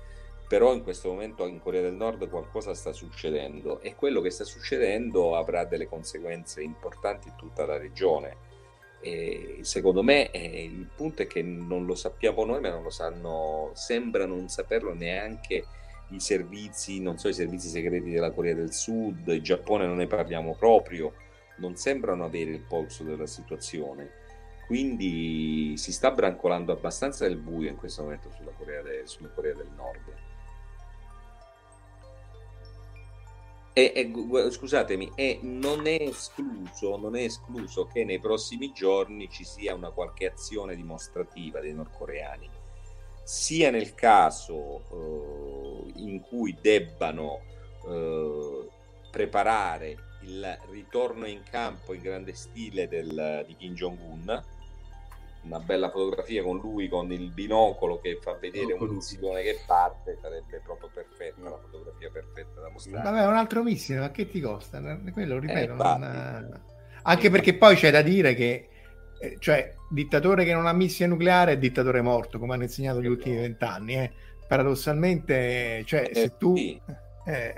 Però 0.47 0.75
in 0.75 0.83
questo 0.83 1.09
momento 1.09 1.47
in 1.47 1.61
Corea 1.61 1.81
del 1.81 1.95
Nord 1.95 2.29
qualcosa 2.29 2.75
sta 2.75 2.93
succedendo 2.93 3.81
e 3.81 3.95
quello 3.95 4.21
che 4.21 4.31
sta 4.31 4.45
succedendo 4.45 5.37
avrà 5.37 5.65
delle 5.65 5.89
conseguenze 5.89 6.61
importanti 6.63 7.29
in 7.29 7.37
tutta 7.37 7.65
la 7.65 7.79
regione. 7.79 8.37
E 9.01 9.59
secondo 9.63 10.03
me 10.03 10.31
eh, 10.31 10.65
il 10.65 10.89
punto 10.95 11.23
è 11.23 11.27
che 11.27 11.43
non 11.43 11.87
lo 11.87 11.95
sappiamo 11.95 12.45
noi, 12.45 12.61
ma 12.61 12.71
non 12.71 12.83
lo 12.83 12.91
sanno, 12.91 13.71
sembra 13.75 14.27
non 14.27 14.49
saperlo 14.49 14.93
neanche 14.93 15.65
i 16.11 16.21
servizi, 16.21 17.01
non 17.01 17.19
so, 17.19 17.29
i 17.29 17.35
servizi 17.35 17.69
segreti 17.69 18.11
della 18.11 18.33
Corea 18.33 18.55
del 18.55 18.73
Sud, 18.73 19.29
il 19.29 19.43
Giappone 19.43 19.87
non 19.87 19.97
ne 19.97 20.07
parliamo 20.07 20.55
proprio, 20.55 21.15
non 21.57 21.77
sembrano 21.77 22.25
avere 22.25 22.51
il 22.51 22.61
polso 22.61 23.05
della 23.05 23.27
situazione. 23.27 24.19
Quindi 24.67 25.77
si 25.77 25.93
sta 25.93 26.11
brancolando 26.11 26.73
abbastanza 26.73 27.27
del 27.27 27.37
buio 27.39 27.69
in 27.69 27.77
questo 27.77 28.03
momento 28.03 28.31
sulla 28.31 28.53
Corea, 28.53 28.83
de, 28.83 29.03
sulla 29.05 29.29
Corea 29.29 29.55
del 29.55 29.71
Nord. 29.75 30.10
E, 33.73 33.93
e, 33.95 34.51
scusatemi, 34.51 35.13
e 35.15 35.39
non 35.43 35.87
è 35.87 36.03
escluso, 36.03 36.97
non 36.97 37.15
è 37.15 37.23
escluso 37.23 37.87
che 37.87 38.05
nei 38.05 38.19
prossimi 38.19 38.73
giorni 38.73 39.31
ci 39.31 39.45
sia 39.45 39.75
una 39.75 39.91
qualche 39.91 40.27
azione 40.27 40.75
dimostrativa 40.75 41.61
dei 41.61 41.73
nordcoreani. 41.73 42.51
sia 43.23 43.71
nel 43.71 43.95
caso 43.95 44.83
eh, 44.91 46.01
in 46.01 46.21
cui 46.21 46.57
debbano 46.61 47.41
eh, 47.87 48.69
preparare 49.11 49.97
il 50.23 50.59
ritorno 50.71 51.27
in 51.27 51.43
campo 51.49 51.95
in 51.95 52.03
grande 52.03 52.35
stile 52.35 52.89
del, 52.89 53.45
di 53.47 53.57
Kim 53.57 53.75
Jong-un 53.75 54.43
una 55.43 55.59
bella 55.59 55.91
fotografia 55.91 56.43
con 56.43 56.59
lui 56.59 56.89
con 56.89 57.11
il 57.13 57.31
binocolo 57.31 57.99
che 58.01 58.19
fa 58.21 58.37
vedere 58.39 58.75
un 58.75 58.89
missile 58.95 59.43
che 59.43 59.59
parte 59.67 60.19
sarebbe 60.21 60.61
proprio 60.63 60.91
perfetta 60.93 61.43
la 61.49 61.59
fotografia 61.59 62.11
perfetta 62.11 62.61
da 62.61 62.69
mostrare 62.71 63.11
Vabbè, 63.11 63.27
un 63.27 63.37
altro 63.37 63.63
missile, 63.63 64.01
ma 64.01 64.11
che 64.11 64.29
ti 64.29 64.41
costa? 64.41 64.81
Quello, 65.13 65.39
ripeto, 65.39 65.73
Eh, 65.73 65.77
non- 65.77 66.63
anche 67.03 67.31
perché 67.31 67.55
poi 67.55 67.77
c'è 67.77 67.91
da 67.91 68.03
dire 68.03 68.35
che 68.35 68.69
eh, 69.23 69.37
cioè, 69.39 69.75
dittatore 69.91 70.45
che 70.45 70.53
non 70.53 70.67
ha 70.67 70.73
missile 70.73 71.09
nucleare 71.09 71.53
è 71.53 71.59
dittatore 71.59 72.01
morto, 72.03 72.39
come 72.39 72.55
hanno 72.55 72.63
insegnato 72.65 73.01
gli 73.03 73.07
ultimi 73.07 73.37
vent'anni. 73.37 73.95
eh. 73.95 74.13
Paradossalmente, 74.47 75.83
cioè, 75.87 76.09
Eh, 76.11 76.15
se 76.15 76.37
tu 76.37 76.57
sì. 76.57 76.81
eh, 77.27 77.55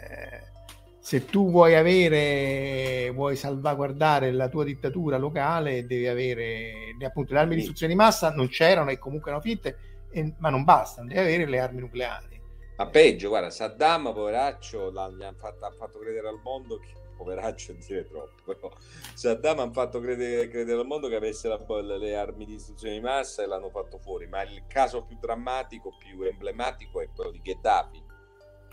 se 1.05 1.25
tu 1.25 1.51
vuoi 1.51 1.75
avere, 1.75 3.11
vuoi 3.11 3.35
salvaguardare 3.35 4.31
la 4.31 4.49
tua 4.49 4.63
dittatura 4.63 5.17
locale, 5.19 5.85
devi 5.85 6.07
avere 6.07 6.95
appunto 7.05 7.33
le 7.33 7.41
armi 7.41 7.55
di 7.57 7.63
Sì. 7.63 7.67
distruzione 7.67 7.93
di 7.93 7.99
massa, 7.99 8.31
non 8.31 8.47
c'erano 8.47 8.91
e 8.91 8.99
comunque 8.99 9.31
erano 9.31 9.43
fitte, 9.45 9.77
e- 10.13 10.35
ma 10.39 10.49
non 10.49 10.63
bastano, 10.63 11.09
devi 11.09 11.19
avere 11.19 11.45
le 11.47 11.59
armi 11.59 11.81
nucleari. 11.81 12.41
Ma 12.77 12.87
peggio, 12.87 13.31
guarda, 13.31 13.51
Saddam, 13.51 14.13
poveraccio, 14.15 14.93
gli 15.17 15.25
han 15.25 15.35
fatto, 15.37 15.65
ha 15.65 15.73
fatto 15.77 15.99
credere 15.99 16.29
al 16.29 16.41
mondo 16.41 16.79
che 16.79 16.93
poveraccio 17.19 17.73
è 17.73 17.75
dire 17.75 18.07
troppo, 18.07 18.41
però 18.45 18.71
Saddam 19.15 19.59
ha 19.59 19.73
fatto 19.73 19.99
credere, 19.99 20.47
credere 20.47 20.79
al 20.81 20.87
mondo 20.87 21.09
che 21.09 21.17
avesse 21.17 21.49
la- 21.49 21.61
le 21.99 22.15
armi 22.15 22.45
di 22.45 22.53
distruzione 22.53 22.95
di 22.95 23.01
massa 23.01 23.43
e 23.43 23.47
l'hanno 23.47 23.71
fatto 23.71 23.99
fuori, 23.99 24.29
ma 24.29 24.41
il 24.43 24.63
caso 24.69 25.05
più 25.05 25.17
drammatico, 25.21 25.97
più 25.99 26.23
emblematico 26.23 27.01
è 27.01 27.09
quello 27.13 27.33
di 27.33 27.41
Gheddafi. 27.43 28.11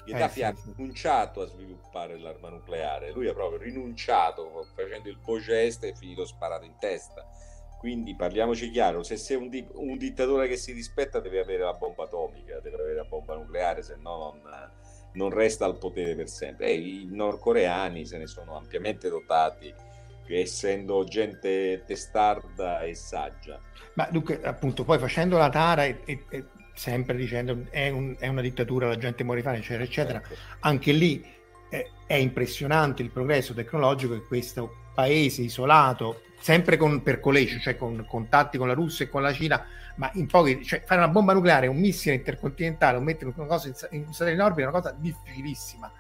Gheddafi 0.05 0.39
Eh, 0.41 0.43
ha 0.43 0.53
sì, 0.55 0.73
rinunciato 0.75 1.41
a 1.41 1.47
sviluppare 1.47 2.17
l'arma 2.19 2.49
nucleare, 2.49 3.11
lui 3.11 3.27
ha 3.27 3.33
proprio 3.33 3.59
rinunciato 3.59 4.65
facendo 4.75 5.09
il 5.09 5.19
pogest 5.23 5.83
e 5.83 5.93
finito 5.95 6.25
sparato 6.25 6.65
in 6.65 6.75
testa. 6.79 7.25
Quindi 7.77 8.15
parliamoci 8.15 8.69
chiaro, 8.71 9.03
se 9.03 9.15
sei 9.15 9.37
un, 9.37 9.47
di- 9.49 9.65
un 9.73 9.97
dittatore 9.97 10.47
che 10.47 10.57
si 10.57 10.73
rispetta 10.73 11.19
deve 11.21 11.39
avere 11.39 11.63
la 11.63 11.73
bomba 11.73 12.03
atomica, 12.03 12.59
deve 12.59 12.75
avere 12.75 12.95
la 12.95 13.05
bomba 13.05 13.35
nucleare, 13.35 13.81
se 13.83 13.95
no 13.95 14.17
non, 14.41 14.71
non 15.13 15.29
resta 15.29 15.63
al 15.65 15.77
potere 15.77 16.13
per 16.15 16.27
sempre. 16.27 16.67
E 16.67 16.73
i 16.73 17.07
nordcoreani 17.09 18.05
se 18.05 18.17
ne 18.17 18.27
sono 18.27 18.57
ampiamente 18.57 19.07
dotati, 19.07 19.73
essendo 20.27 21.03
gente 21.05 21.83
testarda 21.85 22.81
e 22.81 22.93
saggia. 22.95 23.59
Ma 23.93 24.07
dunque, 24.11 24.41
appunto, 24.43 24.83
poi 24.83 24.99
facendo 24.99 25.37
la 25.37 25.49
tara 25.49 25.85
e, 25.85 26.01
e- 26.05 26.25
e 26.29 26.45
sempre 26.79 27.17
dicendo 27.17 27.65
è, 27.71 27.89
un- 27.89 28.15
è 28.17 28.27
una 28.27 28.39
dittatura, 28.39 28.87
la 28.87 28.97
gente 28.97 29.25
muore 29.25 29.41
di 29.41 29.45
fame, 29.45 29.57
eccetera, 29.57 29.83
eccetera, 29.83 30.17
Ecco. 30.19 30.33
anche 30.61 30.93
lì 30.93 31.21
eh, 31.69 31.91
è 32.07 32.13
impressionante 32.13 33.01
il 33.01 33.09
progresso 33.09 33.53
tecnologico 33.53 34.13
che 34.13 34.23
questo 34.25 34.75
paese 34.93 35.41
isolato, 35.41 36.21
sempre 36.39 36.77
con 36.77 37.03
percolation, 37.03 37.59
cioè 37.59 37.75
con 37.75 38.05
contatti 38.07 38.57
con 38.57 38.67
la 38.67 38.73
Russia 38.73 39.03
e 39.05 39.09
con 39.09 39.21
la 39.21 39.33
Cina, 39.33 39.65
ma 39.97 40.09
in 40.13 40.27
pochi, 40.27 40.63
cioè 40.63 40.81
fare 40.85 41.01
una 41.01 41.09
bomba 41.09 41.33
nucleare, 41.33 41.67
un 41.67 41.77
missile 41.77 42.15
intercontinentale 42.15 42.95
o 42.97 43.01
mettere 43.01 43.33
una 43.35 43.45
cosa 43.45 43.67
in, 43.67 43.73
in 43.91 44.05
in 44.31 44.41
orbita 44.41 44.61
è 44.67 44.71
una 44.71 44.79
cosa 44.79 44.95
difficilissima. 44.97 45.91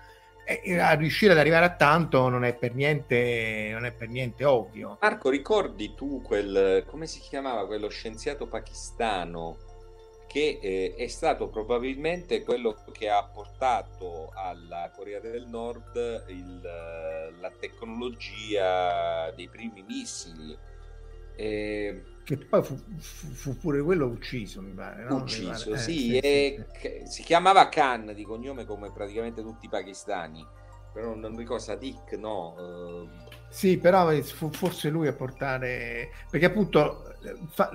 E 0.45 0.79
a 0.79 0.93
riuscire 0.93 1.33
ad 1.33 1.37
arrivare 1.37 1.65
a 1.65 1.75
tanto 1.75 2.27
non 2.29 2.43
è 2.45 2.55
per 2.55 2.73
niente, 2.73 3.69
non 3.71 3.85
è 3.85 3.91
per 3.91 4.07
niente 4.07 4.45
ovvio. 4.45 4.97
Marco, 5.01 5.29
ricordi 5.29 5.93
tu 5.93 6.21
quel, 6.23 6.85
come 6.87 7.05
si 7.05 7.19
chiamava 7.19 7.67
quello 7.67 7.89
scienziato 7.89 8.47
pakistano 8.47 9.57
che 10.29 10.59
eh, 10.61 10.93
è 10.95 11.07
stato 11.07 11.49
probabilmente 11.49 12.43
quello 12.43 12.75
che 12.91 13.09
ha 13.09 13.23
portato 13.25 14.31
alla 14.35 14.91
Corea 14.95 15.19
del 15.19 15.47
Nord 15.47 15.95
il, 16.29 16.63
eh, 16.65 17.31
la 17.39 17.51
tecnologia 17.51 19.31
dei 19.31 19.49
primi 19.49 19.83
missili? 19.83 20.57
Eh, 21.35 22.03
Che 22.23 22.37
poi 22.37 22.63
fu, 22.63 22.77
fu- 22.99 23.57
pure 23.57 23.81
quello 23.81 24.05
ucciso, 24.05 24.61
mi 24.61 24.73
pare. 24.73 25.03
no? 25.03 25.25
Mi 25.25 25.39
ucciso, 25.39 25.75
pare. 25.75 25.87
Eh, 25.87 25.93
sì, 25.97 26.19
sì, 26.21 26.21
e 26.21 26.55
sì. 26.55 26.65
che- 26.71 27.03
si 27.07 27.23
chiamava 27.23 27.67
Khan 27.69 28.13
di 28.13 28.23
cognome 28.23 28.65
come 28.65 28.91
praticamente 28.91 29.41
tutti 29.41 29.65
i 29.65 29.69
pakistani, 29.69 30.47
però 30.91 31.15
non 31.15 31.35
ricordo 31.35 31.63
Sadiq, 31.63 32.11
no, 32.13 32.55
eh, 32.57 33.27
Sì, 33.51 33.79
però 33.79 34.11
fu 34.21 34.51
forse 34.51 34.89
lui 34.89 35.07
a 35.07 35.13
portare 35.13 36.09
perché 36.29 36.45
appunto 36.45 37.09
eh, 37.21 37.35
fa- 37.49 37.71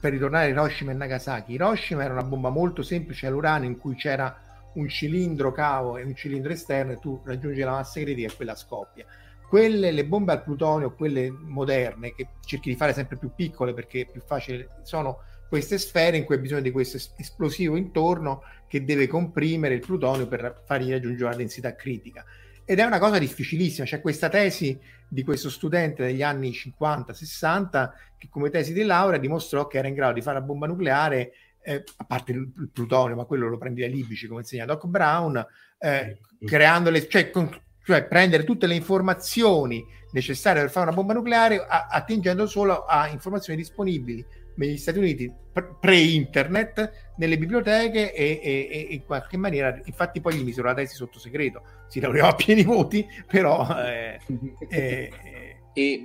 per 0.00 0.12
ritornare 0.12 0.46
a 0.46 0.48
Hiroshima 0.48 0.90
e 0.90 0.94
Nagasaki, 0.94 1.52
Hiroshima 1.52 2.04
era 2.04 2.12
una 2.12 2.24
bomba 2.24 2.50
molto 2.50 2.82
semplice 2.82 3.26
all'uranio 3.26 3.68
in 3.68 3.78
cui 3.78 3.94
c'era 3.94 4.36
un 4.74 4.88
cilindro 4.88 5.52
cavo 5.52 5.96
e 5.96 6.04
un 6.04 6.14
cilindro 6.14 6.52
esterno 6.52 6.92
e 6.92 6.98
tu 6.98 7.20
raggiungi 7.24 7.60
la 7.60 7.72
massa 7.72 8.00
critica 8.00 8.32
e 8.32 8.36
quella 8.36 8.54
scoppia. 8.54 9.06
Quelle, 9.48 9.90
le 9.92 10.04
bombe 10.04 10.32
al 10.32 10.42
plutonio, 10.42 10.94
quelle 10.94 11.30
moderne, 11.30 12.14
che 12.14 12.28
cerchi 12.44 12.68
di 12.68 12.76
fare 12.76 12.92
sempre 12.92 13.16
più 13.16 13.30
piccole 13.34 13.72
perché 13.72 14.02
è 14.02 14.06
più 14.10 14.20
facile, 14.20 14.68
sono 14.82 15.20
queste 15.48 15.78
sfere 15.78 16.18
in 16.18 16.24
cui 16.24 16.34
hai 16.34 16.42
bisogno 16.42 16.60
di 16.60 16.70
questo 16.70 16.98
es- 16.98 17.14
esplosivo 17.16 17.76
intorno 17.76 18.42
che 18.66 18.84
deve 18.84 19.06
comprimere 19.06 19.74
il 19.74 19.80
plutonio 19.80 20.26
per 20.26 20.62
fargli 20.66 20.90
raggiungere 20.90 21.30
la 21.30 21.36
densità 21.36 21.74
critica. 21.74 22.24
Ed 22.70 22.80
è 22.80 22.84
una 22.84 22.98
cosa 22.98 23.18
difficilissima, 23.18 23.86
c'è 23.86 24.02
questa 24.02 24.28
tesi 24.28 24.78
di 25.08 25.24
questo 25.24 25.48
studente 25.48 26.04
degli 26.04 26.22
anni 26.22 26.50
50-60 26.50 27.90
che 28.18 28.28
come 28.28 28.50
tesi 28.50 28.74
di 28.74 28.82
laurea 28.82 29.18
dimostrò 29.18 29.66
che 29.66 29.78
era 29.78 29.88
in 29.88 29.94
grado 29.94 30.12
di 30.12 30.20
fare 30.20 30.38
la 30.38 30.44
bomba 30.44 30.66
nucleare, 30.66 31.32
eh, 31.62 31.82
a 31.96 32.04
parte 32.04 32.32
il, 32.32 32.46
il 32.58 32.68
plutonio, 32.70 33.16
ma 33.16 33.24
quello 33.24 33.48
lo 33.48 33.56
prendi 33.56 33.80
dai 33.80 33.90
libici 33.90 34.26
come 34.26 34.40
insegna 34.40 34.66
Doc 34.66 34.84
Brown, 34.84 35.42
eh, 35.78 36.18
creandole, 36.44 37.08
cioè, 37.08 37.30
con- 37.30 37.50
cioè 37.82 38.04
prendere 38.04 38.44
tutte 38.44 38.66
le 38.66 38.74
informazioni 38.74 39.82
necessarie 40.12 40.60
per 40.60 40.70
fare 40.70 40.88
una 40.88 40.94
bomba 40.94 41.14
nucleare 41.14 41.64
a- 41.66 41.86
attingendo 41.90 42.46
solo 42.46 42.84
a 42.84 43.08
informazioni 43.08 43.58
disponibili 43.58 44.22
negli 44.58 44.76
Stati 44.76 44.98
Uniti 44.98 45.32
pre- 45.52 45.74
pre-internet 45.80 47.14
nelle 47.16 47.38
biblioteche 47.38 48.12
e, 48.12 48.40
e- 48.42 48.68
e 48.70 48.94
in 48.94 49.04
qualche 49.04 49.36
maniera 49.36 49.80
infatti 49.84 50.20
poi 50.20 50.34
gli 50.36 50.44
misero 50.44 50.68
la 50.68 50.74
tesi 50.74 50.94
sotto 50.94 51.18
segreto. 51.18 51.62
Si 51.88 51.98
laureò 52.00 52.28
a 52.28 52.34
pieni 52.34 52.62
voti 52.62 53.04
però 53.26 53.66
eh, 53.84 54.20
eh, 54.68 55.12
E 55.78 56.04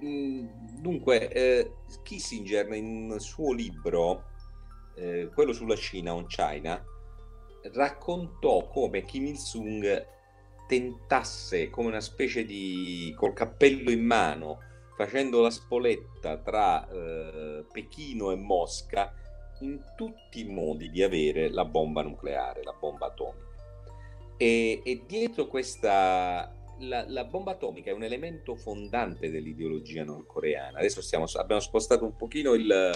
dunque, 0.80 1.30
eh, 1.32 1.72
Kissinger 2.04 2.68
nel 2.70 3.20
suo 3.20 3.54
libro, 3.54 4.26
eh, 4.96 5.32
quello 5.34 5.52
sulla 5.52 5.76
Cina, 5.76 6.14
On 6.14 6.28
China, 6.28 6.80
raccontò 7.74 8.68
come 8.68 9.02
Kim 9.02 9.26
Il-sung 9.26 10.06
tentasse 10.68 11.72
come 11.72 11.88
una 11.88 12.02
specie 12.02 12.46
di 12.46 13.16
col 13.18 13.34
cappello 13.34 13.90
in 13.90 14.06
mano, 14.06 14.60
facendo 14.95 15.41
la 15.41 15.49
spoletta 15.49 16.38
tra 16.38 16.88
eh, 16.90 17.65
Pechino 17.72 18.32
e 18.32 18.36
Mosca, 18.36 19.14
in 19.60 19.80
tutti 19.95 20.41
i 20.41 20.45
modi 20.45 20.90
di 20.90 21.03
avere 21.03 21.49
la 21.49 21.65
bomba 21.65 22.02
nucleare, 22.02 22.64
la 22.64 22.76
bomba 22.78 23.07
atomica. 23.07 23.52
E, 24.38 24.82
e 24.84 25.03
dietro 25.07 25.48
questa 25.48 26.52
la, 26.80 27.06
la 27.07 27.24
bomba 27.26 27.52
atomica 27.52 27.91
è 27.91 27.94
un 27.94 28.03
elemento 28.03 28.56
fondante 28.56 29.30
dell'ideologia 29.30 30.03
nordcoreana. 30.03 30.80
Adesso 30.80 31.02
stiamo, 31.02 31.26
abbiamo 31.36 31.61
spostato 31.61 32.03
un 32.03 32.15
pochino 32.15 32.53
il... 32.53 32.91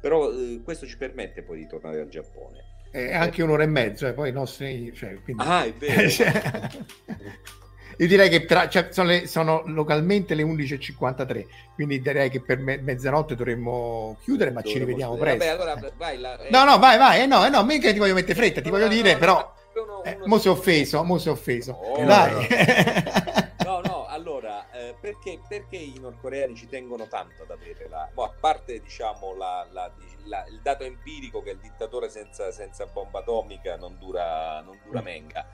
però 0.00 0.30
eh, 0.30 0.60
questo 0.62 0.86
ci 0.86 0.96
permette 0.96 1.42
poi 1.42 1.58
di 1.58 1.66
tornare 1.66 2.00
al 2.00 2.08
Giappone. 2.08 2.64
è 2.90 3.14
anche 3.14 3.42
un'ora 3.42 3.62
e 3.62 3.66
mezzo 3.66 4.06
e 4.06 4.12
poi 4.12 4.28
i 4.28 4.32
nostri 4.32 4.92
cioè, 4.94 5.20
quindi... 5.22 5.42
Ah, 5.44 5.64
è 5.64 5.72
vero. 5.72 6.08
Io 8.02 8.08
direi 8.08 8.28
che 8.28 8.44
tra, 8.46 8.68
cioè, 8.68 8.88
sono, 8.90 9.08
le- 9.08 9.26
sono 9.28 9.62
localmente 9.66 10.34
le 10.34 10.42
11.53 10.42 11.46
quindi 11.74 12.00
direi 12.00 12.30
che 12.30 12.40
per 12.40 12.58
me- 12.58 12.78
mezzanotte 12.78 13.34
dovremmo 13.36 14.16
chiudere 14.22 14.50
ma 14.50 14.60
ci 14.62 14.78
Dovremmo- 14.78 14.86
rivediamo 14.86 15.16
Vabbè, 15.16 15.36
presto 15.36 15.52
allora 15.54 15.92
vai, 15.96 16.18
la- 16.18 16.38
eh, 16.38 16.50
no 16.50 16.64
no 16.64 16.78
vai 16.78 16.98
vai 16.98 17.20
eh, 17.22 17.26
no, 17.26 17.44
eh, 17.46 17.48
no 17.48 17.62
mica 17.64 17.92
ti 17.92 17.98
voglio 17.98 18.14
mettere 18.14 18.34
fretta 18.34 18.60
ti 18.60 18.70
no, 18.70 18.74
voglio 18.76 18.88
no, 18.88 18.92
dire 18.92 19.12
no, 19.12 19.18
però 19.18 19.54
no, 19.74 19.82
uno- 19.82 20.02
eh, 20.04 20.14
uno- 20.16 20.26
mo 20.26 20.38
si 20.38 20.48
è 20.48 20.50
offeso 20.50 21.04
mo 21.04 21.18
si 21.18 21.28
è 21.28 21.30
offeso. 21.30 21.72
Oh, 21.72 22.04
dai. 22.04 22.46
No, 23.64 23.80
no, 23.80 24.06
allora, 24.06 24.68
eh, 24.72 24.94
perché, 25.00 25.38
perché 25.48 25.76
i 25.76 25.96
nordcoreani 26.00 26.54
ci 26.56 26.68
tengono 26.68 27.06
tanto 27.06 27.44
ad 27.44 27.50
avere 27.52 27.86
la... 27.88 28.08
boh, 28.12 28.24
a 28.24 28.32
parte, 28.38 28.80
diciamo, 28.80 29.34
la- 29.36 29.66
la- 29.70 29.90
la- 30.24 30.44
il 30.50 30.60
dato 30.62 30.82
empirico 30.84 31.42
che 31.42 31.50
il 31.50 31.58
dittatore 31.58 32.10
senza, 32.10 32.50
senza 32.50 32.86
bomba 32.86 33.20
atomica 33.20 33.76
non 33.76 33.96
dura, 33.98 34.60
non 34.60 34.78
dura 34.84 35.00
menga, 35.00 35.46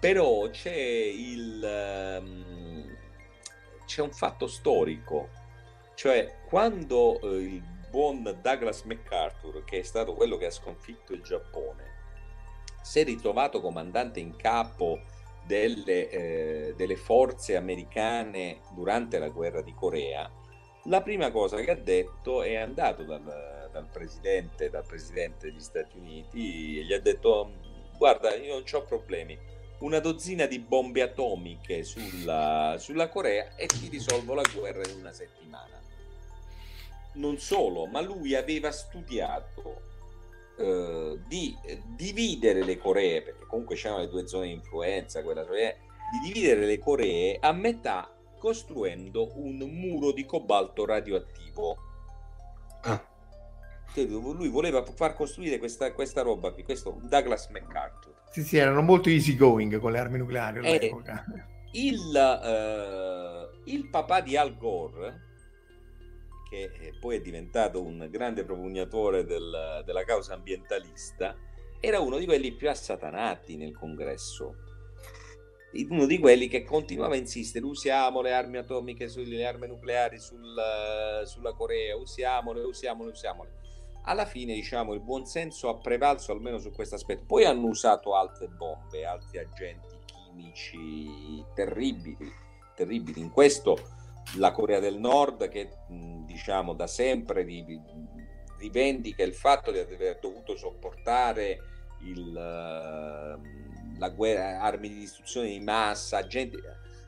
però 0.00 0.48
c'è 0.50 0.74
il... 0.74 1.64
ehm, 1.64 2.96
c'è 3.84 4.00
un 4.00 4.12
fatto 4.12 4.46
storico, 4.46 5.28
cioè 5.94 6.38
quando 6.48 7.20
eh, 7.20 7.36
il 7.36 7.62
buon 7.90 8.22
Douglas 8.42 8.82
MacArthur, 8.82 9.64
che 9.64 9.80
è 9.80 9.82
stato 9.82 10.14
quello 10.14 10.36
che 10.36 10.46
ha 10.46 10.50
sconfitto 10.50 11.12
il 11.12 11.22
Giappone, 11.22 11.92
si 12.82 13.00
è 13.00 13.04
ritrovato 13.04 13.60
comandante 13.60 14.20
in 14.20 14.36
capo 14.36 15.00
delle, 15.46 16.08
eh, 16.08 16.74
delle 16.76 16.96
forze 16.96 17.56
americane 17.56 18.60
durante 18.74 19.18
la 19.18 19.28
guerra 19.28 19.62
di 19.62 19.74
Corea, 19.74 20.30
la 20.84 21.02
prima 21.02 21.30
cosa 21.30 21.56
che 21.58 21.70
ha 21.70 21.76
detto 21.76 22.42
è 22.42 22.56
andato 22.56 23.04
dal, 23.04 23.68
dal 23.70 23.88
presidente, 23.90 24.70
dal 24.70 24.84
presidente 24.86 25.46
degli 25.46 25.60
Stati 25.60 25.96
Uniti 25.96 26.78
e 26.78 26.84
gli 26.84 26.92
ha 26.92 27.00
detto 27.00 27.52
guarda 27.96 28.34
io 28.34 28.54
non 28.54 28.64
ho 28.70 28.82
problemi, 28.82 29.38
una 29.78 29.98
dozzina 29.98 30.46
di 30.46 30.58
bombe 30.58 31.02
atomiche 31.02 31.82
sulla, 31.82 32.76
sulla 32.78 33.08
Corea 33.08 33.54
e 33.56 33.66
ti 33.66 33.88
risolvo 33.88 34.34
la 34.34 34.44
guerra 34.54 34.82
in 34.88 34.98
una 34.98 35.12
settimana. 35.12 35.80
Non 37.14 37.38
solo, 37.38 37.86
ma 37.86 38.00
lui 38.00 38.34
aveva 38.34 38.70
studiato 38.72 39.92
eh, 40.56 41.18
di 41.26 41.56
dividere 41.96 42.64
le 42.64 42.78
Coree, 42.78 43.22
perché 43.22 43.44
comunque 43.46 43.76
c'erano 43.76 44.00
le 44.00 44.08
due 44.08 44.26
zone 44.26 44.46
di 44.46 44.52
influenza, 44.52 45.22
quella 45.22 45.44
cioè, 45.44 45.76
di 46.12 46.32
dividere 46.32 46.66
le 46.66 46.78
Coree 46.78 47.38
a 47.40 47.52
metà 47.52 48.08
costruendo 48.38 49.32
un 49.36 49.56
muro 49.56 50.12
di 50.12 50.24
cobalto 50.24 50.84
radioattivo. 50.84 51.76
Ah, 52.82 53.02
Lui 53.94 54.48
voleva 54.48 54.84
far 54.84 55.14
costruire 55.14 55.58
questa, 55.58 55.92
questa 55.92 56.22
roba 56.22 56.52
qui, 56.52 56.62
questo 56.62 56.98
Douglas 57.02 57.48
MacArthur. 57.48 58.13
Sì, 58.34 58.42
sì, 58.42 58.56
erano 58.56 58.82
molto 58.82 59.10
easy 59.10 59.36
going 59.36 59.78
con 59.78 59.92
le 59.92 59.98
armi 60.00 60.18
nucleari 60.18 60.58
Eh, 60.58 60.74
all'epoca. 60.74 61.24
Il, 61.70 62.16
eh, 62.16 63.70
il 63.70 63.88
papà 63.88 64.22
di 64.22 64.36
Al 64.36 64.56
Gore, 64.56 65.20
che 66.50 66.68
poi 66.98 67.18
è 67.18 67.20
diventato 67.20 67.80
un 67.80 68.08
grande 68.10 68.44
propugnatore 68.44 69.24
del- 69.24 69.84
della 69.86 70.02
causa 70.02 70.34
ambientalista, 70.34 71.36
era 71.78 72.00
uno 72.00 72.18
di 72.18 72.24
quelli 72.24 72.50
più 72.50 72.68
assatanati 72.68 73.56
nel 73.56 73.72
congresso. 73.76 74.56
Uno 75.90 76.04
di 76.04 76.18
quelli 76.18 76.48
che 76.48 76.64
continuava 76.64 77.14
a 77.14 77.18
insistere: 77.18 77.64
usiamo 77.64 78.20
le 78.20 78.32
armi 78.32 78.56
atomiche, 78.56 79.08
sulle 79.08 79.46
armi 79.46 79.68
nucleari 79.68 80.18
sul- 80.18 81.22
sulla 81.24 81.52
Corea, 81.52 81.94
usiamole, 81.94 82.62
usiamole, 82.62 83.10
usiamole. 83.10 83.50
Alla 84.06 84.26
fine, 84.26 84.54
diciamo, 84.54 84.92
il 84.92 85.00
buonsenso 85.00 85.68
ha 85.68 85.78
prevalso 85.78 86.32
almeno 86.32 86.58
su 86.58 86.70
questo 86.72 86.94
aspetto. 86.94 87.24
Poi 87.26 87.44
hanno 87.44 87.66
usato 87.66 88.14
altre 88.14 88.48
bombe, 88.48 89.06
altri 89.06 89.38
agenti 89.38 89.94
chimici 90.04 91.44
terribili, 91.54 92.30
terribili. 92.74 93.20
In 93.20 93.30
questo 93.30 93.78
la 94.36 94.52
Corea 94.52 94.80
del 94.80 94.98
Nord, 94.98 95.48
che 95.48 95.70
diciamo 95.88 96.74
da 96.74 96.86
sempre 96.86 97.42
ri- 97.42 97.80
rivendica 98.58 99.22
il 99.22 99.34
fatto 99.34 99.70
di 99.70 99.78
aver 99.78 100.18
dovuto 100.20 100.56
sopportare 100.56 101.58
il, 102.02 102.32
la 102.32 104.08
guerra, 104.10 104.60
armi 104.60 104.88
di 104.88 104.98
distruzione 104.98 105.48
di 105.48 105.60
massa, 105.60 106.18
agenti, 106.18 106.58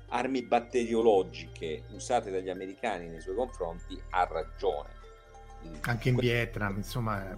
armi 0.08 0.42
batteriologiche 0.42 1.84
usate 1.90 2.30
dagli 2.30 2.48
americani 2.48 3.08
nei 3.08 3.20
suoi 3.20 3.34
confronti, 3.34 4.00
ha 4.10 4.24
ragione. 4.24 4.95
Anche 5.82 6.08
in 6.08 6.16
Vietnam, 6.16 6.76
insomma. 6.76 7.36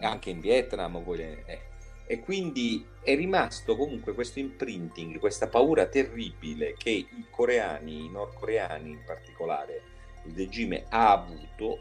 anche 0.00 0.30
in 0.30 0.40
Vietnam 0.40 1.02
eh. 1.06 1.60
e 2.06 2.20
quindi 2.20 2.84
è 3.02 3.14
rimasto 3.14 3.76
comunque 3.76 4.14
questo 4.14 4.38
imprinting, 4.38 5.18
questa 5.18 5.48
paura 5.48 5.86
terribile 5.86 6.74
che 6.76 6.90
i 6.90 7.26
coreani, 7.30 8.06
i 8.06 8.10
nordcoreani 8.10 8.90
in 8.90 9.04
particolare, 9.04 9.82
il 10.24 10.34
regime 10.34 10.86
ha 10.88 11.12
avuto 11.12 11.78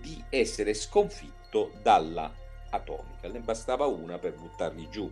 di 0.00 0.22
essere 0.28 0.74
sconfitto 0.74 1.72
dalla 1.82 2.32
atomica, 2.70 3.28
ne 3.28 3.40
bastava 3.40 3.86
una 3.86 4.18
per 4.18 4.34
buttarli 4.34 4.88
giù. 4.90 5.10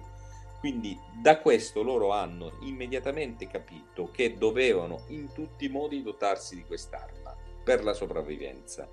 Quindi 0.59 0.97
da 1.21 1.39
questo 1.41 1.83
loro 1.83 2.13
hanno 2.13 2.53
immediatamente 2.61 3.49
capito 3.49 4.11
che 4.13 4.37
dovevano 4.39 5.05
in 5.09 5.33
tutti 5.33 5.65
i 5.65 5.69
modi 5.69 6.03
dotarsi 6.03 6.55
di 6.55 6.63
quest'arma 6.63 7.35
per 7.65 7.83
la 7.83 7.93
sopravvivenza 7.93 8.89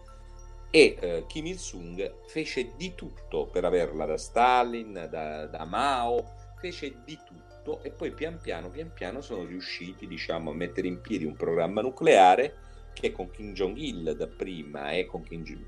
e 0.71 0.97
eh, 0.99 1.25
Kim 1.27 1.47
Il-sung 1.47 2.25
fece 2.27 2.73
di 2.77 2.93
tutto 2.95 3.47
per 3.47 3.65
averla 3.65 4.05
da 4.05 4.17
Stalin, 4.17 5.07
da, 5.09 5.45
da 5.45 5.65
Mao, 5.65 6.35
fece 6.59 7.01
di 7.03 7.17
tutto 7.25 7.81
e 7.83 7.91
poi 7.91 8.11
pian 8.11 8.39
piano, 8.41 8.69
pian 8.69 8.91
piano 8.93 9.21
sono 9.21 9.45
riusciti 9.45 10.07
diciamo, 10.07 10.51
a 10.51 10.53
mettere 10.53 10.87
in 10.87 11.01
piedi 11.01 11.25
un 11.25 11.35
programma 11.35 11.81
nucleare 11.81 12.67
che 12.93 13.11
con 13.11 13.29
Kim 13.31 13.53
Jong-il 13.53 14.15
dapprima 14.15 14.91
e 14.91 15.05
con 15.05 15.23
Kim 15.23 15.43
Jong- 15.43 15.65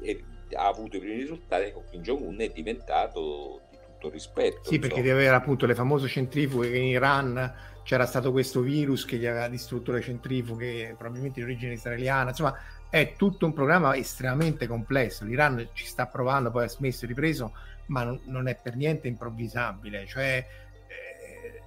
e 0.00 0.24
ha 0.54 0.66
avuto 0.66 0.96
i 0.96 1.00
primi 1.00 1.16
risultati 1.16 1.64
e 1.64 1.72
con 1.72 1.84
Kim 1.90 2.02
Jong-un 2.02 2.38
è 2.40 2.50
diventato 2.50 3.62
di 3.70 3.78
tutto 3.86 4.10
rispetto. 4.10 4.64
Sì, 4.64 4.78
perché 4.78 4.98
insomma. 4.98 5.02
deve 5.02 5.12
avere 5.12 5.36
appunto 5.36 5.66
le 5.66 5.74
famose 5.74 6.08
centrifughe 6.08 6.70
che 6.70 6.78
in 6.78 6.84
Iran 6.84 7.54
c'era 7.82 8.06
stato 8.06 8.32
questo 8.32 8.60
virus 8.60 9.04
che 9.04 9.16
gli 9.16 9.26
aveva 9.26 9.48
distrutto 9.48 9.92
le 9.92 10.00
centrifughe, 10.00 10.94
probabilmente 10.96 11.40
di 11.40 11.46
origine 11.46 11.74
israeliana. 11.74 12.30
Insomma, 12.30 12.56
è 12.94 13.14
tutto 13.16 13.44
un 13.44 13.52
programma 13.52 13.96
estremamente 13.96 14.68
complesso. 14.68 15.24
L'Iran 15.24 15.70
ci 15.72 15.84
sta 15.84 16.06
provando, 16.06 16.52
poi 16.52 16.66
ha 16.66 16.68
smesso 16.68 17.04
e 17.04 17.08
ripreso, 17.08 17.52
ma 17.86 18.04
non, 18.04 18.20
non 18.26 18.46
è 18.46 18.54
per 18.54 18.76
niente 18.76 19.08
improvvisabile. 19.08 20.06
Cioè, 20.06 20.46
eh, 20.86 21.62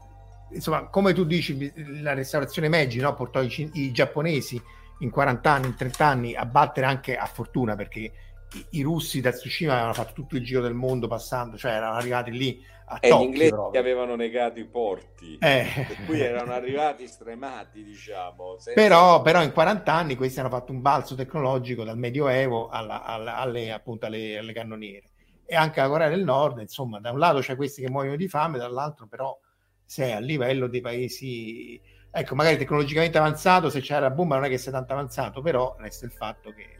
insomma, 0.55 0.83
come 0.83 1.11
tu 1.11 1.25
dici, 1.25 1.69
la 2.01 2.13
restaurazione 2.13 2.69
Meiji 2.69 3.01
no, 3.01 3.13
portò 3.13 3.41
i, 3.41 3.69
i 3.73 3.91
giapponesi 3.91 4.61
in 4.99 5.09
40 5.09 5.51
anni, 5.51 5.65
in 5.67 5.75
30 5.75 6.05
anni 6.05 6.33
a 6.33 6.45
battere 6.45 6.85
anche 6.85 7.17
a 7.17 7.25
fortuna 7.25 7.75
perché 7.75 8.09
i, 8.53 8.65
i 8.79 8.81
russi 8.81 9.21
da 9.21 9.31
Tsushima 9.31 9.73
avevano 9.73 9.93
fatto 9.93 10.13
tutto 10.13 10.35
il 10.35 10.43
giro 10.43 10.61
del 10.61 10.73
mondo 10.73 11.07
passando, 11.07 11.57
cioè 11.57 11.71
erano 11.73 11.95
arrivati 11.95 12.31
lì 12.31 12.63
a 12.89 12.97
E 13.01 13.13
gli 13.15 13.19
Tokyo 13.19 13.25
inglesi 13.25 13.49
proprio. 13.49 13.81
avevano 13.81 14.15
negato 14.15 14.59
i 14.59 14.65
porti, 14.65 15.37
Eh. 15.39 15.65
per 15.87 16.05
cui 16.05 16.21
erano 16.21 16.53
arrivati 16.53 17.05
stremati, 17.07 17.83
diciamo. 17.83 18.57
senza- 18.59 18.79
Però, 18.81 19.21
però 19.21 19.43
in 19.43 19.51
40 19.51 19.93
anni 19.93 20.15
questi 20.15 20.39
hanno 20.39 20.49
fatto 20.49 20.71
un 20.71 20.81
balzo 20.81 21.13
tecnologico 21.15 21.83
dal 21.83 21.97
Medioevo 21.97 22.69
alla- 22.69 23.03
alla- 23.03 23.37
alle, 23.37 23.71
appunto, 23.73 24.05
alle, 24.05 24.37
alle 24.37 24.53
cannoniere. 24.53 25.09
E 25.45 25.55
anche 25.55 25.79
la 25.81 25.87
Corea 25.89 26.09
del 26.09 26.23
Nord, 26.23 26.59
insomma, 26.59 26.99
da 26.99 27.11
un 27.11 27.19
lato 27.19 27.39
c'è 27.39 27.55
questi 27.55 27.81
che 27.81 27.89
muoiono 27.89 28.15
di 28.15 28.27
fame, 28.29 28.57
dall'altro 28.57 29.07
però 29.07 29.37
sei 29.85 30.11
a 30.13 30.19
livello 30.19 30.67
dei 30.67 30.81
paesi, 30.81 31.79
ecco, 32.11 32.35
magari 32.35 32.57
tecnologicamente 32.57 33.17
avanzato, 33.17 33.69
se 33.69 33.79
c'era 33.81 33.99
la 34.01 34.09
bomba 34.11 34.35
non 34.35 34.45
è 34.45 34.49
che 34.49 34.57
sia 34.57 34.71
tanto 34.71 34.93
avanzato, 34.93 35.41
però 35.41 35.75
resta 35.79 36.05
il 36.05 36.11
fatto 36.11 36.51
che 36.53 36.76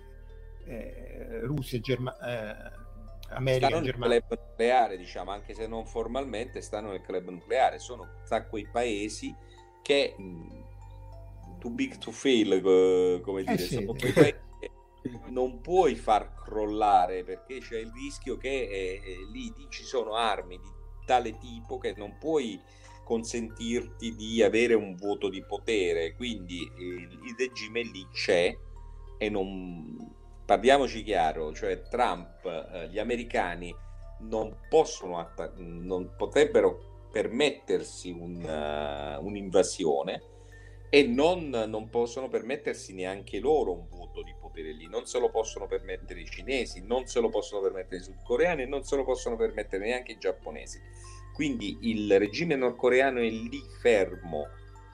eh, 0.67 1.39
Russia 1.41 1.79
Germa- 1.79 2.17
eh, 2.19 2.85
America 3.29 3.67
stanno 3.67 3.81
nel 3.81 3.91
Germania... 3.91 4.21
club 4.21 4.39
nucleare, 4.47 4.97
diciamo, 4.97 5.31
anche 5.31 5.53
se 5.53 5.67
non 5.67 5.85
formalmente, 5.85 6.61
stanno 6.61 6.91
nel 6.91 7.01
club 7.01 7.29
nucleare. 7.29 7.79
Sono 7.79 8.07
tra 8.25 8.45
quei 8.45 8.67
paesi 8.71 9.35
che 9.81 10.15
mh, 10.17 11.59
too 11.59 11.71
big 11.71 11.97
to 11.97 12.11
fail, 12.11 12.53
eh, 12.53 13.21
come 13.21 13.43
dire, 13.43 13.57
sì. 13.57 13.75
sono 13.75 13.93
quei 13.93 14.11
paesi 14.13 14.45
che 14.59 14.71
non 15.29 15.61
puoi 15.61 15.95
far 15.95 16.33
crollare 16.33 17.23
perché 17.23 17.59
c'è 17.59 17.79
il 17.79 17.91
rischio 17.93 18.37
che 18.37 18.49
eh, 18.49 19.01
eh, 19.03 19.27
lì 19.31 19.53
ci 19.69 19.83
sono 19.83 20.15
armi 20.15 20.57
di 20.57 20.69
tale 21.05 21.37
tipo 21.37 21.77
che 21.77 21.93
non 21.95 22.17
puoi 22.19 22.59
consentirti 23.03 24.15
di 24.15 24.43
avere 24.43 24.73
un 24.73 24.95
voto 24.95 25.29
di 25.29 25.43
potere. 25.45 26.13
Quindi 26.15 26.59
eh, 26.59 26.83
il 26.83 27.35
regime 27.37 27.81
lì 27.83 28.05
c'è 28.11 28.55
e 29.17 29.29
non 29.29 30.15
parliamoci 30.47 31.03
chiaro, 31.03 31.53
cioè 31.53 31.81
Trump, 31.81 32.45
eh, 32.45 32.87
gli 32.87 32.99
americani 32.99 33.75
non 34.19 34.55
possono 34.69 35.19
atta- 35.19 35.51
non 35.57 36.15
potrebbero 36.15 37.09
permettersi 37.11 38.11
un, 38.11 38.41
eh, 38.41 39.17
un'invasione 39.17 40.21
e 40.89 41.03
non, 41.03 41.49
non 41.49 41.89
possono 41.89 42.29
permettersi 42.29 42.93
neanche 42.93 43.39
loro 43.39 43.73
un 43.73 43.89
voto 43.89 44.23
di 44.23 44.33
potere 44.39 44.71
lì, 44.71 44.87
non 44.87 45.05
se 45.05 45.19
lo 45.19 45.29
possono 45.29 45.67
permettere 45.67 46.21
i 46.21 46.25
cinesi, 46.25 46.81
non 46.85 47.07
se 47.07 47.19
lo 47.19 47.27
possono 47.27 47.61
permettere 47.61 47.97
i 47.97 48.03
sudcoreani 48.05 48.65
non 48.65 48.83
se 48.83 48.95
lo 48.95 49.03
possono 49.03 49.35
permettere 49.35 49.83
neanche 49.85 50.13
i 50.13 50.17
giapponesi. 50.17 50.79
Quindi 51.33 51.77
il 51.81 52.17
regime 52.17 52.55
nordcoreano 52.55 53.19
è 53.19 53.29
lì 53.29 53.59
fermo, 53.81 54.47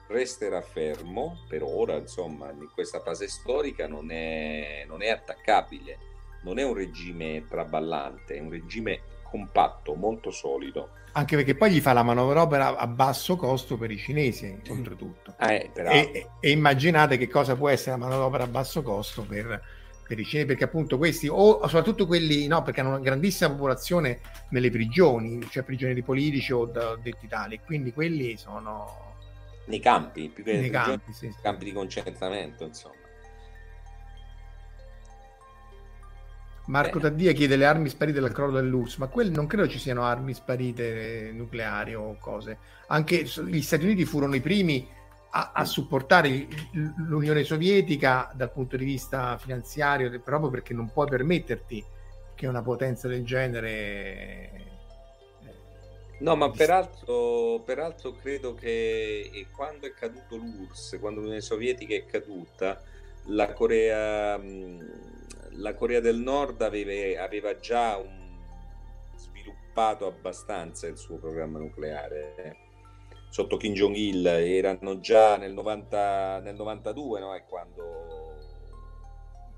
resterà 0.08 0.60
fermo 0.60 1.44
per 1.48 1.62
ora, 1.62 1.96
insomma, 1.96 2.50
in 2.50 2.68
questa 2.72 3.00
fase 3.00 3.28
storica 3.28 3.86
non 3.86 4.10
è, 4.10 4.84
non 4.86 5.02
è 5.02 5.08
attaccabile, 5.08 5.98
non 6.42 6.58
è 6.58 6.64
un 6.64 6.74
regime 6.74 7.44
traballante, 7.48 8.36
è 8.36 8.40
un 8.40 8.50
regime 8.50 9.00
compatto, 9.22 9.94
molto 9.94 10.30
solido. 10.30 10.90
Anche 11.12 11.36
perché 11.36 11.54
poi 11.54 11.70
gli 11.70 11.80
fa 11.80 11.92
la 11.92 12.02
manovra 12.02 12.76
a 12.76 12.86
basso 12.86 13.36
costo 13.36 13.76
per 13.76 13.90
i 13.90 13.96
cinesi, 13.96 14.60
oltretutto. 14.68 15.34
Eh, 15.38 15.70
peraltro. 15.72 16.12
E, 16.12 16.28
e 16.40 16.50
immaginate 16.50 17.16
che 17.16 17.28
cosa 17.28 17.54
può 17.56 17.68
essere 17.68 17.92
la 17.92 17.98
manodopera 17.98 18.44
a 18.44 18.48
basso 18.48 18.82
costo 18.82 19.22
per, 19.22 19.62
per 20.06 20.18
i 20.18 20.24
cinesi, 20.24 20.48
perché 20.48 20.64
appunto 20.64 20.98
questi, 20.98 21.28
o 21.28 21.66
soprattutto 21.66 22.06
quelli, 22.06 22.46
no, 22.48 22.62
perché 22.62 22.80
hanno 22.80 22.90
una 22.90 22.98
grandissima 22.98 23.50
popolazione 23.50 24.20
nelle 24.50 24.70
prigioni, 24.70 25.40
cioè 25.50 25.62
prigionieri 25.62 26.02
politici 26.02 26.52
o 26.52 26.66
detti 26.66 27.28
tali, 27.28 27.60
quindi 27.64 27.92
quelli 27.92 28.36
sono 28.36 29.13
nei 29.66 29.80
campi, 29.80 30.28
più 30.28 30.44
che 30.44 30.58
nei 30.58 30.70
campi. 30.70 31.12
Sì, 31.12 31.34
campi 31.42 31.64
di 31.64 31.72
concentramento, 31.72 32.64
insomma. 32.64 32.94
Marco 36.66 36.98
Eh. 36.98 37.00
Taddia 37.02 37.32
chiede 37.32 37.56
le 37.56 37.66
armi 37.66 37.88
sparite 37.90 38.20
dal 38.20 38.32
crollo 38.32 38.54
dell'URSS, 38.60 38.96
ma 38.96 39.08
quelle 39.08 39.30
non 39.30 39.46
credo 39.46 39.68
ci 39.68 39.78
siano 39.78 40.04
armi 40.04 40.32
sparite 40.32 41.30
nucleari 41.34 41.94
o 41.94 42.16
cose. 42.18 42.58
Anche 42.86 43.24
gli 43.24 43.60
Stati 43.60 43.84
Uniti 43.84 44.06
furono 44.06 44.34
i 44.34 44.40
primi 44.40 44.88
a, 45.30 45.50
a 45.52 45.64
supportare 45.64 46.28
il- 46.28 46.94
l'Unione 47.06 47.42
Sovietica 47.44 48.30
dal 48.34 48.50
punto 48.50 48.76
di 48.78 48.84
vista 48.84 49.36
finanziario, 49.36 50.08
proprio 50.20 50.48
perché 50.48 50.72
non 50.72 50.90
puoi 50.90 51.06
permetterti 51.06 51.84
che 52.34 52.46
una 52.46 52.62
potenza 52.62 53.08
del 53.08 53.24
genere 53.24 53.70
eh, 53.70 54.73
No, 56.24 56.36
ma 56.36 56.50
peraltro, 56.50 57.60
peraltro 57.64 58.12
credo 58.12 58.54
che 58.54 59.30
eh, 59.32 59.46
quando 59.50 59.86
è 59.86 59.92
caduto 59.92 60.36
l'URSS, 60.36 60.98
quando 60.98 61.20
l'Unione 61.20 61.42
Sovietica 61.42 61.94
è 61.94 62.06
caduta, 62.06 62.80
la 63.26 63.52
Corea, 63.52 64.38
mh, 64.38 65.58
la 65.58 65.74
Corea 65.74 66.00
del 66.00 66.16
Nord 66.16 66.62
aveva, 66.62 67.22
aveva 67.22 67.58
già 67.58 67.96
un- 67.98 68.22
sviluppato 69.16 70.06
abbastanza 70.06 70.86
il 70.86 70.96
suo 70.96 71.18
programma 71.18 71.58
nucleare. 71.58 72.34
eh. 72.36 72.56
Sotto 73.28 73.56
Kim 73.58 73.74
Jong-il 73.74 74.24
erano 74.26 75.00
già 75.00 75.36
nel, 75.36 75.52
90, 75.52 76.40
nel 76.40 76.54
92, 76.54 77.20
no? 77.20 77.34
È 77.34 77.44
quando 77.44 78.36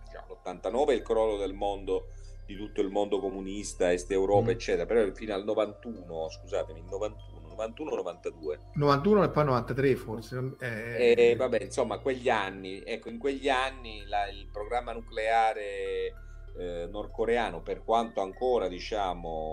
diciamo, 0.05 0.27
l'89 0.35 0.89
è 0.89 0.95
il 0.95 1.03
crollo 1.03 1.37
del 1.37 1.53
mondo 1.53 2.09
di 2.47 2.57
tutto 2.57 2.81
il 2.81 2.89
mondo 2.91 3.19
comunista, 3.19 3.93
Est 3.93 4.11
Europa, 4.13 4.47
Mm. 4.47 4.51
eccetera, 4.51 4.87
però 4.87 5.13
fino 5.13 5.35
al 5.35 5.45
91, 5.45 6.29
scusatemi, 6.31 6.83
91, 6.89 7.49
91 7.49 7.95
92. 7.97 8.59
91 8.75 9.25
e 9.25 9.31
poi 9.31 9.45
93 9.45 9.97
forse. 9.97 10.55
eh, 10.61 11.15
E 11.33 11.37
vabbè, 11.37 11.63
insomma, 11.63 11.99
quegli 11.99 12.29
anni, 12.29 12.83
ecco, 12.85 13.09
in 13.09 13.19
quegli 13.19 13.49
anni 13.49 14.05
la- 14.07 14.29
il 14.29 14.47
programma 14.53 14.93
nucleare 14.93 16.15
eh, 16.59 16.87
nordcoreano, 16.91 17.61
per 17.61 17.83
quanto 17.85 18.23
ancora, 18.23 18.67
diciamo, 18.69 19.51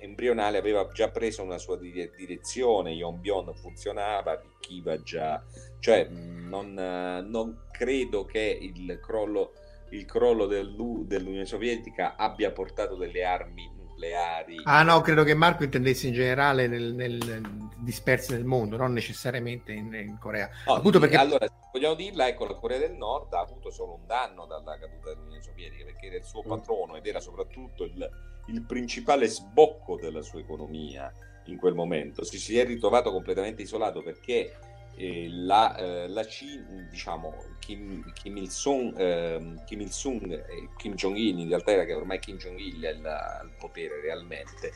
embrionale, 0.00 0.58
aveva 0.58 0.86
già 0.92 1.10
preso 1.10 1.42
una 1.42 1.58
sua 1.58 1.78
dire- 1.78 2.10
direzione, 2.16 2.90
Yonbyon 2.90 3.54
funzionava, 3.54 4.32
arricchiva 4.32 5.00
già, 5.00 5.42
cioè 5.78 6.08
mh, 6.08 6.48
non, 6.48 6.78
eh, 6.78 7.22
non 7.22 7.66
credo 7.70 8.24
che 8.24 8.58
il 8.60 8.98
crollo, 9.00 9.52
il 9.92 10.04
crollo 10.04 10.46
dell'U- 10.46 11.04
dell'Unione 11.06 11.46
Sovietica 11.46 12.16
abbia 12.16 12.50
portato 12.50 12.96
delle 12.96 13.24
armi 13.24 13.70
nucleari. 13.76 14.60
Ah 14.64 14.82
no, 14.82 15.00
credo 15.00 15.22
che 15.22 15.34
Marco 15.34 15.64
intendesse 15.64 16.06
in 16.08 16.14
generale 16.14 16.66
nel, 16.66 16.94
nel- 16.94 17.70
dispersi 17.78 18.32
nel 18.32 18.44
mondo, 18.44 18.76
non 18.76 18.92
necessariamente 18.92 19.72
in, 19.72 19.92
in 19.92 20.18
Corea. 20.18 20.48
No, 20.66 20.74
Appunto 20.74 20.98
perché 20.98 21.16
Allora, 21.16 21.46
se 21.46 21.52
vogliamo 21.72 21.94
dirla, 21.94 22.26
ecco, 22.26 22.46
la 22.46 22.54
Corea 22.54 22.78
del 22.78 22.92
Nord 22.94 23.32
ha 23.34 23.40
avuto 23.40 23.70
solo 23.70 23.94
un 23.94 24.06
danno 24.06 24.46
dalla 24.46 24.78
caduta 24.78 25.10
dell'Unione 25.10 25.42
Sovietica 25.42 25.84
perché 25.84 26.06
era 26.06 26.16
il 26.16 26.24
suo 26.24 26.42
Mm. 26.42 26.48
patrono 26.48 26.96
ed 26.96 27.06
era 27.06 27.20
soprattutto 27.20 27.84
il, 27.84 28.10
il 28.46 28.62
principale 28.62 29.26
sbocco 29.28 29.96
della 29.96 30.22
sua 30.22 30.40
economia 30.40 31.12
in 31.46 31.56
quel 31.58 31.74
momento. 31.74 32.24
Si, 32.24 32.38
si 32.38 32.58
è 32.58 32.64
ritrovato 32.64 33.12
completamente 33.12 33.62
isolato 33.62 34.02
perché 34.02 34.52
eh, 34.96 35.28
la, 35.30 35.76
eh, 35.76 36.08
la 36.08 36.24
Cina, 36.26 36.86
diciamo, 36.90 37.34
Kim, 37.58 38.12
Kim 38.12 38.36
Il-sung, 38.36 38.98
ehm, 38.98 39.64
Kim 39.64 39.80
Il-sung 39.80 40.30
e 40.32 40.68
Kim 40.76 40.94
Jong-il, 40.94 41.38
in 41.38 41.48
realtà 41.48 41.72
era 41.72 41.84
che 41.84 41.94
ormai 41.94 42.18
Kim 42.18 42.36
Jong-il 42.36 42.82
è 42.82 42.88
al, 42.88 43.04
al 43.04 43.50
potere 43.58 44.00
realmente, 44.00 44.72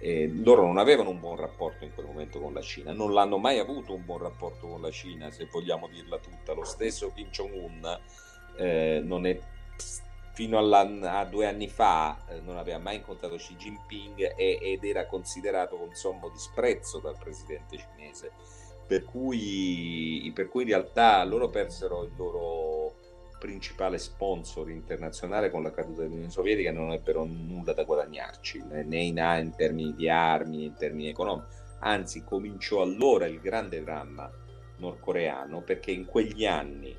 eh, 0.00 0.30
loro 0.32 0.64
non 0.64 0.78
avevano 0.78 1.10
un 1.10 1.20
buon 1.20 1.36
rapporto 1.36 1.84
in 1.84 1.92
quel 1.92 2.06
momento 2.06 2.40
con 2.40 2.54
la 2.54 2.62
Cina, 2.62 2.92
non 2.92 3.12
l'hanno 3.12 3.36
mai 3.36 3.58
avuto 3.58 3.92
un 3.92 4.04
buon 4.04 4.20
rapporto 4.20 4.66
con 4.66 4.80
la 4.80 4.90
Cina, 4.90 5.30
se 5.30 5.46
vogliamo 5.50 5.88
dirla 5.88 6.18
tutta. 6.18 6.54
Lo 6.54 6.64
stesso 6.64 7.12
Kim 7.12 7.28
Jong-un 7.28 8.00
eh, 8.56 9.00
non 9.04 9.26
è, 9.26 9.38
fino 10.32 10.58
a 10.58 11.24
due 11.26 11.46
anni 11.46 11.68
fa 11.68 12.24
eh, 12.28 12.40
non 12.40 12.56
aveva 12.56 12.78
mai 12.78 12.96
incontrato 12.96 13.36
Xi 13.36 13.56
Jinping 13.56 14.34
e- 14.36 14.58
ed 14.62 14.84
era 14.84 15.06
considerato 15.06 15.76
con 15.76 15.94
sommo 15.94 16.30
disprezzo 16.30 16.98
dal 16.98 17.18
presidente 17.18 17.76
cinese. 17.76 18.32
Per 18.90 19.04
cui, 19.04 20.32
per 20.34 20.48
cui 20.48 20.62
in 20.62 20.68
realtà 20.70 21.22
loro 21.22 21.48
persero 21.48 22.02
il 22.02 22.10
loro 22.16 22.96
principale 23.38 23.98
sponsor 23.98 24.68
internazionale 24.68 25.48
con 25.48 25.62
la 25.62 25.70
caduta 25.70 26.02
dell'Unione 26.02 26.28
Sovietica 26.28 26.72
non 26.72 26.90
ebbero 26.90 27.24
nulla 27.24 27.72
da 27.72 27.84
guadagnarci, 27.84 28.64
né 28.66 28.98
in, 28.98 29.16
in 29.16 29.52
termini 29.56 29.94
di 29.94 30.08
armi 30.08 30.56
né 30.56 30.64
in 30.64 30.74
termini 30.74 31.08
economici. 31.08 31.46
Anzi, 31.82 32.24
cominciò 32.24 32.82
allora 32.82 33.26
il 33.26 33.38
grande 33.38 33.80
dramma 33.80 34.28
nordcoreano 34.78 35.62
perché 35.62 35.92
in 35.92 36.06
quegli 36.06 36.44
anni 36.44 36.92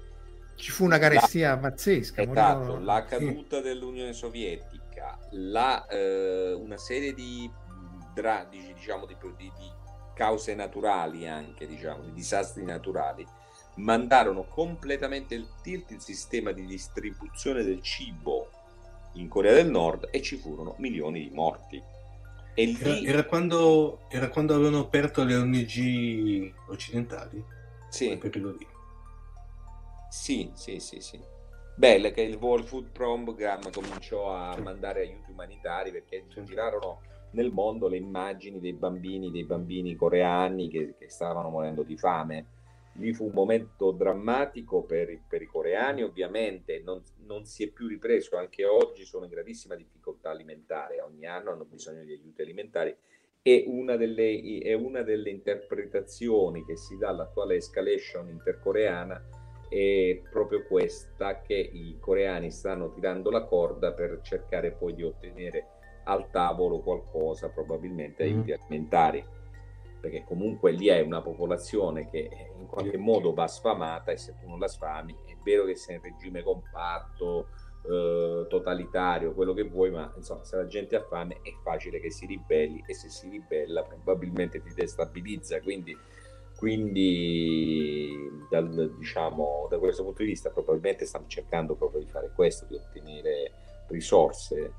ci 0.55 0.71
fu 0.71 0.85
una 0.85 0.97
carestia 0.97 1.57
pazzesca. 1.57 2.21
Esatto, 2.21 2.79
la 2.79 3.05
sì. 3.05 3.17
caduta 3.17 3.59
dell'Unione 3.59 4.13
Sovietica, 4.13 5.19
la, 5.31 5.85
eh, 5.87 6.53
una 6.53 6.77
serie 6.77 7.13
di, 7.13 7.51
dra- 8.13 8.47
di- 8.49 8.71
diciamo, 8.73 9.05
di, 9.05 9.17
di- 9.19 9.51
di 9.57 9.79
cause 10.21 10.53
naturali 10.53 11.27
anche, 11.27 11.65
diciamo, 11.65 12.03
di 12.03 12.13
disastri 12.13 12.63
naturali, 12.63 13.25
mandarono 13.77 14.43
completamente 14.43 15.33
il 15.33 15.47
tilt 15.63 15.89
il 15.89 15.99
sistema 15.99 16.51
di 16.51 16.63
distribuzione 16.63 17.63
del 17.63 17.81
cibo 17.81 18.51
in 19.13 19.27
Corea 19.27 19.53
del 19.53 19.71
Nord 19.71 20.09
e 20.11 20.21
ci 20.21 20.37
furono 20.37 20.75
milioni 20.77 21.27
di 21.27 21.33
morti. 21.33 21.81
E 22.53 22.75
Era, 22.79 22.93
lì, 22.93 23.05
era 23.07 23.23
quando, 23.23 24.01
era 24.09 24.29
quando 24.29 24.53
avevano 24.53 24.81
aperto 24.81 25.23
le 25.23 25.35
ONG 25.35 26.53
occidentali? 26.67 27.43
sì, 27.89 28.09
lì. 28.11 28.67
Sì, 30.07 30.51
sì, 30.53 30.79
sì, 30.79 30.99
sì. 30.99 31.19
Beh, 31.73 32.11
che 32.11 32.21
il 32.21 32.35
World 32.35 32.67
Food 32.67 32.91
Program 32.91 33.71
cominciò 33.71 34.31
a 34.31 34.55
mandare 34.61 35.01
aiuti 35.01 35.31
umanitari 35.31 35.91
perché 35.91 36.25
girarono 36.43 37.01
nel 37.31 37.51
mondo 37.51 37.87
le 37.87 37.97
immagini 37.97 38.59
dei 38.59 38.73
bambini, 38.73 39.31
dei 39.31 39.45
bambini 39.45 39.95
coreani 39.95 40.69
che, 40.69 40.95
che 40.97 41.09
stavano 41.09 41.49
morendo 41.49 41.83
di 41.83 41.97
fame. 41.97 42.45
Lì 42.95 43.13
fu 43.13 43.25
un 43.25 43.31
momento 43.33 43.91
drammatico 43.91 44.83
per, 44.83 45.21
per 45.27 45.41
i 45.41 45.45
coreani, 45.45 46.03
ovviamente 46.03 46.81
non, 46.83 47.01
non 47.25 47.45
si 47.45 47.63
è 47.63 47.67
più 47.69 47.87
ripreso, 47.87 48.35
anche 48.35 48.65
oggi 48.65 49.05
sono 49.05 49.23
in 49.23 49.31
gravissima 49.31 49.75
difficoltà 49.75 50.29
alimentare, 50.29 51.01
ogni 51.01 51.25
anno 51.25 51.51
hanno 51.51 51.63
bisogno 51.63 52.03
di 52.03 52.11
aiuti 52.11 52.41
alimentari 52.41 52.93
e 53.41 53.63
una 53.65 53.95
delle, 53.95 54.59
è 54.61 54.73
una 54.73 55.01
delle 55.03 55.29
interpretazioni 55.29 56.65
che 56.65 56.75
si 56.75 56.97
dà 56.97 57.09
all'attuale 57.09 57.55
escalation 57.55 58.27
intercoreana 58.27 59.23
è 59.71 60.21
proprio 60.29 60.65
questa 60.67 61.41
che 61.41 61.55
i 61.55 61.95
coreani 61.97 62.51
stanno 62.51 62.91
tirando 62.91 63.31
la 63.31 63.45
corda 63.45 63.93
per 63.93 64.19
cercare 64.21 64.73
poi 64.73 64.93
di 64.93 65.03
ottenere 65.03 65.79
al 66.05 66.29
tavolo 66.29 66.79
qualcosa, 66.79 67.49
probabilmente 67.49 68.23
Mhm. 68.23 68.29
aiuti 68.31 68.51
alimentari, 68.53 69.25
perché 69.99 70.23
comunque 70.23 70.71
lì 70.71 70.87
è 70.87 70.99
una 71.01 71.21
popolazione 71.21 72.09
che 72.09 72.29
in 72.57 72.65
qualche 72.67 72.97
modo 72.97 73.33
va 73.33 73.47
sfamata 73.47 74.11
e 74.11 74.17
se 74.17 74.35
tu 74.39 74.47
non 74.47 74.59
la 74.59 74.67
sfami 74.67 75.15
è 75.25 75.35
vero 75.43 75.65
che 75.65 75.75
sei 75.75 75.95
in 75.97 76.01
regime 76.01 76.41
compatto, 76.41 77.49
eh, 77.83 78.45
totalitario, 78.47 79.33
quello 79.33 79.53
che 79.53 79.63
vuoi, 79.63 79.91
ma 79.91 80.11
insomma 80.15 80.43
se 80.43 80.55
la 80.55 80.67
gente 80.67 80.95
ha 80.95 81.03
fame 81.03 81.39
è 81.41 81.51
facile 81.63 81.99
che 81.99 82.11
si 82.11 82.25
ribelli 82.25 82.83
e 82.85 82.93
se 82.93 83.09
si 83.09 83.29
ribella 83.29 83.83
probabilmente 83.83 84.61
ti 84.61 84.73
destabilizza, 84.73 85.61
quindi 85.61 85.95
quindi 86.61 88.29
dal, 88.47 88.93
diciamo, 88.95 89.65
da 89.67 89.79
questo 89.79 90.03
punto 90.03 90.21
di 90.21 90.29
vista 90.29 90.51
probabilmente 90.51 91.07
stanno 91.07 91.25
cercando 91.25 91.73
proprio 91.73 92.01
di 92.01 92.07
fare 92.07 92.31
questo, 92.35 92.65
di 92.69 92.75
ottenere 92.75 93.51
risorse. 93.87 94.73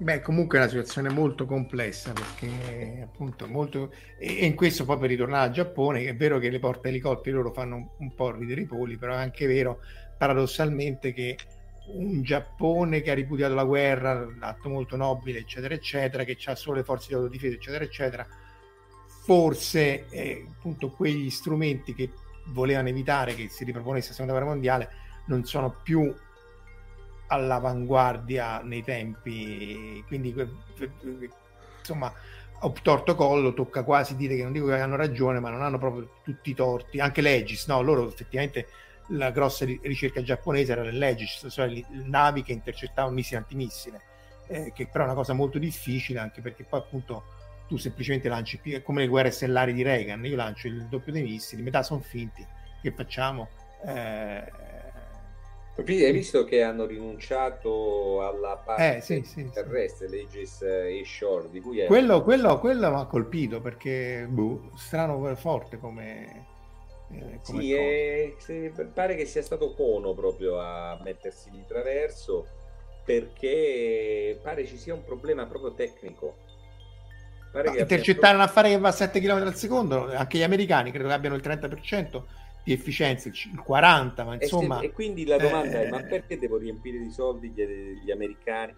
Beh, 0.00 0.20
comunque 0.20 0.58
è 0.58 0.60
una 0.60 0.70
situazione 0.70 1.08
molto 1.08 1.44
complessa 1.44 2.12
perché 2.12 3.00
appunto 3.02 3.48
molto 3.48 3.92
e 4.16 4.46
in 4.46 4.54
questo 4.54 4.84
poi 4.84 4.96
per 4.96 5.08
ritornare 5.08 5.48
al 5.48 5.52
Giappone 5.52 6.04
è 6.04 6.14
vero 6.14 6.38
che 6.38 6.50
le 6.50 6.60
porte 6.60 6.88
elicotteri 6.88 7.34
loro 7.34 7.52
fanno 7.52 7.94
un, 7.98 8.14
po' 8.14 8.30
ridere 8.30 8.60
i 8.60 8.66
poli, 8.66 8.96
però 8.96 9.14
è 9.14 9.16
anche 9.16 9.46
vero 9.46 9.80
paradossalmente 10.16 11.12
che 11.12 11.36
un 11.94 12.22
Giappone 12.22 13.00
che 13.00 13.10
ha 13.10 13.14
ripudiato 13.14 13.54
la 13.54 13.64
guerra, 13.64 14.24
atto 14.38 14.68
molto 14.68 14.94
nobile, 14.94 15.40
eccetera, 15.40 15.74
eccetera, 15.74 16.22
che 16.22 16.36
ha 16.44 16.54
solo 16.54 16.76
le 16.76 16.84
forze 16.84 17.08
di 17.08 17.14
autodifesa, 17.14 17.54
eccetera, 17.56 17.84
eccetera, 17.84 18.26
forse 19.24 20.06
eh, 20.10 20.46
appunto 20.48 20.90
quegli 20.90 21.28
strumenti 21.28 21.92
che 21.92 22.12
volevano 22.52 22.88
evitare 22.88 23.34
che 23.34 23.48
si 23.48 23.64
riproponesse 23.64 24.08
la 24.08 24.14
seconda 24.14 24.32
guerra 24.34 24.50
mondiale 24.50 24.90
non 25.26 25.44
sono 25.44 25.74
più 25.82 26.14
all'avanguardia 27.28 28.60
nei 28.62 28.82
tempi, 28.82 30.02
quindi 30.06 30.34
insomma 31.78 32.12
ho 32.60 32.72
torto 32.82 33.14
collo, 33.14 33.54
tocca 33.54 33.84
quasi 33.84 34.16
dire 34.16 34.34
che 34.34 34.42
non 34.42 34.52
dico 34.52 34.66
che 34.66 34.80
hanno 34.80 34.96
ragione, 34.96 35.38
ma 35.38 35.50
non 35.50 35.62
hanno 35.62 35.78
proprio 35.78 36.20
tutti 36.24 36.50
i 36.50 36.54
torti, 36.54 36.98
anche 36.98 37.20
l'Egis, 37.20 37.66
no, 37.68 37.80
loro 37.82 38.08
effettivamente 38.08 38.66
la 39.10 39.30
grossa 39.30 39.64
ri- 39.64 39.78
ricerca 39.82 40.22
giapponese 40.22 40.72
era 40.72 40.82
l'Egis, 40.82 41.46
cioè 41.50 41.70
navi 42.04 42.42
che 42.42 42.52
intercettavano 42.52 43.14
missili 43.14 43.36
antimissile, 43.36 44.00
eh, 44.48 44.72
che 44.74 44.86
però 44.86 45.04
è 45.04 45.06
una 45.06 45.16
cosa 45.16 45.34
molto 45.34 45.58
difficile 45.58 46.18
anche 46.18 46.40
perché 46.40 46.64
poi 46.64 46.80
appunto 46.80 47.24
tu 47.68 47.76
semplicemente 47.76 48.28
lanci 48.28 48.60
come 48.82 49.02
le 49.02 49.08
guerre 49.08 49.30
stellari 49.30 49.72
di 49.72 49.82
Reagan, 49.82 50.24
io 50.24 50.36
lancio 50.36 50.66
il 50.66 50.86
doppio 50.88 51.12
dei 51.12 51.22
missili, 51.22 51.62
metà 51.62 51.82
sono 51.82 52.00
finti, 52.00 52.44
che 52.80 52.90
facciamo? 52.92 53.48
Eh, 53.86 54.52
hai 55.86 56.12
visto 56.12 56.44
che 56.44 56.62
hanno 56.62 56.84
rinunciato 56.86 58.22
alla 58.26 58.56
parte 58.58 58.96
Eh, 58.96 59.00
sì, 59.02 59.22
sì, 59.24 59.50
sì. 59.52 59.52
terrestre, 59.52 60.08
l'Aegis 60.08 60.62
e 60.62 61.02
Shore, 61.04 61.48
di 61.50 61.60
cui 61.60 61.78
è 61.80 61.86
Quello, 61.86 62.22
quello, 62.22 62.58
quello 62.60 62.88
mi 62.90 63.00
ha 63.00 63.06
colpito 63.06 63.60
perché, 63.60 64.26
boh, 64.28 64.70
strano 64.76 65.34
forte 65.34 65.78
come... 65.78 66.46
eh, 67.10 67.40
come 67.42 67.64
Sì, 67.64 67.72
è- 67.72 68.34
se- 68.38 68.70
pare 68.92 69.16
che 69.16 69.24
sia 69.24 69.42
stato 69.42 69.72
Cono 69.74 70.14
proprio 70.14 70.58
a 70.60 71.00
mettersi 71.02 71.50
di 71.50 71.64
traverso 71.66 72.46
perché 73.04 74.38
pare 74.42 74.66
ci 74.66 74.76
sia 74.76 74.94
un 74.94 75.02
problema 75.04 75.46
proprio 75.46 75.74
tecnico. 75.74 76.36
Pare 77.50 77.70
intercettare 77.78 78.34
un 78.36 78.42
affare 78.42 78.68
che 78.70 78.78
va 78.78 78.88
a 78.88 78.92
7 78.92 79.20
km 79.20 79.46
al 79.48 79.54
secondo, 79.56 80.10
anche 80.14 80.38
gli 80.38 80.42
americani 80.42 80.90
credo 80.90 81.08
che 81.08 81.14
abbiano 81.14 81.34
il 81.36 81.42
30% 81.42 82.26
di 82.68 82.74
efficienza, 82.74 83.28
il 83.28 83.34
c- 83.34 83.46
il 83.52 83.62
40%, 83.62 84.24
ma 84.24 84.34
E, 84.34 84.38
se- 84.40 84.44
insomma... 84.44 84.80
e 84.80 84.92
quindi 84.92 85.24
la 85.24 85.38
domanda 85.38 85.80
è: 85.80 85.86
eh, 85.86 85.88
ma 85.90 86.00
perché 86.02 86.38
devo 86.38 86.58
riempire 86.58 86.98
di 86.98 87.10
soldi 87.10 87.50
gli, 87.50 87.62
gli 88.04 88.10
americani? 88.10 88.74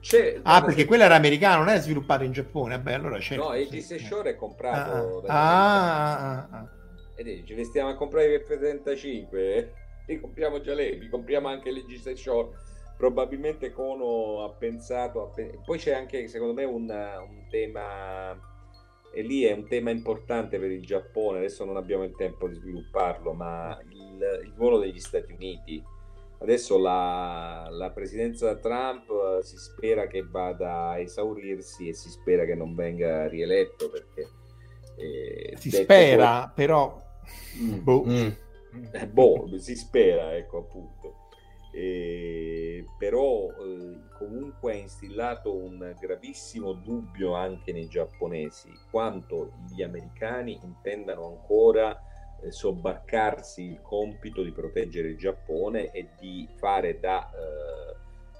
C'è, 0.00 0.40
Ah, 0.42 0.62
perché 0.62 0.84
quello 0.84 1.04
era 1.04 1.14
americano, 1.14 1.64
non 1.64 1.72
è 1.72 1.80
sviluppato 1.80 2.24
in 2.24 2.32
Giappone. 2.32 2.76
Vabbè, 2.76 2.92
allora 2.92 3.18
c'è. 3.18 3.36
No, 3.36 3.48
Aegis 3.48 3.90
e 3.92 3.98
Shore 3.98 4.30
è 4.30 4.32
Ah, 4.32 4.36
comprato 4.38 5.20
dagli 5.20 5.30
americani. 5.30 5.94
ah, 5.98 6.16
ah, 6.16 6.48
ah. 6.50 6.68
E 7.14 7.22
dici, 7.24 7.54
ci 7.56 7.64
stiamo 7.64 7.90
a 7.90 7.96
comprare 7.96 8.34
i 8.34 8.38
F-35, 8.40 9.28
eh? 9.56 9.72
li 10.06 10.20
compriamo 10.20 10.60
già 10.60 10.74
lei, 10.74 10.98
li 10.98 11.08
compriamo 11.08 11.48
anche 11.48 11.70
e 11.70 12.16
Shore. 12.16 12.50
Probabilmente 12.96 13.72
Kono 13.72 14.42
ha 14.44 14.50
pensato, 14.50 15.30
pe- 15.34 15.58
poi 15.64 15.78
c'è 15.78 15.92
anche 15.92 16.28
secondo 16.28 16.54
me 16.54 16.64
un, 16.64 16.88
un 16.88 17.46
tema, 17.50 18.38
e 19.16 19.22
lì 19.22 19.44
è 19.44 19.52
un 19.52 19.66
tema 19.66 19.88
importante 19.90 20.58
per 20.58 20.70
il 20.70 20.84
Giappone, 20.84 21.38
adesso 21.38 21.64
non 21.64 21.78
abbiamo 21.78 22.04
il 22.04 22.14
tempo 22.14 22.46
di 22.48 22.54
svilupparlo, 22.54 23.32
ma 23.32 23.78
il, 23.88 24.42
il 24.44 24.52
ruolo 24.54 24.78
degli 24.78 25.00
Stati 25.00 25.32
Uniti. 25.32 25.82
Adesso 26.38 26.76
la, 26.78 27.66
la 27.70 27.90
presidenza 27.92 28.54
Trump 28.56 29.08
eh, 29.08 29.42
si 29.42 29.56
spera 29.56 30.06
che 30.06 30.22
vada 30.22 30.88
a 30.90 30.98
esaurirsi 30.98 31.88
e 31.88 31.94
si 31.94 32.10
spera 32.10 32.44
che 32.44 32.54
non 32.54 32.74
venga 32.74 33.26
rieletto 33.26 33.88
perché... 33.88 34.28
eh, 34.98 35.56
Si 35.56 35.70
spera, 35.70 36.52
però. 36.54 37.02
Mm, 37.58 37.82
Boh. 37.82 38.04
mm. 38.04 38.28
eh, 38.92 39.08
boh, 39.08 39.48
si 39.56 39.74
spera, 39.76 40.36
ecco 40.36 40.58
appunto. 40.58 41.25
Eh, 41.78 42.86
però 42.96 43.48
eh, 43.50 44.00
comunque 44.16 44.72
ha 44.72 44.76
instillato 44.76 45.54
un 45.54 45.94
gravissimo 46.00 46.72
dubbio 46.72 47.34
anche 47.34 47.70
nei 47.70 47.86
giapponesi 47.86 48.72
quanto 48.90 49.52
gli 49.68 49.82
americani 49.82 50.58
intendano 50.62 51.26
ancora 51.26 52.00
eh, 52.40 52.50
sobbarcarsi 52.50 53.64
il 53.64 53.82
compito 53.82 54.42
di 54.42 54.52
proteggere 54.52 55.08
il 55.08 55.18
Giappone 55.18 55.90
e 55.90 56.08
di 56.18 56.48
fare 56.56 56.98
da 56.98 57.28
eh, 57.28 57.94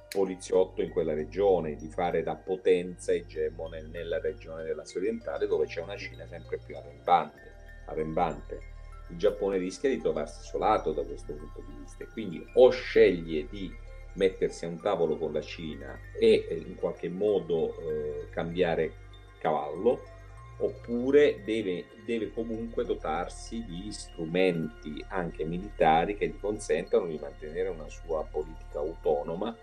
poliziotto 0.08 0.80
in 0.80 0.88
quella 0.88 1.12
regione, 1.12 1.76
di 1.76 1.88
fare 1.88 2.22
da 2.22 2.36
potenza 2.36 3.12
egemone 3.12 3.82
nella 3.82 4.18
regione 4.18 4.64
dell'Asia 4.64 4.98
orientale 4.98 5.46
dove 5.46 5.66
c'è 5.66 5.82
una 5.82 5.98
Cina 5.98 6.26
sempre 6.26 6.56
più 6.56 6.74
arrembante. 6.74 7.52
arrembante 7.84 8.75
il 9.08 9.16
Giappone 9.16 9.58
rischia 9.58 9.88
di 9.88 10.00
trovarsi 10.00 10.44
isolato 10.44 10.92
da 10.92 11.02
questo 11.02 11.34
punto 11.34 11.62
di 11.66 11.74
vista. 11.78 12.04
Quindi 12.06 12.44
o 12.54 12.70
sceglie 12.70 13.46
di 13.48 13.74
mettersi 14.14 14.64
a 14.64 14.68
un 14.68 14.80
tavolo 14.80 15.16
con 15.16 15.32
la 15.32 15.42
Cina 15.42 15.98
e 16.18 16.46
eh, 16.48 16.54
in 16.54 16.74
qualche 16.74 17.08
modo 17.08 17.78
eh, 17.78 18.28
cambiare 18.30 19.04
cavallo 19.38 20.14
oppure 20.58 21.42
deve, 21.44 21.84
deve 22.06 22.32
comunque 22.32 22.84
dotarsi 22.84 23.62
di 23.64 23.92
strumenti 23.92 25.04
anche 25.08 25.44
militari 25.44 26.16
che 26.16 26.28
gli 26.28 26.40
consentano 26.40 27.06
di 27.06 27.18
mantenere 27.20 27.68
una 27.68 27.88
sua 27.88 28.24
politica 28.24 28.78
autonoma. 28.78 29.54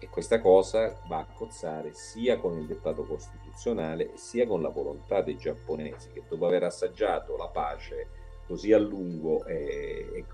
E 0.00 0.08
questa 0.08 0.40
cosa 0.40 0.98
va 1.06 1.18
a 1.18 1.26
cozzare 1.32 1.94
sia 1.94 2.36
con 2.36 2.58
il 2.58 2.66
dettato 2.66 3.04
costituzionale 3.04 4.10
sia 4.16 4.48
con 4.48 4.60
la 4.60 4.68
volontà 4.68 5.22
dei 5.22 5.36
giapponesi 5.36 6.10
che 6.10 6.24
dopo 6.28 6.44
aver 6.44 6.64
assaggiato 6.64 7.36
la 7.36 7.46
pace 7.46 8.08
così 8.52 8.72
a 8.74 8.78
lungo 8.78 9.46
e, 9.46 10.06
e 10.14 10.24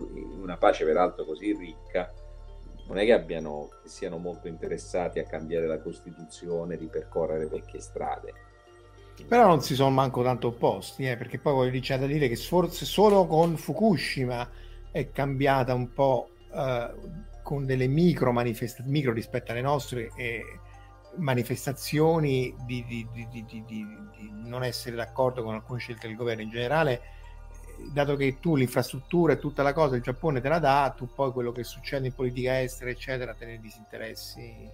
una 0.41 0.57
pace 0.57 0.85
peraltro 0.85 1.25
così 1.25 1.53
ricca 1.53 2.13
non 2.89 2.99
è 2.99 3.05
che 3.05 3.13
abbiano 3.13 3.69
che 3.83 3.89
siano 3.89 4.17
molto 4.19 4.49
interessati 4.49 5.19
a 5.21 5.25
cambiare 5.25 5.67
la 5.67 5.79
Costituzione, 5.79 6.75
ripercorrere 6.75 7.47
vecchie 7.47 7.81
strade. 7.81 8.33
Però 9.29 9.47
non 9.47 9.61
si 9.61 9.75
sono 9.75 9.91
manco 9.91 10.23
tanto 10.23 10.49
opposti, 10.49 11.07
eh, 11.07 11.17
perché 11.17 11.39
poi 11.39 11.53
voglio- 11.53 11.81
c'è 11.81 11.99
da 11.99 12.07
dire 12.07 12.29
che 12.29 12.37
forse 12.37 12.85
solo 12.87 13.27
con 13.27 13.57
Fukushima 13.57 14.49
è 14.91 15.11
cambiata 15.11 15.75
un 15.75 15.93
po' 15.93 16.31
eh, 16.53 16.95
con 17.43 17.67
delle 17.67 17.87
micro 17.89 18.33
manifestazioni, 18.33 18.91
micro 18.91 19.13
rispetto 19.13 19.53
alle 19.53 19.61
nostre 19.61 20.11
eh, 20.17 20.43
manifestazioni 21.17 22.55
di, 22.65 22.85
di- 22.87 23.07
di- 23.13 23.29
di- 23.67 23.87
non 24.45 24.65
essere 24.65 24.97
d'accordo 24.97 25.43
con 25.43 25.55
alcune 25.55 25.79
scelte 25.79 26.07
del 26.07 26.17
governo 26.17 26.43
in 26.43 26.51
generale, 26.51 27.01
dato 27.93 28.17
che 28.17 28.39
tu 28.41 28.57
l'infrastruttura 28.57 29.35
e 29.35 29.39
tutta 29.39 29.63
la 29.63 29.73
cosa 29.73 29.97
il 29.97 30.03
Giappone 30.03 30.41
te 30.41 30.49
la 30.49 30.59
dà, 30.59 30.93
tu 30.97 31.09
poi 31.13 31.33
quello 31.33 31.53
che 31.53 31.65
succede 31.65 32.07
in 32.07 32.15
politica 32.15 32.61
estera, 32.61 32.91
eccetera, 32.91 33.35
te 33.35 33.47
ne 33.47 33.59
disinteressi. 33.59 34.71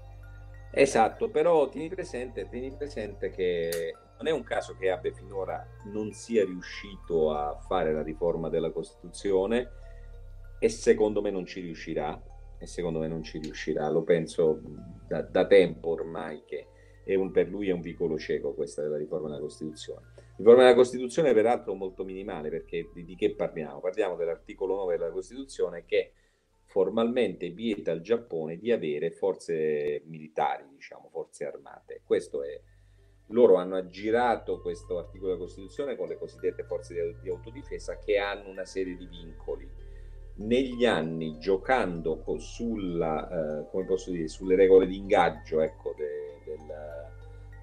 Esatto, 0.70 1.28
però 1.28 1.68
tieni 1.68 1.88
presente, 1.88 2.48
tieni 2.48 2.72
presente 2.72 3.30
che 3.30 3.94
non 4.18 4.26
è 4.26 4.32
un 4.32 4.42
caso 4.42 4.76
che 4.76 4.90
Abe 4.90 5.12
finora 5.12 5.64
non 5.92 6.12
sia 6.12 6.44
riuscito 6.44 7.32
a 7.32 7.56
fare 7.68 7.92
la 7.92 8.02
riforma 8.02 8.48
della 8.48 8.70
Costituzione 8.70 9.70
e 10.58 10.68
secondo 10.68 11.20
me 11.20 11.30
non 11.30 11.46
ci 11.46 11.60
riuscirà, 11.60 12.20
e 12.58 12.66
secondo 12.66 12.98
me 12.98 13.06
non 13.06 13.22
ci 13.22 13.38
riuscirà, 13.38 13.88
lo 13.88 14.02
penso 14.02 14.60
da, 15.06 15.22
da 15.22 15.46
tempo 15.46 15.90
ormai 15.90 16.42
che 16.44 16.66
un- 17.06 17.30
per 17.30 17.48
lui 17.48 17.68
è 17.68 17.72
un 17.72 17.80
vicolo 17.80 18.18
cieco 18.18 18.54
questa 18.54 18.82
della 18.82 18.96
riforma 18.96 19.28
della 19.28 19.40
Costituzione. 19.40 20.13
Riforma 20.36 20.62
della 20.62 20.74
Costituzione 20.74 21.32
peraltro 21.32 21.74
molto 21.74 22.04
minimale 22.04 22.50
perché 22.50 22.90
di, 22.92 23.04
di 23.04 23.14
che 23.14 23.34
parliamo? 23.34 23.80
Parliamo 23.80 24.16
dell'articolo 24.16 24.74
9 24.76 24.96
della 24.96 25.12
Costituzione 25.12 25.84
che 25.84 26.12
formalmente 26.64 27.50
vieta 27.50 27.92
al 27.92 28.00
Giappone 28.00 28.58
di 28.58 28.72
avere 28.72 29.12
forze 29.12 30.02
militari, 30.06 30.64
diciamo, 30.68 31.08
forze 31.10 31.44
armate. 31.44 32.00
Questo 32.04 32.42
è 32.42 32.60
loro 33.28 33.54
hanno 33.54 33.76
aggirato 33.76 34.60
questo 34.60 34.98
articolo 34.98 35.32
della 35.32 35.44
Costituzione 35.44 35.96
con 35.96 36.08
le 36.08 36.18
cosiddette 36.18 36.64
forze 36.64 36.94
di, 36.94 37.16
di 37.22 37.30
autodifesa 37.30 37.98
che 37.98 38.18
hanno 38.18 38.50
una 38.50 38.64
serie 38.64 38.96
di 38.96 39.06
vincoli. 39.06 39.66
Negli 40.36 40.84
anni, 40.84 41.38
giocando 41.38 42.22
sulla, 42.38 43.62
eh, 43.62 43.86
dire, 44.06 44.28
sulle 44.28 44.56
regole 44.56 44.86
di 44.86 44.96
ingaggio 44.96 45.60
ecco, 45.60 45.94
de- 45.96 46.40
del, 46.44 46.70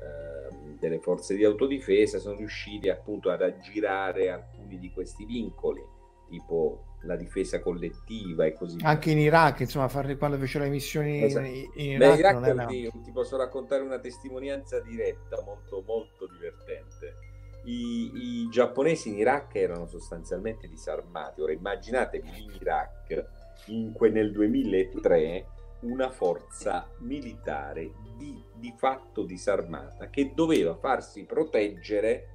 ehm, 0.01 0.50
delle 0.81 0.99
forze 0.99 1.35
di 1.35 1.45
autodifesa, 1.45 2.17
sono 2.17 2.35
riusciti 2.35 2.89
appunto 2.89 3.29
ad 3.29 3.43
aggirare 3.43 4.31
alcuni 4.31 4.79
di 4.79 4.91
questi 4.91 5.25
vincoli, 5.25 5.81
tipo 6.27 6.85
la 7.03 7.15
difesa 7.15 7.59
collettiva 7.59 8.45
e 8.45 8.53
così 8.53 8.77
via. 8.77 8.87
Anche 8.87 9.11
in 9.11 9.19
Iraq, 9.19 9.59
insomma, 9.59 9.87
fare, 9.87 10.17
quando 10.17 10.37
fecero 10.37 10.63
le 10.63 10.71
missioni 10.71 11.23
Esatto. 11.23 11.45
in, 11.45 11.69
in 11.75 11.97
Beh, 11.99 12.05
Iraq, 12.05 12.19
Iraq 12.19 12.33
non 12.33 12.45
era... 12.45 12.65
ti, 12.65 12.91
ti 13.03 13.11
posso 13.11 13.37
raccontare 13.37 13.83
una 13.83 13.99
testimonianza 13.99 14.79
diretta 14.79 15.41
molto 15.45 15.83
molto 15.85 16.27
divertente. 16.27 17.29
I, 17.63 18.11
i 18.13 18.49
giapponesi 18.49 19.09
in 19.09 19.19
Iraq 19.19 19.53
erano 19.55 19.85
sostanzialmente 19.85 20.67
disarmati. 20.67 21.41
Ora 21.41 21.51
immaginatevi 21.51 22.27
in 22.43 22.51
Iraq 22.59 23.25
in 23.67 23.93
que- 23.93 24.09
nel 24.09 24.31
2003 24.31 25.45
una 25.81 26.09
forza 26.09 26.89
militare 26.99 27.91
di, 28.17 28.43
di 28.53 28.73
fatto 28.77 29.23
disarmata 29.23 30.09
che 30.09 30.33
doveva 30.33 30.75
farsi 30.75 31.23
proteggere 31.25 32.29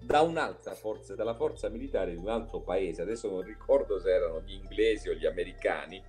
da 0.00 0.20
un'altra 0.20 0.74
forza, 0.74 1.14
dalla 1.14 1.34
forza 1.34 1.68
militare 1.68 2.12
di 2.12 2.16
un 2.16 2.28
altro 2.28 2.60
paese. 2.60 3.02
Adesso 3.02 3.30
non 3.30 3.42
ricordo 3.42 4.00
se 4.00 4.10
erano 4.10 4.40
gli 4.40 4.52
inglesi 4.52 5.08
o 5.08 5.14
gli 5.14 5.26
americani 5.26 6.02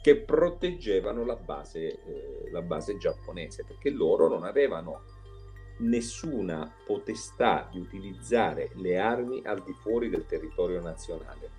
che 0.00 0.16
proteggevano 0.16 1.24
la 1.24 1.36
base, 1.36 1.80
eh, 1.80 2.50
la 2.50 2.62
base 2.62 2.96
giapponese 2.96 3.64
perché 3.64 3.90
loro 3.90 4.28
non 4.28 4.44
avevano 4.44 5.02
nessuna 5.78 6.72
potestà 6.86 7.68
di 7.70 7.78
utilizzare 7.78 8.70
le 8.74 8.98
armi 8.98 9.42
al 9.44 9.62
di 9.62 9.72
fuori 9.72 10.08
del 10.08 10.26
territorio 10.26 10.80
nazionale. 10.80 11.58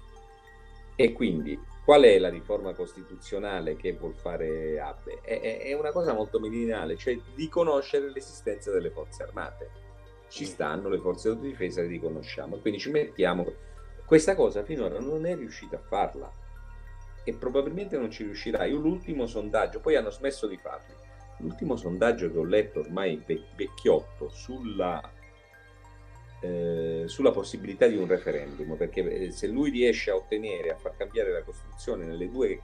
E 0.95 1.13
quindi 1.13 1.59
qual 1.83 2.03
è 2.03 2.19
la 2.19 2.29
riforma 2.29 2.73
costituzionale 2.73 3.75
che 3.75 3.93
vuol 3.93 4.15
fare 4.15 4.79
Abe? 4.79 5.19
È, 5.21 5.59
è- 5.61 5.73
una 5.73 5.91
cosa 5.91 6.13
molto 6.13 6.39
minimale, 6.39 6.95
cioè 6.95 7.17
riconoscere 7.35 8.11
l'esistenza 8.11 8.71
delle 8.71 8.91
forze 8.91 9.23
armate. 9.23 9.69
Ci 10.29 10.45
stanno 10.45 10.89
le 10.89 10.99
forze 10.99 11.29
di 11.29 11.35
autodifesa, 11.35 11.81
le 11.81 11.87
riconosciamo, 11.87 12.57
quindi 12.57 12.79
ci 12.79 12.91
mettiamo. 12.91 13.45
Questa 14.05 14.35
cosa 14.35 14.63
finora 14.63 14.99
non 14.99 15.25
è 15.25 15.35
riuscita 15.35 15.77
a 15.77 15.81
farla 15.81 16.31
e 17.23 17.33
probabilmente 17.33 17.97
non 17.97 18.11
ci 18.11 18.23
riuscirà. 18.23 18.65
Io 18.65 18.77
l'ultimo 18.77 19.25
sondaggio, 19.25 19.79
poi 19.79 19.95
hanno 19.95 20.11
smesso 20.11 20.47
di 20.47 20.57
farli. 20.57 20.93
L'ultimo 21.39 21.75
sondaggio 21.75 22.31
che 22.31 22.37
ho 22.37 22.43
letto 22.43 22.79
ormai 22.81 23.21
ve- 23.25 23.45
vecchiotto 23.55 24.29
sulla, 24.29 25.01
eh, 26.41 27.03
sulla 27.05 27.31
possibilità 27.31 27.87
di 27.87 27.95
un 27.97 28.07
referendum, 28.07 28.75
perché 28.75 29.01
eh, 29.27 29.31
se 29.31 29.47
lui 29.47 29.69
riesce 29.69 30.11
a 30.11 30.15
ottenere, 30.15 30.71
a 30.71 30.75
far 30.75 30.95
cambiare 30.97 31.31
la 31.31 31.43
Costituzione 31.43 32.05
nelle 32.05 32.29
due 32.29 32.59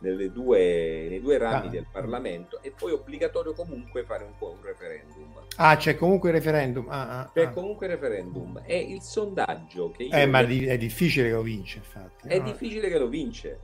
nelle 0.00 0.32
due, 0.32 1.08
nei 1.10 1.20
due 1.20 1.36
rami 1.36 1.66
Ah. 1.66 1.70
del 1.70 1.84
Parlamento 1.92 2.62
e 2.62 2.70
poi 2.70 2.90
è 2.90 2.94
obbligatorio 2.94 3.52
comunque 3.52 4.02
fare 4.04 4.24
un, 4.24 4.34
po' 4.38 4.48
un 4.58 4.64
referendum. 4.64 5.30
Ah, 5.56 5.76
c'è 5.76 5.94
comunque 5.94 6.30
il 6.30 6.36
referendum. 6.36 6.86
Ah, 6.88 7.20
ah, 7.20 7.30
C'è 7.34 7.42
ah. 7.44 7.50
comunque 7.50 7.84
il 7.86 7.92
referendum. 7.92 8.62
È 8.64 8.72
il 8.72 9.02
sondaggio 9.02 9.90
che 9.90 10.04
io 10.04 10.16
Eh, 10.16 10.24
ma 10.24 10.40
è 10.40 10.78
difficile 10.78 11.28
che 11.28 11.34
lo 11.34 11.42
vince, 11.42 11.76
infatti. 11.78 12.28
è 12.28 12.38
no? 12.38 12.44
difficile 12.44 12.88
che 12.88 12.98
lo 12.98 13.08
vince. 13.08 13.60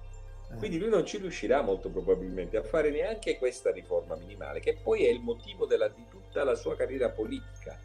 Eh. 0.52 0.56
Quindi 0.56 0.76
lui 0.78 0.90
non 0.90 1.06
ci 1.06 1.16
riuscirà 1.16 1.62
molto 1.62 1.88
probabilmente 1.88 2.58
a 2.58 2.62
fare 2.62 2.90
neanche 2.90 3.38
questa 3.38 3.72
riforma 3.72 4.14
minimale, 4.16 4.60
che 4.60 4.76
poi 4.82 5.06
è 5.06 5.08
il 5.08 5.20
motivo 5.20 5.64
della- 5.64 5.88
di 5.88 6.04
tutta 6.10 6.44
la 6.44 6.54
sua 6.54 6.76
carriera 6.76 7.08
politica. 7.08 7.80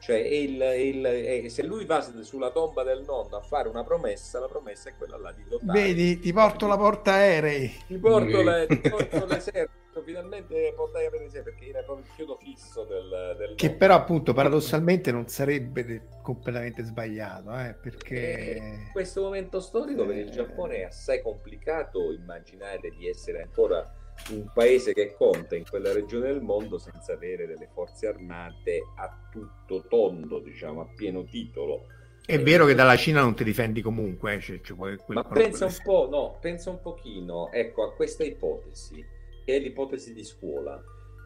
Cioè, 0.00 0.16
il- 0.16 0.60
il- 0.78 1.04
è- 1.04 1.48
se 1.48 1.62
lui 1.62 1.84
va 1.84 2.00
sulla 2.22 2.50
tomba 2.50 2.82
del 2.82 3.02
nonno 3.06 3.36
a 3.36 3.40
fare 3.42 3.68
una 3.68 3.84
promessa, 3.84 4.40
la 4.40 4.46
promessa 4.48 4.88
è 4.88 4.94
quella 4.96 5.18
là 5.18 5.30
di 5.30 5.44
dotare. 5.46 5.78
Vedi, 5.78 6.18
ti 6.18 6.32
porto 6.32 6.66
la 6.66 6.78
porta 6.78 7.12
aerei. 7.12 7.70
Ti 7.86 7.98
porto, 7.98 8.38
Ok. 8.38 8.44
le- 8.44 8.66
ti 8.66 8.88
porto 8.88 9.26
l'esercito, 9.26 10.02
finalmente 10.02 10.72
potrai 10.74 11.04
avere 11.04 11.24
l'esercito, 11.24 11.50
perché 11.54 11.68
era 11.68 11.82
proprio 11.82 12.06
il 12.06 12.12
chiodo 12.14 12.38
fisso 12.42 12.84
del, 12.84 13.34
del 13.36 13.54
Che 13.56 13.66
nonno. 13.66 13.78
però 13.78 13.94
appunto 13.94 14.32
paradossalmente 14.32 15.12
non 15.12 15.28
sarebbe 15.28 16.08
completamente 16.22 16.82
sbagliato, 16.82 17.54
eh, 17.58 17.68
Eh, 17.68 17.74
perché... 17.74 18.56
in 18.58 18.88
questo 18.92 19.20
momento 19.20 19.60
storico 19.60 20.06
per 20.06 20.16
il 20.16 20.28
Eh. 20.28 20.30
Giappone 20.30 20.76
è 20.76 20.82
assai 20.84 21.20
complicato 21.20 22.10
immaginare 22.10 22.90
di 22.96 23.06
essere 23.06 23.42
ancora 23.42 23.86
un 24.30 24.50
paese 24.52 24.92
che 24.92 25.14
conta 25.16 25.56
in 25.56 25.64
quella 25.68 25.92
regione 25.92 26.28
del 26.28 26.40
mondo 26.42 26.78
senza 26.78 27.12
avere 27.12 27.46
delle 27.46 27.68
forze 27.72 28.06
armate 28.06 28.82
a 28.96 29.28
tutto 29.30 29.84
tondo, 29.88 30.38
diciamo, 30.38 30.82
a 30.82 30.88
pieno 30.94 31.24
titolo. 31.24 31.86
È 32.24 32.40
vero 32.40 32.64
che 32.66 32.74
dalla 32.74 32.96
Cina 32.96 33.22
non 33.22 33.34
ti 33.34 33.42
difendi 33.42 33.80
comunque, 33.82 34.34
eh, 34.34 34.40
cioè, 34.40 34.60
cioè, 34.60 34.76
quel- 34.76 35.00
Ma 35.08 35.24
pensa 35.24 35.64
un 35.64 35.76
po', 35.82 36.08
no, 36.08 36.38
pensa 36.40 36.70
un 36.70 36.80
pochino, 36.80 37.50
ecco, 37.50 37.82
a 37.82 37.94
questa 37.94 38.22
ipotesi, 38.22 39.04
che 39.44 39.56
è 39.56 39.58
l'ipotesi 39.58 40.12
di 40.12 40.24
scuola. 40.24 40.80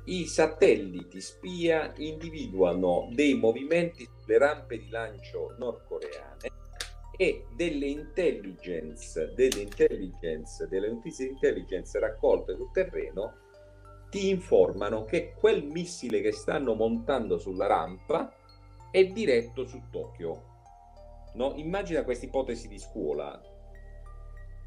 I 0.06 0.26
satelliti 0.26 1.20
spia 1.20 1.92
individuano 1.96 3.08
dei 3.12 3.34
movimenti 3.34 4.08
sulle 4.20 4.38
rampe 4.38 4.78
di 4.78 4.88
lancio 4.88 5.54
nordcoreane 5.58 6.62
e 7.16 7.47
delle 7.55 7.86
intelligence, 7.86 9.32
delle 9.35 9.61
intelligence, 9.61 10.66
delle 10.69 10.89
notizie 10.89 11.27
di 11.27 11.32
intelligence 11.32 11.99
raccolte 11.99 12.55
sul 12.55 12.70
terreno 12.73 13.43
ti 14.11 14.28
informano 14.28 15.05
che 15.05 15.35
quel 15.36 15.65
missile 15.65 16.20
che 16.20 16.32
stanno 16.32 16.74
montando 16.74 17.36
sulla 17.39 17.66
rampa 17.66 18.32
è 18.91 19.05
diretto 19.07 19.65
su 19.66 19.82
Tokyo. 19.91 20.53
No? 21.35 21.55
Immagina 21.57 22.05
questa 22.05 22.27
ipotesi 22.27 22.69
di 22.69 22.78
scuola. 22.78 23.41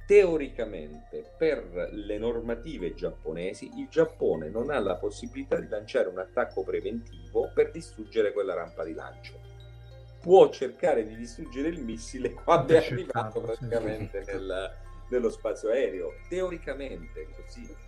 Teoricamente, 0.06 1.34
per 1.38 1.90
le 1.92 2.18
normative 2.18 2.94
giapponesi, 2.94 3.70
il 3.78 3.88
Giappone 3.90 4.50
non 4.50 4.70
ha 4.70 4.80
la 4.80 4.98
possibilità 4.98 5.60
di 5.60 5.68
lanciare 5.68 6.10
un 6.10 6.18
attacco 6.18 6.64
preventivo 6.64 7.52
per 7.54 7.72
distruggere 7.72 8.34
quella 8.34 8.54
rampa 8.54 8.84
di 8.84 8.94
lancio. 8.94 9.47
Può 10.22 10.50
cercare 10.50 11.06
di 11.06 11.16
distruggere 11.16 11.70
il 11.70 11.84
missile 11.84 12.34
quando 12.34 12.74
è 12.74 12.78
arrivato 12.78 13.40
praticamente 13.40 14.24
nel- 14.26 14.76
nello 15.10 15.30
spazio 15.30 15.70
aereo. 15.70 16.14
Teoricamente 16.28 17.28
così. 17.36 17.86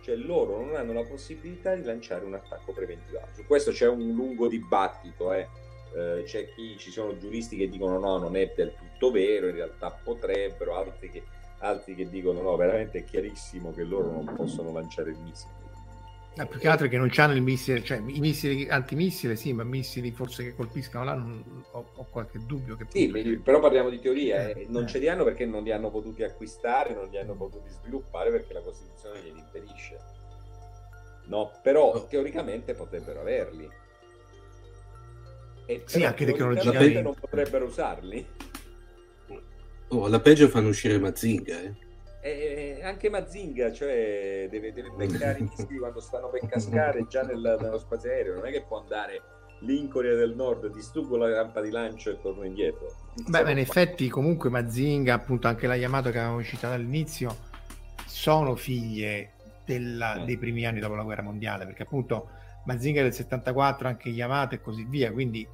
Cioè 0.00 0.16
loro 0.16 0.64
non 0.64 0.76
hanno 0.76 0.92
la 0.92 1.04
possibilità 1.04 1.74
di 1.74 1.82
lanciare 1.82 2.24
un 2.24 2.34
attacco 2.34 2.72
preventivo. 2.72 3.20
Su 3.34 3.44
questo 3.44 3.72
c'è 3.72 3.88
un 3.88 4.12
lungo 4.12 4.48
dibattito, 4.48 5.32
eh. 5.32 5.46
Eh, 5.94 6.22
c'è 6.24 6.52
chi, 6.54 6.76
ci 6.78 6.90
sono 6.90 7.16
giuristi 7.16 7.56
che 7.56 7.68
dicono 7.68 7.98
no, 7.98 8.18
non 8.18 8.36
è 8.36 8.52
del 8.54 8.74
tutto 8.74 9.10
vero, 9.10 9.48
in 9.48 9.54
realtà 9.54 9.90
potrebbero, 9.90 10.76
altri 10.76 11.10
che, 11.10 11.22
altri 11.58 11.94
che 11.94 12.08
dicono 12.08 12.42
no, 12.42 12.56
veramente 12.56 12.98
è 12.98 13.04
chiarissimo 13.04 13.72
che 13.72 13.84
loro 13.84 14.10
non 14.10 14.34
possono 14.34 14.70
lanciare 14.72 15.10
il 15.10 15.18
missile. 15.18 15.52
Eh, 16.36 16.46
più 16.46 16.60
che 16.60 16.68
altro 16.68 16.86
è 16.86 16.88
che 16.88 16.98
non 16.98 17.08
c'hanno 17.10 17.34
il 17.34 17.42
missile, 17.42 17.82
cioè 17.82 17.96
i 17.98 18.20
missili 18.20 18.68
antimissile 18.68 19.34
sì, 19.34 19.52
ma 19.52 19.64
missili 19.64 20.12
forse 20.12 20.44
che 20.44 20.54
colpiscano 20.54 21.04
là 21.04 21.14
non- 21.14 21.64
ho, 21.72 21.90
ho 21.94 22.06
qualche 22.10 22.38
dubbio 22.46 22.76
che 22.76 22.86
Sì, 22.88 23.06
appunto- 23.12 23.42
però 23.42 23.58
parliamo 23.58 23.88
di 23.90 23.98
teoria, 23.98 24.48
eh. 24.48 24.60
Eh, 24.60 24.66
non 24.68 24.84
eh. 24.84 24.86
ce 24.86 24.98
li 24.98 25.08
hanno 25.08 25.24
perché 25.24 25.44
non 25.46 25.64
li 25.64 25.72
hanno 25.72 25.90
potuti 25.90 26.22
acquistare, 26.22 26.94
non 26.94 27.08
li 27.08 27.18
hanno 27.18 27.34
potuti 27.34 27.68
sviluppare 27.70 28.30
perché 28.30 28.52
la 28.52 28.60
Costituzione 28.60 29.20
glieli 29.20 29.38
impedisce. 29.40 29.96
No, 31.26 31.50
però 31.62 31.92
Oh. 31.94 32.06
teoricamente 32.06 32.74
potrebbero 32.74 33.20
averli. 33.20 33.68
E 35.66 35.82
Sì, 35.86 36.04
anche 36.04 36.24
teoricamente 36.24 36.60
tecnologicamente. 36.60 37.02
non 37.02 37.14
potrebbero 37.18 37.64
usarli. 37.66 38.26
Oh, 39.88 40.04
alla 40.04 40.20
peggio 40.20 40.48
fanno 40.48 40.68
uscire 40.68 40.98
Mazinga, 40.98 41.60
eh. 41.62 41.74
E 42.20 42.80
anche 42.82 43.08
Mazinga, 43.10 43.72
cioè, 43.72 44.48
deve, 44.50 44.72
deve 44.72 44.90
beccare 44.96 45.38
i 45.38 45.42
missili 45.42 45.78
quando 45.78 46.00
stanno 46.00 46.28
per 46.28 46.46
cascare 46.48 47.06
già 47.08 47.22
nel- 47.22 47.56
nello 47.60 47.78
spazio 47.78 48.10
aereo. 48.10 48.34
Non 48.34 48.46
è 48.46 48.50
che 48.50 48.64
può 48.66 48.80
andare 48.80 49.22
lì 49.60 49.78
in 49.78 49.88
Corea 49.88 50.14
del 50.14 50.34
Nord, 50.34 50.66
distruggo 50.72 51.16
la 51.16 51.32
rampa 51.32 51.60
di 51.60 51.70
lancio 51.70 52.10
e 52.10 52.20
torno 52.20 52.44
indietro. 52.44 52.92
Beh, 53.26 53.42
ma 53.42 53.50
in 53.50 53.58
effetti 53.58 54.08
comunque 54.08 54.50
Mazinga, 54.50 55.14
appunto 55.14 55.46
anche 55.48 55.66
la 55.66 55.74
Yamato 55.76 56.10
che 56.10 56.18
avevamo 56.18 56.42
citato 56.42 56.74
all'inizio, 56.74 57.36
sono 58.06 58.54
figlie 58.56 59.32
della- 59.64 60.22
Eh. 60.22 60.24
dei 60.24 60.38
primi 60.38 60.64
anni 60.66 60.80
dopo 60.80 60.94
la 60.94 61.02
guerra 61.02 61.22
mondiale, 61.22 61.64
perché 61.66 61.82
appunto 61.84 62.30
Mazinga 62.64 63.02
del 63.02 63.12
74, 63.14 63.88
anche 63.88 64.08
Yamato 64.10 64.54
e 64.54 64.60
così 64.60 64.84
via, 64.84 65.10
quindi 65.12 65.46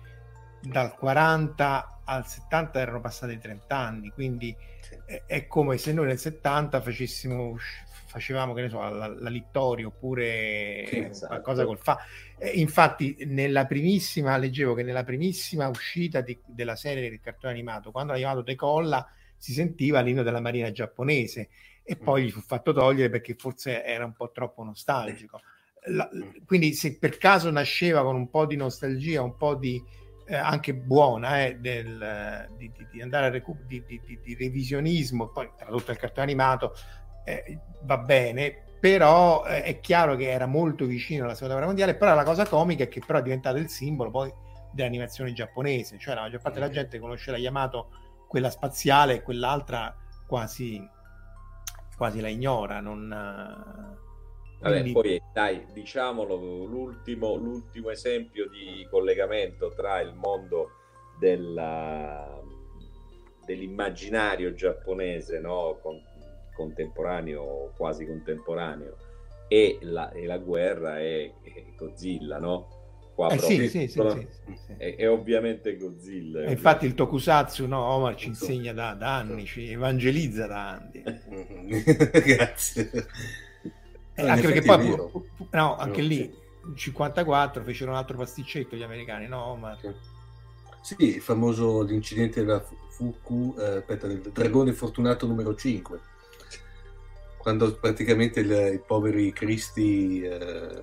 dal 0.65 0.95
40 0.95 2.01
al 2.05 2.27
70 2.27 2.81
erano 2.81 3.01
passati 3.01 3.39
30 3.39 3.77
anni, 3.77 4.11
quindi 4.11 4.55
è, 5.07 5.23
è 5.27 5.47
come 5.47 5.79
se 5.79 5.93
noi 5.93 6.07
nel 6.07 6.19
70 6.19 6.81
facessimo, 6.81 7.57
facevamo 8.07 8.53
che 8.55 8.63
ne 8.63 8.69
so, 8.69 8.79
la, 8.81 9.09
la 9.09 9.29
Littorio 9.29 9.89
oppure 9.89 10.85
Sì, 10.87 10.99
esatto. 10.99 11.27
qualcosa 11.27 11.65
col 11.65 11.79
fa. 11.79 11.99
Eh, 12.39 12.51
infatti, 12.61 13.17
nella 13.27 13.67
primissima, 13.67 14.37
leggevo 14.37 14.75
che 14.75 14.83
nella 14.83 15.05
primissima 15.05 15.69
uscita 15.69 16.21
di- 16.21 16.41
della 16.47 16.77
serie 16.77 17.09
del 17.09 17.21
cartone 17.21 17.53
animato, 17.53 17.91
quando 17.91 18.13
l'animato 18.13 18.43
decolla, 18.43 19.07
si 19.37 19.53
sentiva 19.53 20.01
l'inno 20.01 20.23
della 20.23 20.41
marina 20.41 20.71
giapponese 20.73 21.49
e 21.83 21.97
poi 21.97 22.25
gli 22.25 22.31
fu 22.31 22.41
fatto 22.41 22.73
togliere 22.73 23.11
perché 23.11 23.35
forse 23.35 23.85
era 23.85 24.05
un 24.05 24.15
po' 24.15 24.31
troppo 24.31 24.63
nostalgico. 24.63 25.41
La- 25.89 26.09
quindi, 26.47 26.73
se 26.73 26.97
per 26.99 27.19
caso 27.19 27.51
nasceva 27.51 28.03
con 28.03 28.17
un 28.17 28.31
po' 28.31 28.47
di 28.47 28.57
nostalgia, 28.57 29.21
un 29.23 29.37
po' 29.37 29.55
di 29.55 29.83
eh, 30.27 30.35
anche 30.35 30.75
buona 30.75 31.45
eh, 31.45 31.57
del, 31.59 32.01
eh, 32.01 32.49
di, 32.57 32.73
di- 32.91 33.03
andare 33.03 33.27
a 33.27 33.31
recu- 33.31 33.65
di, 33.67 33.85
di- 33.87 34.01
di- 34.23 34.35
revisionismo, 34.35 35.29
poi 35.29 35.51
tradotto 35.57 35.91
al 35.91 35.97
cartone 35.99 36.23
animato, 36.27 36.75
eh, 37.25 37.59
va 37.83 37.99
bene, 37.99 38.63
però 38.81 39.45
eh, 39.45 39.63
è 39.63 39.81
chiaro 39.81 40.17
che 40.17 40.31
era 40.31 40.47
molto 40.47 40.85
vicino 40.85 41.25
alla 41.25 41.35
seconda 41.35 41.55
guerra 41.55 41.69
mondiale, 41.69 41.97
però 41.97 42.15
la 42.15 42.25
cosa 42.25 42.47
comica 42.47 42.85
è 42.85 42.89
che 42.89 43.01
però 43.05 43.19
è 43.19 43.23
diventato 43.23 43.57
il 43.57 43.69
simbolo 43.69 44.11
poi 44.11 44.33
dell'animazione 44.73 45.33
giapponese, 45.33 45.99
cioè 45.99 46.15
la 46.15 46.23
maggior 46.23 46.41
parte 46.41 46.59
della 46.59 46.73
gente 46.73 46.99
conosce 46.99 47.31
la 47.31 47.39
Yamato, 47.39 47.91
quella 48.29 48.51
spaziale, 48.51 49.15
e 49.15 49.23
quell'altra 49.23 49.95
quasi, 50.27 50.83
quasi 51.97 52.21
la 52.21 52.29
ignora, 52.29 52.81
non... 52.81 54.03
Vabbè, 54.65 54.81
quindi- 54.81 54.93
poi 54.93 55.23
dai, 55.33 55.67
diciamolo, 55.73 56.37
l'ultimo, 56.65 57.35
l'ultimo 57.37 57.91
esempio 57.91 58.49
di 58.49 58.87
collegamento 58.91 59.73
tra 59.75 60.01
il 60.01 60.15
mondo 60.15 60.71
della- 61.19 62.41
dell'immaginario 63.45 64.55
giapponese, 64.55 65.39
no? 65.39 65.79
Con- 65.83 66.01
contemporaneo, 66.55 67.73
quasi 67.77 68.07
contemporaneo, 68.07 68.97
e 69.49 69.79
la, 69.83 70.11
e 70.13 70.25
la 70.25 70.39
guerra 70.39 70.99
è, 71.01 71.31
è 71.43 71.65
Godzilla, 71.77 72.39
no? 72.39 72.69
Qua 73.15 73.29
Eh, 73.31 73.37
proprio- 73.37 73.59
sì, 73.59 73.69
sì, 73.69 73.89
sì, 73.89 74.01
sì, 74.11 74.29
sì, 74.45 74.57
sì. 74.67 74.73
È, 74.77 74.97
è 74.97 75.11
ovviamente 75.11 75.77
Godzilla. 75.77 76.43
E 76.43 76.53
infatti 76.53 76.87
il 76.87 76.95
tokusatsu, 76.95 77.67
no, 77.67 77.81
Omar 77.85 78.15
ci 78.17 78.29
insegna 78.29 78.73
da, 78.73 78.95
da 78.95 79.17
anni, 79.17 79.45
ci 79.47 79.69
evangelizza 79.71 80.47
da 80.47 80.71
anni. 80.71 81.03
Grazie. 82.25 82.91
Eh, 84.17 84.29
anche 84.29 84.43
perché 84.43 84.63
poi, 84.63 84.97
no, 85.51 85.77
anche 85.77 86.01
No, 86.01 86.07
lì, 86.07 86.17
sì. 86.17 86.35
nel 86.67 86.77
54 86.77 87.63
fecero 87.65 87.91
un 87.91 87.97
altro 87.97 88.17
pasticcetto 88.17 88.77
gli 88.77 88.83
americani, 88.83 89.27
no, 89.27 89.45
Omar? 89.45 89.79
Sì, 90.83 90.95
il 90.99 91.21
famoso 91.21 91.83
l'incidente 91.83 92.45
della 92.45 92.61
Fu- 92.61 92.77
Fuku, 92.91 93.57
eh, 93.59 93.77
aspetta, 93.79 94.07
del 94.07 94.21
dragone 94.21 94.73
fortunato 94.73 95.27
numero 95.27 95.55
5, 95.57 95.99
quando 97.39 97.75
praticamente 97.75 98.41
il- 98.41 98.75
i 98.75 98.81
poveri 98.87 99.33
cristi 99.33 100.21
eh, 100.23 100.83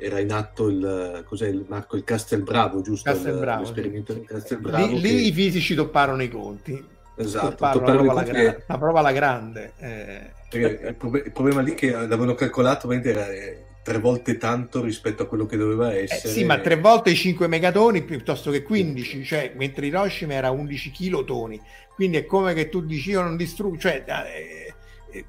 era 0.00 0.20
in 0.20 0.30
atto 0.32 0.68
il, 0.68 1.24
cos'è 1.26 1.48
il 1.48 1.64
Marco, 1.66 1.96
il 1.96 2.04
Castelbravo, 2.04 2.82
giusto? 2.82 3.10
Castelbravo, 3.10 3.64
sì. 3.64 3.72
l'esperimento 3.72 4.12
del 4.12 4.26
Castelbravo. 4.26 4.86
Lì, 4.86 5.00
che- 5.00 5.08
lì 5.08 5.26
i 5.28 5.32
fisici 5.32 5.74
topparono 5.74 6.22
i 6.22 6.28
conti. 6.28 6.96
Esatto, 7.18 7.48
topparono 7.50 7.86
la 7.86 7.92
prova 7.92 8.12
alla, 8.12 8.22
gra- 8.22 8.56
la 8.66 8.78
prova 8.78 8.98
alla 9.00 9.12
grande. 9.12 9.72
eh. 9.78 10.30
il, 10.52 10.94
proble- 10.96 11.22
il 11.26 11.32
problema 11.32 11.60
lì 11.60 11.74
che 11.74 11.90
l'avevano 11.90 12.34
calcolato 12.34 12.90
era 12.90 13.28
eh, 13.30 13.64
tre 13.82 13.98
volte 13.98 14.36
tanto 14.36 14.82
rispetto 14.82 15.22
a 15.22 15.26
quello 15.26 15.46
che 15.46 15.56
doveva 15.56 15.92
Eh, 15.94 16.02
essere. 16.04 16.32
sì, 16.32 16.44
ma 16.44 16.58
tre 16.60 16.76
volte 16.76 17.10
i 17.10 17.14
5 17.16 17.46
megatoni 17.46 18.02
piuttosto 18.02 18.50
che 18.50 18.62
15, 18.62 19.24
cioè 19.24 19.52
mentre 19.56 19.86
Hiroshima 19.86 20.34
era 20.34 20.50
11 20.50 20.90
kilotoni. 20.90 21.60
Quindi 21.94 22.18
è 22.18 22.24
come 22.26 22.54
che 22.54 22.68
tu 22.68 22.82
dici 22.84 23.10
io 23.10 23.22
non 23.22 23.36
distruggo, 23.36 23.78
cioè 23.78 24.04
eh, 24.06 24.74
eh, 25.10 25.24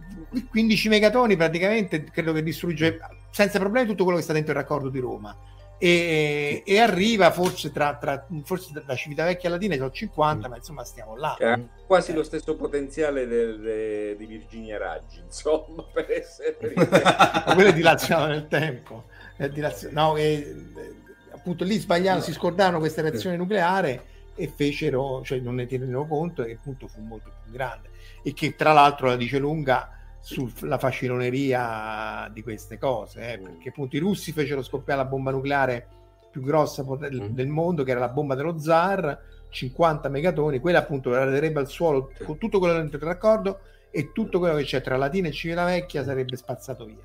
15 0.50 0.90
megatoni 0.90 1.36
praticamente 1.36 2.04
credo 2.04 2.32
che 2.34 2.44
distrugge 2.44 3.00
senza 3.32 3.60
problemi 3.60 3.88
tutto 3.88 4.04
quello 4.04 4.18
che 4.20 4.24
sta 4.24 4.34
dentro 4.34 4.52
il 4.52 4.58
raccordo 4.60 4.90
di 4.90 5.00
Roma 5.00 5.36
e, 5.80 6.62
e 6.66 6.80
arriva 6.80 7.32
forse 7.32 7.72
tra, 7.72 7.96
tra 7.96 8.28
forse 8.44 8.72
da 8.86 8.96
Civitavecchia 8.96 9.50
Latina 9.50 9.76
sono 9.76 9.90
50 9.90 10.50
ma 10.50 10.58
insomma 10.58 10.84
stiamo 10.84 11.16
là. 11.16 11.38
Ha 11.40 11.60
quasi 11.88 12.14
lo 12.14 12.24
stesso 12.24 12.56
potenziale 12.56 13.26
del- 13.26 13.60
de- 13.60 14.16
di 14.18 14.26
Virginia 14.26 14.78
Raggi, 14.78 15.22
insomma, 15.26 15.84
per 15.92 16.12
essere... 16.12 16.58
Quello 17.56 17.70
è 17.70 17.74
dilazionato 17.74 18.28
nel 18.28 18.48
tempo. 18.48 19.06
È 19.38 19.48
dilazio- 19.48 19.90
no, 19.92 20.18
e, 20.18 20.24
eh, 20.34 20.96
appunto 21.32 21.64
lì 21.64 21.78
sbagliarono 21.80 22.22
si 22.24 22.34
scordarono 22.34 22.80
questa 22.80 23.02
reazione 23.02 23.38
nucleare 23.38 24.04
e 24.36 24.52
fecero 24.54 25.22
cioè 25.24 25.40
non 25.40 25.56
ne 25.56 25.66
tennero 25.66 26.06
conto 26.06 26.44
e 26.44 26.54
appunto 26.54 26.88
fu 26.88 27.02
molto 27.02 27.32
più 27.44 27.54
grande. 27.54 27.90
E 28.22 28.34
che 28.34 28.56
tra 28.56 28.74
l'altro 28.74 29.08
la 29.08 29.16
dice 29.16 29.38
lunga 29.40 29.94
sulla 30.22 30.78
faciloneria 30.78 32.30
di 32.34 32.42
queste 32.44 32.78
cose, 32.78 33.34
eh, 33.34 33.38
perché 33.40 33.70
appunto 33.70 33.96
i 33.96 34.00
russi 34.00 34.32
fecero 34.32 34.62
scoppiare 34.62 35.02
la 35.02 35.08
bomba 35.08 35.32
nucleare 35.32 35.88
più 36.32 36.42
grossa 36.42 36.84
Mm. 36.84 37.26
del 37.30 37.48
mondo, 37.48 37.84
che 37.84 37.92
era 37.92 38.00
la 38.00 38.10
bomba 38.10 38.36
dello 38.36 38.60
zar, 38.60 39.18
50 39.50 40.10
megatoni, 40.10 40.60
quella 40.60 40.80
appunto 40.80 41.12
raderebbe 41.14 41.60
al 41.60 41.68
suolo 41.68 42.12
con 42.24 42.38
tutto 42.38 42.60
quello 42.60 42.76
dentro 42.76 42.98
il 42.98 43.04
raccordo 43.04 43.60
e 43.90 44.12
tutto 44.12 44.38
quello 44.38 44.56
che 44.56 44.64
c'è 44.64 44.82
tra 44.82 44.96
Latina 44.96 45.28
e 45.28 45.32
Civitavecchia 45.32 46.04
sarebbe 46.04 46.36
spazzato 46.36 46.86
via. 46.86 46.98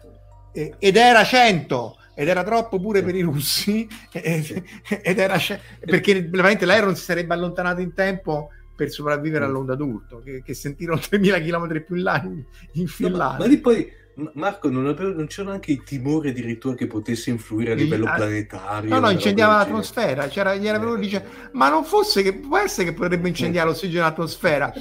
E- 0.53 0.75
ed 0.79 0.97
era 0.97 1.25
100 1.25 1.97
ed 2.15 2.29
era 2.29 2.45
troppo 2.45 2.79
pure 2.79 3.03
per 3.03 3.15
i 3.15 3.23
russi 3.23 3.89
e- 4.13 4.63
ed 5.03 5.19
era 5.19 5.39
perché 5.81 6.23
veramente 6.23 6.67
l'aereo 6.67 6.85
non 6.87 6.97
si 6.97 7.03
sarebbe 7.05 7.33
allontanato 7.35 7.81
in 7.81 7.95
tempo 7.95 8.51
per 8.75 8.91
sopravvivere 8.91 9.45
all'onda 9.45 9.75
d'urto 9.75 10.21
che, 10.25 10.43
che 10.43 10.55
sentirono 10.55 10.99
3000 11.01 11.41
km 11.41 11.85
più 11.85 11.97
in 11.97 12.03
là 12.03 12.23
in, 12.23 12.31
No, 12.31 12.35
ma, 12.35 12.45
infilati 12.73 13.49
ma 13.49 13.61
poi, 13.61 13.93
Marco, 14.35 14.69
non, 14.71 14.87
avevo- 14.87 15.13
non 15.13 15.27
c'erano 15.27 15.55
anche 15.55 15.73
i 15.73 15.83
timori 15.83 16.29
addirittura 16.31 16.75
che 16.75 16.87
potesse 16.87 17.31
influire 17.31 17.73
a 17.73 17.75
livello 17.75 18.07
ah, 18.07 18.15
planetario? 18.15 18.91
no 18.91 18.99
no 19.01 19.11
incendiava 19.11 19.57
l'atmosfera 19.57 20.29
c'era, 20.29 20.55
gli 20.55 20.67
era 20.69 20.79
venuto 20.79 20.99
Eh. 20.99 21.01
dice 21.01 21.25
ma 21.53 21.69
non 21.69 21.85
fosse 21.85 22.23
che 22.23 22.35
può 22.35 22.59
essere 22.59 22.89
che 22.91 22.95
potrebbe 22.95 23.29
incendiare 23.29 23.69
l'ossigeno 23.71 24.03
nell'atmosfera 24.03 24.73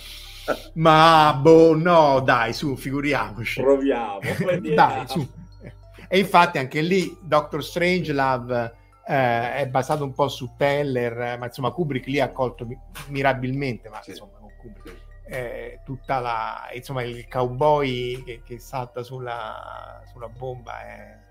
ma 0.76 1.38
boh 1.42 1.76
no 1.76 2.20
dai 2.20 2.54
su 2.54 2.76
figuriamoci 2.76 3.62
Proviamo. 3.62 4.20
Dai, 4.76 5.08
su. 5.08 5.26
E 6.10 6.20
infatti 6.20 6.58
anche 6.58 6.82
lì 6.82 7.18
Doctor 7.22 7.64
Strangelove 7.64 8.74
eh, 9.08 9.56
è 9.56 9.68
basato 9.68 10.04
un 10.04 10.14
po' 10.14 10.28
su 10.30 10.54
Teller, 10.58 11.38
ma 11.38 11.46
insomma 11.46 11.72
Kubrick 11.72 12.08
lì 12.08 12.20
ha 12.20 12.30
colto 12.32 12.66
mi- 12.66 12.80
mirabilmente, 13.08 13.90
ma 13.90 14.02
Sì. 14.02 14.12
insomma 14.12 14.38
con 14.40 14.52
Kubrick, 14.58 15.02
eh, 15.26 15.80
tutta 15.86 16.20
la, 16.20 16.70
insomma 16.74 17.04
il 17.04 17.28
cowboy 17.28 18.24
che, 18.24 18.42
che 18.46 18.60
salta 18.60 19.04
sulla, 19.04 20.02
sulla 20.12 20.28
bomba 20.30 20.82
è... 20.86 21.22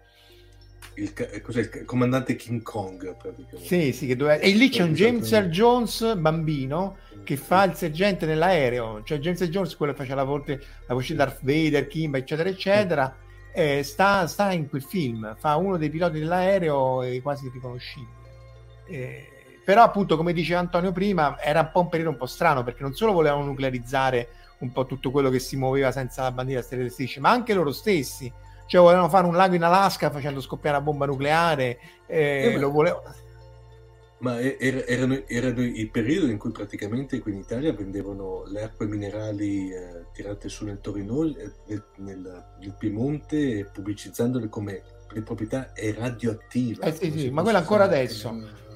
Il, 0.94 1.10
il 1.16 1.84
comandante 1.86 2.36
King 2.36 2.60
Kong 2.60 3.16
praticamente. 3.16 3.66
Sì, 3.66 3.92
sì, 3.92 4.06
che 4.06 4.14
dove... 4.14 4.40
E 4.40 4.50
lì 4.50 4.68
c'è 4.68 4.82
un 4.82 4.92
James 4.92 5.32
Earl. 5.32 5.48
Jones 5.48 6.16
bambino 6.16 6.98
che 7.24 7.36
fa 7.36 7.64
il 7.64 7.74
sergente 7.74 8.26
nell'aereo, 8.26 9.02
cioè 9.02 9.18
James 9.18 9.40
Earl 9.40 9.52
Jones, 9.52 9.76
quello 9.76 9.92
che 9.92 9.98
faceva 9.98 10.16
la 10.16 10.24
voce, 10.24 10.60
la 10.86 10.92
voce 10.92 11.12
di 11.12 11.18
Darth 11.18 11.38
Vader, 11.42 11.86
Kimba, 11.86 12.18
eccetera, 12.18 12.48
eccetera, 12.50 13.16
eh, 13.52 13.82
sta, 13.82 14.26
sta 14.26 14.52
in 14.52 14.68
quel 14.68 14.82
film, 14.82 15.36
fa 15.38 15.56
uno 15.56 15.76
dei 15.76 15.90
piloti 15.90 16.18
dell'aereo 16.18 17.02
e 17.02 17.20
quasi 17.22 17.50
riconoscibile. 17.52 18.20
Eh, 18.86 19.28
però 19.64 19.82
appunto, 19.82 20.16
come 20.16 20.32
diceva 20.32 20.60
Antonio 20.60 20.92
prima, 20.92 21.40
era 21.40 21.60
un 21.60 21.70
po' 21.72 21.80
un 21.80 21.88
periodo 21.88 22.10
un 22.10 22.16
po' 22.16 22.26
strano 22.26 22.64
perché 22.64 22.82
non 22.82 22.94
solo 22.94 23.12
volevano 23.12 23.44
nuclearizzare 23.44 24.28
un 24.58 24.72
po' 24.72 24.86
tutto 24.86 25.10
quello 25.10 25.30
che 25.30 25.38
si 25.38 25.56
muoveva 25.56 25.92
senza 25.92 26.22
la 26.22 26.32
bandiera 26.32 26.62
strisce, 26.62 27.20
ma 27.20 27.30
anche 27.30 27.54
loro 27.54 27.72
stessi. 27.72 28.32
Cioè 28.64 28.80
volevano 28.80 29.08
fare 29.08 29.26
un 29.26 29.36
lago 29.36 29.54
in 29.54 29.62
Alaska 29.62 30.10
facendo 30.10 30.40
scoppiare 30.40 30.76
una 30.76 30.86
bomba 30.86 31.04
nucleare, 31.06 31.78
eh, 32.06 32.52
Eh, 32.54 32.58
lo 32.58 32.70
volevano... 32.70 33.02
Ma 34.22 34.38
er- 34.40 34.84
erano, 34.86 35.20
erano 35.26 35.62
i 35.64 35.88
periodi 35.88 36.30
in 36.30 36.38
cui 36.38 36.52
praticamente 36.52 37.18
qui 37.18 37.32
in 37.32 37.38
Italia 37.38 37.72
vendevano 37.72 38.44
le 38.46 38.62
acque 38.62 38.86
minerali 38.86 39.72
eh, 39.72 40.04
tirate 40.12 40.48
su 40.48 40.64
nel 40.64 40.78
Torinol, 40.80 41.36
eh, 41.36 41.52
nel, 41.66 41.82
nel- 41.96 42.74
Piemonte, 42.78 43.68
pubblicizzandole 43.72 44.48
come 44.48 44.82
le 45.10 45.22
proprietà 45.22 45.72
è 45.72 45.92
radioattiva. 45.92 46.86
Eh 46.86 46.92
sì, 46.92 47.10
sì, 47.10 47.30
ma 47.30 47.42
quello 47.42 47.58
ancora 47.58 47.84
adesso. 47.84 48.60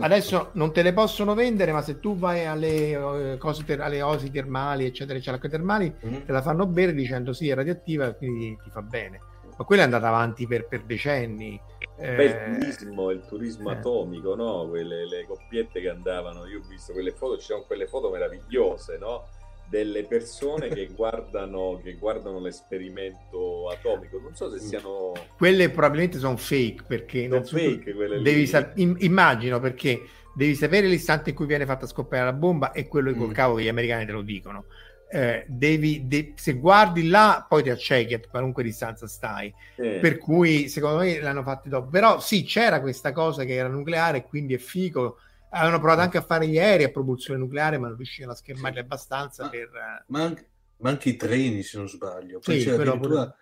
Adesso 0.00 0.50
non 0.52 0.72
te 0.72 0.80
le 0.82 0.92
possono 0.92 1.34
vendere, 1.34 1.72
ma 1.72 1.82
se 1.82 1.98
tu 1.98 2.16
vai 2.16 2.46
alle, 2.46 3.32
eh, 3.32 3.36
cose 3.36 3.64
ter- 3.64 3.80
alle 3.80 4.00
osi 4.00 4.30
termali, 4.30 4.84
eccetera, 4.86 5.14
eccetera, 5.18 5.36
acque 5.36 5.48
termali, 5.48 5.92
Mhm. 6.00 6.24
te 6.24 6.32
la 6.32 6.40
fanno 6.40 6.66
bere 6.66 6.94
dicendo 6.94 7.32
sì, 7.32 7.48
è 7.48 7.54
radioattiva, 7.54 8.12
quindi 8.12 8.56
ti 8.62 8.70
fa 8.70 8.80
bene. 8.80 9.18
Ma 9.56 9.64
quella 9.64 9.82
è 9.82 9.84
andata 9.86 10.08
avanti 10.08 10.46
per, 10.46 10.66
per 10.68 10.82
decenni. 10.82 11.60
Eh, 11.98 12.14
Beh, 12.14 12.24
il 12.24 12.58
turismo, 12.58 13.10
il 13.10 13.24
turismo 13.26 13.70
eh. 13.70 13.74
atomico, 13.76 14.34
no? 14.34 14.68
Quelle 14.68 15.06
le 15.08 15.24
coppiette 15.26 15.80
che 15.80 15.88
andavano, 15.88 16.46
io 16.46 16.58
ho 16.58 16.66
visto 16.68 16.92
quelle 16.92 17.12
foto, 17.12 17.38
ci 17.38 17.46
sono 17.46 17.62
quelle 17.66 17.86
foto 17.86 18.10
meravigliose, 18.10 18.98
no? 18.98 19.28
Delle 19.68 20.04
persone 20.04 20.68
che 20.68 20.88
guardano, 20.94 21.80
che 21.82 21.94
guardano 21.94 22.38
l'esperimento 22.38 23.68
atomico. 23.68 24.18
Non 24.20 24.34
so 24.34 24.50
se 24.50 24.58
siano 24.58 25.12
quelle 25.36 25.70
probabilmente 25.70 26.18
sono 26.18 26.36
fake 26.36 26.84
perché 26.86 27.28
sono 27.28 27.42
fake 27.42 27.94
quelle 27.94 28.20
devi 28.22 28.46
sa- 28.46 28.72
im- 28.76 28.96
immagino 29.00 29.58
perché 29.58 30.02
devi 30.34 30.54
sapere 30.54 30.86
l'istante 30.86 31.30
in 31.30 31.36
cui 31.36 31.46
viene 31.46 31.64
fatta 31.66 31.86
scoppiare 31.86 32.26
la 32.26 32.32
bomba 32.34 32.72
e 32.72 32.86
quello 32.88 33.12
col 33.14 33.28
Mm. 33.28 33.32
cavo 33.32 33.54
che 33.56 33.62
gli 33.62 33.68
americani 33.68 34.04
te 34.06 34.12
lo 34.12 34.22
dicono. 34.22 34.66
Eh, 35.08 35.44
devi, 35.48 36.08
de- 36.08 36.32
se 36.34 36.54
guardi 36.54 37.06
là, 37.08 37.46
poi 37.48 37.62
ti 37.62 37.70
accechi 37.70 38.14
a 38.14 38.20
qualunque 38.28 38.62
distanza 38.64 39.06
stai. 39.06 39.54
Eh, 39.76 39.98
per 40.00 40.18
cui 40.18 40.68
secondo 40.68 40.98
me 40.98 41.20
l'hanno 41.20 41.42
fatti 41.44 41.68
dopo 41.68 41.88
però 41.88 42.18
sì 42.18 42.42
c'era 42.42 42.80
questa 42.80 43.12
cosa 43.12 43.44
che 43.44 43.54
era 43.54 43.68
nucleare 43.68 44.24
quindi 44.24 44.54
è 44.54 44.58
figo 44.58 45.18
avevano 45.50 45.78
provato 45.78 46.00
anche 46.00 46.18
a 46.18 46.22
fare 46.22 46.48
gli 46.48 46.58
aerei 46.58 46.86
a 46.86 46.90
propulsione 46.90 47.38
nucleare 47.38 47.78
ma 47.78 47.86
non 47.88 47.96
riuscivano 47.96 48.32
a 48.32 48.36
schermarli 48.36 48.78
Sì. 48.78 48.82
abbastanza 48.82 49.44
Ma- 49.44 49.48
per 49.50 49.60
eh, 49.74 50.04
Ma 50.08 50.22
anche, 50.22 50.48
ma 50.78 50.90
anche 50.90 51.08
i 51.10 51.16
treni, 51.16 51.62
se 51.62 51.78
non 51.78 51.88
sbaglio. 51.88 52.40
Poi 52.40 52.58
Sì, 52.60 52.66
c'è, 52.66 52.74
quello 52.74 52.90
addirittura, 52.94 53.22
pure. 53.24 53.36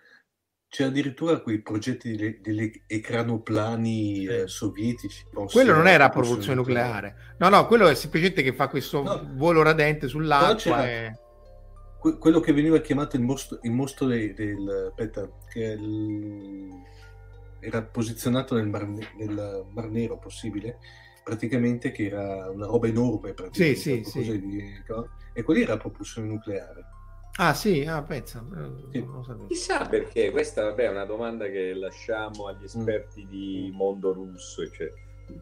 c'è 0.69 0.83
addirittura 0.83 1.39
quei 1.39 1.61
progetti 1.61 2.15
delle, 2.15 2.39
delle 2.41 2.71
ecranoplani 2.85 4.15
Sì. 4.17 4.25
eh, 4.27 4.47
sovietici. 4.47 5.23
quello 5.51 5.73
non 5.73 5.87
era 5.87 6.05
a 6.05 6.09
propulsione 6.09 6.53
propulsione 6.53 6.55
nucleare 6.55 7.35
no 7.39 7.49
no 7.49 7.65
quello 7.67 7.87
è 7.87 7.95
semplicemente 7.95 8.43
che 8.43 8.53
fa 8.53 8.67
questo 8.67 9.01
No. 9.01 9.29
volo 9.33 9.61
radente 9.63 10.07
sull'acqua 10.07 10.55
c'era-. 10.55 11.19
Que- 12.05 12.19
quello 12.19 12.39
che 12.39 12.53
veniva 12.53 12.77
chiamato 12.81 13.15
il 13.15 13.23
mostro, 13.23 13.57
il 13.63 13.71
mostro 13.71 14.05
de- 14.05 14.35
del 14.35 14.85
aspetta, 14.89 15.27
che 15.51 15.59
il- 15.63 16.69
era 17.61 17.81
posizionato 17.81 18.53
nel 18.53 18.67
mar, 18.67 18.85
nel 18.87 19.65
Mar 19.73 19.89
Nero 19.89 20.19
possibile 20.19 20.77
praticamente 21.23 21.91
che 21.91 22.05
era 22.05 22.47
una 22.51 22.67
roba 22.67 22.85
enorme 22.85 23.33
praticamente, 23.33 23.79
Sì, 23.79 24.03
sì, 24.03 24.23
sì. 24.23 24.39
di- 24.39 24.83
e 25.33 25.41
quelli 25.41 25.63
era 25.63 25.73
a 25.73 25.77
propulsione 25.77 26.27
nucleare 26.27 26.85
ah 27.37 27.55
sì 27.55 27.83
ah 27.87 28.03
pensa 28.03 28.45
eh, 28.55 28.83
Sì. 28.91 29.07
Chissà 29.47 29.87
perché, 29.87 30.29
questa 30.29 30.61
vabbè, 30.65 30.83
è 30.83 30.89
una 30.89 31.05
domanda 31.05 31.47
che 31.47 31.73
lasciamo 31.73 32.43
Mm. 32.43 32.47
agli 32.49 32.63
esperti 32.65 33.25
di 33.27 33.71
mondo 33.73 34.13
russo. 34.13 34.69
Cioè, 34.69 34.91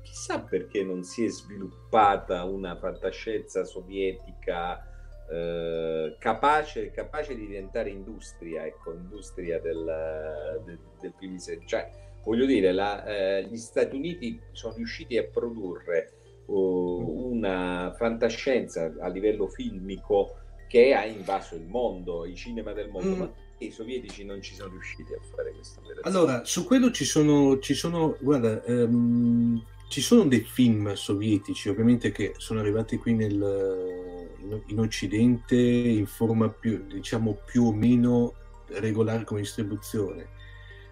chissà 0.02 0.40
perché 0.40 0.82
non 0.82 1.04
si 1.04 1.26
è 1.26 1.28
sviluppata 1.28 2.46
una 2.46 2.78
fantascienza 2.78 3.66
sovietica 3.66 4.88
eh, 5.30 6.16
capace, 6.20 6.92
capace 6.92 7.36
di 7.36 7.48
diventare 7.48 7.90
industria, 7.90 8.66
ecco, 8.66 8.94
industria 8.94 9.60
del, 9.60 10.62
del, 10.66 10.80
del 11.00 11.14
di 11.20 11.40
sé. 11.40 11.60
Cioè, 11.66 11.90
voglio 12.24 12.46
dire, 12.46 12.72
la- 12.72 13.04
eh, 13.06 13.46
gli 13.46 13.58
Stati 13.58 13.96
Uniti 13.96 14.40
sono 14.52 14.76
riusciti 14.76 15.18
a 15.18 15.24
produrre 15.26 16.14
uh, 16.46 17.30
una 17.32 17.94
fantascienza 17.98 18.94
a 19.00 19.08
livello 19.08 19.48
filmico 19.48 20.36
che 20.68 20.94
ha 20.94 21.06
invaso 21.06 21.56
il 21.56 21.66
mondo, 21.68 22.26
i 22.26 22.36
cinema 22.36 22.74
del 22.74 22.90
mondo, 22.90 23.16
Mm. 23.16 23.20
ma 23.20 23.32
i 23.60 23.70
sovietici 23.72 24.26
non 24.26 24.42
ci 24.42 24.56
sono 24.56 24.72
riusciti 24.72 25.14
a 25.14 25.20
fare 25.36 25.52
questa 25.54 25.80
operazione. 25.80 26.18
Allora, 26.18 26.44
su 26.46 26.66
quello 26.66 26.92
ci 26.92 27.06
sono, 27.06 27.60
ci 27.60 27.74
sono 27.76 28.18
guarda, 28.20 28.62
ehm, 28.64 29.64
ci 29.94 30.02
sono 30.02 30.26
dei 30.26 30.40
film 30.40 30.92
sovietici, 30.94 31.70
ovviamente, 31.70 32.12
che 32.12 32.34
sono 32.38 32.60
arrivati 32.60 32.98
qui 32.98 33.14
nel, 33.14 34.28
in, 34.66 34.80
Occidente 34.80 35.56
in 35.56 36.08
forma 36.08 36.50
più, 36.50 36.88
diciamo, 36.88 37.38
più 37.46 37.66
o 37.66 37.72
meno 37.72 38.34
regolare 38.70 39.24
come 39.24 39.42
distribuzione. 39.42 40.30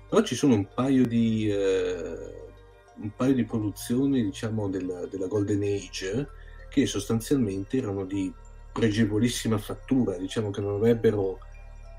Però 0.08 0.22
ci 0.22 0.36
sono 0.36 0.54
un 0.54 0.68
paio 0.72 1.08
di, 1.08 1.50
eh, 1.50 2.50
un 2.98 3.12
paio 3.16 3.34
di 3.34 3.44
produzioni, 3.44 4.22
diciamo, 4.22 4.70
della, 4.70 5.08
della 5.08 5.26
Golden 5.26 5.64
Age 5.64 6.28
che 6.70 6.86
sostanzialmente 6.86 7.78
erano 7.78 8.06
di 8.06 8.32
pregevolissima 8.72 9.58
fattura, 9.58 10.16
diciamo 10.16 10.52
che 10.52 10.62
non 10.62 10.76
avrebbero, 10.76 11.40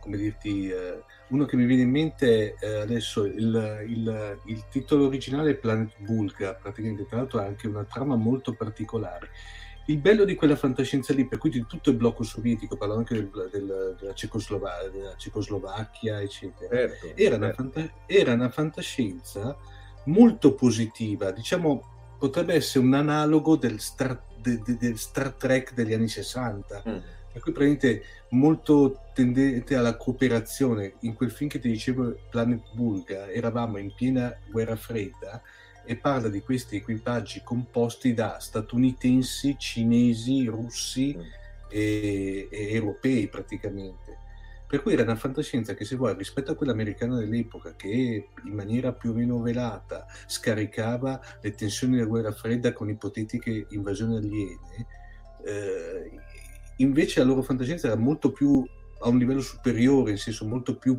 come 0.01 0.19
dirti, 0.19 0.69
eh, 0.69 1.03
uno 1.33 1.45
che 1.47 1.57
mi 1.57 1.65
viene 1.65 1.83
in 1.83 1.91
mente 1.91 2.55
eh, 2.61 2.81
adesso 2.81 3.25
il, 3.25 3.85
il- 3.89 4.39
il 4.45 4.65
titolo 4.71 5.07
originale 5.07 5.51
è 5.53 5.55
Planet 5.55 5.95
Bulga, 5.99 6.55
praticamente 6.55 7.07
tra 7.07 7.17
l'altro 7.19 7.41
ha 7.41 7.45
anche 7.45 7.67
una 7.67 7.85
trama 7.85 8.17
molto 8.17 8.53
particolare. 8.55 9.31
il 9.87 9.99
bello 9.99 10.23
di 10.25 10.37
quella 10.37 10.55
fantascienza 10.55 11.13
lì, 11.13 11.27
per 11.27 11.39
cui 11.39 11.51
di 11.51 11.65
tutto 11.67 11.91
il 11.91 11.97
blocco 11.97 12.23
sovietico, 12.23 12.77
parlo 12.77 12.95
anche 12.95 13.15
del- 13.15 13.49
del- 13.51 13.97
della, 13.99 14.15
Cecoslovacchia, 14.15 14.91
della 14.91 15.15
Cecoslovacchia, 15.17 16.21
eccetera, 16.21 16.69
Certo, 16.77 17.13
era 17.17 17.35
una, 17.37 17.47
certo. 17.47 17.63
fanta- 17.63 17.93
era 18.07 18.33
una 18.33 18.49
fantascienza 18.49 19.57
molto 20.05 20.55
positiva, 20.55 21.33
diciamo 21.33 22.15
potrebbe 22.19 22.55
essere 22.55 22.85
un 22.85 22.95
analogo 22.95 23.57
del 23.57 23.81
Star, 23.81 24.23
de- 24.41 24.61
de- 24.65 24.77
del 24.77 24.97
Star 24.99 25.33
Trek 25.33 25.75
degli 25.75 25.93
anni 25.95 26.07
60, 26.09 26.83
Mm. 26.89 26.97
Per 27.33 27.43
cui 27.43 27.53
praticamente 27.53 28.05
molto 28.31 29.01
tendente 29.15 29.75
alla 29.75 29.97
cooperazione. 29.97 30.95
In 31.01 31.15
quel 31.15 31.31
film 31.31 31.49
che 31.51 31.59
ti 31.59 31.71
dicevo, 31.71 32.17
Planet 32.31 32.75
Bulga, 32.75 33.29
eravamo 33.29 33.79
in 33.79 33.93
piena 33.95 34.37
guerra 34.51 34.77
fredda 34.77 35.43
e 35.85 35.97
parla 35.97 36.29
di 36.29 36.41
questi 36.41 36.77
equipaggi 36.77 37.43
composti 37.43 38.15
da 38.15 38.39
statunitensi, 38.39 39.57
cinesi, 39.59 40.45
russi 40.47 41.17
Mm. 41.17 41.21
e, 41.73 42.49
e 42.51 42.75
europei 42.75 43.29
praticamente. 43.29 44.19
Per 44.67 44.83
cui 44.83 44.95
era 44.95 45.03
una 45.03 45.17
fantascienza 45.17 45.75
che, 45.75 45.85
se 45.85 45.97
vuoi, 45.97 46.15
rispetto 46.17 46.53
a 46.53 46.55
quella 46.55 46.73
americana 46.73 47.19
dell'epoca, 47.19 47.75
che 47.77 48.29
in 48.45 48.55
maniera 48.55 48.93
più 48.93 49.11
o 49.11 49.15
meno 49.15 49.41
velata 49.41 50.07
scaricava 50.27 51.21
le 51.43 51.55
tensioni 51.55 51.97
della 51.97 52.07
guerra 52.07 52.33
fredda 52.33 52.73
con 52.73 52.89
ipotetiche 52.89 53.67
invasioni 53.71 54.17
aliene, 54.17 54.87
eh, 55.45 56.11
invece 56.83 57.21
la 57.21 57.27
loro 57.27 57.43
fantascienza 57.43 57.87
era 57.87 57.97
molto 57.97 58.33
più 58.33 58.65
a 59.01 59.09
un 59.09 59.19
livello 59.19 59.41
superiore, 59.41 60.13
in 60.13 60.19
senso 60.19 60.47
molto 60.47 60.77
più 60.77 60.99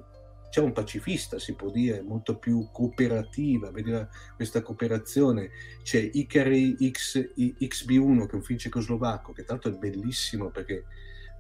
diciamo 0.54 0.72
pacifista, 0.72 1.40
si 1.40 1.54
può 1.54 1.72
dire, 1.72 2.02
molto 2.02 2.38
più 2.38 2.70
cooperativa, 2.72 3.72
vedeva 3.72 4.08
questa 4.36 4.62
cooperazione. 4.62 5.50
C'è 5.82 6.10
Ikari 6.14 6.78
X, 6.92 7.32
I- 7.36 7.56
XB1, 7.60 8.26
che 8.26 8.32
è 8.32 8.36
un 8.36 8.44
film 8.44 8.60
cecoslovacco, 8.60 9.34
che 9.34 9.46
l'altro 9.48 9.72
è 9.72 9.76
bellissimo 9.76 10.52
perché 10.52 10.86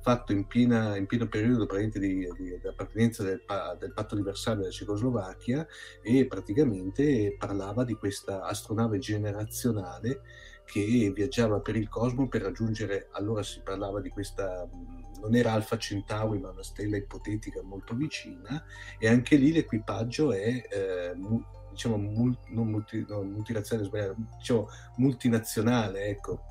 fatto 0.01 0.33
in, 0.33 0.47
piena, 0.47 0.97
in 0.97 1.05
pieno 1.05 1.27
periodo 1.27 1.65
praticamente 1.65 1.99
di, 1.99 2.27
di, 2.37 2.59
di 2.59 2.67
appartenenza 2.67 3.23
del, 3.23 3.41
del 3.79 3.93
patto 3.93 4.21
Varsavia 4.21 4.61
della 4.61 4.71
Cecoslovacchia 4.71 5.65
e 6.01 6.25
praticamente 6.25 7.35
parlava 7.37 7.85
di 7.85 7.93
questa 7.93 8.43
astronave 8.43 8.97
generazionale 8.97 10.21
che 10.65 11.11
viaggiava 11.13 11.59
per 11.59 11.75
il 11.75 11.89
cosmo 11.89 12.27
per 12.27 12.41
raggiungere, 12.41 13.09
allora 13.11 13.43
si 13.43 13.61
parlava 13.61 13.99
di 14.01 14.09
questa, 14.09 14.65
mh, 14.65 15.19
non 15.21 15.35
era 15.35 15.51
Alfa 15.51 15.77
Centauri 15.77 16.39
ma 16.39 16.49
una 16.49 16.63
stella 16.63 16.97
ipotetica 16.97 17.61
molto 17.63 17.95
vicina 17.95 18.63
e 18.97 19.07
anche 19.07 19.35
lì 19.35 19.51
l'equipaggio 19.51 20.31
è 20.31 20.63
eh, 20.69 21.13
mu- 21.15 21.43
diciamo 21.71 21.97
mul- 21.97 22.37
non 22.49 22.67
multi, 22.69 23.05
no, 23.07 23.23
multinazionale, 23.23 23.87
sbagliato, 23.87 24.15
diciamo 24.37 24.67
multinazionale, 24.97 26.05
ecco. 26.05 26.41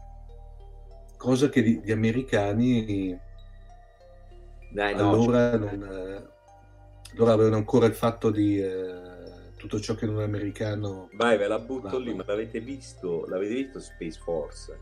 Cosa 1.16 1.48
che 1.48 1.62
gli, 1.62 1.80
gli 1.82 1.92
americani 1.92 3.18
Dai, 4.72 4.94
no, 4.94 5.10
allora, 5.10 5.50
cioè, 5.50 5.58
non, 5.58 5.82
eh, 5.82 6.30
allora 7.14 7.32
avevano 7.32 7.56
ancora 7.56 7.86
il 7.86 7.94
fatto 7.94 8.30
di 8.30 8.58
eh, 8.58 9.11
tutto 9.62 9.80
ciò 9.80 9.94
che 9.94 10.06
non 10.06 10.20
è 10.20 10.24
americano. 10.24 11.08
vai, 11.12 11.38
ve 11.38 11.46
la 11.46 11.58
butto 11.60 11.90
Va, 11.90 11.98
lì, 11.98 12.12
ma 12.14 12.24
l'avete 12.26 12.58
visto? 12.60 13.24
L'avete 13.28 13.54
visto 13.54 13.78
Space 13.80 14.18
Force? 14.22 14.76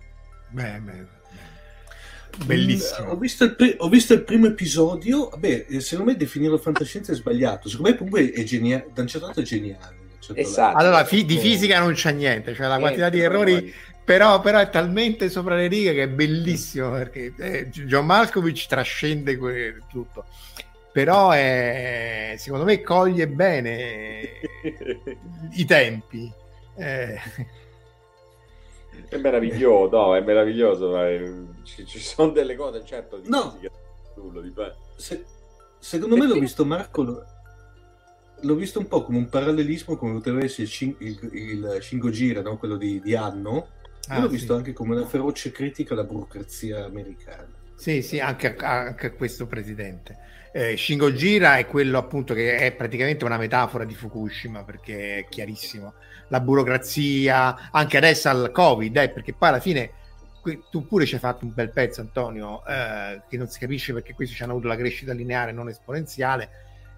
Beh, 0.49 0.81
beh, 0.81 0.93
beh. 0.93 0.99
Mm, 1.03 2.41
Ho 2.41 2.45
Bellissimo. 2.47 3.17
visto, 3.17 3.45
il 3.45 3.55
pri- 3.57 3.75
ho 3.79 3.89
visto 3.89 4.15
il 4.15 4.23
primo 4.23 4.47
episodio, 4.47 5.29
vabbè, 5.29 5.67
eh, 5.69 5.81
secondo 5.81 6.13
me 6.13 6.17
definirlo 6.17 6.57
fantascienza 6.59 7.13
è 7.13 7.15
sbagliato, 7.15 7.69
secondo 7.69 7.91
me 7.91 7.97
comunque 7.97 8.31
è 8.33 8.43
geniale, 8.45 8.87
da 8.95 9.03
un 9.03 9.09
certo 9.09 9.27
lato 9.27 9.41
è 9.41 9.43
geniale. 9.43 9.97
certo 10.21 10.41
Esatto. 10.41 10.79
Allora, 10.79 11.05
fi- 11.05 11.25
di 11.27 11.37
fisica 11.39 11.79
non 11.81 11.93
c'è 11.93 12.13
niente, 12.13 12.55
cioè 12.55 12.69
la 12.69 12.79
quantità 12.79 13.09
di 13.11 13.19
Niente, 13.19 13.35
errori, 13.37 13.75
però, 14.05 14.41
però 14.41 14.59
è 14.61 14.71
talmente 14.71 15.29
sopra 15.29 15.57
le 15.57 15.67
righe 15.67 15.93
che 15.93 16.05
è 16.05 16.09
bellissimo 16.09 16.91
perché 16.93 17.35
eh, 17.37 17.69
John 17.69 18.07
Malkovich 18.07 18.67
trascende 18.67 19.37
que- 19.37 19.77
tutto. 19.91 20.25
Però 20.93 21.31
è- 21.31 22.35
secondo 22.37 22.65
me 22.65 22.81
coglie 22.83 23.29
bene 23.29 24.29
i 25.53 25.65
tempi. 25.65 26.33
Eh, 26.77 27.19
È 29.09 29.17
meraviglioso, 29.17 29.97
no, 29.97 30.17
è 30.17 30.21
meraviglioso, 30.21 30.91
ma 30.91 31.09
è- 31.09 31.33
ci, 31.63 31.87
ci 31.87 31.99
sono 31.99 32.31
delle 32.33 32.57
cose, 32.57 32.85
certo, 32.85 33.19
di 33.19 33.29
No. 33.29 33.53
fisica, 33.53 33.71
nulla 34.17 34.41
di 34.41 34.51
Se- 34.97 35.25
secondo 35.79 36.17
me 36.17 36.27
l'ho 36.27 36.39
visto 36.39 36.65
Marco, 36.65 37.03
lo- 37.03 37.25
l'ho 38.41 38.55
visto 38.55 38.79
un 38.79 38.89
po' 38.89 39.03
come 39.05 39.19
un 39.19 39.29
parallelismo 39.29 39.97
come 39.97 40.13
poteva 40.15 40.43
essere 40.43 40.67
il, 40.69 40.97
il, 41.01 41.31
il 41.33 41.79
no? 42.43 42.57
quello 42.57 42.77
di, 42.77 43.01
di 43.01 43.15
Anno, 43.15 43.69
ah, 44.09 44.21
l'ho 44.21 44.29
sì. 44.29 44.35
visto 44.35 44.55
anche 44.55 44.73
come 44.73 44.95
una 44.97 45.07
feroce 45.07 45.51
critica 45.53 45.95
alla 45.95 46.05
burocrazia 46.05 46.85
americana. 46.85 47.49
Sì, 47.77 48.03
sì, 48.03 48.19
anche 48.21 48.55
a, 48.57 48.81
anche 48.81 49.07
a 49.07 49.13
questo 49.13 49.47
presidente. 49.47 50.19
Eh, 50.53 50.77
Shingo 50.77 51.13
Gira 51.13 51.59
è 51.59 51.67
quello 51.67 51.97
appunto 51.99 52.35
che 52.35 52.57
è 52.57 52.73
praticamente 52.73 53.25
una 53.25 53.37
metafora 53.37 53.85
di 53.85 53.95
Fukushima 53.95 54.65
perché 54.65 55.19
è 55.19 55.27
chiarissimo. 55.29 55.95
La 56.29 56.41
burocrazia, 56.41 57.71
anche 57.71 57.97
adesso 57.97 58.29
al 58.29 58.51
Covid, 58.53 58.97
eh, 58.97 59.11
perché 59.11 59.33
poi 59.33 59.49
alla 59.49 59.61
fine 59.61 59.93
que- 60.41 60.63
tu 60.71 60.87
pure 60.87 61.07
ci 61.07 61.15
hai 61.15 61.21
fatto 61.21 61.45
un 61.45 61.53
bel 61.55 61.71
pezzo, 61.71 62.01
Antonio, 62.01 62.65
eh, 62.67 63.23
che 63.29 63.37
non 63.37 63.47
si 63.49 63.59
capisce 63.61 63.93
perché 63.93 64.13
questi 64.15 64.35
ci 64.35 64.43
hanno 64.43 64.53
avuto 64.53 64.67
la 64.69 64.77
crescita 64.77 65.13
lineare 65.13 65.53
non 65.53 65.69
esponenziale. 65.69 66.51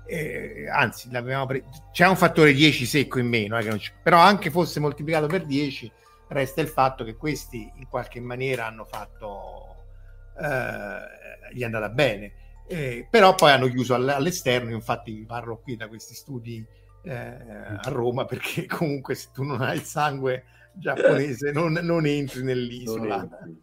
eh, 0.04 0.68
anzi, 0.68 1.08
pre- 1.10 1.62
c'è 1.92 2.08
un 2.08 2.16
fattore 2.16 2.52
10 2.52 2.86
secco 2.86 3.20
in 3.20 3.28
meno, 3.28 3.56
eh, 3.56 3.78
ci- 3.78 3.92
però 4.02 4.18
anche 4.18 4.50
fosse 4.50 4.80
moltiplicato 4.80 5.28
per 5.28 5.44
10, 5.46 5.90
resta 6.28 6.60
il 6.60 6.66
fatto 6.66 7.04
che 7.04 7.14
questi 7.14 7.70
in 7.76 7.86
qualche 7.88 8.18
maniera 8.20 8.66
hanno 8.66 8.84
fatto 8.84 9.76
eh, 10.40 11.54
gli 11.54 11.60
è 11.62 11.64
andata 11.64 11.88
bene. 11.88 12.32
Eh, 12.72 13.06
però 13.10 13.34
poi 13.34 13.50
hanno 13.50 13.68
chiuso 13.68 13.94
all- 13.94 14.08
all'esterno, 14.08 14.70
infatti 14.70 15.24
parlo 15.26 15.58
qui 15.58 15.76
da 15.76 15.88
questi 15.88 16.14
studi 16.14 16.64
eh, 17.04 17.12
a 17.12 17.82
Roma 17.88 18.24
perché 18.24 18.64
comunque 18.66 19.14
se 19.14 19.28
tu 19.32 19.42
non 19.42 19.60
hai 19.60 19.76
il 19.76 19.82
sangue 19.82 20.44
giapponese 20.74 21.50
non, 21.52 21.72
non 21.82 22.06
entri 22.06 22.38
non 22.38 22.46
nell'isola. 22.46 23.16
entri, 23.16 23.62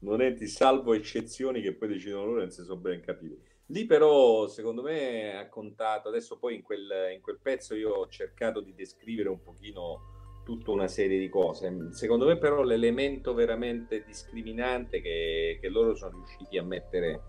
non 0.00 0.20
entri, 0.20 0.46
salvo 0.48 0.94
eccezioni 0.94 1.60
che 1.60 1.74
poi 1.74 1.88
decidono 1.88 2.24
loro, 2.26 2.40
non 2.40 2.50
si 2.50 2.62
sono 2.62 2.80
ben 2.80 3.00
capiti. 3.00 3.38
Lì 3.66 3.86
però, 3.86 4.48
secondo 4.48 4.82
me, 4.82 5.36
ha 5.36 5.48
contato, 5.48 6.08
adesso 6.08 6.36
poi 6.38 6.56
in 6.56 6.62
quel, 6.62 7.12
in 7.14 7.20
quel 7.20 7.38
pezzo 7.40 7.76
io 7.76 7.90
ho 7.90 8.08
cercato 8.08 8.60
di 8.60 8.74
descrivere 8.74 9.28
un 9.28 9.40
pochino 9.40 10.42
tutta 10.44 10.72
una 10.72 10.88
serie 10.88 11.20
di 11.20 11.28
cose. 11.28 11.90
Secondo 11.92 12.26
me 12.26 12.36
però 12.36 12.62
l'elemento 12.62 13.32
veramente 13.32 14.02
discriminante 14.04 15.00
che, 15.00 15.58
che 15.60 15.68
loro 15.68 15.94
sono 15.94 16.16
riusciti 16.16 16.58
a 16.58 16.64
mettere, 16.64 17.20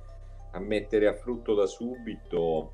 a 0.52 0.60
mettere 0.60 1.08
a 1.08 1.14
frutto 1.14 1.54
da 1.54 1.66
subito 1.66 2.74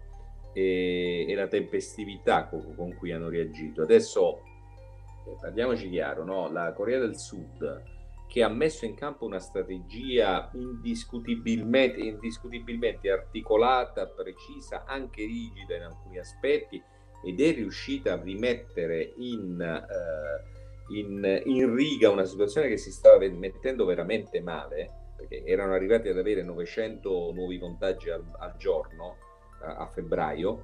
e, 0.53 1.25
e 1.27 1.35
la 1.35 1.47
tempestività 1.47 2.47
con, 2.47 2.75
con 2.75 2.95
cui 2.95 3.11
hanno 3.11 3.29
reagito. 3.29 3.81
Adesso 3.81 4.37
eh, 4.37 5.35
parliamoci 5.39 5.89
chiaro, 5.89 6.23
no? 6.23 6.51
la 6.51 6.73
Corea 6.73 6.99
del 6.99 7.17
Sud 7.17 7.95
che 8.27 8.43
ha 8.43 8.49
messo 8.49 8.85
in 8.85 8.93
campo 8.93 9.25
una 9.25 9.39
strategia 9.39 10.49
indiscutibilmente, 10.53 12.01
indiscutibilmente 12.01 13.09
articolata, 13.09 14.05
precisa, 14.05 14.83
anche 14.85 15.25
rigida 15.25 15.77
in 15.77 15.83
alcuni 15.83 16.19
aspetti 16.19 16.81
ed 17.23 17.39
è 17.39 17.53
riuscita 17.53 18.13
a 18.13 18.21
rimettere 18.21 19.13
in, 19.17 19.59
eh, 19.61 20.97
in, 20.99 21.41
in 21.45 21.73
riga 21.73 22.09
una 22.09 22.25
situazione 22.25 22.67
che 22.67 22.77
si 22.77 22.91
stava 22.91 23.17
mettendo 23.29 23.85
veramente 23.85 24.41
male, 24.41 25.06
perché 25.17 25.43
erano 25.43 25.73
arrivati 25.73 26.07
ad 26.07 26.17
avere 26.17 26.43
900 26.43 27.31
nuovi 27.33 27.59
contagi 27.59 28.09
al, 28.09 28.23
al 28.37 28.55
giorno 28.57 29.17
a, 29.61 29.77
a 29.77 29.87
febbraio, 29.87 30.63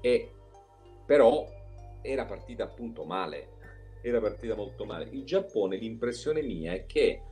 e 0.00 0.32
però 1.06 1.46
era 2.02 2.26
partita 2.26 2.64
appunto 2.64 3.04
male, 3.04 3.52
era 4.02 4.20
partita 4.20 4.54
molto 4.54 4.84
male. 4.84 5.08
Il 5.10 5.24
Giappone, 5.24 5.76
l'impressione 5.76 6.42
mia 6.42 6.72
è 6.72 6.84
che 6.84 7.22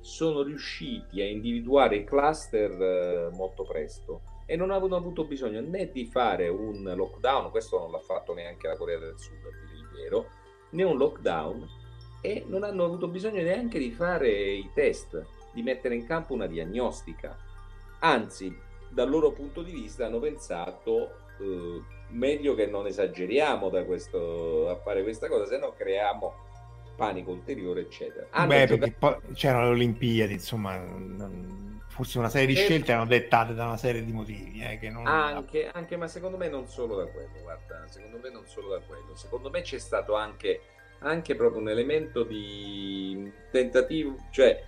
sono 0.00 0.42
riusciti 0.42 1.20
a 1.20 1.26
individuare 1.26 1.96
i 1.96 2.04
cluster 2.04 2.70
eh, 2.70 3.30
molto 3.34 3.64
presto 3.64 4.22
e 4.46 4.56
non 4.56 4.70
avevano 4.70 4.96
avuto 4.96 5.26
bisogno 5.26 5.60
né 5.60 5.90
di 5.90 6.06
fare 6.06 6.48
un 6.48 6.82
lockdown, 6.82 7.50
questo 7.50 7.78
non 7.78 7.90
l'ha 7.90 7.98
fatto 7.98 8.32
neanche 8.32 8.66
la 8.66 8.76
Corea 8.76 8.98
del 8.98 9.18
Sud, 9.18 9.38
a 9.44 9.66
dire 9.66 9.78
il 9.78 9.88
vero, 9.94 10.26
né 10.70 10.82
un 10.82 10.96
lockdown 10.96 11.68
e 12.22 12.44
non 12.46 12.64
hanno 12.64 12.84
avuto 12.84 13.08
bisogno 13.08 13.42
neanche 13.42 13.78
di 13.78 13.90
fare 13.90 14.28
i 14.30 14.70
test, 14.74 15.24
di 15.52 15.62
mettere 15.62 15.94
in 15.94 16.06
campo 16.06 16.34
una 16.34 16.46
diagnostica. 16.46 17.36
Anzi, 18.00 18.56
dal 18.88 19.08
loro 19.08 19.32
punto 19.32 19.62
di 19.62 19.72
vista 19.72 20.06
hanno 20.06 20.18
pensato 20.18 21.16
eh, 21.38 21.80
meglio 22.08 22.54
che 22.54 22.66
non 22.66 22.86
esageriamo 22.86 23.68
questo, 23.84 24.68
a 24.68 24.76
fare 24.76 25.02
questa 25.02 25.28
cosa, 25.28 25.46
se 25.46 25.58
no 25.58 25.74
creiamo 25.76 26.34
panico 26.96 27.30
ulteriore, 27.30 27.82
eccetera. 27.82 28.26
Hanno 28.30 28.48
Beh, 28.48 28.66
giocato- 28.66 28.78
perché 28.78 28.96
poi 28.98 29.34
c'erano 29.34 29.64
le 29.64 29.70
Olimpiadi, 29.70 30.32
insomma, 30.34 30.78
forse 31.86 32.18
una 32.18 32.28
serie 32.28 32.48
di 32.48 32.60
Eh, 32.60 32.64
scelte 32.64 32.92
erano 32.92 33.06
dettate 33.06 33.54
da 33.54 33.64
una 33.66 33.76
serie 33.76 34.04
di 34.04 34.12
motivi. 34.12 34.60
eh, 34.60 34.78
che 34.78 34.90
non... 34.90 35.06
Anche, 35.06 35.70
anche, 35.72 35.96
ma 35.96 36.08
secondo 36.08 36.36
me 36.36 36.48
non 36.48 36.66
solo 36.66 36.96
da 36.96 37.06
quello, 37.06 37.40
guarda, 37.42 37.86
secondo 37.88 38.18
me 38.22 38.30
non 38.30 38.44
solo 38.46 38.68
da 38.68 38.80
quello, 38.80 39.14
secondo 39.14 39.48
me 39.50 39.62
c'è 39.62 39.78
stato 39.78 40.14
anche, 40.14 40.60
anche 41.00 41.34
proprio 41.34 41.60
un 41.60 41.68
elemento 41.70 42.22
di 42.22 43.30
tentativo, 43.50 44.16
cioè 44.30 44.62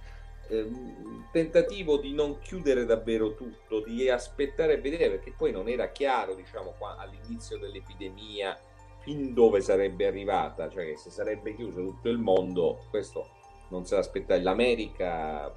ehm, 0.53 1.29
tentativo 1.33 1.97
di 1.97 2.13
non 2.13 2.39
chiudere 2.41 2.85
davvero 2.85 3.35
tutto, 3.35 3.81
di 3.81 4.09
aspettare 4.09 4.75
e 4.75 4.81
vedere, 4.81 5.11
perché 5.11 5.33
poi 5.37 5.51
non 5.51 5.69
era 5.69 5.91
chiaro, 5.91 6.35
diciamo, 6.35 6.75
qua, 6.79 6.97
all'inizio 6.99 7.59
dell'epidemia 7.59 8.59
fin 9.01 9.35
dove 9.35 9.61
sarebbe 9.61 10.07
arrivata, 10.07 10.69
cioè 10.69 10.85
che 10.87 10.97
se 10.97 11.11
sarebbe 11.11 11.55
chiuso 11.57 11.83
tutto 11.85 12.09
il 12.09 12.19
mondo, 12.19 12.87
questo 12.91 13.29
non 13.71 13.85
se 13.85 13.97
l'aspetta 13.97 14.39
l'America, 14.41 15.53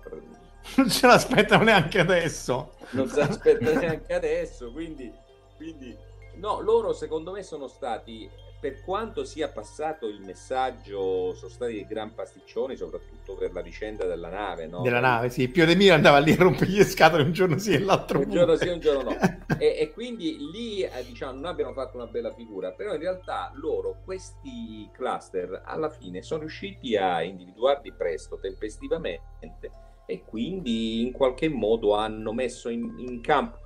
Non 0.77 0.89
ce 0.89 1.05
l'aspettano 1.05 1.63
neanche 1.65 1.99
adesso. 1.99 2.71
non 2.91 3.07
se 3.07 3.19
l'aspetta 3.19 3.71
neanche 3.73 4.13
adesso, 4.13 4.71
quindi, 4.71 5.13
quindi 5.57 5.95
no, 6.35 6.59
loro 6.61 6.93
secondo 6.93 7.31
me 7.31 7.43
sono 7.43 7.67
stati, 7.67 8.27
per 8.65 8.81
quanto 8.81 9.25
sia 9.25 9.47
passato 9.49 10.07
il 10.07 10.21
messaggio, 10.21 11.35
sono 11.35 11.51
stati 11.51 11.73
dei 11.73 11.85
gran 11.85 12.15
pasticcioni, 12.15 12.75
soprattutto 12.75 13.35
per 13.35 13.53
la 13.53 13.61
vicenda 13.61 14.07
della 14.07 14.29
nave, 14.29 14.65
no? 14.65 14.81
Della 14.81 14.99
nave, 14.99 15.29
sì. 15.29 15.47
Pio 15.49 15.67
De 15.67 15.75
Miro 15.75 15.93
andava 15.93 16.17
lì 16.17 16.31
a 16.31 16.37
rompergli 16.37 16.77
le 16.77 16.83
scatole 16.83 17.21
un 17.21 17.31
giorno 17.31 17.59
sì 17.59 17.73
e 17.73 17.79
l'altro 17.79 18.21
un 18.21 18.29
giorno 18.31 18.55
sì, 18.55 18.67
un 18.67 18.79
giorno 18.79 19.11
no. 19.11 19.17
E, 19.59 19.77
e 19.77 19.91
quindi 19.93 20.37
lì 20.51 20.81
eh, 20.81 21.05
diciamo 21.05 21.33
non 21.33 21.45
abbiano 21.45 21.73
fatto 21.73 21.97
una 21.97 22.07
bella 22.07 22.33
figura, 22.33 22.71
però 22.71 22.93
in 22.93 22.99
realtà 22.99 23.51
loro 23.53 24.01
questi 24.03 24.89
cluster 24.91 25.61
alla 25.63 25.91
fine 25.91 26.23
sono 26.23 26.39
riusciti 26.39 26.97
a 26.97 27.21
individuarli 27.21 27.93
presto, 27.93 28.39
tempestivamente 28.39 29.69
e 30.07 30.23
quindi 30.25 31.03
in 31.03 31.11
qualche 31.11 31.49
modo 31.49 31.93
hanno 31.93 32.33
messo 32.33 32.69
in, 32.69 32.95
in 32.97 33.21
campo. 33.21 33.59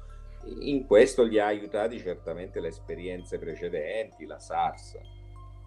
In 0.60 0.86
questo 0.86 1.24
li 1.24 1.40
ha 1.40 1.46
aiutati 1.48 2.00
certamente 2.00 2.60
le 2.60 2.70
esperienze 2.70 3.38
precedenti, 3.38 4.26
la 4.26 4.40
SARS. 4.40 4.96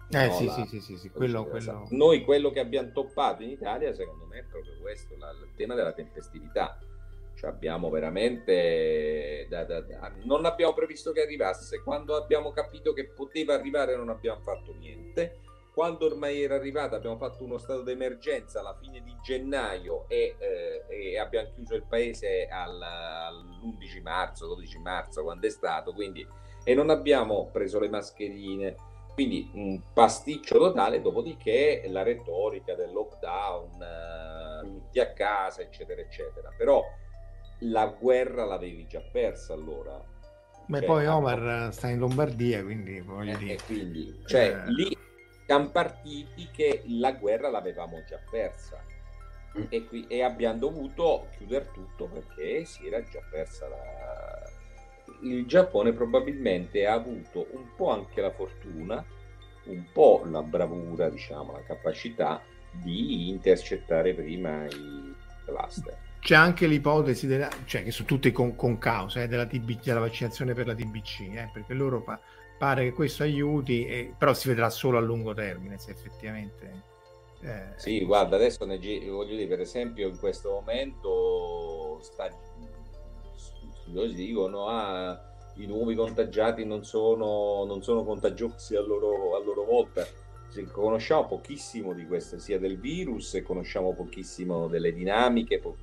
Eh 0.09 0.27
No, 0.27 0.33
sì, 0.33 0.45
la- 0.45 0.53
sì, 0.53 0.65
sì, 0.67 0.79
sì, 0.81 0.97
sì, 0.97 1.09
quello, 1.09 1.45
quello... 1.45 1.87
Noi 1.91 2.23
quello 2.23 2.51
che 2.51 2.59
abbiamo 2.59 2.91
toppato 2.91 3.41
in 3.43 3.49
Italia, 3.49 3.93
secondo 3.93 4.25
me, 4.25 4.39
è 4.39 4.43
proprio 4.43 4.73
questo, 4.81 5.15
la- 5.17 5.31
il 5.31 5.53
tema 5.55 5.73
della 5.75 5.93
tempestività. 5.93 6.77
Cioè 7.35 7.49
abbiamo 7.49 7.89
veramente 7.89 9.47
da- 9.49 9.63
da- 9.65 9.81
da- 9.81 10.11
non 10.23 10.45
abbiamo 10.45 10.73
previsto 10.73 11.11
che 11.11 11.21
arrivasse 11.23 11.81
quando 11.81 12.15
abbiamo 12.15 12.51
capito 12.51 12.93
che 12.93 13.07
poteva 13.07 13.55
arrivare 13.55 13.95
non 13.95 14.09
abbiamo 14.09 14.39
fatto 14.41 14.71
niente 14.75 15.39
quando 15.73 16.05
ormai 16.05 16.43
era 16.43 16.55
arrivata 16.55 16.95
abbiamo 16.95 17.17
fatto 17.17 17.43
uno 17.43 17.57
stato 17.57 17.81
d'emergenza 17.81 18.59
alla 18.59 18.77
fine 18.79 19.01
di 19.01 19.15
gennaio 19.23 20.05
e, 20.07 20.35
eh, 20.37 20.83
e 20.87 21.17
abbiamo 21.17 21.49
chiuso 21.55 21.73
il 21.75 21.83
paese 21.87 22.47
al- 22.47 22.81
all'11 22.81 24.01
marzo 24.03 24.47
12 24.47 24.77
marzo 24.79 25.23
quando 25.23 25.47
è 25.47 25.49
stato 25.49 25.93
quindi 25.93 26.25
e 26.63 26.73
non 26.75 26.89
abbiamo 26.89 27.49
preso 27.51 27.79
le 27.79 27.89
mascherine 27.89 28.75
quindi 29.13 29.49
un 29.53 29.81
pasticcio 29.93 30.57
totale 30.57 31.01
dopodiché 31.01 31.83
la 31.87 32.03
retorica 32.03 32.75
del 32.75 32.91
lockdown 32.91 33.81
eh, 33.81 34.61
tutti 34.61 34.99
a 34.99 35.11
casa 35.13 35.61
eccetera 35.61 36.01
eccetera 36.01 36.51
però 36.55 36.83
la 37.65 37.87
guerra 37.87 38.45
l'avevi 38.45 38.85
già 38.87 39.01
persa 39.01 39.53
allora. 39.53 40.01
Beh, 40.65 40.79
Cioè, 40.79 40.85
poi 40.85 41.05
Omar 41.07 41.69
sta 41.71 41.87
in 41.87 41.99
Lombardia, 41.99 42.61
quindi 42.63 42.99
voglio 43.01 43.33
eh, 43.33 43.37
dire... 43.37 43.53
e 43.53 43.59
quindi, 43.65 44.21
cioè, 44.25 44.63
Eh. 44.65 44.71
lì 44.71 44.97
siamo 45.53 45.69
partiti 45.69 46.49
che 46.51 46.83
la 46.87 47.11
guerra 47.11 47.49
l'avevamo 47.49 48.03
già 48.07 48.19
persa 48.29 48.81
Mm. 49.57 49.65
e, 49.69 49.85
qui, 49.85 50.05
e 50.07 50.23
abbiamo 50.23 50.57
dovuto 50.57 51.27
chiudere 51.37 51.69
tutto 51.71 52.07
perché 52.07 52.65
si 52.65 52.87
era 52.87 53.03
già 53.03 53.21
persa 53.29 53.67
la... 53.67 54.51
Il 55.21 55.45
Giappone 55.45 55.93
probabilmente 55.93 56.85
ha 56.85 56.93
avuto 56.93 57.47
un 57.51 57.67
po' 57.75 57.91
anche 57.91 58.19
la 58.19 58.31
fortuna, 58.31 59.03
un 59.65 59.83
po' 59.93 60.23
la 60.29 60.41
bravura, 60.41 61.09
diciamo, 61.09 61.51
la 61.51 61.61
capacità 61.61 62.41
di 62.71 63.29
intercettare 63.29 64.13
prima 64.13 64.65
i 64.65 65.13
cluster. 65.45 65.97
C'è 66.19 66.35
anche 66.35 66.67
l'ipotesi, 66.67 67.27
della, 67.27 67.49
cioè 67.65 67.83
che 67.83 67.91
sono 67.91 68.07
tutte 68.07 68.31
con, 68.31 68.55
con 68.55 68.77
causa, 68.77 69.21
eh, 69.21 69.27
della, 69.27 69.45
TB 69.45 69.81
della 69.81 69.99
vaccinazione 69.99 70.53
per 70.53 70.67
la 70.67 70.73
TBC, 70.73 71.19
eh, 71.19 71.49
perché 71.53 71.73
loro 71.73 72.01
pa- 72.01 72.19
pare 72.63 72.85
che 72.85 72.93
questo 72.93 73.23
aiuti, 73.23 73.85
eh, 73.85 74.13
però 74.17 74.33
si 74.33 74.47
vedrà 74.47 74.69
solo 74.69 74.97
a 74.97 75.01
lungo 75.01 75.33
termine 75.33 75.77
se 75.77 75.91
effettivamente... 75.91 76.83
eh, 77.41 77.73
Sì, 77.75 78.05
guarda, 78.05 78.37
adesso 78.37 78.63
ne 78.63 78.77
voglio 78.77 79.35
dire, 79.35 79.47
per 79.47 79.59
esempio, 79.59 80.07
in 80.07 80.17
questo 80.17 80.49
momento 80.49 81.99
sta, 82.01 82.29
dicono 84.15 84.67
ah, 84.67 85.21
i 85.55 85.65
nuovi 85.65 85.93
contagiati 85.93 86.63
non 86.63 86.85
sono, 86.85 87.65
non 87.65 87.83
sono 87.83 88.05
contagiosi 88.05 88.77
a 88.77 88.81
loro, 88.81 89.35
a 89.35 89.43
loro 89.43 89.65
volta. 89.65 90.07
Conosciamo 90.71 91.25
pochissimo 91.25 91.91
di 91.91 92.05
questo, 92.07 92.39
sia 92.39 92.59
del 92.59 92.79
virus, 92.79 93.33
e 93.33 93.41
conosciamo 93.41 93.93
pochissimo 93.93 94.69
delle 94.69 94.93
dinamiche. 94.93 95.59
po- 95.59 95.75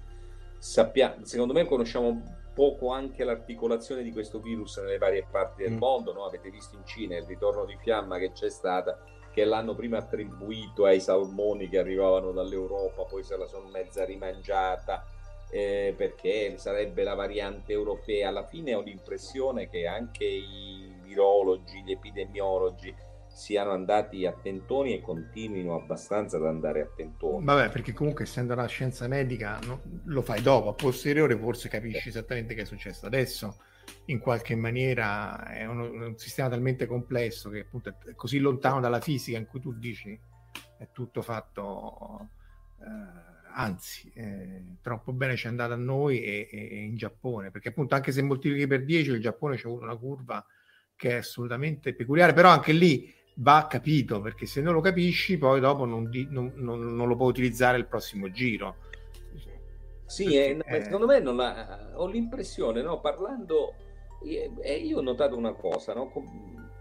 sappia- 0.57 1.19
secondo 1.25 1.53
me 1.53 1.67
conosciamo 1.67 2.40
poco 2.61 2.91
anche 2.91 3.25
l'articolazione 3.25 4.03
di 4.03 4.13
questo 4.13 4.39
virus 4.39 4.77
nelle 4.77 4.99
varie 4.99 5.25
parti 5.31 5.63
del 5.63 5.73
Mm. 5.73 5.79
mondo. 5.79 6.13
no? 6.13 6.27
Avete 6.27 6.51
visto 6.51 6.77
in 6.77 6.85
Cina 6.85 7.17
il 7.17 7.25
ritorno 7.25 7.65
di 7.65 7.75
fiamma 7.81 8.19
che 8.19 8.33
c'è 8.33 8.51
stata 8.51 9.03
che 9.33 9.45
l'hanno 9.47 9.75
prima 9.75 9.97
attribuito 9.97 10.85
ai 10.85 11.01
salmoni 11.01 11.71
che 11.71 11.79
arrivavano 11.79 12.33
dall'Europa, 12.33 13.05
poi 13.05 13.23
se 13.23 13.39
la 13.39 13.47
sono 13.47 13.69
mezza 13.69 14.05
rimangiata 14.05 15.07
eh, 15.51 15.95
perché 15.97 16.59
sarebbe 16.59 17.03
la 17.03 17.15
variante 17.15 17.73
europea. 17.73 18.29
Alla 18.29 18.45
fine 18.45 18.75
ho 18.75 18.83
l'impressione 18.83 19.67
che 19.71 19.87
anche 19.87 20.25
i 20.27 20.95
virologi, 21.03 21.83
gli 21.83 21.93
epidemiologi 21.93 22.95
siano 23.33 23.71
andati 23.71 24.27
a 24.27 24.33
tentoni 24.33 24.95
e 24.95 25.01
continuino 25.01 25.75
abbastanza 25.75 26.37
ad 26.37 26.47
andare 26.47 26.83
a 26.83 26.87
tentoni. 26.95 27.45
Vabbè, 27.45 27.71
perché 27.71 27.93
comunque 27.93 28.25
essendo 28.25 28.53
una 28.53 28.67
scienza 28.67 29.07
medica 29.09 29.59
no, 29.65 29.83
lo 30.07 30.21
fai 30.23 30.43
dopo, 30.43 30.69
a 30.69 30.75
posteriore 30.75 31.37
forse 31.39 31.69
capisci 31.69 32.09
esattamente 32.09 32.55
che 32.55 32.63
è 32.63 32.65
successo. 32.65 33.07
Adesso 33.07 33.57
in 34.07 34.19
qualche 34.19 34.55
maniera 34.55 35.47
è 35.47 35.65
uno- 35.67 35.91
un 35.91 36.17
sistema 36.19 36.49
talmente 36.49 36.87
complesso 36.87 37.51
che 37.51 37.61
appunto 37.61 37.95
è 38.07 38.15
così 38.15 38.39
lontano 38.39 38.81
dalla 38.81 39.01
fisica 39.01 39.39
in 39.39 39.47
cui 39.47 39.61
tu 39.61 39.73
dici 39.73 40.19
è 40.79 40.89
tutto 40.93 41.23
fatto, 41.23 42.29
eh, 42.81 43.39
anzi, 43.53 44.11
eh, 44.15 44.77
troppo 44.83 45.13
bene 45.13 45.37
ci 45.37 45.47
è 45.47 45.49
andato 45.49 45.73
a 45.73 45.77
noi 45.77 46.23
e, 46.23 46.49
e- 46.51 46.69
e 46.71 46.77
in 46.85 46.97
Giappone, 46.97 47.51
perché 47.51 47.69
appunto 47.69 47.95
anche 47.95 48.13
se 48.13 48.23
moltiplichi 48.23 48.67
per 48.67 48.85
10 48.85 49.11
il 49.11 49.21
Giappone 49.21 49.57
c'è 49.57 49.67
avuto 49.67 49.85
una 49.85 49.97
curva 49.97 50.45
che 50.97 51.11
è 51.11 51.15
assolutamente 51.17 51.95
peculiare, 51.95 52.33
però 52.33 52.51
anche 52.51 52.73
lì 52.73 53.13
va 53.43 53.67
capito 53.69 54.21
perché 54.21 54.47
se 54.47 54.61
non 54.61 54.75
lo 54.75 54.81
capisci 54.81 55.39
poi 55.39 55.61
dopo 55.61 55.85
non, 55.85 56.09
di- 56.11 56.27
non- 56.31 56.53
non- 56.57 56.95
non 56.95 57.09
lo 57.09 57.17
puoi 57.17 57.29
utilizzare 57.31 57.79
il 57.79 57.87
prossimo 57.87 58.31
giro 58.31 58.77
Sì, 60.05 60.37
eh, 60.37 60.55
no, 60.55 60.65
Eh. 60.65 60.83
secondo 60.83 61.07
me 61.07 61.21
non 61.21 61.37
la- 61.37 61.93
ho 61.95 62.07
l'impressione, 62.09 62.83
no, 62.83 62.99
parlando, 63.01 63.75
eh, 64.25 64.51
eh, 64.61 64.75
io 64.75 64.99
ho 64.99 65.03
notato 65.03 65.37
una 65.37 65.53
cosa, 65.53 65.95
no, 65.95 66.11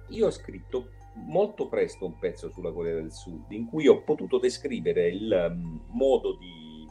io 0.07 0.26
ho 0.26 0.31
scritto 0.31 0.90
molto 1.14 1.68
presto 1.68 2.06
un 2.07 2.18
pezzo 2.18 2.49
sulla 2.49 2.72
Corea 2.72 2.95
del 2.95 3.11
Sud 3.11 3.52
in 3.52 3.68
cui 3.68 3.88
ho 3.88 4.02
potuto 4.02 4.40
descrivere 4.40 5.10
il 5.10 5.52
mm, 5.53 5.77
modo 5.91 6.38
di, 6.38 6.88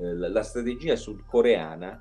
eh, 0.00 0.12
la 0.14 0.28
la 0.28 0.42
strategia 0.42 0.96
sudcoreana 0.96 2.00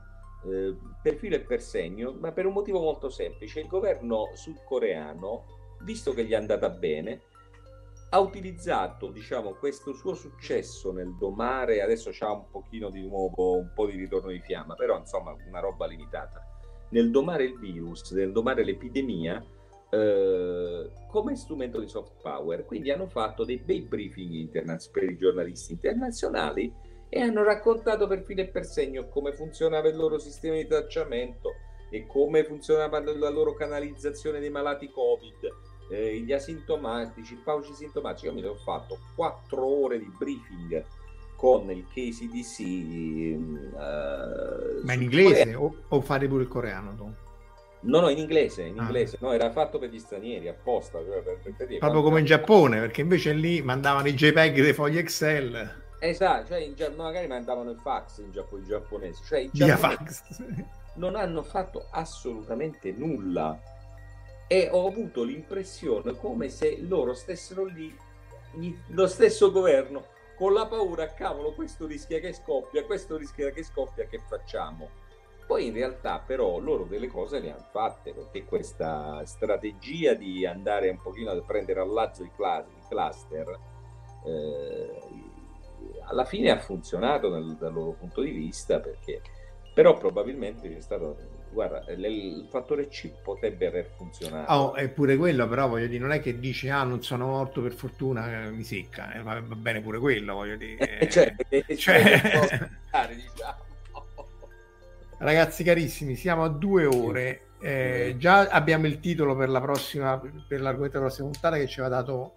eh, 0.52 0.76
per 1.04 1.16
filo 1.18 1.36
e 1.36 1.42
per 1.42 1.62
segno, 1.62 2.16
ma 2.20 2.32
per 2.32 2.48
un 2.48 2.54
motivo 2.54 2.80
molto 2.82 3.10
semplice. 3.10 3.60
Il 3.60 3.68
governo 3.68 4.32
sudcoreano, 4.34 5.44
visto 5.86 6.14
che 6.14 6.26
gli 6.26 6.32
è 6.32 6.36
andata 6.36 6.70
bene, 6.70 7.22
ha 8.10 8.20
utilizzato 8.20 9.10
diciamo, 9.12 9.54
questo 9.54 9.94
suo 9.94 10.14
successo 10.14 10.92
nel 10.92 11.16
domare, 11.16 11.82
adesso 11.82 12.10
c'ha 12.12 12.32
un 12.32 12.50
pochino 12.50 12.90
di 12.90 13.02
nuovo, 13.02 13.58
un 13.58 13.72
po' 13.74 13.86
di 13.86 13.98
ritorno 13.98 14.32
di 14.32 14.42
fiamma, 14.42 14.76
però 14.76 14.98
insomma 14.98 15.36
una 15.48 15.60
roba 15.60 15.86
limitata, 15.86 16.44
nel 16.90 17.12
domare 17.12 17.44
il 17.44 17.58
virus, 17.60 18.12
nel 18.12 18.32
domare 18.32 18.64
l'epidemia, 18.64 19.44
eh, 19.90 20.92
come 21.08 21.36
strumento 21.36 21.80
di 21.80 21.88
soft 21.88 22.22
power. 22.22 22.66
Quindi 22.66 22.92
hanno 22.92 23.08
fatto 23.08 23.44
dei 23.44 23.58
bei 23.58 23.82
briefing 23.82 24.34
internaz- 24.34 24.90
per 24.90 25.04
i 25.04 25.18
giornalisti 25.18 25.74
internazionali 25.74 26.74
e 27.10 27.22
hanno 27.22 27.44
raccontato 27.44 28.08
per 28.08 28.24
filo 28.24 28.42
e 28.42 28.48
per 28.48 28.66
segno 28.66 29.08
come 29.10 29.34
funzionava 29.34 29.88
il 29.88 29.96
loro 29.96 30.18
sistema 30.18 30.56
di 30.56 30.68
tracciamento 30.68 31.52
e 31.92 32.06
come 32.08 32.44
funzionava 32.44 33.00
la 33.00 33.30
loro 33.30 33.54
canalizzazione 33.54 34.40
dei 34.40 34.50
malati 34.50 34.90
Covid 34.90 35.74
eh, 35.90 36.18
gli 36.20 36.32
asintomatici, 36.34 37.34
i 37.34 37.42
pauci 37.44 37.74
sintomatici. 37.74 38.26
Io 38.26 38.34
mi 38.34 38.42
sono 38.42 38.56
fatto 38.56 38.98
quattro 39.16 39.66
ore 39.66 40.00
di 40.00 40.12
briefing 40.18 40.84
con 41.36 41.70
il 41.70 41.86
KCDC. 41.88 42.60
ehm, 42.60 43.76
eh, 43.78 44.84
ma 44.84 44.94
in 44.94 45.02
inglese 45.02 45.54
o, 45.56 45.76
o 45.88 46.02
fare 46.02 46.28
pure 46.28 46.44
il 46.44 46.48
coreano 46.48 46.96
tu? 46.96 47.14
No, 47.82 48.00
no, 48.00 48.10
in 48.10 48.18
inglese, 48.18 48.64
in 48.64 48.80
Ah. 48.80 48.84
inglese. 48.84 49.18
No, 49.22 49.32
era 49.32 49.52
fatto 49.52 49.78
per 49.78 49.90
gli 49.90 50.00
stranieri 50.00 50.48
apposta. 50.48 51.00
cioè 51.04 51.22
per, 51.22 51.40
per, 51.42 51.54
per 51.68 51.78
proprio 51.78 52.02
come 52.02 52.20
in 52.20 52.26
Giappone 52.26 52.80
perché 52.80 53.02
invece 53.02 53.34
lì 53.34 53.62
mandavano 53.62 54.08
i 54.08 54.14
JPEG 54.14 54.62
dei 54.62 54.74
fogli 54.74 54.98
Excel 54.98 55.84
Esatto, 56.00 56.48
cioè 56.48 56.60
in 56.60 56.76
magari 56.96 57.26
mandavano 57.28 57.72
il 57.72 57.80
fax 57.80 58.20
in 58.20 58.32
Giappone, 58.32 58.64
i 58.64 58.66
giapponesi. 58.66 59.24
Cioè 59.24 59.40
i 59.40 59.50
giapponesi 59.52 59.98
fax 59.98 60.44
non 60.96 61.16
hanno 61.16 61.44
fatto 61.44 61.88
assolutamente 61.92 62.92
nulla 62.92 63.58
e 64.48 64.70
ho 64.72 64.88
avuto 64.88 65.24
l'impressione 65.24 66.16
come 66.18 66.50
se 66.50 66.78
loro 66.82 67.14
stessero 67.14 67.66
lì, 67.66 67.96
lo 68.88 69.08
stesso 69.08 69.52
governo 69.52 70.14
con 70.36 70.54
la 70.54 70.66
paura, 70.66 71.14
cavolo, 71.14 71.54
questo 71.54 71.86
rischia 71.88 72.20
che 72.20 72.34
scoppia, 72.34 72.86
questo 72.86 73.18
rischia 73.18 73.52
che 73.52 73.64
scoppia, 73.64 74.06
che 74.06 74.20
facciamo? 74.20 74.90
Poi 75.48 75.68
in 75.68 75.74
realtà 75.74 76.20
però 76.20 76.58
loro 76.60 76.84
delle 76.84 77.08
cose 77.08 77.40
le 77.40 77.52
hanno 77.52 77.68
fatte 77.72 78.14
perché 78.14 78.46
questa 78.46 79.24
strategia 79.26 80.14
di 80.14 80.46
andare 80.46 80.90
un 80.90 81.02
pochino 81.02 81.32
a 81.32 81.42
prendere 81.42 81.80
al 81.82 81.92
lazzo 81.92 82.24
i, 82.24 82.32
cluster 82.88 83.60
eh, 84.26 85.00
alla 86.08 86.26
fine 86.26 86.50
ha 86.50 86.58
funzionato 86.58 87.30
dal, 87.30 87.56
dal 87.58 87.74
loro 87.74 87.92
punto 87.92 88.22
di 88.22 88.32
vista 88.32 88.80
perché 88.80 89.22
però 89.74 89.96
probabilmente 89.98 90.68
c'è 90.68 90.82
stato 90.82 91.18
guarda 91.56 91.84
le- 91.96 92.08
il 92.10 92.48
fattore 92.52 92.88
C 92.88 93.10
potrebbe 93.24 93.66
aver 93.66 93.90
funzionato 93.98 94.52
Oh, 94.52 94.74
è 94.76 94.90
pure 94.90 95.16
quello, 95.18 95.48
però 95.48 95.68
voglio 95.68 95.88
dire, 95.88 96.00
non 96.00 96.12
è 96.12 96.20
che 96.22 96.40
dici 96.40 96.70
ah 96.70 96.84
non 96.84 97.02
sono 97.02 97.28
morto 97.28 97.62
per 97.62 97.74
fortuna, 97.74 98.44
eh, 98.46 98.52
mi 98.52 98.64
secca, 98.64 99.14
eh, 99.14 99.22
va, 99.24 99.42
bene 99.42 99.82
pure 99.82 99.98
quello, 100.00 100.34
voglio 100.36 100.56
dire. 100.58 101.00
Eh, 101.00 101.10
cioè, 101.10 101.36
cioè- 101.76 101.76
cioè, 101.78 102.22
diciamo. 103.16 103.64
Ragazzi 105.18 105.64
carissimi, 105.64 106.16
siamo 106.16 106.44
a 106.44 106.50
due 106.50 106.86
ore. 106.86 107.42
Eh, 107.60 108.16
già 108.18 108.48
abbiamo 108.50 108.86
il 108.86 109.00
titolo 109.00 109.36
per 109.36 109.50
la 109.50 109.62
prossima, 109.62 110.20
per 110.20 110.62
l'argomento 110.62 110.98
della 110.98 111.08
prossima 111.10 111.30
puntata 111.30 111.56
che 111.58 111.68
ci 111.68 111.80
aveva 111.80 111.96
dato 112.02 112.36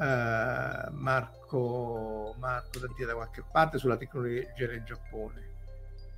eh, 0.00 0.90
Marco, 0.92 2.34
Marco 2.38 2.78
da, 2.78 2.86
da 3.06 3.14
qualche 3.14 3.44
parte 3.50 3.78
sulla 3.78 3.96
tecnologia 3.96 4.66
del 4.66 4.82
Giappone. 4.84 5.47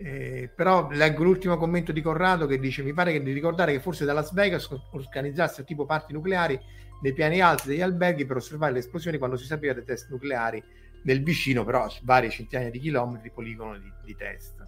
Eh, 0.02 0.48
però 0.54 0.88
leggo 0.90 1.22
l'ultimo 1.24 1.58
commento 1.58 1.92
di 1.92 2.00
Corrado 2.00 2.46
che 2.46 2.58
dice: 2.58 2.82
Mi 2.82 2.94
pare 2.94 3.12
che 3.12 3.22
di 3.22 3.32
ricordare 3.32 3.72
che 3.72 3.80
forse 3.80 4.06
da 4.06 4.14
Las 4.14 4.32
Vegas 4.32 4.66
organizzassero 4.92 5.64
tipo 5.64 5.84
parti 5.84 6.14
nucleari 6.14 6.58
nei 7.02 7.12
piani 7.12 7.40
alti 7.40 7.68
degli 7.68 7.82
alberghi 7.82 8.24
per 8.24 8.36
osservare 8.36 8.72
le 8.72 8.78
esplosioni 8.78 9.18
quando 9.18 9.36
si 9.36 9.44
sapeva 9.44 9.74
dei 9.74 9.84
test 9.84 10.08
nucleari 10.10 10.62
nel 11.02 11.22
vicino, 11.22 11.64
però 11.64 11.86
varie 12.02 12.30
centinaia 12.30 12.70
di 12.70 12.78
chilometri, 12.78 13.30
poligono 13.30 13.78
di, 13.78 13.90
di 14.04 14.16
test. 14.16 14.66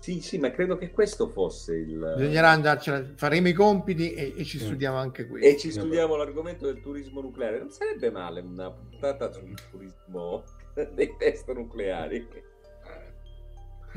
sì 0.00 0.20
sì 0.20 0.38
ma 0.38 0.50
credo 0.50 0.76
che 0.76 0.90
questo 0.90 1.28
fosse 1.28 1.74
il 1.76 2.14
Bisognerà 2.16 2.50
andarcela, 2.50 3.04
faremo 3.16 3.48
i 3.48 3.52
compiti 3.54 4.12
e, 4.12 4.34
e 4.36 4.44
ci 4.44 4.58
Mm. 4.58 4.60
studiamo 4.60 4.96
anche 4.98 5.26
questo. 5.26 5.48
e 5.48 5.56
ci 5.58 5.70
studiamo 5.70 6.14
l'argomento 6.16 6.66
del 6.66 6.80
turismo 6.80 7.20
nucleare 7.22 7.58
non 7.58 7.70
sarebbe 7.70 8.10
male 8.10 8.40
una 8.40 8.70
puntata 8.70 9.30
sul 9.32 9.54
turismo 9.70 10.44
dei 10.94 11.14
test 11.18 11.50
nucleari 11.52 12.26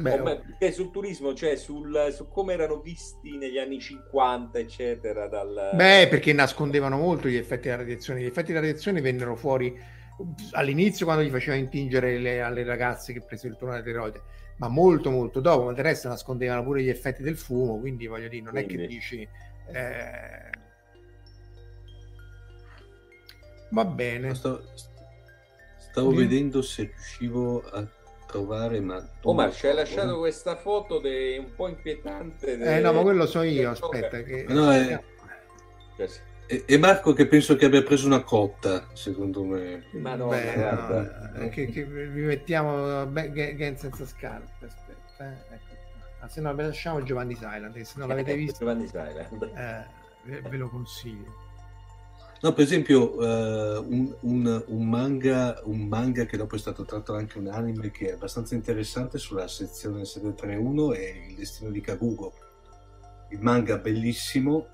Beh, 0.02 0.72
sul 0.72 0.92
turismo, 0.92 1.34
cioè 1.34 1.56
sul, 1.56 2.10
su 2.12 2.28
come 2.28 2.54
erano 2.54 2.80
visti 2.80 3.38
negli 3.38 3.58
anni 3.58 3.80
50, 3.80 4.60
eccetera, 4.60 5.28
dal... 5.28 5.72
Beh, 5.76 6.08
perché 6.10 6.34
nascondevano 6.34 6.98
molto 6.98 7.28
gli 7.28 7.36
effetti 7.36 7.64
della 7.70 7.78
radiazione. 7.78 8.22
Gli 8.22 8.26
effetti 8.26 8.48
della 8.52 8.66
radiazione 8.66 9.02
vennero 9.02 9.36
fuori 9.36 9.78
all'inizio 10.52 11.06
quando 11.06 11.24
gli 11.24 11.30
faceva 11.30 11.56
intingere 11.56 12.18
le- 12.20 12.42
alle 12.42 12.64
ragazze 12.64 13.12
che 13.14 13.22
presero 13.22 13.54
il 13.54 13.58
tumore 13.60 13.78
alla 13.78 13.86
tiroide, 13.86 14.22
ma 14.58 14.68
molto 14.68 15.10
molto 15.10 15.40
dopo, 15.40 15.66
ma 15.66 15.74
del 15.74 15.84
resto 15.84 16.08
nascondevano 16.10 16.64
pure 16.64 16.84
gli 16.84 16.90
effetti 16.90 17.24
del 17.24 17.38
fumo, 17.38 17.80
quindi 17.80 18.06
voglio 18.08 18.28
dire, 18.28 18.44
non 18.44 18.58
è 18.58 18.62
che 18.62 18.76
Quindi. 18.76 18.88
dici... 18.88 19.28
eh, 19.72 20.50
Va 23.70 23.86
bene. 23.86 24.36
Sto- 24.36 24.64
stavo 25.78 26.12
Sì. 26.12 26.16
vedendo 26.18 26.62
se 26.62 26.84
riuscivo 26.84 27.62
a 27.62 27.88
trovare, 28.32 28.80
ma... 28.80 29.06
Omar, 29.24 29.54
ci 29.54 29.68
hai 29.68 29.76
lasciato 29.76 30.18
questa 30.18 30.56
foto 30.56 31.00
de- 31.00 31.38
un 31.38 31.54
po' 31.56 31.68
inquietante. 31.68 32.58
de- 32.58 32.78
Eh 32.78 32.80
no, 32.80 32.94
ma 32.94 33.02
quello 33.02 33.26
so 33.28 33.42
io, 33.44 33.70
aspetta. 33.72 34.22
Che... 34.24 34.46
No, 34.48 34.72
è- 34.72 35.00
Cioè. 35.98 36.08
E, 36.48 36.64
e 36.66 36.78
Marco 36.78 37.14
che 37.14 37.28
penso 37.28 37.56
che 37.56 37.66
abbia 37.66 37.82
preso 37.84 38.08
una 38.08 38.24
cotta, 38.24 38.88
secondo 38.94 39.44
me. 39.44 39.86
Madonna, 39.92 40.36
Beh, 40.36 40.54
guarda. 40.54 41.32
no, 41.34 41.40
eh, 41.46 41.50
che, 41.50 41.68
che 41.68 41.84
vi 41.86 42.22
mettiamo 42.24 43.06
beh, 43.06 43.32
Gang 43.32 43.76
senza 43.78 44.06
scarpe. 44.06 44.66
Aspetta, 44.66 45.24
eh, 45.24 45.54
ecco. 45.56 45.80
Ma 46.20 46.28
se 46.28 46.42
no, 46.42 46.54
lasciamo 46.54 47.02
Giovanni 47.04 47.36
Silent, 47.36 47.80
se 47.80 47.94
non 47.98 48.10
l'avete 48.10 48.36
visto, 48.36 48.60
Giovanni 48.60 48.86
Silent. 48.88 49.44
eh, 49.56 49.86
ve, 50.24 50.42
ve 50.42 50.58
lo 50.58 50.68
consiglio. 50.70 51.34
No, 52.42 52.54
per 52.54 52.64
esempio, 52.64 53.22
eh, 53.22 53.78
un, 53.78 54.16
un- 54.22 54.64
un 54.68 54.90
manga, 54.90 55.62
un 55.66 55.82
manga 55.82 56.26
che 56.26 56.38
dopo 56.38 56.56
è 56.56 56.60
stato 56.60 56.86
tratto 56.86 57.14
anche 57.14 57.38
un 57.38 57.48
anime 57.48 57.92
che 57.92 58.10
è 58.10 58.14
abbastanza 58.14 58.56
interessante 58.56 59.20
sulla 59.20 59.48
sezione 59.48 60.06
731 60.06 60.94
è 60.94 61.26
Il 61.30 61.36
destino 61.36 61.70
di 61.70 61.82
Kagugo. 61.82 62.34
Il 63.30 63.40
manga 63.42 63.78
bellissimo, 63.78 64.68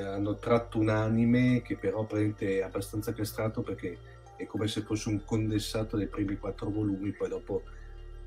hanno 0.00 0.38
tratto 0.38 0.78
un 0.78 0.88
anime 0.88 1.62
che 1.62 1.76
però 1.76 2.06
è 2.06 2.60
abbastanza 2.62 3.12
castrato 3.12 3.62
perché 3.62 3.98
è 4.36 4.46
come 4.46 4.66
se 4.68 4.82
fosse 4.82 5.08
un 5.08 5.24
condensato 5.24 5.96
dei 5.96 6.06
primi 6.08 6.36
quattro 6.36 6.70
volumi, 6.70 7.12
poi 7.12 7.28
dopo 7.28 7.62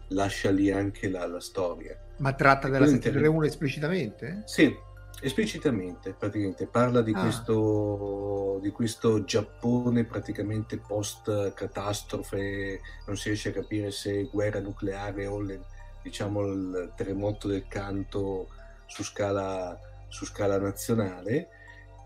lascia 0.09 0.49
lì 0.49 0.72
anche 0.72 1.09
la, 1.09 1.26
la 1.27 1.39
storia. 1.39 1.97
Ma 2.18 2.34
tratta 2.34 2.68
della 2.69 2.85
quello 2.85 2.93
731 2.93 3.45
esplicitamente? 3.45 4.43
Sì, 4.45 4.73
esplicitamente, 5.22 6.14
praticamente 6.14 6.68
parla 6.68 7.02
di, 7.02 7.11
Ah. 7.14 7.22
questo, 7.22 8.60
di 8.61 8.69
questo 8.72 9.23
Giappone 9.23 10.06
praticamente 10.06 10.77
post 10.77 11.53
catastrofe, 11.53 12.80
non 13.06 13.18
si 13.18 13.30
riesce 13.30 13.49
a 13.49 13.53
capire 13.53 13.91
se 13.91 14.23
guerra 14.31 14.60
nucleare 14.60 15.26
o 15.27 15.39
le- 15.41 15.65
diciamo 16.03 16.45
il 16.45 16.94
terremoto 16.95 17.48
del 17.48 17.68
canto 17.68 18.48
su 18.85 19.03
scala, 19.03 19.77
su 20.07 20.26
scala 20.26 20.57
nazionale 20.57 21.49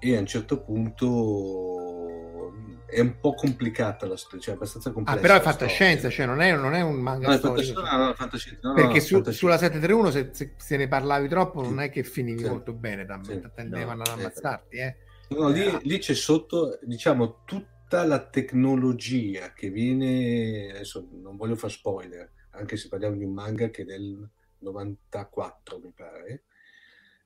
e 0.03 0.15
a 0.15 0.19
un 0.19 0.25
certo 0.25 0.61
punto 0.63 2.51
è 2.87 2.99
un 2.99 3.19
po' 3.19 3.33
complicata 3.35 4.05
la 4.07 4.17
storia, 4.17 4.39
cioè 4.41 4.55
abbastanza 4.55 4.89
Ah, 4.89 4.93
complessa. 4.93 5.19
però 5.21 5.35
è 5.35 5.39
fantascienza, 5.41 6.09
cioè 6.09 6.25
non 6.25 6.41
è, 6.41 6.53
non 6.55 6.73
è 6.73 6.81
un 6.81 6.95
manga 6.95 7.27
No, 7.29 7.33
storico. 7.37 7.79
fantascienza, 7.79 8.61
no, 8.63 8.69
no, 8.69 8.69
no, 8.69 8.73
Perché 8.73 8.99
su- 8.99 9.23
sulla 9.31 9.57
731 9.57 10.09
se, 10.11 10.29
se, 10.33 10.53
se 10.57 10.75
ne 10.77 10.87
parlavi 10.87 11.27
troppo 11.29 11.61
non 11.61 11.79
è 11.79 11.89
che 11.89 12.03
finivi 12.03 12.39
Sì. 12.39 12.47
molto 12.49 12.73
bene, 12.73 13.05
Sì. 13.21 13.39
tendevano 13.53 14.03
No, 14.03 14.11
ad 14.11 14.19
ammazzarti. 14.19 14.75
Eh. 14.77 14.95
No, 15.29 15.47
lì, 15.49 15.63
Eh, 15.63 15.79
lì 15.83 15.97
c'è 15.99 16.13
sotto, 16.15 16.79
diciamo, 16.81 17.43
tutta 17.45 18.03
la 18.03 18.19
tecnologia 18.27 19.53
che 19.53 19.69
viene, 19.69 20.71
adesso 20.71 21.07
non 21.11 21.37
voglio 21.37 21.55
fare 21.55 21.71
spoiler, 21.71 22.29
anche 22.51 22.75
se 22.75 22.89
parliamo 22.89 23.15
di 23.15 23.23
un 23.23 23.33
manga 23.33 23.69
che 23.69 23.83
è 23.83 23.85
del 23.85 24.27
94, 24.59 25.79
mi 25.79 25.93
pare, 25.95 26.43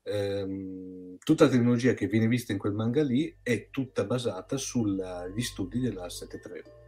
ehm, 0.05 1.17
tutta 1.23 1.45
la 1.45 1.49
tecnologia 1.49 1.93
che 1.93 2.07
viene 2.07 2.27
vista 2.27 2.51
in 2.51 2.59
quel 2.59 2.73
manga 2.73 3.03
lì 3.03 3.35
è 3.41 3.69
tutta 3.71 4.05
basata 4.05 4.55
sugli 4.57 5.41
studi 5.41 5.79
della 5.79 6.07
731. 6.09 6.83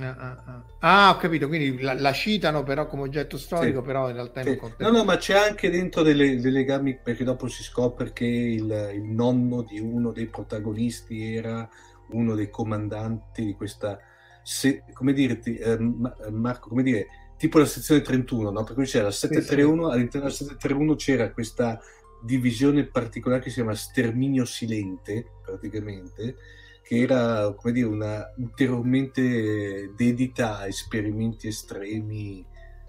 Ah, 0.00 0.16
ah, 0.18 0.42
ah. 0.46 0.64
Ah, 0.80 1.10
ho 1.14 1.16
capito, 1.18 1.46
quindi 1.46 1.80
la, 1.80 1.94
la 1.94 2.12
citano 2.12 2.64
però 2.64 2.86
come 2.88 3.02
oggetto 3.02 3.38
storico, 3.38 3.78
Sì. 3.80 3.86
però 3.86 4.08
in 4.08 4.14
realtà 4.16 4.40
in 4.40 4.46
Sì. 4.46 4.58
un 4.60 4.72
No, 4.78 4.90
no, 4.90 5.04
ma 5.04 5.16
c'è 5.16 5.34
anche 5.36 5.70
dentro 5.70 6.02
delle- 6.02 6.40
dei 6.40 6.50
legami 6.50 6.98
perché 7.00 7.22
dopo 7.22 7.46
si 7.46 7.62
scopre 7.62 8.12
che 8.12 8.24
il, 8.26 8.90
il 8.94 9.02
nonno 9.02 9.62
di 9.62 9.78
uno 9.78 10.10
dei 10.10 10.26
protagonisti 10.26 11.34
era 11.36 11.68
uno 12.10 12.34
dei 12.34 12.50
comandanti 12.50 13.44
di 13.44 13.54
questa, 13.54 13.98
se- 14.42 14.82
come 14.92 15.12
dirti, 15.12 15.56
eh, 15.56 15.78
Ma- 15.78 16.16
Marco, 16.30 16.68
come 16.70 16.82
dire, 16.82 17.06
tipo 17.36 17.58
la 17.58 17.64
sezione 17.64 18.00
31, 18.02 18.50
no? 18.50 18.64
Per 18.64 18.74
cui 18.74 18.86
c'era 18.86 19.04
la 19.04 19.10
731, 19.12 19.90
all'interno 19.90 20.26
della 20.26 20.36
731 20.36 20.96
c'era 20.96 21.30
questa 21.32 21.80
divisione 22.24 22.86
particolare 22.86 23.42
che 23.42 23.50
si 23.50 23.56
chiama 23.56 23.74
sterminio 23.74 24.44
silente, 24.44 25.26
praticamente, 25.44 26.36
che 26.82 26.98
era, 26.98 27.52
come 27.54 27.72
dire, 27.72 27.86
una 27.86 28.32
ulteriormente 28.36 29.92
dedita 29.94 30.58
a 30.58 30.66
esperimenti 30.66 31.48
estremi 31.48 32.44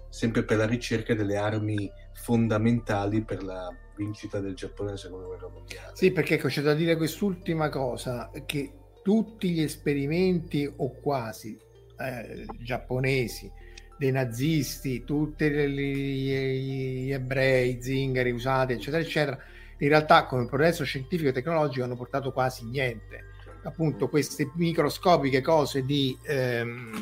sempre 0.08 0.44
per 0.44 0.56
la 0.56 0.66
ricerca 0.66 1.14
delle 1.14 1.36
armi 1.36 1.90
fondamentali 2.14 3.22
per 3.22 3.42
la 3.42 3.68
vincita 3.96 4.40
del 4.40 4.54
Giappone 4.54 4.88
nella 4.88 5.00
seconda 5.00 5.26
guerra 5.26 5.48
mondiale. 5.48 5.92
Sì, 5.94 6.10
perché 6.12 6.34
ecco, 6.34 6.48
c'è 6.48 6.62
da 6.62 6.74
dire 6.74 6.96
quest'ultima 6.96 7.68
cosa, 7.68 8.30
che 8.44 8.72
tutti 9.02 9.50
gli 9.50 9.60
esperimenti, 9.60 10.70
o 10.76 11.00
quasi, 11.00 11.56
eh, 11.98 12.44
giapponesi, 12.58 13.50
dei 13.96 14.10
nazisti, 14.10 15.04
tutti 15.04 15.48
gli, 15.48 17.12
ebrei, 17.12 17.80
zingari 17.80 18.30
usati, 18.30 18.74
eccetera, 18.74 19.02
eccetera, 19.02 19.38
in 19.78 19.88
realtà 19.88 20.26
come 20.26 20.46
progresso 20.46 20.84
scientifico 20.84 21.30
e 21.30 21.32
tecnologico 21.32 21.84
hanno 21.84 21.96
portato 21.96 22.32
quasi 22.32 22.64
niente. 22.66 23.24
Appunto, 23.62 24.08
queste 24.08 24.50
microscopiche 24.54 25.40
cose 25.40 25.84
di 25.84 26.16
ehm, 26.24 26.92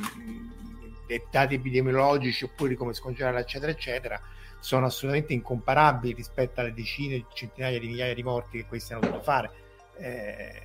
dettati 1.06 1.54
epidemiologici 1.54 2.44
oppure 2.44 2.74
come 2.74 2.94
scongelare, 2.94 3.40
eccetera, 3.40 3.70
eccetera, 3.70 4.20
sono 4.60 4.86
assolutamente 4.86 5.34
incomparabili 5.34 6.14
rispetto 6.14 6.60
alle 6.60 6.72
decine, 6.72 7.26
centinaia 7.34 7.78
di 7.78 7.86
migliaia 7.88 8.14
di 8.14 8.22
morti 8.22 8.58
che 8.58 8.66
questi 8.66 8.92
hanno 8.92 9.02
dovuto 9.02 9.22
fare. 9.22 9.50
Eh, 9.98 10.62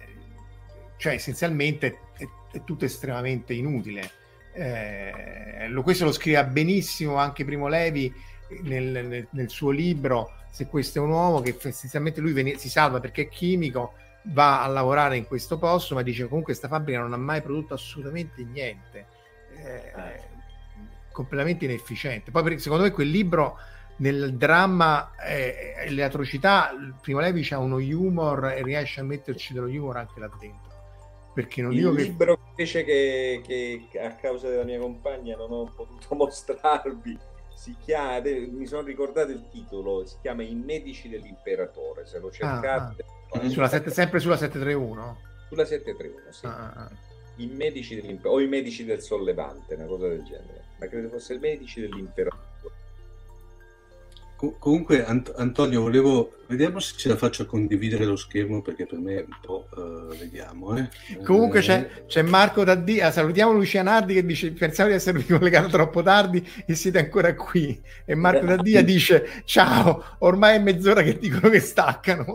cioè, 0.96 1.14
essenzialmente 1.14 2.00
è, 2.18 2.26
è 2.52 2.64
tutto 2.64 2.86
estremamente 2.86 3.54
inutile. 3.54 4.10
Eh, 4.60 5.82
questo 5.84 6.04
lo 6.04 6.12
scrive 6.12 6.46
benissimo 6.46 7.16
anche 7.16 7.46
Primo 7.46 7.68
Levi 7.68 8.14
nel, 8.64 9.08
nel- 9.08 9.28
nel 9.30 9.50
suo 9.50 9.70
libro 9.70 10.34
Se 10.52 10.68
questo 10.68 11.00
è 11.00 11.02
un 11.02 11.12
uomo, 11.12 11.42
che 11.42 11.56
essenzialmente 11.62 12.20
lui 12.20 12.34
veni- 12.34 12.58
si 12.58 12.70
salva 12.70 13.00
perché 13.00 13.24
è 13.24 13.30
chimico, 13.30 13.94
va 14.24 14.64
a 14.64 14.68
lavorare 14.68 15.16
in 15.16 15.26
questo 15.26 15.60
posto, 15.60 15.94
ma 15.94 16.02
dice 16.02 16.24
comunque 16.24 16.54
questa 16.54 16.68
fabbrica 16.68 17.00
non 17.00 17.14
ha 17.14 17.18
mai 17.18 17.42
prodotto 17.44 17.76
assolutamente 17.76 18.44
niente. 18.44 19.06
Eh, 19.56 19.92
completamente 21.12 21.66
inefficiente. 21.66 22.32
Poi 22.32 22.44
per- 22.44 22.60
secondo 22.60 22.84
me 22.84 22.92
quel 22.92 23.10
libro 23.10 23.58
nel 23.98 24.36
dramma 24.36 25.12
eh, 25.24 25.76
e 25.86 25.90
le 25.92 26.04
atrocità, 26.04 26.72
Primo 27.00 27.20
Levi 27.20 27.44
c'ha 27.44 27.60
uno 27.60 27.76
humor 27.76 28.54
e 28.56 28.64
riesce 28.64 29.02
a 29.02 29.04
metterci 29.04 29.54
dello 29.54 29.68
humor 29.68 29.98
anche 29.98 30.20
là 30.20 30.30
dentro. 30.40 30.69
Perché 31.34 31.62
non 31.62 31.72
Il 31.72 31.78
dico 31.78 31.94
che 31.94 32.04
libro 32.04 32.40
invece 32.50 32.84
che, 32.84 33.42
che 33.46 34.00
a 34.00 34.16
causa 34.16 34.50
della 34.50 34.64
mia 34.64 34.80
compagna 34.80 35.36
non 35.36 35.52
ho 35.52 35.72
potuto 35.76 36.16
mostrarvi 36.16 37.18
si 37.60 37.76
chiama, 37.78 38.22
mi 38.22 38.66
sono 38.66 38.84
ricordato 38.84 39.32
il 39.32 39.50
titolo, 39.50 40.06
si 40.06 40.16
chiama 40.22 40.44
I 40.44 40.56
medici 40.56 41.10
dell'imperatore, 41.10 42.06
se 42.06 42.18
lo 42.18 42.32
cercate. 42.32 43.04
Ah, 43.32 43.50
sulla 43.50 43.68
sette- 43.68 43.90
sempre 43.90 44.20
sulla 44.20 44.38
731? 44.38 45.18
Sulla 45.50 45.66
731, 45.66 46.32
sì. 46.32 46.46
Ah, 46.46 46.56
ah, 46.56 46.74
ah. 46.74 46.92
I 47.36 47.48
medici 47.48 47.96
dell'imperatore, 47.96 48.44
o 48.44 48.46
i 48.46 48.48
medici 48.48 48.86
del 48.86 49.02
sollevante, 49.02 49.74
una 49.74 49.88
cosa 49.88 50.08
del 50.08 50.24
genere. 50.24 50.68
Ma 50.80 50.88
credo 50.88 51.10
fosse 51.10 51.34
i 51.34 51.40
medici 51.40 51.82
dell'imperatore. 51.82 52.48
Co- 54.40 54.56
comunque, 54.58 55.04
Ant- 55.04 55.34
Antonio, 55.36 55.82
volevo 55.82 56.36
vediamo 56.48 56.80
se 56.80 56.96
ce 56.96 57.10
la 57.10 57.18
faccio 57.18 57.42
a 57.44 57.46
condividere 57.46 58.06
lo 58.06 58.16
schermo 58.16 58.62
perché 58.62 58.86
per 58.86 58.98
me 58.98 59.16
è 59.18 59.26
un 59.28 59.38
po'. 59.42 59.68
eh, 59.76 60.16
vediamo, 60.16 60.78
eh. 60.78 60.88
Comunque 61.26 61.60
Eh, 61.60 61.62
c'è, 61.62 62.06
c'è 62.06 62.22
Marco 62.22 62.64
Daddi, 62.64 63.02
ah, 63.02 63.12
salutiamo 63.12 63.52
Lucianardi 63.52 64.14
che 64.14 64.26
dice 64.26 64.54
pensavo 64.54 64.88
di 64.88 64.96
esservi 64.96 65.26
collegato 65.26 65.68
troppo 65.68 66.02
tardi 66.02 66.42
e 66.66 66.74
siete 66.74 67.00
ancora 67.00 67.36
qui. 67.36 67.82
E 68.06 68.16
Marco 68.16 68.46
Daddia 68.46 68.82
dice 68.82 69.44
ciao, 69.44 70.16
ormai 70.20 70.56
è 70.56 70.60
mezz'ora 70.60 71.02
che 71.02 71.18
dicono 71.18 71.50
che 71.50 71.60
staccano. 71.60 72.26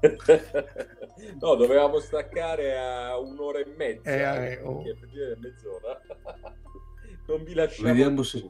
no, 1.38 1.54
dovevamo 1.54 2.00
staccare 2.00 2.76
a 2.76 3.16
un'ora 3.20 3.60
e 3.60 3.66
mezza. 3.76 4.10
Eh, 4.10 4.50
eh, 4.50 4.60
oh. 4.64 4.82
mezz'ora. 4.82 6.00
non 7.28 7.44
vi 7.44 7.54
lasciamo 7.54 7.88
Vediamo 7.88 8.24
se-. 8.24 8.44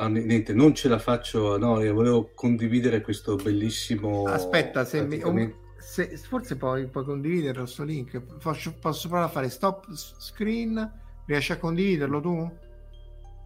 Ah, 0.00 0.08
ni- 0.08 0.24
niente, 0.24 0.52
non 0.52 0.74
ce 0.74 0.88
la 0.88 0.98
faccio. 0.98 1.56
No, 1.58 1.80
io 1.82 1.94
volevo 1.94 2.30
condividere 2.34 3.00
questo 3.00 3.36
bellissimo. 3.36 4.24
Aspetta, 4.24 4.84
se 4.84 5.00
mi- 5.02 5.08
praticamente- 5.18 5.56
se- 5.78 6.16
forse 6.16 6.56
puoi, 6.56 6.86
puoi 6.86 7.04
condividere 7.04 7.58
questo 7.58 7.84
link. 7.84 8.18
Posso, 8.20 8.74
posso 8.80 9.08
provare 9.08 9.28
a 9.28 9.32
fare 9.32 9.48
stop 9.48 9.86
screen? 9.92 10.98
Riesci 11.26 11.52
a 11.52 11.58
condividerlo 11.58 12.20
tu? 12.20 12.50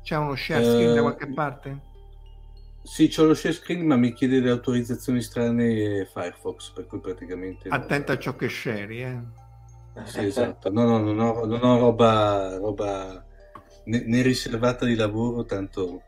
C'è 0.03 0.17
uno 0.17 0.35
share 0.35 0.63
screen 0.65 0.93
da 0.93 0.99
Eh, 0.99 1.03
qualche 1.03 1.27
parte? 1.33 1.81
Sì, 2.83 3.09
c'ho 3.09 3.25
lo 3.25 3.35
share 3.35 3.55
screen, 3.55 3.87
ma 3.87 3.97
mi 3.97 4.13
chiede 4.13 4.41
le 4.41 4.51
autorizzazioni 4.51 5.23
strane 5.23 6.07
Firefox, 6.13 6.71
per 6.73 6.87
cui 6.87 7.01
praticamente. 7.01 7.69
non- 7.69 7.79
Attento 7.81 8.13
a 8.13 8.19
ciò 8.19 8.37
che 8.37 8.49
share, 8.49 8.95
eh. 8.95 9.19
Sì, 10.05 10.25
esatto. 10.25 10.71
No, 10.71 10.85
no, 10.85 10.99
non 10.99 11.19
ho, 11.21 11.45
non 11.47 11.63
ho 11.63 11.79
roba, 11.79 12.57
roba 12.59 13.25
né, 13.85 14.03
né 14.07 14.23
riservata 14.23 14.85
di 14.85 14.97
lavoro, 14.97 15.45
tanto. 15.45 16.03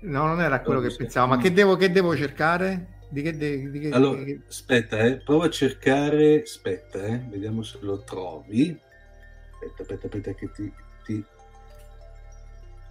No, 0.00 0.26
non 0.26 0.40
era 0.40 0.60
quello 0.60 0.80
che 0.80 0.94
pensavo. 0.94 1.34
Ma 1.34 1.38
che 1.38 1.52
devo, 1.52 1.76
che 1.76 1.90
devo 1.90 2.16
cercare? 2.16 2.96
Di 3.08 3.22
che, 3.22 3.36
de- 3.36 3.70
di 3.70 3.78
che- 3.80 3.90
Allora, 3.90 4.18
di 4.18 4.24
che- 4.26 4.40
aspetta, 4.48 4.98
eh, 4.98 5.16
prova 5.16 5.46
a 5.46 5.50
cercare. 5.50 6.42
Aspetta, 6.42 7.02
eh, 7.02 7.18
vediamo 7.28 7.62
se 7.62 7.78
lo 7.80 8.02
trovi. 8.02 8.78
Aspetta, 9.52 9.82
aspetta, 9.82 10.06
aspetta, 10.06 10.34
che 10.34 10.50
ti. 10.52 10.72
ti- 11.04 11.24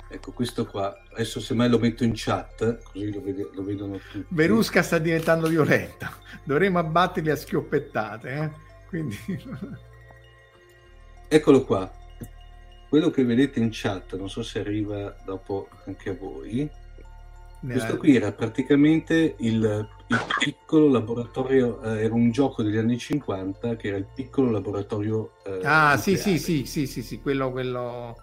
Ecco, 0.10 0.32
questo 0.32 0.66
qua. 0.66 0.98
Adesso 1.14 1.40
semmai 1.40 1.70
lo 1.70 1.80
metto 1.80 2.04
in 2.04 2.14
chat, 2.16 2.82
così 2.82 3.12
lo, 3.14 3.22
vede- 3.22 3.50
lo 3.54 3.64
vedono 3.64 3.98
tutti. 3.98 4.26
Verusca 4.30 4.82
sta 4.82 4.98
diventando 4.98 5.48
violenta. 5.48 6.12
Dovremmo 6.44 6.80
abbatterli 6.80 7.30
a 7.30 7.36
schioppettate, 7.36 8.30
eh? 8.30 8.52
Quindi 8.88 9.18
Eccolo 11.30 11.64
qua. 11.66 11.92
Quello 12.90 13.10
che 13.10 13.24
vedete 13.26 13.60
in 13.60 13.68
chat, 13.72 14.16
non 14.16 14.30
so 14.30 14.44
se 14.44 14.60
arriva 14.60 15.14
dopo 15.26 15.68
anche 15.86 16.12
a 16.12 16.16
voi. 16.18 16.70
Questo 17.72 17.98
qui 17.98 18.16
era 18.16 18.32
praticamente 18.32 19.36
il, 19.40 19.88
il 20.08 20.20
piccolo 20.40 20.90
laboratorio, 20.90 21.82
eh, 21.82 22.04
era 22.04 22.14
un 22.14 22.32
gioco 22.32 22.64
degli 22.64 22.78
anni 22.78 22.98
50 22.98 23.76
che 23.76 23.88
era 23.90 23.98
il 23.98 24.08
piccolo 24.14 24.52
laboratorio. 24.52 25.32
eh, 25.46 25.60
Ah, 25.64 25.98
sì, 25.98 26.18
sì, 26.18 26.38
sì, 26.38 26.66
sì, 26.66 26.88
sì, 26.88 27.02
sì, 27.04 27.20
quello, 27.22 27.52
quello 27.52 28.16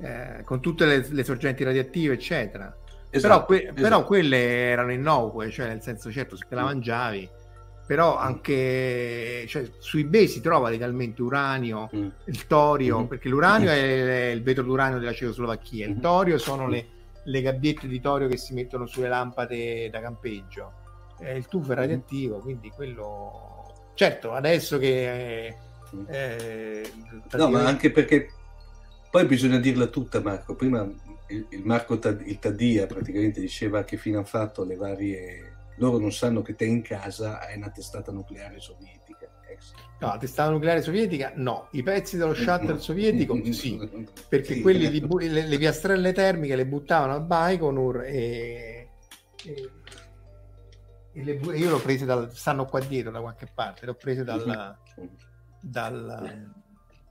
eh, 0.00 0.42
con 0.44 0.60
tutte 0.60 0.86
le, 0.86 1.06
le 1.08 1.24
sorgenti 1.24 1.64
radioattive, 1.64 2.14
eccetera. 2.14 2.74
Esatto, 3.10 3.44
però, 3.44 3.44
que- 3.46 3.62
esatto. 3.64 3.80
però 3.80 4.04
quelle 4.04 4.36
erano 4.38 4.92
innocue, 4.92 5.50
cioè 5.50 5.66
nel 5.68 5.82
senso, 5.82 6.10
certo, 6.12 6.36
se 6.36 6.44
te 6.48 6.54
la 6.54 6.62
Mm. 6.62 6.66
mangiavi, 6.66 7.28
però 7.86 8.16
anche 8.16 9.44
cioè, 9.48 9.68
su 9.78 9.98
eBay 9.98 10.28
si 10.28 10.40
trova 10.40 10.68
legalmente 10.70 11.20
uranio, 11.22 11.90
Mm. 11.94 12.06
il 12.26 12.46
torio, 12.46 13.00
Mhm. 13.00 13.06
perché 13.08 13.28
l'uranio 13.28 13.68
è 13.70 14.30
il 14.30 14.42
vetro 14.42 14.62
d'uranio 14.62 14.98
della 15.00 15.12
Cecoslovacchia, 15.12 15.86
il 15.86 15.94
Mhm. 15.94 16.00
torio 16.00 16.38
sono 16.38 16.68
le, 16.68 16.86
le 17.24 17.40
gabbiette 17.42 17.86
di 17.86 18.00
torio 18.00 18.28
che 18.28 18.36
si 18.36 18.54
mettono 18.54 18.86
sulle 18.86 19.08
lampade 19.08 19.90
da 19.90 20.00
campeggio, 20.00 20.72
Eh, 21.22 21.36
il 21.36 21.48
tufo 21.48 21.72
è 21.72 21.74
Mhm. 21.74 21.80
radioattivo, 21.80 22.38
quindi 22.38 22.70
quello... 22.70 23.90
Certo, 23.94 24.32
adesso 24.32 24.78
che... 24.78 25.54
Mm. 25.94 26.04
eh, 26.08 26.92
No, 27.32 27.50
ma 27.50 27.66
anche 27.66 27.90
perché 27.90 28.28
poi 29.10 29.26
bisogna 29.26 29.58
dirla 29.58 29.86
tutta, 29.88 30.20
Marco. 30.22 30.54
Prima 30.54 30.80
il, 31.28 31.46
il 31.50 31.62
Marco 31.64 31.98
Tad- 31.98 32.22
il 32.26 32.38
Taddia 32.38 32.86
praticamente 32.86 33.40
diceva 33.40 33.82
che 33.84 33.96
fine 33.98 34.16
hanno 34.16 34.24
fatto 34.24 34.64
le 34.64 34.76
varie. 34.76 35.56
Loro 35.76 35.98
non 35.98 36.12
sanno 36.12 36.40
che 36.42 36.54
te 36.54 36.64
in 36.64 36.80
casa 36.80 37.40
hai 37.40 37.56
una 37.56 37.70
testata 37.70 38.12
nucleare 38.12 38.58
sovietica. 38.60 39.09
No, 40.00 40.06
la 40.08 40.16
testata 40.16 40.50
nucleare 40.50 40.80
sovietica 40.80 41.32
no, 41.36 41.68
i 41.72 41.82
pezzi 41.82 42.16
dello 42.16 42.32
shuttle 42.32 42.78
sovietico 42.80 43.38
sì, 43.52 43.78
perché 44.28 44.54
Sì. 44.54 44.60
quelli 44.62 44.88
li 44.88 45.00
bu- 45.02 45.18
le, 45.18 45.46
le 45.46 45.58
piastrelle 45.58 46.14
termiche 46.14 46.56
le 46.56 46.64
buttavano 46.66 47.14
a 47.16 47.20
Baikonur 47.20 48.02
e, 48.04 48.88
e- 49.44 49.70
e 51.12 51.24
le 51.24 51.32
io 51.32 51.50
le 51.68 51.72
ho 51.72 51.80
prese 51.80 52.06
dal 52.06 52.32
stanno 52.34 52.64
qua 52.64 52.80
dietro 52.80 53.10
da 53.10 53.20
qualche 53.20 53.46
parte, 53.52 53.84
le 53.84 53.90
ho 53.90 53.94
prese 53.94 54.24
dal, 54.24 54.76
dal, 55.60 56.50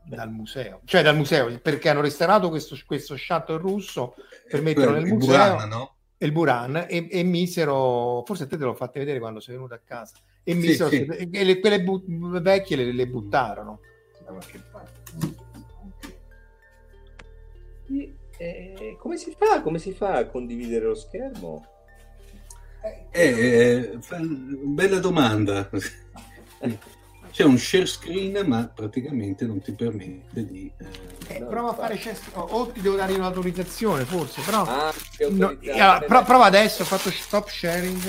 dal 0.05 0.31
museo, 0.31 0.81
cioè 0.85 1.03
dal 1.03 1.15
museo 1.15 1.59
perché 1.59 1.89
hanno 1.89 2.01
restaurato 2.01 2.49
questo, 2.49 2.75
questo 2.87 3.15
shuttle 3.15 3.57
russo 3.57 4.15
per 4.49 4.61
metterlo 4.63 4.93
nel 4.93 5.05
museo 5.05 5.27
Buran, 5.27 5.67
no? 5.69 5.95
Il 6.21 6.31
Buran 6.33 6.85
e, 6.89 7.07
e 7.09 7.23
misero 7.23 8.23
forse 8.25 8.43
a 8.43 8.47
te 8.47 8.57
te 8.57 8.63
l'ho 8.65 8.73
fatte 8.73 8.99
vedere 8.99 9.19
quando 9.19 9.39
sei 9.39 9.55
venuto 9.55 9.73
a 9.73 9.79
casa 9.83 10.15
e 10.43 10.51
Sì, 10.53 10.59
misero 10.59 10.89
sì. 10.89 11.05
e 11.05 11.43
le- 11.43 11.59
quelle 11.59 11.81
bu- 11.81 12.03
vecchie 12.41 12.75
le, 12.75 12.91
le 12.91 13.07
buttarono 13.07 13.79
da 14.25 14.31
qualche 14.31 14.61
parte. 14.71 14.97
Eh, 18.37 18.95
come 18.99 19.17
si 19.17 19.35
fa? 19.37 19.61
Come 19.61 19.79
si 19.79 19.93
fa 19.93 20.15
a 20.17 20.25
condividere 20.27 20.85
lo 20.85 20.95
schermo? 20.95 21.65
Eh, 23.11 23.11
eh, 23.11 23.99
bella 24.63 24.99
domanda. 24.99 25.69
C'è 27.31 27.43
un 27.43 27.57
share 27.57 27.85
screen, 27.85 28.45
ma 28.47 28.67
praticamente 28.73 29.45
non 29.45 29.61
ti 29.61 29.71
permette 29.73 30.45
di. 30.45 30.71
eh, 31.27 31.35
Eh, 31.35 31.43
prova 31.43 31.69
a 31.69 31.73
fare 31.73 31.95
chest- 31.97 32.31
o, 32.33 32.41
o 32.41 32.67
ti 32.67 32.81
devo 32.81 32.95
dare 32.95 33.13
un'autorizzazione 33.13 34.03
forse 34.03 34.41
però 34.41 34.63
Ah, 34.65 34.91
no, 35.29 35.55
allora, 35.71 35.99
pro- 36.05 36.23
prova 36.23 36.45
adesso 36.45 36.81
ho 36.81 36.85
fatto 36.85 37.09
stop 37.11 37.47
sharing. 37.47 38.01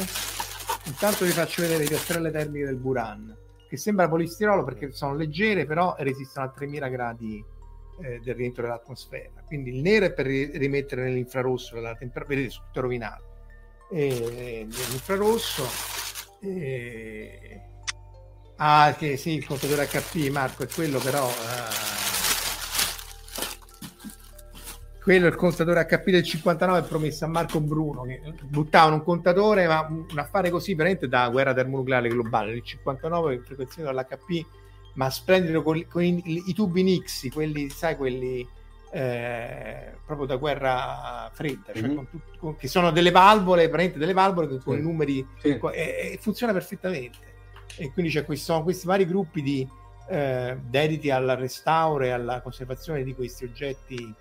Intanto 0.87 1.25
vi 1.25 1.31
faccio 1.31 1.61
vedere 1.63 1.83
le 1.83 1.89
piastrelle 1.89 2.31
termiche 2.31 2.65
del 2.65 2.77
Buran 2.77 3.37
che 3.69 3.77
sembra 3.77 4.09
polistirolo 4.09 4.65
perché 4.65 4.91
sono 4.91 5.15
leggere 5.15 5.65
però 5.67 5.95
resistono 5.99 6.47
a 6.47 6.49
3000 6.51 6.89
gradi 6.89 7.45
eh, 8.03 8.21
del 8.25 8.35
rientro 8.35 8.63
dell'atmosfera. 8.63 9.43
Quindi 9.47 9.71
il 9.77 9.83
nero 9.83 10.07
è 10.07 10.13
per 10.13 10.27
ri- 10.27 10.51
rimettere 10.57 11.05
nell'infrarosso 11.05 11.79
la 11.79 11.95
temperatura 11.95 12.37
vedete 12.37 12.55
tutto 12.55 12.81
rovinato. 12.81 13.23
E 13.93 14.09
nell'infrarosso 14.67 15.67
e... 16.41 17.61
ah 18.63 18.95
che 18.97 19.17
sì 19.17 19.31
il 19.35 19.47
contatore 19.47 19.87
HP 19.87 20.29
Marco 20.31 20.63
è 20.65 20.69
quello 20.69 20.99
però 20.99 21.27
eh, 21.29 21.89
quello 25.03 25.27
il 25.29 25.35
contatore 25.35 25.87
HP 25.87 26.11
del 26.11 26.23
59 26.23 26.79
è 26.81 26.83
promesso 26.83 27.25
a 27.25 27.29
Marco 27.29 27.61
Bruno 27.61 28.03
che 28.03 28.21
buttavano 28.45 28.97
un 28.97 29.03
contatore 29.03 29.67
ma 29.67 29.87
un 29.89 30.19
affare 30.19 30.51
così 30.51 30.75
veramente 30.75 31.09
da 31.09 31.29
guerra 31.31 31.55
termonucleare 31.55 32.09
globale 32.09 32.53
nel 32.53 32.63
59 32.63 33.41
frequenzione 33.47 33.91
dall'HP 33.91 34.47
ma 34.95 35.09
splendido 35.09 35.63
con, 35.63 35.83
con 35.89 36.03
i, 36.03 36.23
i 36.47 36.53
tubi 36.53 36.83
Nixi 36.83 37.31
quelli 37.31 37.71
sai 37.71 37.97
quelli 37.97 38.47
eh, 38.93 39.93
proprio 40.05 40.27
da 40.27 40.37
guerra 40.37 41.31
fredda 41.33 41.73
cioè 41.73 41.83
Mhm. 41.89 41.95
con 41.95 42.09
tut- 42.11 42.37
con- 42.39 42.57
che 42.57 42.69
sono 42.69 42.91
delle 42.91 43.11
valvole 43.13 43.67
veramente 43.69 43.99
delle 43.99 44.13
valvole 44.13 44.49
con, 44.49 44.61
Sì. 44.75 44.81
i 44.81 44.83
numeri 44.83 45.27
sì. 45.41 45.57
Qua- 45.59 45.71
e, 45.73 46.11
e 46.13 46.19
funziona 46.21 46.53
perfettamente 46.53 47.29
e 47.77 47.93
quindi 47.93 48.11
c'è 48.11 48.25
questi, 48.25 48.45
sono 48.45 48.63
questi 48.63 48.87
vari 48.87 49.07
gruppi 49.07 49.43
di, 49.43 49.69
eh, 50.09 50.59
dediti 50.63 51.11
al 51.11 51.27
restauro 51.39 52.05
e 52.05 52.11
alla 52.11 52.41
conservazione 52.41 53.03
di 53.05 53.15
questi 53.15 53.45
oggetti 53.45 54.13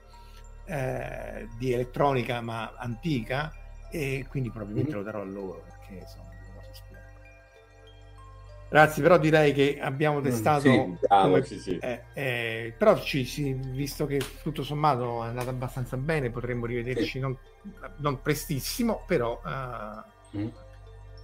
eh, 0.66 1.48
di 1.58 1.74
elettronica 1.74 2.42
ma 2.42 2.74
antica 2.78 3.52
e 3.92 4.26
quindi 4.30 4.52
probabilmente 4.52 4.92
Mhm. 4.92 4.98
lo 4.98 5.04
darò 5.04 5.22
a 5.22 5.26
loro 5.26 5.64
perché 5.64 6.06
sono 6.08 6.30
Ragazzi, 8.72 9.02
però 9.02 9.18
direi 9.18 9.52
che 9.52 9.80
abbiamo 9.82 10.22
testato. 10.22 10.62
Sì, 10.62 10.68
andiamo, 10.70 11.00
come- 11.10 11.44
sì, 11.44 11.58
sì. 11.60 11.78
eh, 11.80 12.04
eh, 12.14 12.76
però 12.78 13.00
ci, 13.00 13.26
si- 13.26 13.54
visto 13.54 14.06
che 14.06 14.22
tutto 14.44 14.62
sommato 14.62 15.24
è 15.24 15.28
andato 15.28 15.50
abbastanza 15.50 15.98
bene, 15.98 16.30
potremmo 16.30 16.68
rivederci 16.68 17.18
non, 17.20 17.36
non 17.98 18.22
prestissimo, 18.22 19.04
però. 19.08 19.42
eh, 19.44 20.18
Mm. 20.38 20.48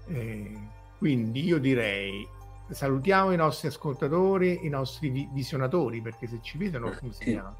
eh, 0.07 0.67
quindi 0.97 1.45
io 1.45 1.57
direi 1.59 2.27
salutiamo 2.69 3.31
i 3.31 3.35
nostri 3.35 3.67
ascoltatori, 3.67 4.65
i 4.65 4.69
nostri 4.69 5.09
vi- 5.09 5.29
visionatori, 5.31 6.01
perché 6.01 6.27
se 6.27 6.39
ci 6.41 6.57
vedono, 6.57 6.91
come 6.99 7.13
si 7.13 7.23
chiama? 7.25 7.55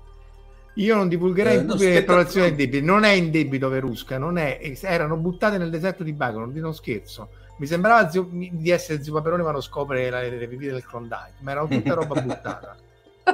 Io 0.78 0.95
non 0.95 1.07
divulgherei 1.07 1.57
Eh, 1.57 1.62
no, 1.62 1.74
no. 1.76 1.76
del 1.78 2.56
debito, 2.56 2.86
non 2.86 3.03
è 3.03 3.12
in 3.12 3.32
debito 3.32 3.70
Verusca, 3.70 4.18
non 4.18 4.38
è, 4.38 4.60
erano 4.82 5.16
buttate 5.16 5.57
nel 5.57 5.70
deserto 5.70 6.03
di 6.03 6.12
Baco, 6.12 6.40
non, 6.40 6.52
non 6.53 6.74
scherzo. 6.74 7.30
Mi 7.57 7.66
sembrava 7.68 8.10
zio- 8.10 8.28
di 8.30 8.70
essere 8.70 9.02
zio 9.02 9.14
Paperone 9.14 9.41
quando 9.44 9.62
scopre 9.62 10.10
la- 10.10 10.20
le 10.22 10.38
revie 10.38 10.72
del 10.72 10.86
Klondike, 10.86 11.36
ma 11.41 11.52
era 11.52 11.66
tutta 11.66 11.94
roba 11.94 12.20
buttata. 12.22 12.76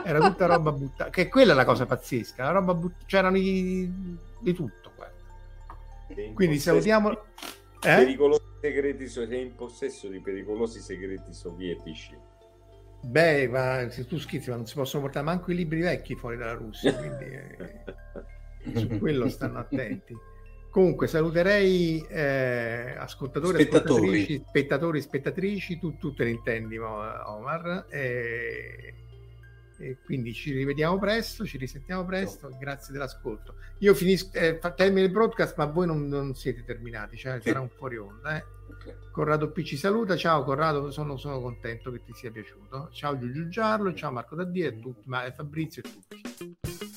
Era 0.06 0.20
tutta 0.20 0.46
roba 0.46 0.72
buttata, 0.72 1.10
che 1.10 1.28
quella 1.30 1.54
è 1.54 1.56
la 1.56 1.66
cosa 1.66 1.86
pazzesca, 1.86 2.44
la 2.44 2.52
roba 2.52 2.74
but- 2.76 3.06
c'erano 3.08 3.38
i- 3.38 3.92
di 4.40 4.54
tutto. 4.54 4.92
guarda. 4.96 6.34
Quindi 6.34 6.60
salutiamo... 6.60 7.10
di 7.10 7.88
Eh? 7.88 8.16
Segreti 8.62 9.08
so- 9.08 9.26
sei 9.26 9.42
in 9.42 9.56
possesso 9.56 10.08
di 10.08 10.20
pericolosi 10.22 10.80
segreti 10.80 11.34
sovietici. 11.34 12.16
Beh, 13.04 13.48
ma 13.48 13.90
se 13.90 14.06
tu 14.06 14.20
scherzi, 14.20 14.52
ma 14.52 14.58
non 14.58 14.68
si 14.68 14.76
possono 14.76 15.04
portare 15.04 15.26
manco 15.26 15.52
i 15.52 15.56
libri 15.56 15.82
vecchi 15.82 16.16
fuori 16.16 16.38
dalla 16.38 16.54
Russia, 16.54 16.94
quindi 16.96 17.26
eh, 17.26 17.84
su 18.76 18.88
quello 19.00 19.28
stanno 19.28 19.58
attenti. 19.58 20.16
Comunque 20.70 21.08
saluterei 21.08 22.06
eh, 22.08 22.96
ascoltatori, 22.98 23.64
Spettatori. 23.64 23.92
ascoltatrici, 23.92 24.44
spettatori, 24.48 25.02
spettatrici, 25.02 25.80
tu, 25.80 25.98
tu 25.98 26.14
te 26.14 26.24
ne 26.24 26.30
intendi 26.30 26.78
Omar, 26.78 27.88
e, 27.90 28.94
e 29.80 29.98
quindi 30.06 30.32
ci 30.34 30.54
rivediamo 30.54 30.98
presto, 30.98 31.46
ci 31.46 31.58
risentiamo 31.58 32.06
presto, 32.06 32.56
grazie 32.58 32.94
dell'ascolto. 32.94 33.56
Io 33.82 33.96
finisco, 33.96 34.38
eh, 34.38 34.60
termino 34.76 35.06
il 35.06 35.12
broadcast, 35.12 35.58
ma 35.58 35.66
voi 35.66 35.88
non, 35.88 36.08
non 36.08 36.36
siete 36.36 36.64
terminati, 36.64 37.18
cioè 37.18 37.40
Sì. 37.42 37.48
sarà 37.48 37.62
un 37.62 37.70
fuori 37.70 37.98
onda. 37.98 38.38
Eh. 38.38 38.46
Ok. 38.70 39.10
Corrado 39.12 39.52
P 39.52 39.64
ci 39.64 39.76
saluta, 39.76 40.16
ciao 40.16 40.44
Corrado, 40.44 40.92
sono, 40.92 41.18
sono 41.18 41.42
contento 41.42 41.92
che 41.92 42.04
ti 42.04 42.14
sia 42.14 42.32
piaciuto. 42.32 42.90
Ciao 42.92 43.18
Giugiu 43.18 43.48
Giarlo, 43.50 43.94
ciao 43.94 44.12
Marco 44.12 44.36
Daddia 44.36 44.68
e 44.68 44.80
tutti, 44.80 45.10
ma 45.10 45.26
e 45.26 45.32
Fabrizio 45.32 45.82
e 45.84 45.90
tutti. 45.92 46.91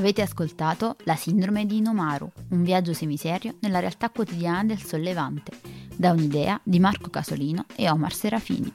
Avete 0.00 0.22
ascoltato 0.22 0.96
La 1.04 1.14
sindrome 1.14 1.66
di 1.66 1.76
Inomaru, 1.76 2.32
un 2.52 2.62
viaggio 2.62 2.94
semiserio 2.94 3.56
nella 3.60 3.80
realtà 3.80 4.08
quotidiana 4.08 4.62
del 4.62 4.82
sollevante, 4.82 5.52
da 5.94 6.12
un'idea 6.12 6.58
di 6.64 6.80
Marco 6.80 7.10
Casolino 7.10 7.66
e 7.76 7.86
Omar 7.90 8.14
Serafini. 8.14 8.72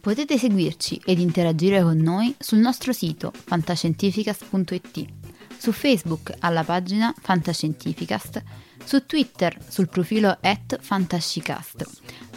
Potete 0.00 0.38
seguirci 0.38 1.02
ed 1.04 1.18
interagire 1.18 1.82
con 1.82 1.96
noi 1.96 2.32
sul 2.38 2.60
nostro 2.60 2.92
sito 2.92 3.32
fantascientificast.it, 3.34 5.06
su 5.58 5.72
Facebook 5.72 6.32
alla 6.38 6.62
pagina 6.62 7.12
Fantascientificast, 7.20 8.42
su 8.84 9.04
Twitter 9.04 9.58
sul 9.66 9.88
profilo 9.88 10.38
at 10.40 10.78
Fantascicast, 10.80 11.84